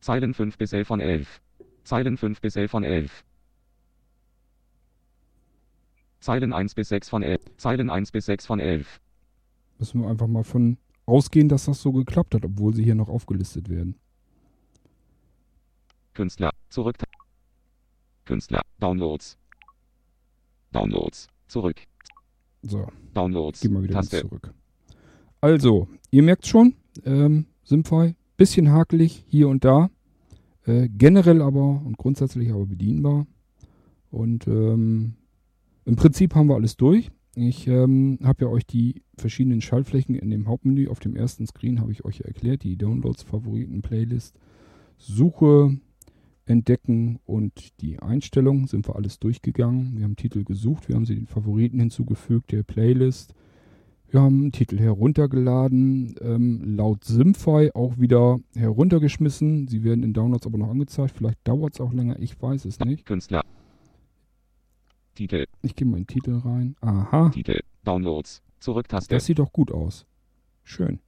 Zeilen 0.00 0.34
5 0.34 0.56
bis 0.56 0.72
11 0.72 0.88
von 0.88 1.00
11. 1.00 1.42
Zeilen 1.84 2.16
5 2.16 2.40
bis 2.40 2.56
11 2.56 2.70
von 2.70 2.84
11. 2.84 3.24
Zeilen 6.20 6.52
1 6.52 6.74
bis 6.74 6.88
6 6.88 7.08
von 7.08 7.22
11. 7.22 7.40
Zeilen 7.56 7.90
1 7.90 8.12
bis 8.12 8.26
6 8.26 8.46
von 8.46 8.60
11. 8.60 9.00
Müssen 9.78 10.02
wir 10.02 10.08
einfach 10.08 10.28
mal 10.28 10.44
von 10.44 10.78
ausgehen, 11.04 11.48
dass 11.48 11.66
das 11.66 11.82
so 11.82 11.92
geklappt 11.92 12.34
hat, 12.34 12.44
obwohl 12.44 12.74
sie 12.74 12.84
hier 12.84 12.94
noch 12.94 13.08
aufgelistet 13.08 13.68
werden. 13.68 13.96
Künstler. 16.14 16.50
Zurück. 16.68 16.96
Künstler. 18.24 18.62
Downloads. 18.78 19.36
Downloads. 20.70 21.28
Zurück. 21.48 21.82
So, 22.62 22.86
Downloads. 23.14 23.60
gehen 23.60 23.72
wir 23.72 23.82
wieder 23.82 23.94
Taste. 23.94 24.20
zurück. 24.20 24.52
Also, 25.40 25.88
ihr 26.10 26.22
merkt 26.22 26.46
schon, 26.46 26.74
ähm, 27.04 27.46
Simfy, 27.64 28.14
bisschen 28.36 28.70
hakelig 28.70 29.24
hier 29.28 29.48
und 29.48 29.64
da. 29.64 29.90
Äh, 30.64 30.88
generell 30.88 31.42
aber 31.42 31.82
und 31.84 31.98
grundsätzlich 31.98 32.50
aber 32.50 32.66
bedienbar. 32.66 33.26
Und 34.10 34.46
ähm, 34.46 35.14
im 35.84 35.96
Prinzip 35.96 36.34
haben 36.34 36.48
wir 36.48 36.54
alles 36.54 36.76
durch. 36.76 37.10
Ich 37.34 37.66
ähm, 37.66 38.18
habe 38.22 38.44
ja 38.44 38.50
euch 38.50 38.66
die 38.66 39.02
verschiedenen 39.16 39.60
Schaltflächen 39.60 40.14
in 40.14 40.30
dem 40.30 40.46
Hauptmenü 40.46 40.88
auf 40.88 41.00
dem 41.00 41.16
ersten 41.16 41.46
Screen 41.46 41.80
habe 41.80 41.90
ich 41.90 42.04
euch 42.04 42.18
ja 42.18 42.26
erklärt, 42.26 42.62
die 42.62 42.76
Downloads, 42.76 43.22
Favoriten, 43.22 43.80
Playlist, 43.80 44.38
Suche, 44.98 45.78
Entdecken 46.44 47.20
und 47.24 47.80
die 47.80 48.00
Einstellungen 48.00 48.66
sind 48.66 48.88
wir 48.88 48.96
alles 48.96 49.18
durchgegangen. 49.18 49.96
Wir 49.96 50.04
haben 50.04 50.16
Titel 50.16 50.44
gesucht, 50.44 50.88
wir 50.88 50.96
haben 50.96 51.06
sie 51.06 51.14
den 51.14 51.26
Favoriten 51.26 51.78
hinzugefügt, 51.78 52.52
der 52.52 52.62
Playlist. 52.62 53.34
Wir 54.08 54.20
haben 54.20 54.42
einen 54.42 54.52
Titel 54.52 54.78
heruntergeladen, 54.78 56.16
ähm, 56.20 56.76
laut 56.76 57.04
Simfy 57.04 57.70
auch 57.72 57.98
wieder 57.98 58.40
heruntergeschmissen. 58.54 59.68
Sie 59.68 59.84
werden 59.84 60.04
in 60.04 60.12
Downloads 60.12 60.46
aber 60.46 60.58
noch 60.58 60.68
angezeigt. 60.68 61.14
Vielleicht 61.16 61.38
dauert 61.48 61.74
es 61.74 61.80
auch 61.80 61.94
länger, 61.94 62.18
ich 62.18 62.40
weiß 62.40 62.66
es 62.66 62.78
nicht. 62.80 63.06
Künstler. 63.06 63.42
Titel. 65.14 65.46
Ich 65.62 65.76
gehe 65.76 65.86
mal 65.86 65.96
in 65.98 66.06
Titel 66.06 66.38
rein. 66.44 66.76
Aha, 66.80 67.30
Titel. 67.30 67.60
Downloads. 67.84 68.42
Zurücktaste. 68.60 69.14
das 69.14 69.24
sieht 69.24 69.38
doch 69.38 69.52
gut 69.52 69.72
aus. 69.72 70.06
Schön. 70.62 71.00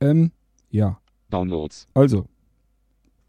Ähm, 0.00 0.32
ja, 0.70 0.98
Downloads. 1.30 1.88
also, 1.94 2.26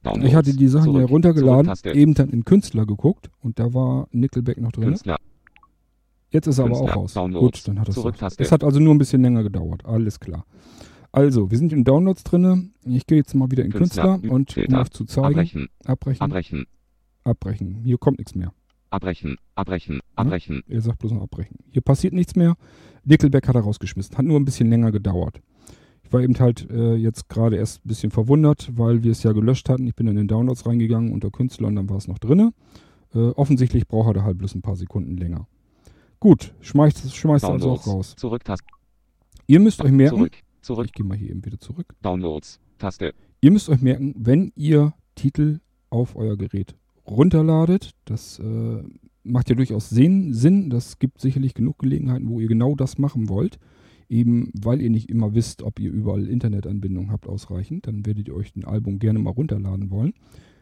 Downloads. 0.05 0.29
ich 0.29 0.35
hatte 0.35 0.55
die 0.55 0.67
Sachen 0.67 0.85
Zurück. 0.85 1.01
heruntergeladen, 1.01 1.65
Zurücktaste. 1.65 1.93
eben 1.93 2.13
dann 2.13 2.29
in 2.29 2.45
Künstler 2.45 2.85
geguckt 2.85 3.29
und 3.41 3.59
da 3.59 3.73
war 3.73 4.07
Nickelback 4.11 4.59
noch 4.59 4.71
drin. 4.71 4.89
Künstler. 4.89 5.17
Jetzt 6.29 6.47
ist 6.47 6.57
er 6.59 6.65
aber 6.65 6.79
auch 6.79 6.95
raus. 6.95 7.13
Downloads, 7.13 7.63
Gut, 7.63 7.67
dann 7.67 7.79
hat 7.79 7.89
es. 7.89 8.35
Es 8.37 8.51
hat 8.51 8.63
also 8.63 8.79
nur 8.79 8.93
ein 8.93 8.97
bisschen 8.97 9.21
länger 9.21 9.43
gedauert. 9.43 9.85
Alles 9.85 10.19
klar. 10.19 10.45
Also, 11.11 11.49
wir 11.49 11.57
sind 11.57 11.71
in 11.71 11.85
Downloads 11.85 12.23
drinne. 12.25 12.69
Ich 12.83 13.07
gehe 13.07 13.17
jetzt 13.17 13.33
mal 13.35 13.49
wieder 13.49 13.63
in 13.63 13.71
Künstler, 13.71 14.19
Künstler 14.19 14.33
und 14.33 14.57
um 14.57 14.75
euch 14.75 14.89
zu 14.89 15.05
zeigen. 15.05 15.27
Abbrechen. 15.27 15.69
Abbrechen. 15.85 16.21
Abbrechen. 16.21 16.65
Abbrechen. 17.23 17.75
Hier 17.85 17.97
kommt 17.97 18.17
nichts 18.19 18.35
mehr. 18.35 18.51
Abbrechen. 18.89 19.37
Abbrechen. 19.55 20.01
Abbrechen. 20.15 20.63
Er 20.67 20.81
sagt 20.81 20.99
bloß 20.99 21.13
noch 21.13 21.21
abbrechen. 21.21 21.57
Hier 21.71 21.81
passiert 21.81 22.13
nichts 22.13 22.35
mehr. 22.35 22.55
Nickelback 23.05 23.47
hat 23.47 23.55
er 23.55 23.61
rausgeschmissen. 23.61 24.17
Hat 24.17 24.25
nur 24.25 24.39
ein 24.39 24.45
bisschen 24.45 24.69
länger 24.69 24.91
gedauert. 24.91 25.41
Ich 26.05 26.13
war 26.13 26.21
eben 26.21 26.37
halt 26.39 26.69
äh, 26.69 26.95
jetzt 26.95 27.29
gerade 27.29 27.57
erst 27.57 27.83
ein 27.83 27.87
bisschen 27.87 28.11
verwundert, 28.11 28.69
weil 28.75 29.03
wir 29.03 29.11
es 29.11 29.23
ja 29.23 29.31
gelöscht 29.31 29.69
hatten. 29.69 29.87
Ich 29.87 29.95
bin 29.95 30.07
in 30.07 30.15
den 30.15 30.27
Downloads 30.27 30.65
reingegangen 30.67 31.11
unter 31.11 31.31
Künstler 31.31 31.67
und 31.67 31.75
dann 31.75 31.89
war 31.89 31.97
es 31.97 32.07
noch 32.07 32.19
drinne. 32.19 32.53
Äh, 33.13 33.29
offensichtlich 33.29 33.87
braucht 33.87 34.09
er 34.09 34.13
da 34.13 34.23
halt 34.23 34.37
bloß 34.37 34.53
ein 34.55 34.61
paar 34.61 34.75
Sekunden 34.75 35.17
länger. 35.17 35.47
Gut, 36.19 36.53
schmeißt, 36.61 37.15
schmeißt 37.15 37.45
er 37.45 37.51
also 37.51 37.71
auch 37.71 37.83
Downloads. 37.83 37.87
raus. 37.87 38.15
Zurücktaste. 38.17 38.65
Ihr 39.47 39.59
müsst 39.59 39.81
euch 39.83 39.91
merken, 39.91 40.17
Zurück. 40.17 40.37
Zurück. 40.61 40.85
ich 40.85 40.93
gehe 40.93 41.05
mal 41.05 41.17
hier 41.17 41.31
eben 41.31 41.43
wieder 41.43 41.59
zurück. 41.59 41.87
Downloads. 42.01 42.59
Taste. 42.77 43.13
Ihr 43.41 43.51
müsst 43.51 43.69
euch 43.69 43.81
merken, 43.81 44.13
wenn 44.17 44.51
ihr 44.55 44.93
Titel 45.15 45.59
auf 45.89 46.15
euer 46.15 46.37
Gerät 46.37 46.75
runterladet, 47.07 47.91
das 48.05 48.39
äh, 48.39 48.83
macht 49.23 49.49
ja 49.49 49.55
durchaus 49.55 49.89
Sinn, 49.89 50.33
Sinn. 50.33 50.69
Das 50.69 50.99
gibt 50.99 51.19
sicherlich 51.19 51.53
genug 51.53 51.79
Gelegenheiten, 51.79 52.29
wo 52.29 52.39
ihr 52.39 52.47
genau 52.47 52.75
das 52.75 52.97
machen 52.97 53.29
wollt. 53.29 53.57
Eben 54.09 54.51
weil 54.53 54.81
ihr 54.81 54.89
nicht 54.89 55.09
immer 55.09 55.33
wisst, 55.33 55.63
ob 55.63 55.79
ihr 55.79 55.91
überall 55.91 56.27
Internetanbindung 56.27 57.11
habt 57.11 57.27
ausreichend, 57.27 57.87
dann 57.87 58.05
werdet 58.05 58.27
ihr 58.27 58.35
euch 58.35 58.55
ein 58.55 58.65
Album 58.65 58.99
gerne 58.99 59.19
mal 59.19 59.31
runterladen 59.31 59.89
wollen. 59.89 60.13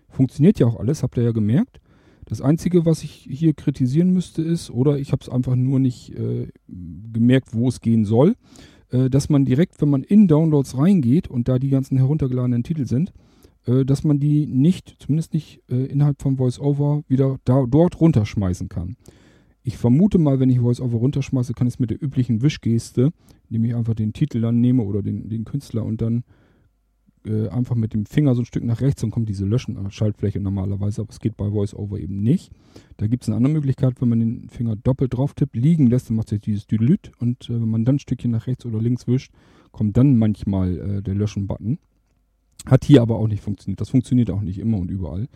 Funktioniert 0.09 0.59
ja 0.59 0.67
auch 0.67 0.79
alles, 0.79 1.03
habt 1.03 1.17
ihr 1.17 1.23
ja 1.23 1.31
gemerkt. 1.31 1.79
Das 2.25 2.41
Einzige, 2.41 2.85
was 2.85 3.03
ich 3.03 3.27
hier 3.29 3.53
kritisieren 3.53 4.11
müsste, 4.11 4.41
ist, 4.41 4.69
oder 4.69 4.97
ich 4.97 5.11
habe 5.11 5.21
es 5.21 5.29
einfach 5.29 5.55
nur 5.55 5.79
nicht 5.79 6.11
äh, 6.15 6.47
gemerkt, 6.67 7.53
wo 7.53 7.67
es 7.67 7.81
gehen 7.81 8.05
soll, 8.05 8.35
äh, 8.91 9.09
dass 9.09 9.29
man 9.29 9.43
direkt, 9.43 9.81
wenn 9.81 9.89
man 9.89 10.03
in 10.03 10.27
Downloads 10.27 10.77
reingeht 10.77 11.27
und 11.27 11.47
da 11.47 11.59
die 11.59 11.69
ganzen 11.69 11.97
heruntergeladenen 11.97 12.63
Titel 12.63 12.85
sind, 12.85 13.11
äh, 13.65 13.85
dass 13.85 14.03
man 14.03 14.19
die 14.19 14.45
nicht, 14.45 14.95
zumindest 14.99 15.33
nicht 15.33 15.61
äh, 15.69 15.85
innerhalb 15.85 16.21
von 16.21 16.37
VoiceOver, 16.37 17.03
wieder 17.07 17.39
da, 17.43 17.65
dort 17.67 17.99
runterschmeißen 17.99 18.69
kann. 18.69 18.95
Ich 19.63 19.77
vermute 19.77 20.17
mal, 20.17 20.39
wenn 20.39 20.49
ich 20.49 20.61
VoiceOver 20.61 20.97
runterschmeiße, 20.97 21.53
kann 21.53 21.67
ich 21.67 21.75
es 21.75 21.79
mit 21.79 21.89
der 21.89 22.03
üblichen 22.03 22.41
Wischgeste, 22.41 23.11
indem 23.49 23.65
ich 23.65 23.75
einfach 23.75 23.93
den 23.93 24.11
Titel 24.11 24.41
dann 24.41 24.59
nehme 24.59 24.83
oder 24.83 25.01
den, 25.01 25.29
den 25.29 25.45
Künstler 25.45 25.85
und 25.85 26.01
dann 26.01 26.23
äh, 27.25 27.47
einfach 27.47 27.75
mit 27.75 27.93
dem 27.93 28.05
Finger 28.05 28.35
so 28.35 28.41
ein 28.41 28.45
Stück 28.45 28.65
nach 28.65 28.81
rechts, 28.81 29.01
dann 29.01 29.11
kommt 29.11 29.29
diese 29.29 29.45
Löschen-Schaltfläche 29.45 30.41
normalerweise, 30.41 31.01
aber 31.01 31.11
es 31.11 31.21
geht 31.21 31.37
bei 31.37 31.49
VoiceOver 31.49 31.97
eben 31.97 32.21
nicht. 32.21 32.51
Da 32.97 33.07
gibt 33.07 33.23
es 33.23 33.29
eine 33.29 33.37
andere 33.37 33.53
Möglichkeit, 33.53 34.01
wenn 34.01 34.09
man 34.09 34.19
den 34.19 34.49
Finger 34.49 34.75
doppelt 34.75 35.13
drauf 35.13 35.33
tippt, 35.33 35.55
liegen 35.55 35.87
lässt, 35.87 36.09
dann 36.09 36.17
macht 36.17 36.29
sich 36.29 36.41
dieses 36.41 36.67
Düdelüt 36.67 37.11
und 37.19 37.49
äh, 37.49 37.53
wenn 37.53 37.69
man 37.69 37.85
dann 37.85 37.95
ein 37.95 37.99
Stückchen 37.99 38.31
nach 38.31 38.47
rechts 38.47 38.65
oder 38.65 38.81
links 38.81 39.07
wischt, 39.07 39.31
kommt 39.71 39.95
dann 39.95 40.17
manchmal 40.17 40.77
äh, 40.77 41.01
der 41.01 41.15
Löschen-Button. 41.15 41.79
Hat 42.65 42.83
hier 42.83 43.01
aber 43.01 43.17
auch 43.17 43.27
nicht 43.27 43.41
funktioniert. 43.43 43.79
Das 43.81 43.89
funktioniert 43.89 44.29
auch 44.29 44.41
nicht 44.41 44.59
immer 44.59 44.77
und 44.77 44.89
überall. 44.89 45.27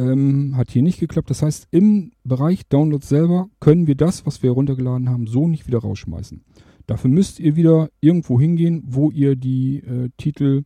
Ähm, 0.00 0.56
hat 0.56 0.70
hier 0.70 0.82
nicht 0.82 1.00
geklappt. 1.00 1.28
Das 1.28 1.42
heißt, 1.42 1.68
im 1.72 2.12
Bereich 2.24 2.66
Downloads 2.68 3.08
selber 3.08 3.48
können 3.60 3.86
wir 3.86 3.96
das, 3.96 4.24
was 4.24 4.42
wir 4.42 4.50
heruntergeladen 4.50 5.10
haben, 5.10 5.26
so 5.26 5.46
nicht 5.46 5.66
wieder 5.66 5.80
rausschmeißen. 5.80 6.42
Dafür 6.86 7.10
müsst 7.10 7.38
ihr 7.38 7.54
wieder 7.54 7.90
irgendwo 8.00 8.40
hingehen, 8.40 8.82
wo 8.86 9.10
ihr 9.10 9.36
die 9.36 9.78
äh, 9.78 10.08
Titel 10.16 10.62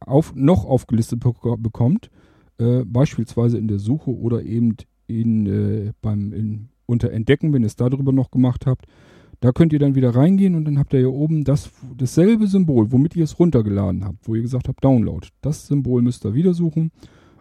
auf, 0.00 0.34
noch 0.34 0.64
aufgelistet 0.64 1.22
bek- 1.22 1.56
bekommt. 1.62 2.10
Äh, 2.58 2.84
beispielsweise 2.84 3.58
in 3.58 3.68
der 3.68 3.78
Suche 3.78 4.10
oder 4.10 4.42
eben 4.42 4.74
in, 5.06 5.46
äh, 5.46 5.92
beim, 6.02 6.32
in, 6.32 6.68
unter 6.86 7.12
Entdecken, 7.12 7.52
wenn 7.52 7.62
ihr 7.62 7.66
es 7.66 7.76
darüber 7.76 8.12
noch 8.12 8.30
gemacht 8.30 8.66
habt. 8.66 8.86
Da 9.40 9.52
könnt 9.52 9.72
ihr 9.72 9.78
dann 9.78 9.94
wieder 9.94 10.16
reingehen 10.16 10.56
und 10.56 10.64
dann 10.64 10.78
habt 10.78 10.92
ihr 10.92 10.98
hier 10.98 11.12
oben 11.12 11.44
das, 11.44 11.70
dasselbe 11.96 12.48
Symbol, 12.48 12.90
womit 12.90 13.14
ihr 13.14 13.22
es 13.22 13.38
runtergeladen 13.38 14.04
habt, 14.04 14.26
wo 14.26 14.34
ihr 14.34 14.42
gesagt 14.42 14.66
habt 14.66 14.82
Download. 14.82 15.24
Das 15.42 15.68
Symbol 15.68 16.02
müsst 16.02 16.24
ihr 16.24 16.34
wieder 16.34 16.54
suchen 16.54 16.90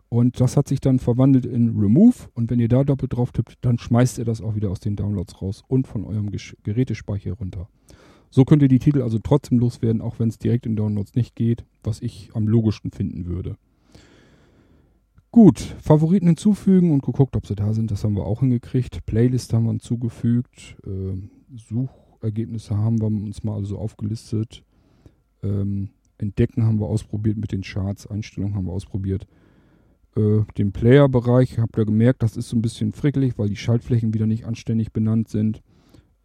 und 0.10 0.40
das 0.40 0.56
hat 0.56 0.68
sich 0.68 0.80
dann 0.80 1.00
verwandelt 1.00 1.46
in 1.46 1.78
Remove 1.78 2.30
und 2.34 2.50
wenn 2.50 2.60
ihr 2.60 2.70
da 2.70 2.84
doppelt 2.84 3.14
drauf 3.14 3.32
tippt, 3.32 3.58
dann 3.62 3.78
schmeißt 3.78 4.18
ihr 4.20 4.26
das 4.26 4.42
auch 4.42 4.56
wieder 4.56 4.72
aus 4.72 4.80
den 4.80 4.96
Downloads 4.96 5.42
raus 5.42 5.64
und 5.68 5.88
von 5.88 6.06
eurem 6.06 6.32
Gesch 6.32 6.56
Gerätespeicher 6.64 7.34
runter. 7.34 7.68
So 8.30 8.46
könnt 8.46 8.62
ihr 8.62 8.68
die 8.68 8.80
Titel 8.80 9.02
also 9.02 9.20
trotzdem 9.20 9.60
loswerden, 9.60 10.02
auch 10.02 10.20
wenn 10.20 10.30
es 10.30 10.38
direkt 10.38 10.66
in 10.66 10.76
Downloads 10.76 11.16
nicht 11.16 11.36
geht, 11.36 11.66
was 11.84 12.02
ich 12.02 12.30
am 12.34 12.48
logischsten 12.48 12.92
finden 12.92 13.26
würde. 13.26 13.58
Gut, 15.32 15.60
Favoriten 15.60 16.28
hinzufügen 16.28 16.92
und 16.92 17.04
geguckt, 17.04 17.36
ob 17.36 17.46
sie 17.46 17.56
da 17.56 17.74
sind. 17.74 17.92
Das 17.92 18.04
haben 18.04 18.16
wir 18.16 18.26
auch 18.26 18.40
hingekriegt. 18.40 19.06
Playlist 19.06 19.54
haben 19.54 19.66
wir 19.66 19.72
hinzugefügt. 19.72 20.78
Ähm, 20.86 21.30
Suchergebnisse 21.54 22.78
haben 22.78 23.00
wir 23.00 23.08
uns 23.08 23.44
mal 23.44 23.56
also 23.56 23.78
aufgelistet. 23.78 24.64
Ähm, 25.44 25.90
Entdecken 26.18 26.64
haben 26.64 26.80
wir 26.80 26.88
ausprobiert 26.88 27.38
mit 27.38 27.52
den 27.52 27.62
Charts. 27.62 28.08
Einstellungen 28.08 28.56
haben 28.56 28.66
wir 28.66 28.74
ausprobiert. 28.74 29.28
Äh, 30.18 30.46
den 30.58 30.72
Player-Bereich 30.72 31.60
habt 31.60 31.78
ihr 31.78 31.86
gemerkt, 31.86 32.24
das 32.24 32.38
ist 32.38 32.50
so 32.50 32.58
ein 32.58 32.62
bisschen 32.62 32.92
frickelig, 32.92 33.38
weil 33.38 33.50
die 33.50 33.56
Schaltflächen 33.56 34.14
wieder 34.14 34.26
nicht 34.26 34.46
anständig 34.46 34.92
benannt 34.92 35.30
sind. 35.30 35.62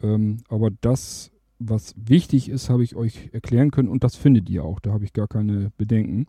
Ähm, 0.01 0.39
aber 0.49 0.71
das, 0.81 1.31
was 1.59 1.95
wichtig 1.97 2.49
ist, 2.49 2.71
habe 2.71 2.85
ich 2.85 2.97
euch 2.97 3.29
erklären 3.33 3.71
können 3.71 3.89
und 3.89 4.03
das 4.03 4.17
findet 4.17 4.49
ihr 4.49 4.65
auch. 4.65 4.81
Da 4.81 4.93
habe 4.93 5.05
ich 5.05 5.13
gar 5.13 5.29
keine 5.29 5.73
Bedenken. 5.77 6.27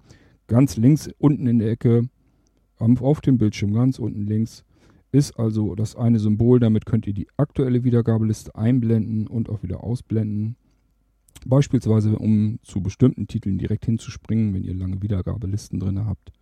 Ganz 0.47 0.75
links 0.75 1.09
unten 1.17 1.47
in 1.47 1.59
der 1.59 1.71
Ecke 1.71 2.09
auf 2.79 3.21
dem 3.21 3.37
Bildschirm, 3.37 3.73
ganz 3.73 3.97
unten 3.97 4.27
links, 4.27 4.65
ist 5.13 5.39
also 5.39 5.73
das 5.73 5.95
eine 5.95 6.19
Symbol. 6.19 6.59
Damit 6.59 6.85
könnt 6.85 7.07
ihr 7.07 7.13
die 7.13 7.27
aktuelle 7.37 7.85
Wiedergabeliste 7.85 8.53
einblenden 8.55 9.27
und 9.27 9.47
auch 9.47 9.63
wieder 9.63 9.85
ausblenden. 9.85 10.57
Beispielsweise, 11.45 12.17
um 12.17 12.59
zu 12.63 12.81
bestimmten 12.81 13.27
Titeln 13.27 13.57
direkt 13.57 13.85
hinzuspringen, 13.85 14.53
wenn 14.53 14.65
ihr 14.65 14.73
lange 14.73 15.01
Wiedergabelisten 15.01 15.79
drin 15.79 16.05
habt. 16.05 16.33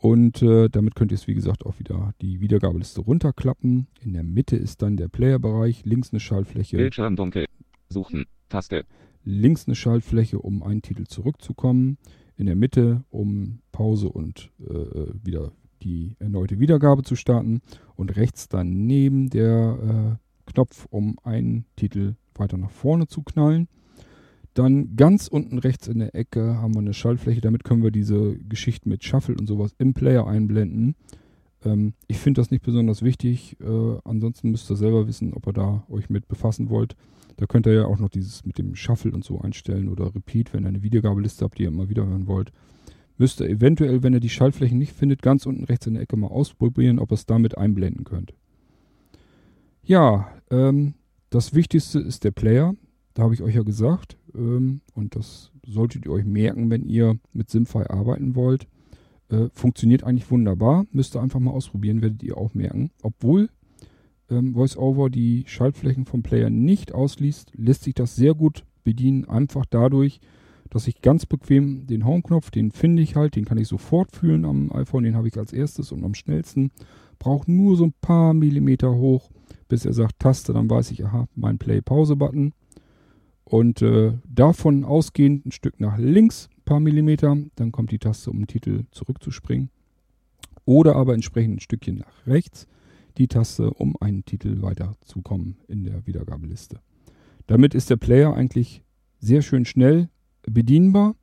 Und 0.00 0.42
äh, 0.42 0.68
damit 0.68 0.94
könnt 0.94 1.10
ihr 1.10 1.16
es, 1.16 1.26
wie 1.26 1.34
gesagt, 1.34 1.66
auch 1.66 1.78
wieder 1.80 2.14
die 2.22 2.40
Wiedergabeliste 2.40 3.00
runterklappen. 3.00 3.88
In 4.00 4.12
der 4.12 4.22
Mitte 4.22 4.56
ist 4.56 4.80
dann 4.82 4.96
der 4.96 5.08
Player-Bereich, 5.08 5.84
links 5.84 6.12
eine 6.12 6.20
Schaltfläche, 6.20 6.76
Bildschirm 6.76 7.16
dunkel. 7.16 7.46
Suchen. 7.88 8.26
Taste. 8.48 8.84
links 9.24 9.66
eine 9.66 9.74
Schaltfläche, 9.74 10.38
um 10.38 10.62
einen 10.62 10.82
Titel 10.82 11.04
zurückzukommen, 11.04 11.98
in 12.36 12.46
der 12.46 12.56
Mitte, 12.56 13.04
um 13.10 13.58
Pause 13.72 14.08
und 14.08 14.50
äh, 14.60 15.12
wieder 15.24 15.52
die 15.82 16.16
erneute 16.18 16.60
Wiedergabe 16.60 17.02
zu 17.02 17.16
starten 17.16 17.60
und 17.96 18.16
rechts 18.16 18.48
daneben 18.48 19.30
der 19.30 20.18
äh, 20.46 20.50
Knopf, 20.50 20.86
um 20.90 21.16
einen 21.24 21.66
Titel 21.76 22.14
weiter 22.34 22.56
nach 22.56 22.70
vorne 22.70 23.06
zu 23.06 23.22
knallen. 23.22 23.68
Dann 24.58 24.96
ganz 24.96 25.28
unten 25.28 25.58
rechts 25.58 25.86
in 25.86 26.00
der 26.00 26.16
Ecke 26.16 26.56
haben 26.60 26.74
wir 26.74 26.80
eine 26.80 26.92
Schaltfläche. 26.92 27.40
Damit 27.40 27.62
können 27.62 27.84
wir 27.84 27.92
diese 27.92 28.36
Geschichten 28.38 28.88
mit 28.88 29.04
Shuffle 29.04 29.36
und 29.36 29.46
sowas 29.46 29.72
im 29.78 29.94
Player 29.94 30.26
einblenden. 30.26 30.96
Ähm, 31.64 31.92
ich 32.08 32.18
finde 32.18 32.40
das 32.40 32.50
nicht 32.50 32.64
besonders 32.64 33.02
wichtig. 33.02 33.56
Äh, 33.60 33.98
ansonsten 34.02 34.50
müsst 34.50 34.68
ihr 34.68 34.74
selber 34.74 35.06
wissen, 35.06 35.32
ob 35.32 35.46
ihr 35.46 35.52
da 35.52 35.84
euch 35.88 36.10
mit 36.10 36.26
befassen 36.26 36.70
wollt. 36.70 36.96
Da 37.36 37.46
könnt 37.46 37.68
ihr 37.68 37.72
ja 37.72 37.84
auch 37.84 38.00
noch 38.00 38.08
dieses 38.08 38.44
mit 38.44 38.58
dem 38.58 38.74
Shuffle 38.74 39.12
und 39.12 39.22
so 39.22 39.40
einstellen 39.40 39.88
oder 39.88 40.12
Repeat, 40.12 40.52
wenn 40.52 40.64
ihr 40.64 40.70
eine 40.70 40.82
Wiedergabeliste 40.82 41.44
habt, 41.44 41.58
die 41.58 41.62
ihr 41.62 41.68
immer 41.68 41.88
wieder 41.88 42.04
hören 42.04 42.26
wollt. 42.26 42.50
Müsst 43.16 43.40
ihr 43.40 43.48
eventuell, 43.48 44.02
wenn 44.02 44.12
ihr 44.12 44.18
die 44.18 44.28
Schaltflächen 44.28 44.76
nicht 44.76 44.92
findet, 44.92 45.22
ganz 45.22 45.46
unten 45.46 45.62
rechts 45.66 45.86
in 45.86 45.94
der 45.94 46.02
Ecke 46.02 46.16
mal 46.16 46.32
ausprobieren, 46.32 46.98
ob 46.98 47.12
ihr 47.12 47.14
es 47.14 47.26
damit 47.26 47.56
einblenden 47.56 48.02
könnt. 48.02 48.34
Ja, 49.84 50.32
ähm, 50.50 50.94
das 51.30 51.54
Wichtigste 51.54 52.00
ist 52.00 52.24
der 52.24 52.32
Player. 52.32 52.74
Da 53.18 53.24
habe 53.24 53.34
ich 53.34 53.42
euch 53.42 53.56
ja 53.56 53.64
gesagt. 53.64 54.16
Ähm, 54.32 54.80
und 54.94 55.16
das 55.16 55.50
solltet 55.66 56.06
ihr 56.06 56.12
euch 56.12 56.24
merken, 56.24 56.70
wenn 56.70 56.84
ihr 56.84 57.18
mit 57.32 57.50
Simfy 57.50 57.78
arbeiten 57.78 58.36
wollt. 58.36 58.68
Äh, 59.28 59.48
funktioniert 59.54 60.04
eigentlich 60.04 60.30
wunderbar. 60.30 60.86
Müsst 60.92 61.16
ihr 61.16 61.20
einfach 61.20 61.40
mal 61.40 61.50
ausprobieren, 61.50 62.00
werdet 62.00 62.22
ihr 62.22 62.38
auch 62.38 62.54
merken. 62.54 62.92
Obwohl 63.02 63.48
ähm, 64.30 64.54
VoiceOver 64.54 65.10
die 65.10 65.42
Schaltflächen 65.48 66.04
vom 66.04 66.22
Player 66.22 66.48
nicht 66.48 66.94
ausliest, 66.94 67.50
lässt 67.56 67.82
sich 67.82 67.94
das 67.94 68.14
sehr 68.14 68.34
gut 68.34 68.62
bedienen. 68.84 69.24
Einfach 69.24 69.66
dadurch, 69.68 70.20
dass 70.70 70.86
ich 70.86 71.02
ganz 71.02 71.26
bequem 71.26 71.88
den 71.88 72.06
Home-Knopf, 72.06 72.52
den 72.52 72.70
finde 72.70 73.02
ich 73.02 73.16
halt, 73.16 73.34
den 73.34 73.46
kann 73.46 73.58
ich 73.58 73.66
sofort 73.66 74.14
fühlen 74.14 74.44
am 74.44 74.70
iPhone, 74.70 75.02
den 75.02 75.16
habe 75.16 75.26
ich 75.26 75.36
als 75.36 75.52
erstes 75.52 75.90
und 75.90 76.04
am 76.04 76.14
schnellsten. 76.14 76.70
Braucht 77.18 77.48
nur 77.48 77.76
so 77.76 77.86
ein 77.86 77.94
paar 78.00 78.32
Millimeter 78.32 78.94
hoch, 78.94 79.28
bis 79.68 79.84
er 79.84 79.92
sagt 79.92 80.20
Taste, 80.20 80.52
dann 80.52 80.70
weiß 80.70 80.92
ich, 80.92 81.04
aha, 81.04 81.26
mein 81.34 81.58
Play-Pause-Button. 81.58 82.52
Und 83.48 83.80
äh, 83.80 84.12
davon 84.28 84.84
ausgehend 84.84 85.46
ein 85.46 85.52
Stück 85.52 85.80
nach 85.80 85.96
links, 85.96 86.50
ein 86.58 86.64
paar 86.66 86.80
Millimeter, 86.80 87.34
dann 87.56 87.72
kommt 87.72 87.90
die 87.92 87.98
Taste, 87.98 88.30
um 88.30 88.40
den 88.40 88.46
Titel 88.46 88.84
zurückzuspringen. 88.90 89.70
Oder 90.66 90.96
aber 90.96 91.14
entsprechend 91.14 91.56
ein 91.56 91.60
Stückchen 91.60 91.96
nach 91.96 92.26
rechts 92.26 92.66
die 93.16 93.26
Taste, 93.26 93.70
um 93.70 93.96
einen 94.00 94.26
Titel 94.26 94.60
weiterzukommen 94.60 95.56
in 95.66 95.84
der 95.84 96.06
Wiedergabeliste. 96.06 96.80
Damit 97.46 97.74
ist 97.74 97.88
der 97.88 97.96
Player 97.96 98.34
eigentlich 98.34 98.82
sehr 99.18 99.40
schön 99.40 99.64
schnell 99.64 100.10
bedienbar. 100.42 101.16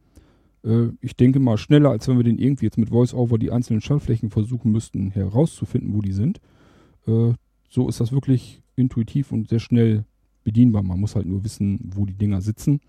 Äh, 0.63 0.87
ich 1.01 1.15
denke 1.15 1.39
mal 1.39 1.59
schneller, 1.59 1.91
als 1.91 2.07
wenn 2.07 2.17
wir 2.17 2.23
den 2.23 2.39
irgendwie 2.39 2.65
jetzt 2.65 2.79
mit 2.79 2.89
VoiceOver 2.89 3.37
die 3.37 3.51
einzelnen 3.51 3.81
Schaltflächen 3.81 4.31
versuchen 4.31 4.71
müssten 4.71 5.11
herauszufinden, 5.11 5.93
wo 5.93 6.01
die 6.01 6.11
sind. 6.11 6.41
Äh, 7.05 7.33
so 7.69 7.87
ist 7.87 7.99
das 7.99 8.11
wirklich 8.11 8.63
intuitiv 8.75 9.31
und 9.31 9.47
sehr 9.47 9.59
schnell 9.59 10.05
bedienbar. 10.45 10.83
Man 10.83 11.01
muss 11.01 11.15
halt 11.15 11.25
nur 11.25 11.43
wissen, 11.43 11.91
wo 11.93 12.05
die 12.05 12.13
Dinger 12.13 12.39
sitzen. 12.39 12.79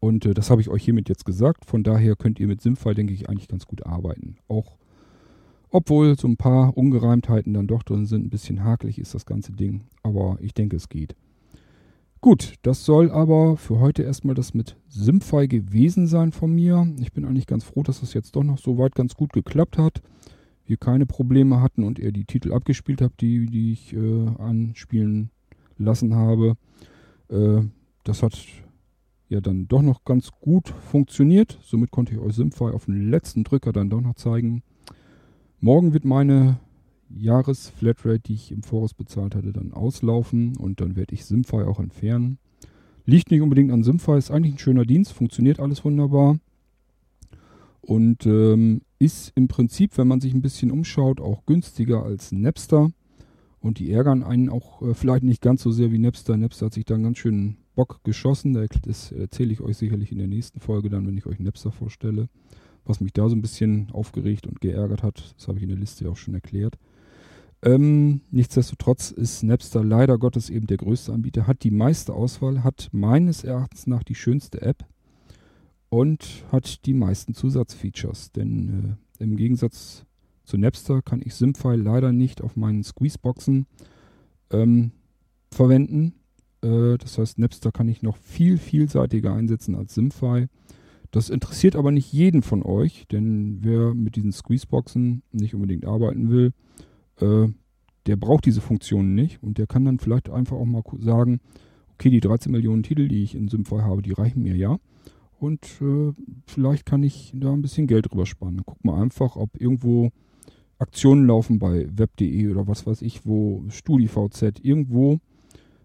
Und 0.00 0.26
äh, 0.26 0.34
das 0.34 0.50
habe 0.50 0.60
ich 0.60 0.68
euch 0.68 0.84
hiermit 0.84 1.08
jetzt 1.08 1.24
gesagt. 1.24 1.64
Von 1.64 1.84
daher 1.84 2.16
könnt 2.16 2.40
ihr 2.40 2.48
mit 2.48 2.60
Simfy, 2.60 2.94
denke 2.94 3.14
ich, 3.14 3.28
eigentlich 3.28 3.48
ganz 3.48 3.66
gut 3.66 3.86
arbeiten. 3.86 4.36
Auch 4.48 4.76
obwohl 5.70 6.16
so 6.16 6.28
ein 6.28 6.36
paar 6.36 6.76
Ungereimtheiten 6.76 7.52
dann 7.52 7.66
doch 7.66 7.82
drin 7.82 8.06
sind. 8.06 8.26
Ein 8.26 8.30
bisschen 8.30 8.62
hakelig 8.62 8.98
ist 8.98 9.14
das 9.14 9.26
ganze 9.26 9.52
Ding. 9.52 9.82
Aber 10.02 10.38
ich 10.40 10.54
denke, 10.54 10.76
es 10.76 10.88
geht. 10.88 11.16
Gut, 12.20 12.54
das 12.62 12.84
soll 12.84 13.10
aber 13.10 13.56
für 13.56 13.80
heute 13.80 14.02
erstmal 14.02 14.34
das 14.34 14.54
mit 14.54 14.76
Simfy 14.88 15.48
gewesen 15.48 16.06
sein 16.06 16.32
von 16.32 16.54
mir. 16.54 16.86
Ich 17.00 17.12
bin 17.12 17.24
eigentlich 17.24 17.46
ganz 17.46 17.64
froh, 17.64 17.82
dass 17.82 18.00
das 18.00 18.14
jetzt 18.14 18.36
doch 18.36 18.44
noch 18.44 18.58
so 18.58 18.78
weit 18.78 18.94
ganz 18.94 19.14
gut 19.14 19.32
geklappt 19.32 19.76
hat. 19.76 20.00
Wir 20.64 20.76
keine 20.76 21.06
Probleme 21.06 21.60
hatten 21.60 21.82
und 21.82 21.98
ihr 21.98 22.12
die 22.12 22.24
Titel 22.24 22.52
abgespielt 22.52 23.02
habt, 23.02 23.20
die, 23.20 23.46
die 23.46 23.72
ich 23.72 23.94
äh, 23.94 24.28
anspielen 24.38 25.30
lassen 25.76 26.14
habe. 26.14 26.56
Äh, 27.28 27.62
das 28.04 28.22
hat 28.22 28.38
ja 29.28 29.40
dann 29.40 29.66
doch 29.68 29.82
noch 29.82 30.04
ganz 30.04 30.30
gut 30.40 30.68
funktioniert. 30.68 31.58
Somit 31.62 31.90
konnte 31.90 32.12
ich 32.12 32.18
euch 32.18 32.34
Simfy 32.34 32.64
auf 32.64 32.86
den 32.86 33.10
letzten 33.10 33.44
Drücker 33.44 33.72
dann 33.72 33.90
doch 33.90 34.00
noch 34.00 34.14
zeigen. 34.14 34.62
Morgen 35.60 35.92
wird 35.92 36.04
meine 36.04 36.58
Jahresflatrate, 37.08 38.20
die 38.20 38.34
ich 38.34 38.52
im 38.52 38.62
Voraus 38.62 38.94
bezahlt 38.94 39.34
hatte, 39.34 39.52
dann 39.52 39.72
auslaufen 39.72 40.56
und 40.56 40.80
dann 40.80 40.96
werde 40.96 41.14
ich 41.14 41.24
Simfy 41.24 41.62
auch 41.62 41.80
entfernen. 41.80 42.38
Liegt 43.06 43.30
nicht 43.30 43.40
unbedingt 43.40 43.70
an 43.70 43.82
Simfy, 43.82 44.16
ist 44.16 44.30
eigentlich 44.30 44.54
ein 44.54 44.58
schöner 44.58 44.84
Dienst, 44.84 45.12
funktioniert 45.12 45.60
alles 45.60 45.84
wunderbar 45.84 46.38
und 47.80 48.26
ähm, 48.26 48.82
ist 48.98 49.32
im 49.34 49.48
Prinzip, 49.48 49.96
wenn 49.98 50.08
man 50.08 50.20
sich 50.20 50.32
ein 50.32 50.42
bisschen 50.42 50.70
umschaut, 50.70 51.20
auch 51.20 51.44
günstiger 51.46 52.02
als 52.02 52.32
Napster. 52.32 52.90
Und 53.64 53.78
die 53.78 53.90
ärgern 53.92 54.22
einen 54.22 54.50
auch 54.50 54.82
äh, 54.82 54.92
vielleicht 54.92 55.24
nicht 55.24 55.40
ganz 55.40 55.62
so 55.62 55.70
sehr 55.70 55.90
wie 55.90 55.98
Napster. 55.98 56.36
Napster 56.36 56.66
hat 56.66 56.74
sich 56.74 56.84
da 56.84 56.96
einen 56.96 57.04
ganz 57.04 57.16
schönen 57.16 57.56
Bock 57.74 58.04
geschossen. 58.04 58.52
Das 58.52 59.10
erzähle 59.10 59.54
ich 59.54 59.62
euch 59.62 59.78
sicherlich 59.78 60.12
in 60.12 60.18
der 60.18 60.26
nächsten 60.26 60.60
Folge 60.60 60.90
dann, 60.90 61.06
wenn 61.06 61.16
ich 61.16 61.24
euch 61.24 61.40
Napster 61.40 61.72
vorstelle. 61.72 62.28
Was 62.84 63.00
mich 63.00 63.14
da 63.14 63.26
so 63.26 63.34
ein 63.34 63.40
bisschen 63.40 63.90
aufgeregt 63.90 64.46
und 64.46 64.60
geärgert 64.60 65.02
hat, 65.02 65.34
das 65.38 65.48
habe 65.48 65.56
ich 65.56 65.62
in 65.62 65.70
der 65.70 65.78
Liste 65.78 66.10
auch 66.10 66.18
schon 66.18 66.34
erklärt. 66.34 66.76
Ähm, 67.62 68.20
nichtsdestotrotz 68.30 69.10
ist 69.10 69.42
Napster 69.42 69.82
leider 69.82 70.18
Gottes 70.18 70.50
eben 70.50 70.66
der 70.66 70.76
größte 70.76 71.14
Anbieter, 71.14 71.46
hat 71.46 71.64
die 71.64 71.70
meiste 71.70 72.12
Auswahl, 72.12 72.64
hat 72.64 72.90
meines 72.92 73.44
Erachtens 73.44 73.86
nach 73.86 74.02
die 74.02 74.14
schönste 74.14 74.60
App 74.60 74.84
und 75.88 76.44
hat 76.52 76.84
die 76.84 76.92
meisten 76.92 77.32
Zusatzfeatures. 77.32 78.30
Denn 78.32 78.98
äh, 79.18 79.24
im 79.24 79.38
Gegensatz 79.38 80.04
zu 80.44 80.58
Napster 80.58 81.02
kann 81.02 81.22
ich 81.24 81.34
Simfy 81.34 81.74
leider 81.76 82.12
nicht 82.12 82.42
auf 82.42 82.56
meinen 82.56 82.84
Squeezeboxen 82.84 83.66
ähm, 84.50 84.92
verwenden. 85.50 86.14
Äh, 86.62 86.98
das 86.98 87.18
heißt, 87.18 87.38
Napster 87.38 87.72
kann 87.72 87.88
ich 87.88 88.02
noch 88.02 88.16
viel 88.16 88.58
vielseitiger 88.58 89.32
einsetzen 89.32 89.74
als 89.74 89.94
Simfy. 89.94 90.46
Das 91.10 91.30
interessiert 91.30 91.76
aber 91.76 91.92
nicht 91.92 92.12
jeden 92.12 92.42
von 92.42 92.62
euch, 92.62 93.06
denn 93.10 93.58
wer 93.60 93.94
mit 93.94 94.16
diesen 94.16 94.32
Squeezeboxen 94.32 95.22
nicht 95.32 95.54
unbedingt 95.54 95.86
arbeiten 95.86 96.28
will, 96.28 96.52
äh, 97.20 97.48
der 98.06 98.16
braucht 98.16 98.44
diese 98.44 98.60
Funktionen 98.60 99.14
nicht 99.14 99.42
und 99.42 99.56
der 99.58 99.66
kann 99.66 99.84
dann 99.84 99.98
vielleicht 99.98 100.28
einfach 100.28 100.56
auch 100.56 100.64
mal 100.64 100.82
sagen, 100.98 101.40
okay, 101.94 102.10
die 102.10 102.20
13 102.20 102.52
Millionen 102.52 102.82
Titel, 102.82 103.08
die 103.08 103.22
ich 103.22 103.34
in 103.34 103.48
Simfy 103.48 103.76
habe, 103.76 104.02
die 104.02 104.12
reichen 104.12 104.42
mir 104.42 104.56
ja. 104.56 104.78
Und 105.38 105.64
äh, 105.80 106.12
vielleicht 106.46 106.86
kann 106.86 107.02
ich 107.02 107.32
da 107.34 107.52
ein 107.52 107.62
bisschen 107.62 107.86
Geld 107.86 108.10
drüber 108.10 108.26
sparen. 108.26 108.62
Guck 108.64 108.84
mal 108.84 109.00
einfach, 109.00 109.36
ob 109.36 109.60
irgendwo 109.60 110.10
Aktionen 110.84 111.26
laufen 111.26 111.58
bei 111.58 111.88
web.de 111.96 112.48
oder 112.50 112.68
was 112.68 112.86
weiß 112.86 113.00
ich, 113.00 113.24
wo 113.24 113.64
StudiVZ 113.68 114.60
irgendwo 114.62 115.18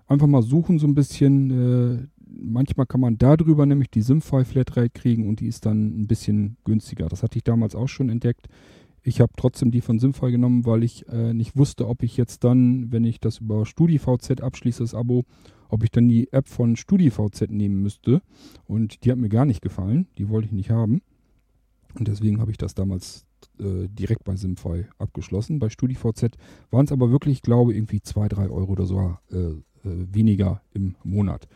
einfach 0.07 0.27
mal 0.27 0.41
suchen 0.41 0.77
so 0.77 0.87
ein 0.87 0.95
bisschen. 0.95 1.51
Äh, 1.51 2.07
manchmal 2.27 2.85
kann 2.85 2.99
man 2.99 3.17
darüber 3.17 3.65
nämlich 3.65 3.89
die 3.89 4.01
Simfy 4.01 4.43
Flatrate 4.43 4.89
kriegen 4.89 5.29
und 5.29 5.39
die 5.39 5.47
ist 5.47 5.65
dann 5.65 6.01
ein 6.01 6.07
bisschen 6.07 6.57
günstiger. 6.65 7.07
Das 7.07 7.23
hatte 7.23 7.37
ich 7.37 7.45
damals 7.45 7.75
auch 7.75 7.87
schon 7.87 8.09
entdeckt. 8.09 8.47
Ich 9.01 9.21
habe 9.21 9.31
trotzdem 9.37 9.71
die 9.71 9.79
von 9.79 9.99
Simfy 9.99 10.31
genommen, 10.31 10.65
weil 10.65 10.83
ich 10.83 11.07
äh, 11.07 11.33
nicht 11.33 11.55
wusste, 11.55 11.87
ob 11.87 12.03
ich 12.03 12.17
jetzt 12.17 12.43
dann, 12.43 12.91
wenn 12.91 13.05
ich 13.05 13.21
das 13.21 13.37
über 13.37 13.65
StudiVZ 13.65 14.41
abschließe, 14.41 14.83
das 14.83 14.93
Abo, 14.93 15.23
ob 15.69 15.85
ich 15.85 15.91
dann 15.91 16.09
die 16.09 16.31
App 16.33 16.49
von 16.49 16.75
StudiVZ 16.75 17.49
nehmen 17.49 17.81
müsste. 17.81 18.21
Und 18.67 19.05
die 19.05 19.11
hat 19.11 19.17
mir 19.17 19.29
gar 19.29 19.45
nicht 19.45 19.61
gefallen. 19.61 20.07
Die 20.17 20.27
wollte 20.27 20.47
ich 20.47 20.51
nicht 20.51 20.71
haben. 20.71 21.01
Und 21.97 22.09
deswegen 22.09 22.41
habe 22.41 22.51
ich 22.51 22.57
das 22.57 22.75
damals 22.75 23.25
äh, 23.59 23.87
direkt 23.89 24.23
bei 24.23 24.35
Simfy 24.35 24.85
abgeschlossen. 24.97 25.59
Bei 25.59 25.69
StudiVZ 25.69 26.37
waren 26.71 26.85
es 26.85 26.91
aber 26.91 27.11
wirklich, 27.11 27.41
glaube 27.41 27.71
ich, 27.71 27.77
irgendwie 27.77 28.01
2, 28.01 28.27
3 28.27 28.49
Euro 28.49 28.71
oder 28.71 28.85
so 28.85 29.17
äh, 29.31 29.37
äh, 29.37 29.61
weniger 29.83 30.61
im 30.73 30.95
Monat. 31.03 31.47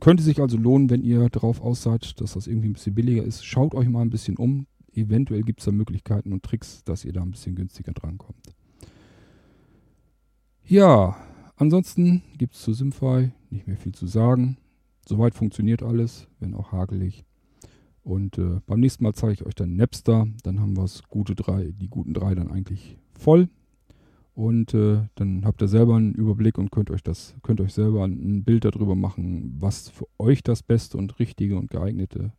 Könnte 0.00 0.22
sich 0.22 0.40
also 0.40 0.56
lohnen, 0.56 0.90
wenn 0.90 1.02
ihr 1.02 1.28
darauf 1.28 1.60
aus 1.60 1.82
seid, 1.82 2.20
dass 2.20 2.34
das 2.34 2.46
irgendwie 2.46 2.68
ein 2.68 2.72
bisschen 2.72 2.94
billiger 2.94 3.22
ist. 3.22 3.44
Schaut 3.44 3.74
euch 3.74 3.88
mal 3.88 4.02
ein 4.02 4.10
bisschen 4.10 4.36
um. 4.36 4.66
Eventuell 4.94 5.42
gibt 5.42 5.60
es 5.60 5.66
da 5.66 5.72
Möglichkeiten 5.72 6.32
und 6.32 6.42
Tricks, 6.42 6.82
dass 6.84 7.04
ihr 7.04 7.12
da 7.12 7.22
ein 7.22 7.30
bisschen 7.30 7.54
günstiger 7.54 7.92
drankommt. 7.92 8.54
Ja, 10.64 11.16
ansonsten 11.56 12.22
gibt 12.36 12.54
es 12.54 12.62
zu 12.62 12.72
Simfy 12.72 13.30
nicht 13.50 13.66
mehr 13.66 13.76
viel 13.76 13.92
zu 13.92 14.06
sagen. 14.06 14.56
Soweit 15.06 15.34
funktioniert 15.34 15.82
alles, 15.82 16.28
wenn 16.40 16.54
auch 16.54 16.72
hagelig. 16.72 17.24
Und 18.02 18.38
äh, 18.38 18.60
beim 18.66 18.80
nächsten 18.80 19.04
Mal 19.04 19.14
zeige 19.14 19.34
ich 19.34 19.46
euch 19.46 19.54
dann 19.54 19.76
Napster. 19.76 20.26
Dann 20.42 20.60
haben 20.60 20.76
wir 20.76 20.88
gute 21.08 21.34
drei, 21.34 21.72
die 21.72 21.88
guten 21.88 22.14
drei 22.14 22.34
dann 22.34 22.50
eigentlich 22.50 22.98
voll. 23.18 23.48
Und 24.34 24.72
äh, 24.74 25.02
dann 25.14 25.44
habt 25.44 25.60
ihr 25.62 25.68
selber 25.68 25.96
einen 25.96 26.14
Überblick 26.14 26.56
und 26.56 26.70
könnt 26.70 26.90
euch 26.90 27.02
das, 27.02 27.34
könnt 27.42 27.60
euch 27.60 27.74
selber 27.74 28.04
ein 28.04 28.44
Bild 28.44 28.64
darüber 28.64 28.94
machen, 28.94 29.56
was 29.58 29.90
für 29.90 30.06
euch 30.18 30.42
das 30.42 30.62
Beste 30.62 30.96
und 30.96 31.18
Richtige 31.18 31.56
und 31.56 31.70
Geeignete 31.70 32.32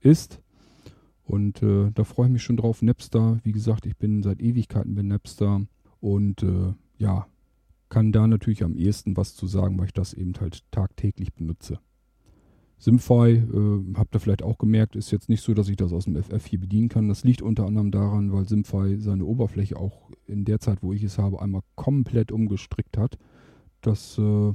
ist. 0.00 0.40
Und 1.22 1.62
äh, 1.62 1.90
da 1.92 2.04
freue 2.04 2.26
ich 2.26 2.32
mich 2.32 2.42
schon 2.42 2.56
drauf. 2.56 2.82
Napster, 2.82 3.40
wie 3.42 3.52
gesagt, 3.52 3.86
ich 3.86 3.96
bin 3.96 4.22
seit 4.22 4.40
Ewigkeiten 4.40 4.94
bei 4.94 5.02
Napster 5.02 5.66
und 6.00 6.42
äh, 6.42 6.72
ja, 6.96 7.26
kann 7.88 8.12
da 8.12 8.26
natürlich 8.26 8.64
am 8.64 8.76
ehesten 8.76 9.16
was 9.16 9.34
zu 9.34 9.46
sagen, 9.46 9.78
weil 9.78 9.86
ich 9.86 9.92
das 9.92 10.14
eben 10.14 10.32
halt 10.40 10.70
tagtäglich 10.70 11.34
benutze. 11.34 11.78
Simfy, 12.78 13.36
äh, 13.36 13.94
habt 13.94 14.14
ihr 14.14 14.20
vielleicht 14.20 14.42
auch 14.42 14.58
gemerkt, 14.58 14.96
ist 14.96 15.10
jetzt 15.10 15.28
nicht 15.28 15.42
so, 15.42 15.54
dass 15.54 15.68
ich 15.68 15.76
das 15.76 15.92
aus 15.92 16.04
dem 16.04 16.16
FF 16.16 16.44
hier 16.46 16.60
bedienen 16.60 16.88
kann. 16.88 17.08
Das 17.08 17.24
liegt 17.24 17.42
unter 17.42 17.66
anderem 17.66 17.90
daran, 17.90 18.32
weil 18.32 18.48
Simfy 18.48 18.98
seine 18.98 19.24
Oberfläche 19.24 19.76
auch 19.76 20.10
in 20.26 20.44
der 20.44 20.60
Zeit, 20.60 20.82
wo 20.82 20.92
ich 20.92 21.02
es 21.02 21.18
habe, 21.18 21.40
einmal 21.40 21.62
komplett 21.76 22.32
umgestrickt 22.32 22.98
hat. 22.98 23.16
Das 23.80 24.18
äh, 24.18 24.52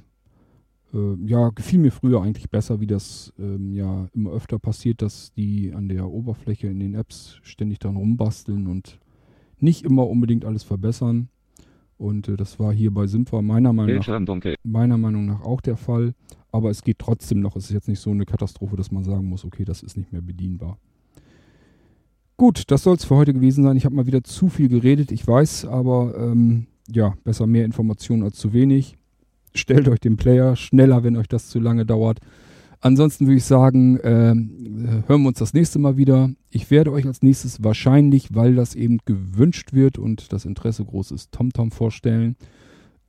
äh, 0.93 1.15
ja, 1.25 1.49
gefiel 1.49 1.79
mir 1.79 1.91
früher 1.91 2.21
eigentlich 2.21 2.49
besser, 2.49 2.79
wie 2.79 2.87
das 2.87 3.33
ähm, 3.39 3.73
ja 3.73 4.07
immer 4.13 4.31
öfter 4.31 4.59
passiert, 4.59 5.01
dass 5.01 5.31
die 5.33 5.73
an 5.73 5.87
der 5.87 6.09
Oberfläche 6.09 6.67
in 6.67 6.79
den 6.79 6.95
Apps 6.95 7.39
ständig 7.43 7.79
dran 7.79 7.95
rumbasteln 7.95 8.67
und 8.67 8.99
nicht 9.59 9.83
immer 9.85 10.07
unbedingt 10.07 10.45
alles 10.45 10.63
verbessern. 10.63 11.29
Und 11.97 12.27
äh, 12.29 12.37
das 12.37 12.59
war 12.59 12.73
hier 12.73 12.91
bei 12.91 13.07
Simfa 13.07 13.41
meiner 13.41 13.73
Meinung, 13.73 13.97
nach, 13.97 14.55
meiner 14.63 14.97
Meinung 14.97 15.25
nach 15.25 15.41
auch 15.41 15.61
der 15.61 15.77
Fall. 15.77 16.13
Aber 16.51 16.69
es 16.69 16.83
geht 16.83 16.99
trotzdem 16.99 17.41
noch. 17.41 17.55
Es 17.55 17.65
ist 17.65 17.73
jetzt 17.73 17.87
nicht 17.87 17.99
so 17.99 18.09
eine 18.11 18.25
Katastrophe, 18.25 18.75
dass 18.75 18.91
man 18.91 19.03
sagen 19.03 19.25
muss, 19.25 19.45
okay, 19.45 19.65
das 19.65 19.83
ist 19.83 19.97
nicht 19.97 20.11
mehr 20.11 20.21
bedienbar. 20.21 20.77
Gut, 22.37 22.63
das 22.71 22.83
soll 22.83 22.95
es 22.95 23.05
für 23.05 23.15
heute 23.15 23.33
gewesen 23.33 23.63
sein. 23.63 23.75
Ich 23.75 23.85
habe 23.85 23.95
mal 23.95 24.07
wieder 24.07 24.23
zu 24.23 24.47
viel 24.47 24.69
geredet, 24.69 25.11
ich 25.11 25.27
weiß, 25.27 25.65
aber 25.65 26.15
ähm, 26.17 26.67
ja, 26.87 27.13
besser 27.23 27.45
mehr 27.47 27.65
Informationen 27.65 28.23
als 28.23 28.37
zu 28.37 28.53
wenig. 28.53 28.97
Stellt 29.53 29.87
euch 29.89 29.99
den 29.99 30.15
Player 30.15 30.55
schneller, 30.55 31.03
wenn 31.03 31.17
euch 31.17 31.27
das 31.27 31.49
zu 31.49 31.59
lange 31.59 31.85
dauert. 31.85 32.19
Ansonsten 32.81 33.25
würde 33.25 33.37
ich 33.37 33.43
sagen, 33.43 33.97
äh, 33.97 34.33
hören 35.05 35.21
wir 35.21 35.27
uns 35.27 35.39
das 35.39 35.53
nächste 35.53 35.79
Mal 35.79 35.97
wieder. 35.97 36.29
Ich 36.49 36.71
werde 36.71 36.93
euch 36.93 37.05
als 37.05 37.21
nächstes 37.21 37.61
wahrscheinlich, 37.61 38.33
weil 38.33 38.55
das 38.55 38.73
eben 38.73 38.99
gewünscht 39.03 39.73
wird 39.73 39.97
und 39.97 40.31
das 40.31 40.45
Interesse 40.45 40.85
groß 40.85 41.11
ist, 41.11 41.33
TomTom 41.33 41.71
vorstellen. 41.71 42.37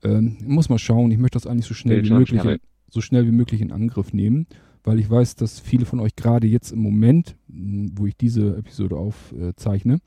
Ähm, 0.03 0.39
muss 0.45 0.71
mal 0.71 0.79
schauen. 0.79 1.13
Ich 1.13 1.19
möchte 1.19 1.37
das 1.37 1.47
eigentlich 1.47 1.67
so 1.67 1.75
schnell 1.75 2.05
wie 2.05 2.11
möglich, 2.11 2.43
so 2.91 3.01
schnell 3.01 3.27
wie 3.27 3.33
möglich 3.33 3.61
in 3.61 3.73
Angriff 3.73 4.13
nehmen, 4.13 4.47
weil 4.85 4.99
ich 4.99 5.11
weiß, 5.11 5.37
dass 5.37 5.61
viele 5.61 5.85
von 5.85 6.01
euch 6.01 6.17
gerade 6.17 6.47
jetzt 6.47 6.73
im 6.73 6.81
Moment, 6.81 7.37
wo 7.49 8.07
ich 8.07 8.17
diese 8.17 8.57
Episode 8.57 8.97
aufzeichne, 8.97 9.99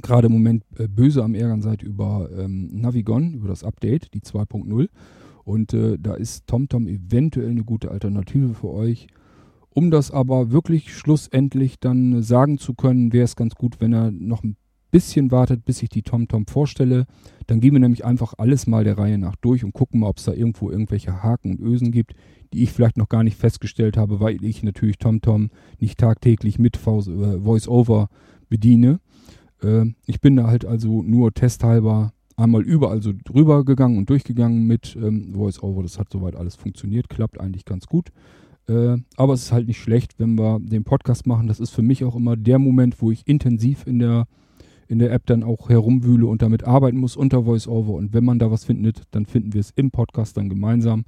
gerade 0.00 0.26
im 0.26 0.32
Moment 0.32 0.64
äh, 0.78 0.88
böse 0.88 1.22
am 1.22 1.34
Ärgern 1.34 1.62
seid 1.62 1.82
über 1.82 2.28
ähm, 2.36 2.68
Navigon, 2.72 3.34
über 3.34 3.48
das 3.48 3.64
Update, 3.64 4.14
die 4.14 4.20
2.0. 4.20 4.88
Und 5.44 5.74
äh, 5.74 5.98
da 5.98 6.14
ist 6.14 6.46
TomTom 6.46 6.86
eventuell 6.86 7.50
eine 7.50 7.64
gute 7.64 7.90
Alternative 7.90 8.54
für 8.54 8.70
euch. 8.70 9.08
Um 9.70 9.90
das 9.90 10.10
aber 10.10 10.52
wirklich 10.52 10.94
schlussendlich 10.94 11.80
dann 11.80 12.22
sagen 12.22 12.58
zu 12.58 12.74
können, 12.74 13.12
wäre 13.12 13.24
es 13.24 13.36
ganz 13.36 13.54
gut, 13.54 13.80
wenn 13.80 13.92
er 13.92 14.10
noch 14.10 14.44
ein 14.44 14.56
bisschen 14.92 15.32
wartet, 15.32 15.64
bis 15.64 15.82
ich 15.82 15.88
die 15.88 16.02
TomTom 16.02 16.46
vorstelle. 16.46 17.06
Dann 17.48 17.60
gehen 17.60 17.72
wir 17.72 17.80
nämlich 17.80 18.04
einfach 18.04 18.34
alles 18.38 18.68
mal 18.68 18.84
der 18.84 18.98
Reihe 18.98 19.18
nach 19.18 19.34
durch 19.36 19.64
und 19.64 19.72
gucken 19.72 20.00
mal, 20.00 20.08
ob 20.08 20.18
es 20.18 20.24
da 20.24 20.32
irgendwo 20.32 20.70
irgendwelche 20.70 21.22
Haken 21.22 21.50
und 21.50 21.60
Ösen 21.60 21.90
gibt, 21.90 22.14
die 22.52 22.62
ich 22.62 22.70
vielleicht 22.70 22.98
noch 22.98 23.08
gar 23.08 23.24
nicht 23.24 23.36
festgestellt 23.36 23.96
habe, 23.96 24.20
weil 24.20 24.44
ich 24.44 24.62
natürlich 24.62 24.98
TomTom 24.98 25.50
nicht 25.80 25.98
tagtäglich 25.98 26.58
mit 26.60 26.76
äh, 26.76 26.80
VoiceOver 27.44 28.10
bediene. 28.48 29.00
Äh, 29.62 29.86
ich 30.06 30.20
bin 30.20 30.36
da 30.36 30.46
halt 30.46 30.64
also 30.64 31.02
nur 31.02 31.32
testhalber 31.32 32.12
einmal 32.36 32.62
überall 32.62 33.02
so 33.02 33.12
drüber 33.24 33.64
gegangen 33.64 33.98
und 33.98 34.10
durchgegangen 34.10 34.66
mit 34.66 34.96
ähm, 34.96 35.34
VoiceOver. 35.34 35.82
Das 35.82 35.98
hat 35.98 36.10
soweit 36.12 36.36
alles 36.36 36.56
funktioniert, 36.56 37.08
klappt 37.08 37.40
eigentlich 37.40 37.64
ganz 37.64 37.86
gut. 37.86 38.10
Äh, 38.68 38.96
aber 39.16 39.34
es 39.34 39.44
ist 39.44 39.52
halt 39.52 39.66
nicht 39.66 39.80
schlecht, 39.80 40.18
wenn 40.18 40.38
wir 40.38 40.60
den 40.60 40.84
Podcast 40.84 41.26
machen. 41.26 41.46
Das 41.46 41.60
ist 41.60 41.70
für 41.70 41.82
mich 41.82 42.04
auch 42.04 42.14
immer 42.14 42.36
der 42.36 42.58
Moment, 42.58 43.00
wo 43.00 43.10
ich 43.10 43.26
intensiv 43.26 43.86
in 43.86 43.98
der, 43.98 44.26
in 44.92 44.98
der 44.98 45.10
App 45.10 45.24
dann 45.24 45.42
auch 45.42 45.70
herumwühle 45.70 46.26
und 46.26 46.42
damit 46.42 46.64
arbeiten 46.64 46.98
muss 46.98 47.16
unter 47.16 47.46
VoiceOver. 47.46 47.94
Und 47.94 48.12
wenn 48.12 48.24
man 48.24 48.38
da 48.38 48.50
was 48.50 48.64
findet, 48.64 49.04
dann 49.10 49.24
finden 49.24 49.54
wir 49.54 49.60
es 49.60 49.70
im 49.70 49.90
Podcast 49.90 50.36
dann 50.36 50.50
gemeinsam 50.50 51.06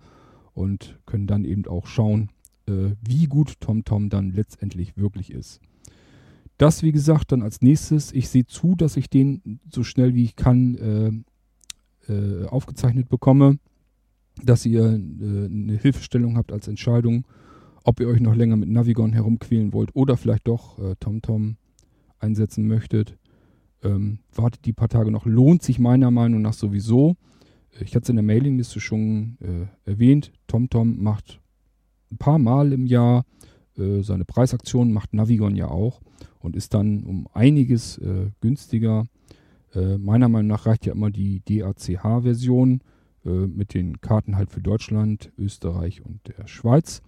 und 0.55 0.99
können 1.05 1.27
dann 1.27 1.45
eben 1.45 1.67
auch 1.67 1.87
schauen, 1.87 2.31
äh, 2.67 2.93
wie 3.07 3.27
gut 3.27 3.61
TomTom 3.61 4.09
dann 4.09 4.31
letztendlich 4.31 4.97
wirklich 4.97 5.31
ist. 5.31 5.61
Das, 6.57 6.83
wie 6.83 6.93
gesagt, 6.93 7.31
dann 7.31 7.43
als 7.43 7.61
nächstes. 7.61 8.11
Ich 8.13 8.31
sehe 8.31 8.47
zu, 8.47 8.75
dass 8.75 8.97
ich 8.97 9.11
den 9.11 9.61
so 9.69 9.85
schnell 9.85 10.15
wie 10.15 10.25
ich 10.25 10.35
kann 10.35 11.25
äh, 12.09 12.11
äh, 12.11 12.47
aufgezeichnet 12.47 13.11
bekomme, 13.11 13.59
dass 14.43 14.65
ihr 14.65 14.83
äh, 14.83 14.95
eine 14.95 15.77
Hilfestellung 15.77 16.39
habt 16.39 16.53
als 16.53 16.69
Entscheidung, 16.69 17.27
ob 17.83 18.01
ihr 18.01 18.09
euch 18.09 18.21
noch 18.21 18.35
länger 18.35 18.57
mit 18.57 18.71
Navigon 18.71 19.13
herumquälen 19.13 19.75
wollt 19.75 19.95
oder 19.95 20.17
vielleicht 20.17 20.49
doch 20.49 20.79
äh, 20.79 20.95
TomTom 21.01 21.57
einsetzen 22.19 22.67
möchtet. 22.67 23.19
Ähm, 23.85 24.19
wartet 24.35 24.65
die 24.65 24.73
paar 24.73 24.89
Tage 24.89 25.11
noch. 25.11 25.27
Lohnt 25.27 25.63
sich 25.63 25.79
meiner 25.79 26.11
Meinung 26.11 26.43
nach 26.43 26.55
sowieso. 26.55 27.17
Ich 27.81 27.95
hatte 27.95 28.05
es 28.05 28.09
in 28.09 28.17
der 28.17 28.25
Mailingliste 28.25 28.81
schon 28.81 29.37
äh, 29.41 29.91
erwähnt. 29.91 30.33
TomTom 30.47 31.03
macht 31.03 31.41
ein 32.11 32.19
paar 32.19 32.39
Mal 32.39 32.73
im 32.73 32.87
Jahr 32.87 33.25
äh, 33.77 34.03
seine 34.03 34.25
Preisaktion, 34.25 34.93
macht 34.93 35.15
Navigon 35.15 35.57
ja 35.57 35.69
auch 35.69 36.01
und 36.41 36.57
ist 36.57 36.75
dann 36.75 37.05
um 37.05 37.29
einiges 37.33 37.99
äh, 37.99 38.31
günstiger. 38.41 39.07
Äh, 39.75 39.99
meiner 39.99 40.29
Meinung 40.29 40.49
nach 40.49 40.67
reicht 40.67 40.87
ja 40.87 40.93
immer 40.93 41.11
die 41.11 41.43
DACH-Version 41.45 42.81
äh, 43.25 43.29
mit 43.29 43.75
den 43.75 44.01
Karten 44.01 44.37
halt 44.37 44.51
für 44.51 44.63
Deutschland, 44.63 45.33
Österreich 45.37 46.05
und 46.05 46.21
der 46.29 46.47
Schweiz. 46.47 47.03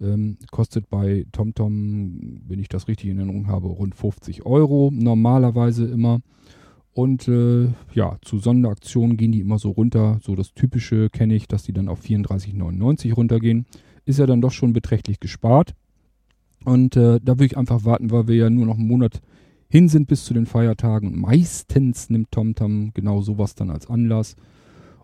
Ähm, 0.00 0.38
kostet 0.50 0.90
bei 0.90 1.24
TomTom, 1.32 2.40
wenn 2.46 2.58
ich 2.58 2.68
das 2.68 2.88
richtig 2.88 3.10
in 3.10 3.18
Erinnerung 3.18 3.46
habe, 3.46 3.68
rund 3.68 3.94
50 3.94 4.44
Euro 4.44 4.90
normalerweise 4.92 5.86
immer. 5.86 6.20
Und 6.92 7.26
äh, 7.26 7.68
ja, 7.92 8.18
zu 8.22 8.38
Sonderaktionen 8.38 9.16
gehen 9.16 9.32
die 9.32 9.40
immer 9.40 9.58
so 9.58 9.70
runter. 9.70 10.18
So 10.22 10.36
das 10.36 10.54
Typische 10.54 11.10
kenne 11.10 11.34
ich, 11.34 11.48
dass 11.48 11.64
die 11.64 11.72
dann 11.72 11.88
auf 11.88 12.02
34,99 12.02 13.14
runtergehen. 13.14 13.66
Ist 14.04 14.18
ja 14.18 14.26
dann 14.26 14.40
doch 14.40 14.52
schon 14.52 14.72
beträchtlich 14.72 15.18
gespart. 15.18 15.74
Und 16.64 16.96
äh, 16.96 17.20
da 17.22 17.32
würde 17.34 17.46
ich 17.46 17.58
einfach 17.58 17.84
warten, 17.84 18.10
weil 18.10 18.28
wir 18.28 18.36
ja 18.36 18.50
nur 18.50 18.66
noch 18.66 18.78
einen 18.78 18.86
Monat 18.86 19.20
hin 19.68 19.88
sind 19.88 20.06
bis 20.06 20.24
zu 20.24 20.34
den 20.34 20.46
Feiertagen. 20.46 21.08
Und 21.08 21.18
meistens 21.18 22.10
nimmt 22.10 22.30
TomTom 22.30 22.92
genau 22.94 23.22
sowas 23.22 23.56
dann 23.56 23.70
als 23.70 23.88
Anlass, 23.90 24.36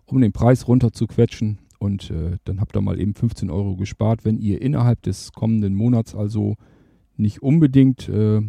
um 0.05 0.21
den 0.21 0.31
Preis 0.31 0.67
runter 0.67 0.93
zu 0.93 1.07
quetschen. 1.07 1.59
Und 1.81 2.11
äh, 2.11 2.37
dann 2.43 2.61
habt 2.61 2.75
ihr 2.75 2.81
mal 2.81 3.01
eben 3.01 3.15
15 3.15 3.49
Euro 3.49 3.75
gespart. 3.75 4.23
Wenn 4.23 4.37
ihr 4.37 4.61
innerhalb 4.61 5.01
des 5.01 5.31
kommenden 5.31 5.73
Monats 5.73 6.13
also 6.13 6.55
nicht 7.17 7.41
unbedingt 7.41 8.07
äh, 8.07 8.43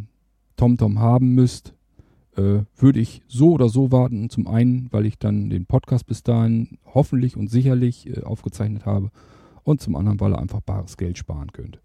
TomTom 0.56 0.98
haben 0.98 1.34
müsst, 1.34 1.72
äh, 2.36 2.64
würde 2.76 3.00
ich 3.00 3.22
so 3.28 3.52
oder 3.52 3.70
so 3.70 3.90
warten. 3.90 4.28
Zum 4.28 4.46
einen, 4.46 4.92
weil 4.92 5.06
ich 5.06 5.18
dann 5.18 5.48
den 5.48 5.64
Podcast 5.64 6.06
bis 6.06 6.22
dahin 6.22 6.76
hoffentlich 6.84 7.34
und 7.34 7.48
sicherlich 7.48 8.06
äh, 8.06 8.22
aufgezeichnet 8.22 8.84
habe. 8.84 9.10
Und 9.62 9.80
zum 9.80 9.96
anderen, 9.96 10.20
weil 10.20 10.34
ihr 10.34 10.38
einfach 10.38 10.60
bares 10.60 10.98
Geld 10.98 11.16
sparen 11.16 11.52
könnt. 11.52 11.80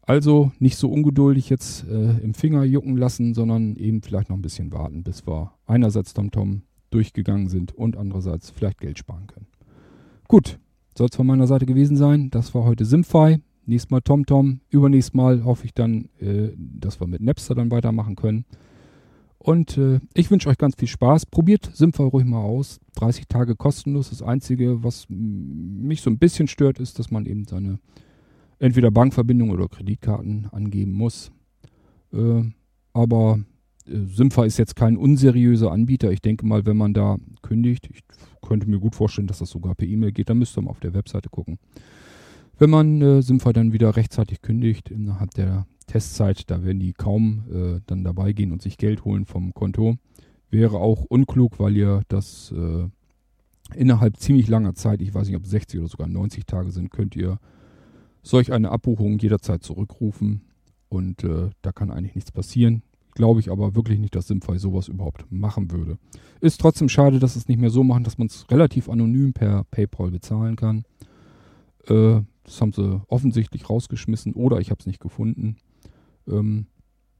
Also 0.00 0.50
nicht 0.58 0.78
so 0.78 0.90
ungeduldig 0.90 1.50
jetzt 1.50 1.86
äh, 1.88 2.18
im 2.20 2.32
Finger 2.32 2.64
jucken 2.64 2.96
lassen, 2.96 3.34
sondern 3.34 3.76
eben 3.76 4.00
vielleicht 4.00 4.30
noch 4.30 4.36
ein 4.38 4.42
bisschen 4.42 4.72
warten, 4.72 5.02
bis 5.02 5.26
wir 5.26 5.52
einerseits 5.66 6.14
TomTom 6.14 6.62
durchgegangen 6.88 7.48
sind 7.48 7.74
und 7.74 7.98
andererseits 7.98 8.48
vielleicht 8.48 8.80
Geld 8.80 8.98
sparen 8.98 9.26
können. 9.26 9.51
Gut, 10.28 10.58
soll 10.96 11.08
es 11.10 11.16
von 11.16 11.26
meiner 11.26 11.46
Seite 11.46 11.66
gewesen 11.66 11.96
sein. 11.96 12.30
Das 12.30 12.54
war 12.54 12.64
heute 12.64 12.84
Simfy. 12.84 13.38
Nächstes 13.66 13.90
Mal 13.90 14.00
TomTom. 14.00 14.60
Übernächstes 14.70 15.14
Mal 15.14 15.44
hoffe 15.44 15.66
ich 15.66 15.74
dann, 15.74 16.08
äh, 16.18 16.50
dass 16.56 17.00
wir 17.00 17.06
mit 17.06 17.20
Napster 17.20 17.54
dann 17.54 17.70
weitermachen 17.70 18.16
können. 18.16 18.44
Und 19.38 19.76
äh, 19.76 20.00
ich 20.14 20.30
wünsche 20.30 20.48
euch 20.48 20.58
ganz 20.58 20.76
viel 20.76 20.88
Spaß. 20.88 21.26
Probiert 21.26 21.70
Simfy 21.74 22.02
ruhig 22.02 22.24
mal 22.24 22.42
aus. 22.42 22.80
30 22.96 23.26
Tage 23.28 23.56
kostenlos. 23.56 24.10
Das 24.10 24.22
Einzige, 24.22 24.84
was 24.84 25.06
mich 25.08 26.00
so 26.00 26.10
ein 26.10 26.18
bisschen 26.18 26.48
stört, 26.48 26.78
ist, 26.78 26.98
dass 26.98 27.10
man 27.10 27.26
eben 27.26 27.44
seine 27.46 27.78
entweder 28.58 28.90
Bankverbindung 28.90 29.50
oder 29.50 29.68
Kreditkarten 29.68 30.48
angeben 30.52 30.92
muss. 30.92 31.32
Äh, 32.12 32.42
aber 32.92 33.40
äh, 33.86 33.98
Simfa 34.06 34.44
ist 34.44 34.58
jetzt 34.58 34.76
kein 34.76 34.96
unseriöser 34.96 35.72
Anbieter. 35.72 36.12
Ich 36.12 36.20
denke 36.20 36.46
mal, 36.46 36.64
wenn 36.66 36.76
man 36.76 36.94
da 36.94 37.16
kündigt, 37.42 37.88
ich 37.92 38.02
könnte 38.42 38.68
mir 38.68 38.78
gut 38.78 38.94
vorstellen, 38.94 39.26
dass 39.26 39.38
das 39.38 39.50
sogar 39.50 39.74
per 39.74 39.88
E-Mail 39.88 40.12
geht, 40.12 40.28
dann 40.28 40.38
müsst 40.38 40.56
ihr 40.58 40.62
mal 40.62 40.70
auf 40.70 40.80
der 40.80 40.94
Webseite 40.94 41.30
gucken. 41.30 41.58
Wenn 42.58 42.70
man 42.70 43.00
äh, 43.00 43.22
Simfa 43.22 43.52
dann 43.52 43.72
wieder 43.72 43.96
rechtzeitig 43.96 44.42
kündigt, 44.42 44.90
innerhalb 44.90 45.30
der 45.32 45.66
Testzeit, 45.86 46.50
da 46.50 46.62
werden 46.62 46.80
die 46.80 46.92
kaum 46.92 47.44
äh, 47.52 47.80
dann 47.86 48.04
dabei 48.04 48.32
gehen 48.32 48.52
und 48.52 48.62
sich 48.62 48.78
Geld 48.78 49.04
holen 49.04 49.24
vom 49.24 49.54
Konto. 49.54 49.96
Wäre 50.50 50.78
auch 50.78 51.04
unklug, 51.04 51.58
weil 51.58 51.76
ihr 51.76 52.02
das 52.08 52.52
äh, 52.52 52.88
innerhalb 53.74 54.18
ziemlich 54.18 54.48
langer 54.48 54.74
Zeit, 54.74 55.00
ich 55.00 55.14
weiß 55.14 55.26
nicht, 55.26 55.36
ob 55.36 55.46
60 55.46 55.80
oder 55.80 55.88
sogar 55.88 56.08
90 56.08 56.46
Tage 56.46 56.70
sind, 56.70 56.90
könnt 56.90 57.16
ihr 57.16 57.38
solch 58.22 58.52
eine 58.52 58.70
Abbuchung 58.70 59.18
jederzeit 59.18 59.62
zurückrufen 59.62 60.42
und 60.88 61.24
äh, 61.24 61.50
da 61.62 61.72
kann 61.72 61.90
eigentlich 61.90 62.14
nichts 62.14 62.32
passieren. 62.32 62.82
Glaube 63.14 63.40
ich 63.40 63.50
aber 63.50 63.74
wirklich 63.74 63.98
nicht, 63.98 64.14
dass 64.14 64.26
Simfy 64.26 64.58
sowas 64.58 64.88
überhaupt 64.88 65.30
machen 65.30 65.70
würde. 65.70 65.98
Ist 66.40 66.60
trotzdem 66.60 66.88
schade, 66.88 67.18
dass 67.18 67.36
es 67.36 67.48
nicht 67.48 67.60
mehr 67.60 67.70
so 67.70 67.84
machen, 67.84 68.04
dass 68.04 68.18
man 68.18 68.28
es 68.28 68.50
relativ 68.50 68.88
anonym 68.88 69.32
per 69.32 69.64
PayPal 69.64 70.10
bezahlen 70.10 70.56
kann. 70.56 70.84
Äh, 71.86 72.22
das 72.44 72.60
haben 72.60 72.72
sie 72.72 73.02
offensichtlich 73.08 73.68
rausgeschmissen 73.68 74.32
oder 74.32 74.60
ich 74.60 74.70
habe 74.70 74.80
es 74.80 74.86
nicht 74.86 75.00
gefunden. 75.00 75.56
Ähm, 76.26 76.66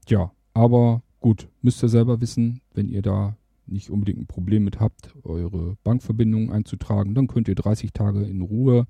ja, 0.07 0.31
aber 0.53 1.01
gut, 1.19 1.47
müsst 1.61 1.83
ihr 1.83 1.89
selber 1.89 2.21
wissen, 2.21 2.61
wenn 2.73 2.89
ihr 2.89 3.01
da 3.01 3.37
nicht 3.65 3.89
unbedingt 3.89 4.19
ein 4.19 4.27
Problem 4.27 4.63
mit 4.63 4.79
habt, 4.79 5.15
eure 5.23 5.77
Bankverbindungen 5.83 6.51
einzutragen, 6.51 7.15
dann 7.15 7.27
könnt 7.27 7.47
ihr 7.47 7.55
30 7.55 7.93
Tage 7.93 8.23
in 8.23 8.41
Ruhe 8.41 8.87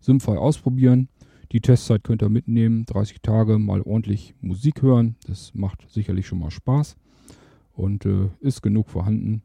Simfy 0.00 0.32
ausprobieren. 0.32 1.08
Die 1.52 1.60
Testzeit 1.60 2.04
könnt 2.04 2.22
ihr 2.22 2.28
mitnehmen, 2.28 2.84
30 2.86 3.22
Tage 3.22 3.58
mal 3.58 3.82
ordentlich 3.82 4.34
Musik 4.40 4.82
hören. 4.82 5.16
Das 5.26 5.52
macht 5.54 5.90
sicherlich 5.90 6.26
schon 6.26 6.38
mal 6.38 6.50
Spaß 6.50 6.96
und 7.72 8.06
äh, 8.06 8.28
ist 8.40 8.62
genug 8.62 8.88
vorhanden. 8.88 9.42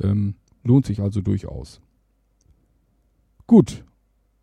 Ähm, 0.00 0.36
lohnt 0.62 0.86
sich 0.86 1.00
also 1.00 1.20
durchaus. 1.20 1.80
Gut, 3.46 3.84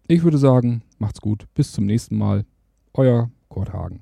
ich 0.07 0.23
würde 0.23 0.37
sagen, 0.37 0.83
macht's 0.97 1.21
gut, 1.21 1.47
bis 1.53 1.71
zum 1.71 1.85
nächsten 1.85 2.17
Mal. 2.17 2.45
Euer 2.93 3.31
Kurt 3.47 3.71
Hagen. 3.71 4.01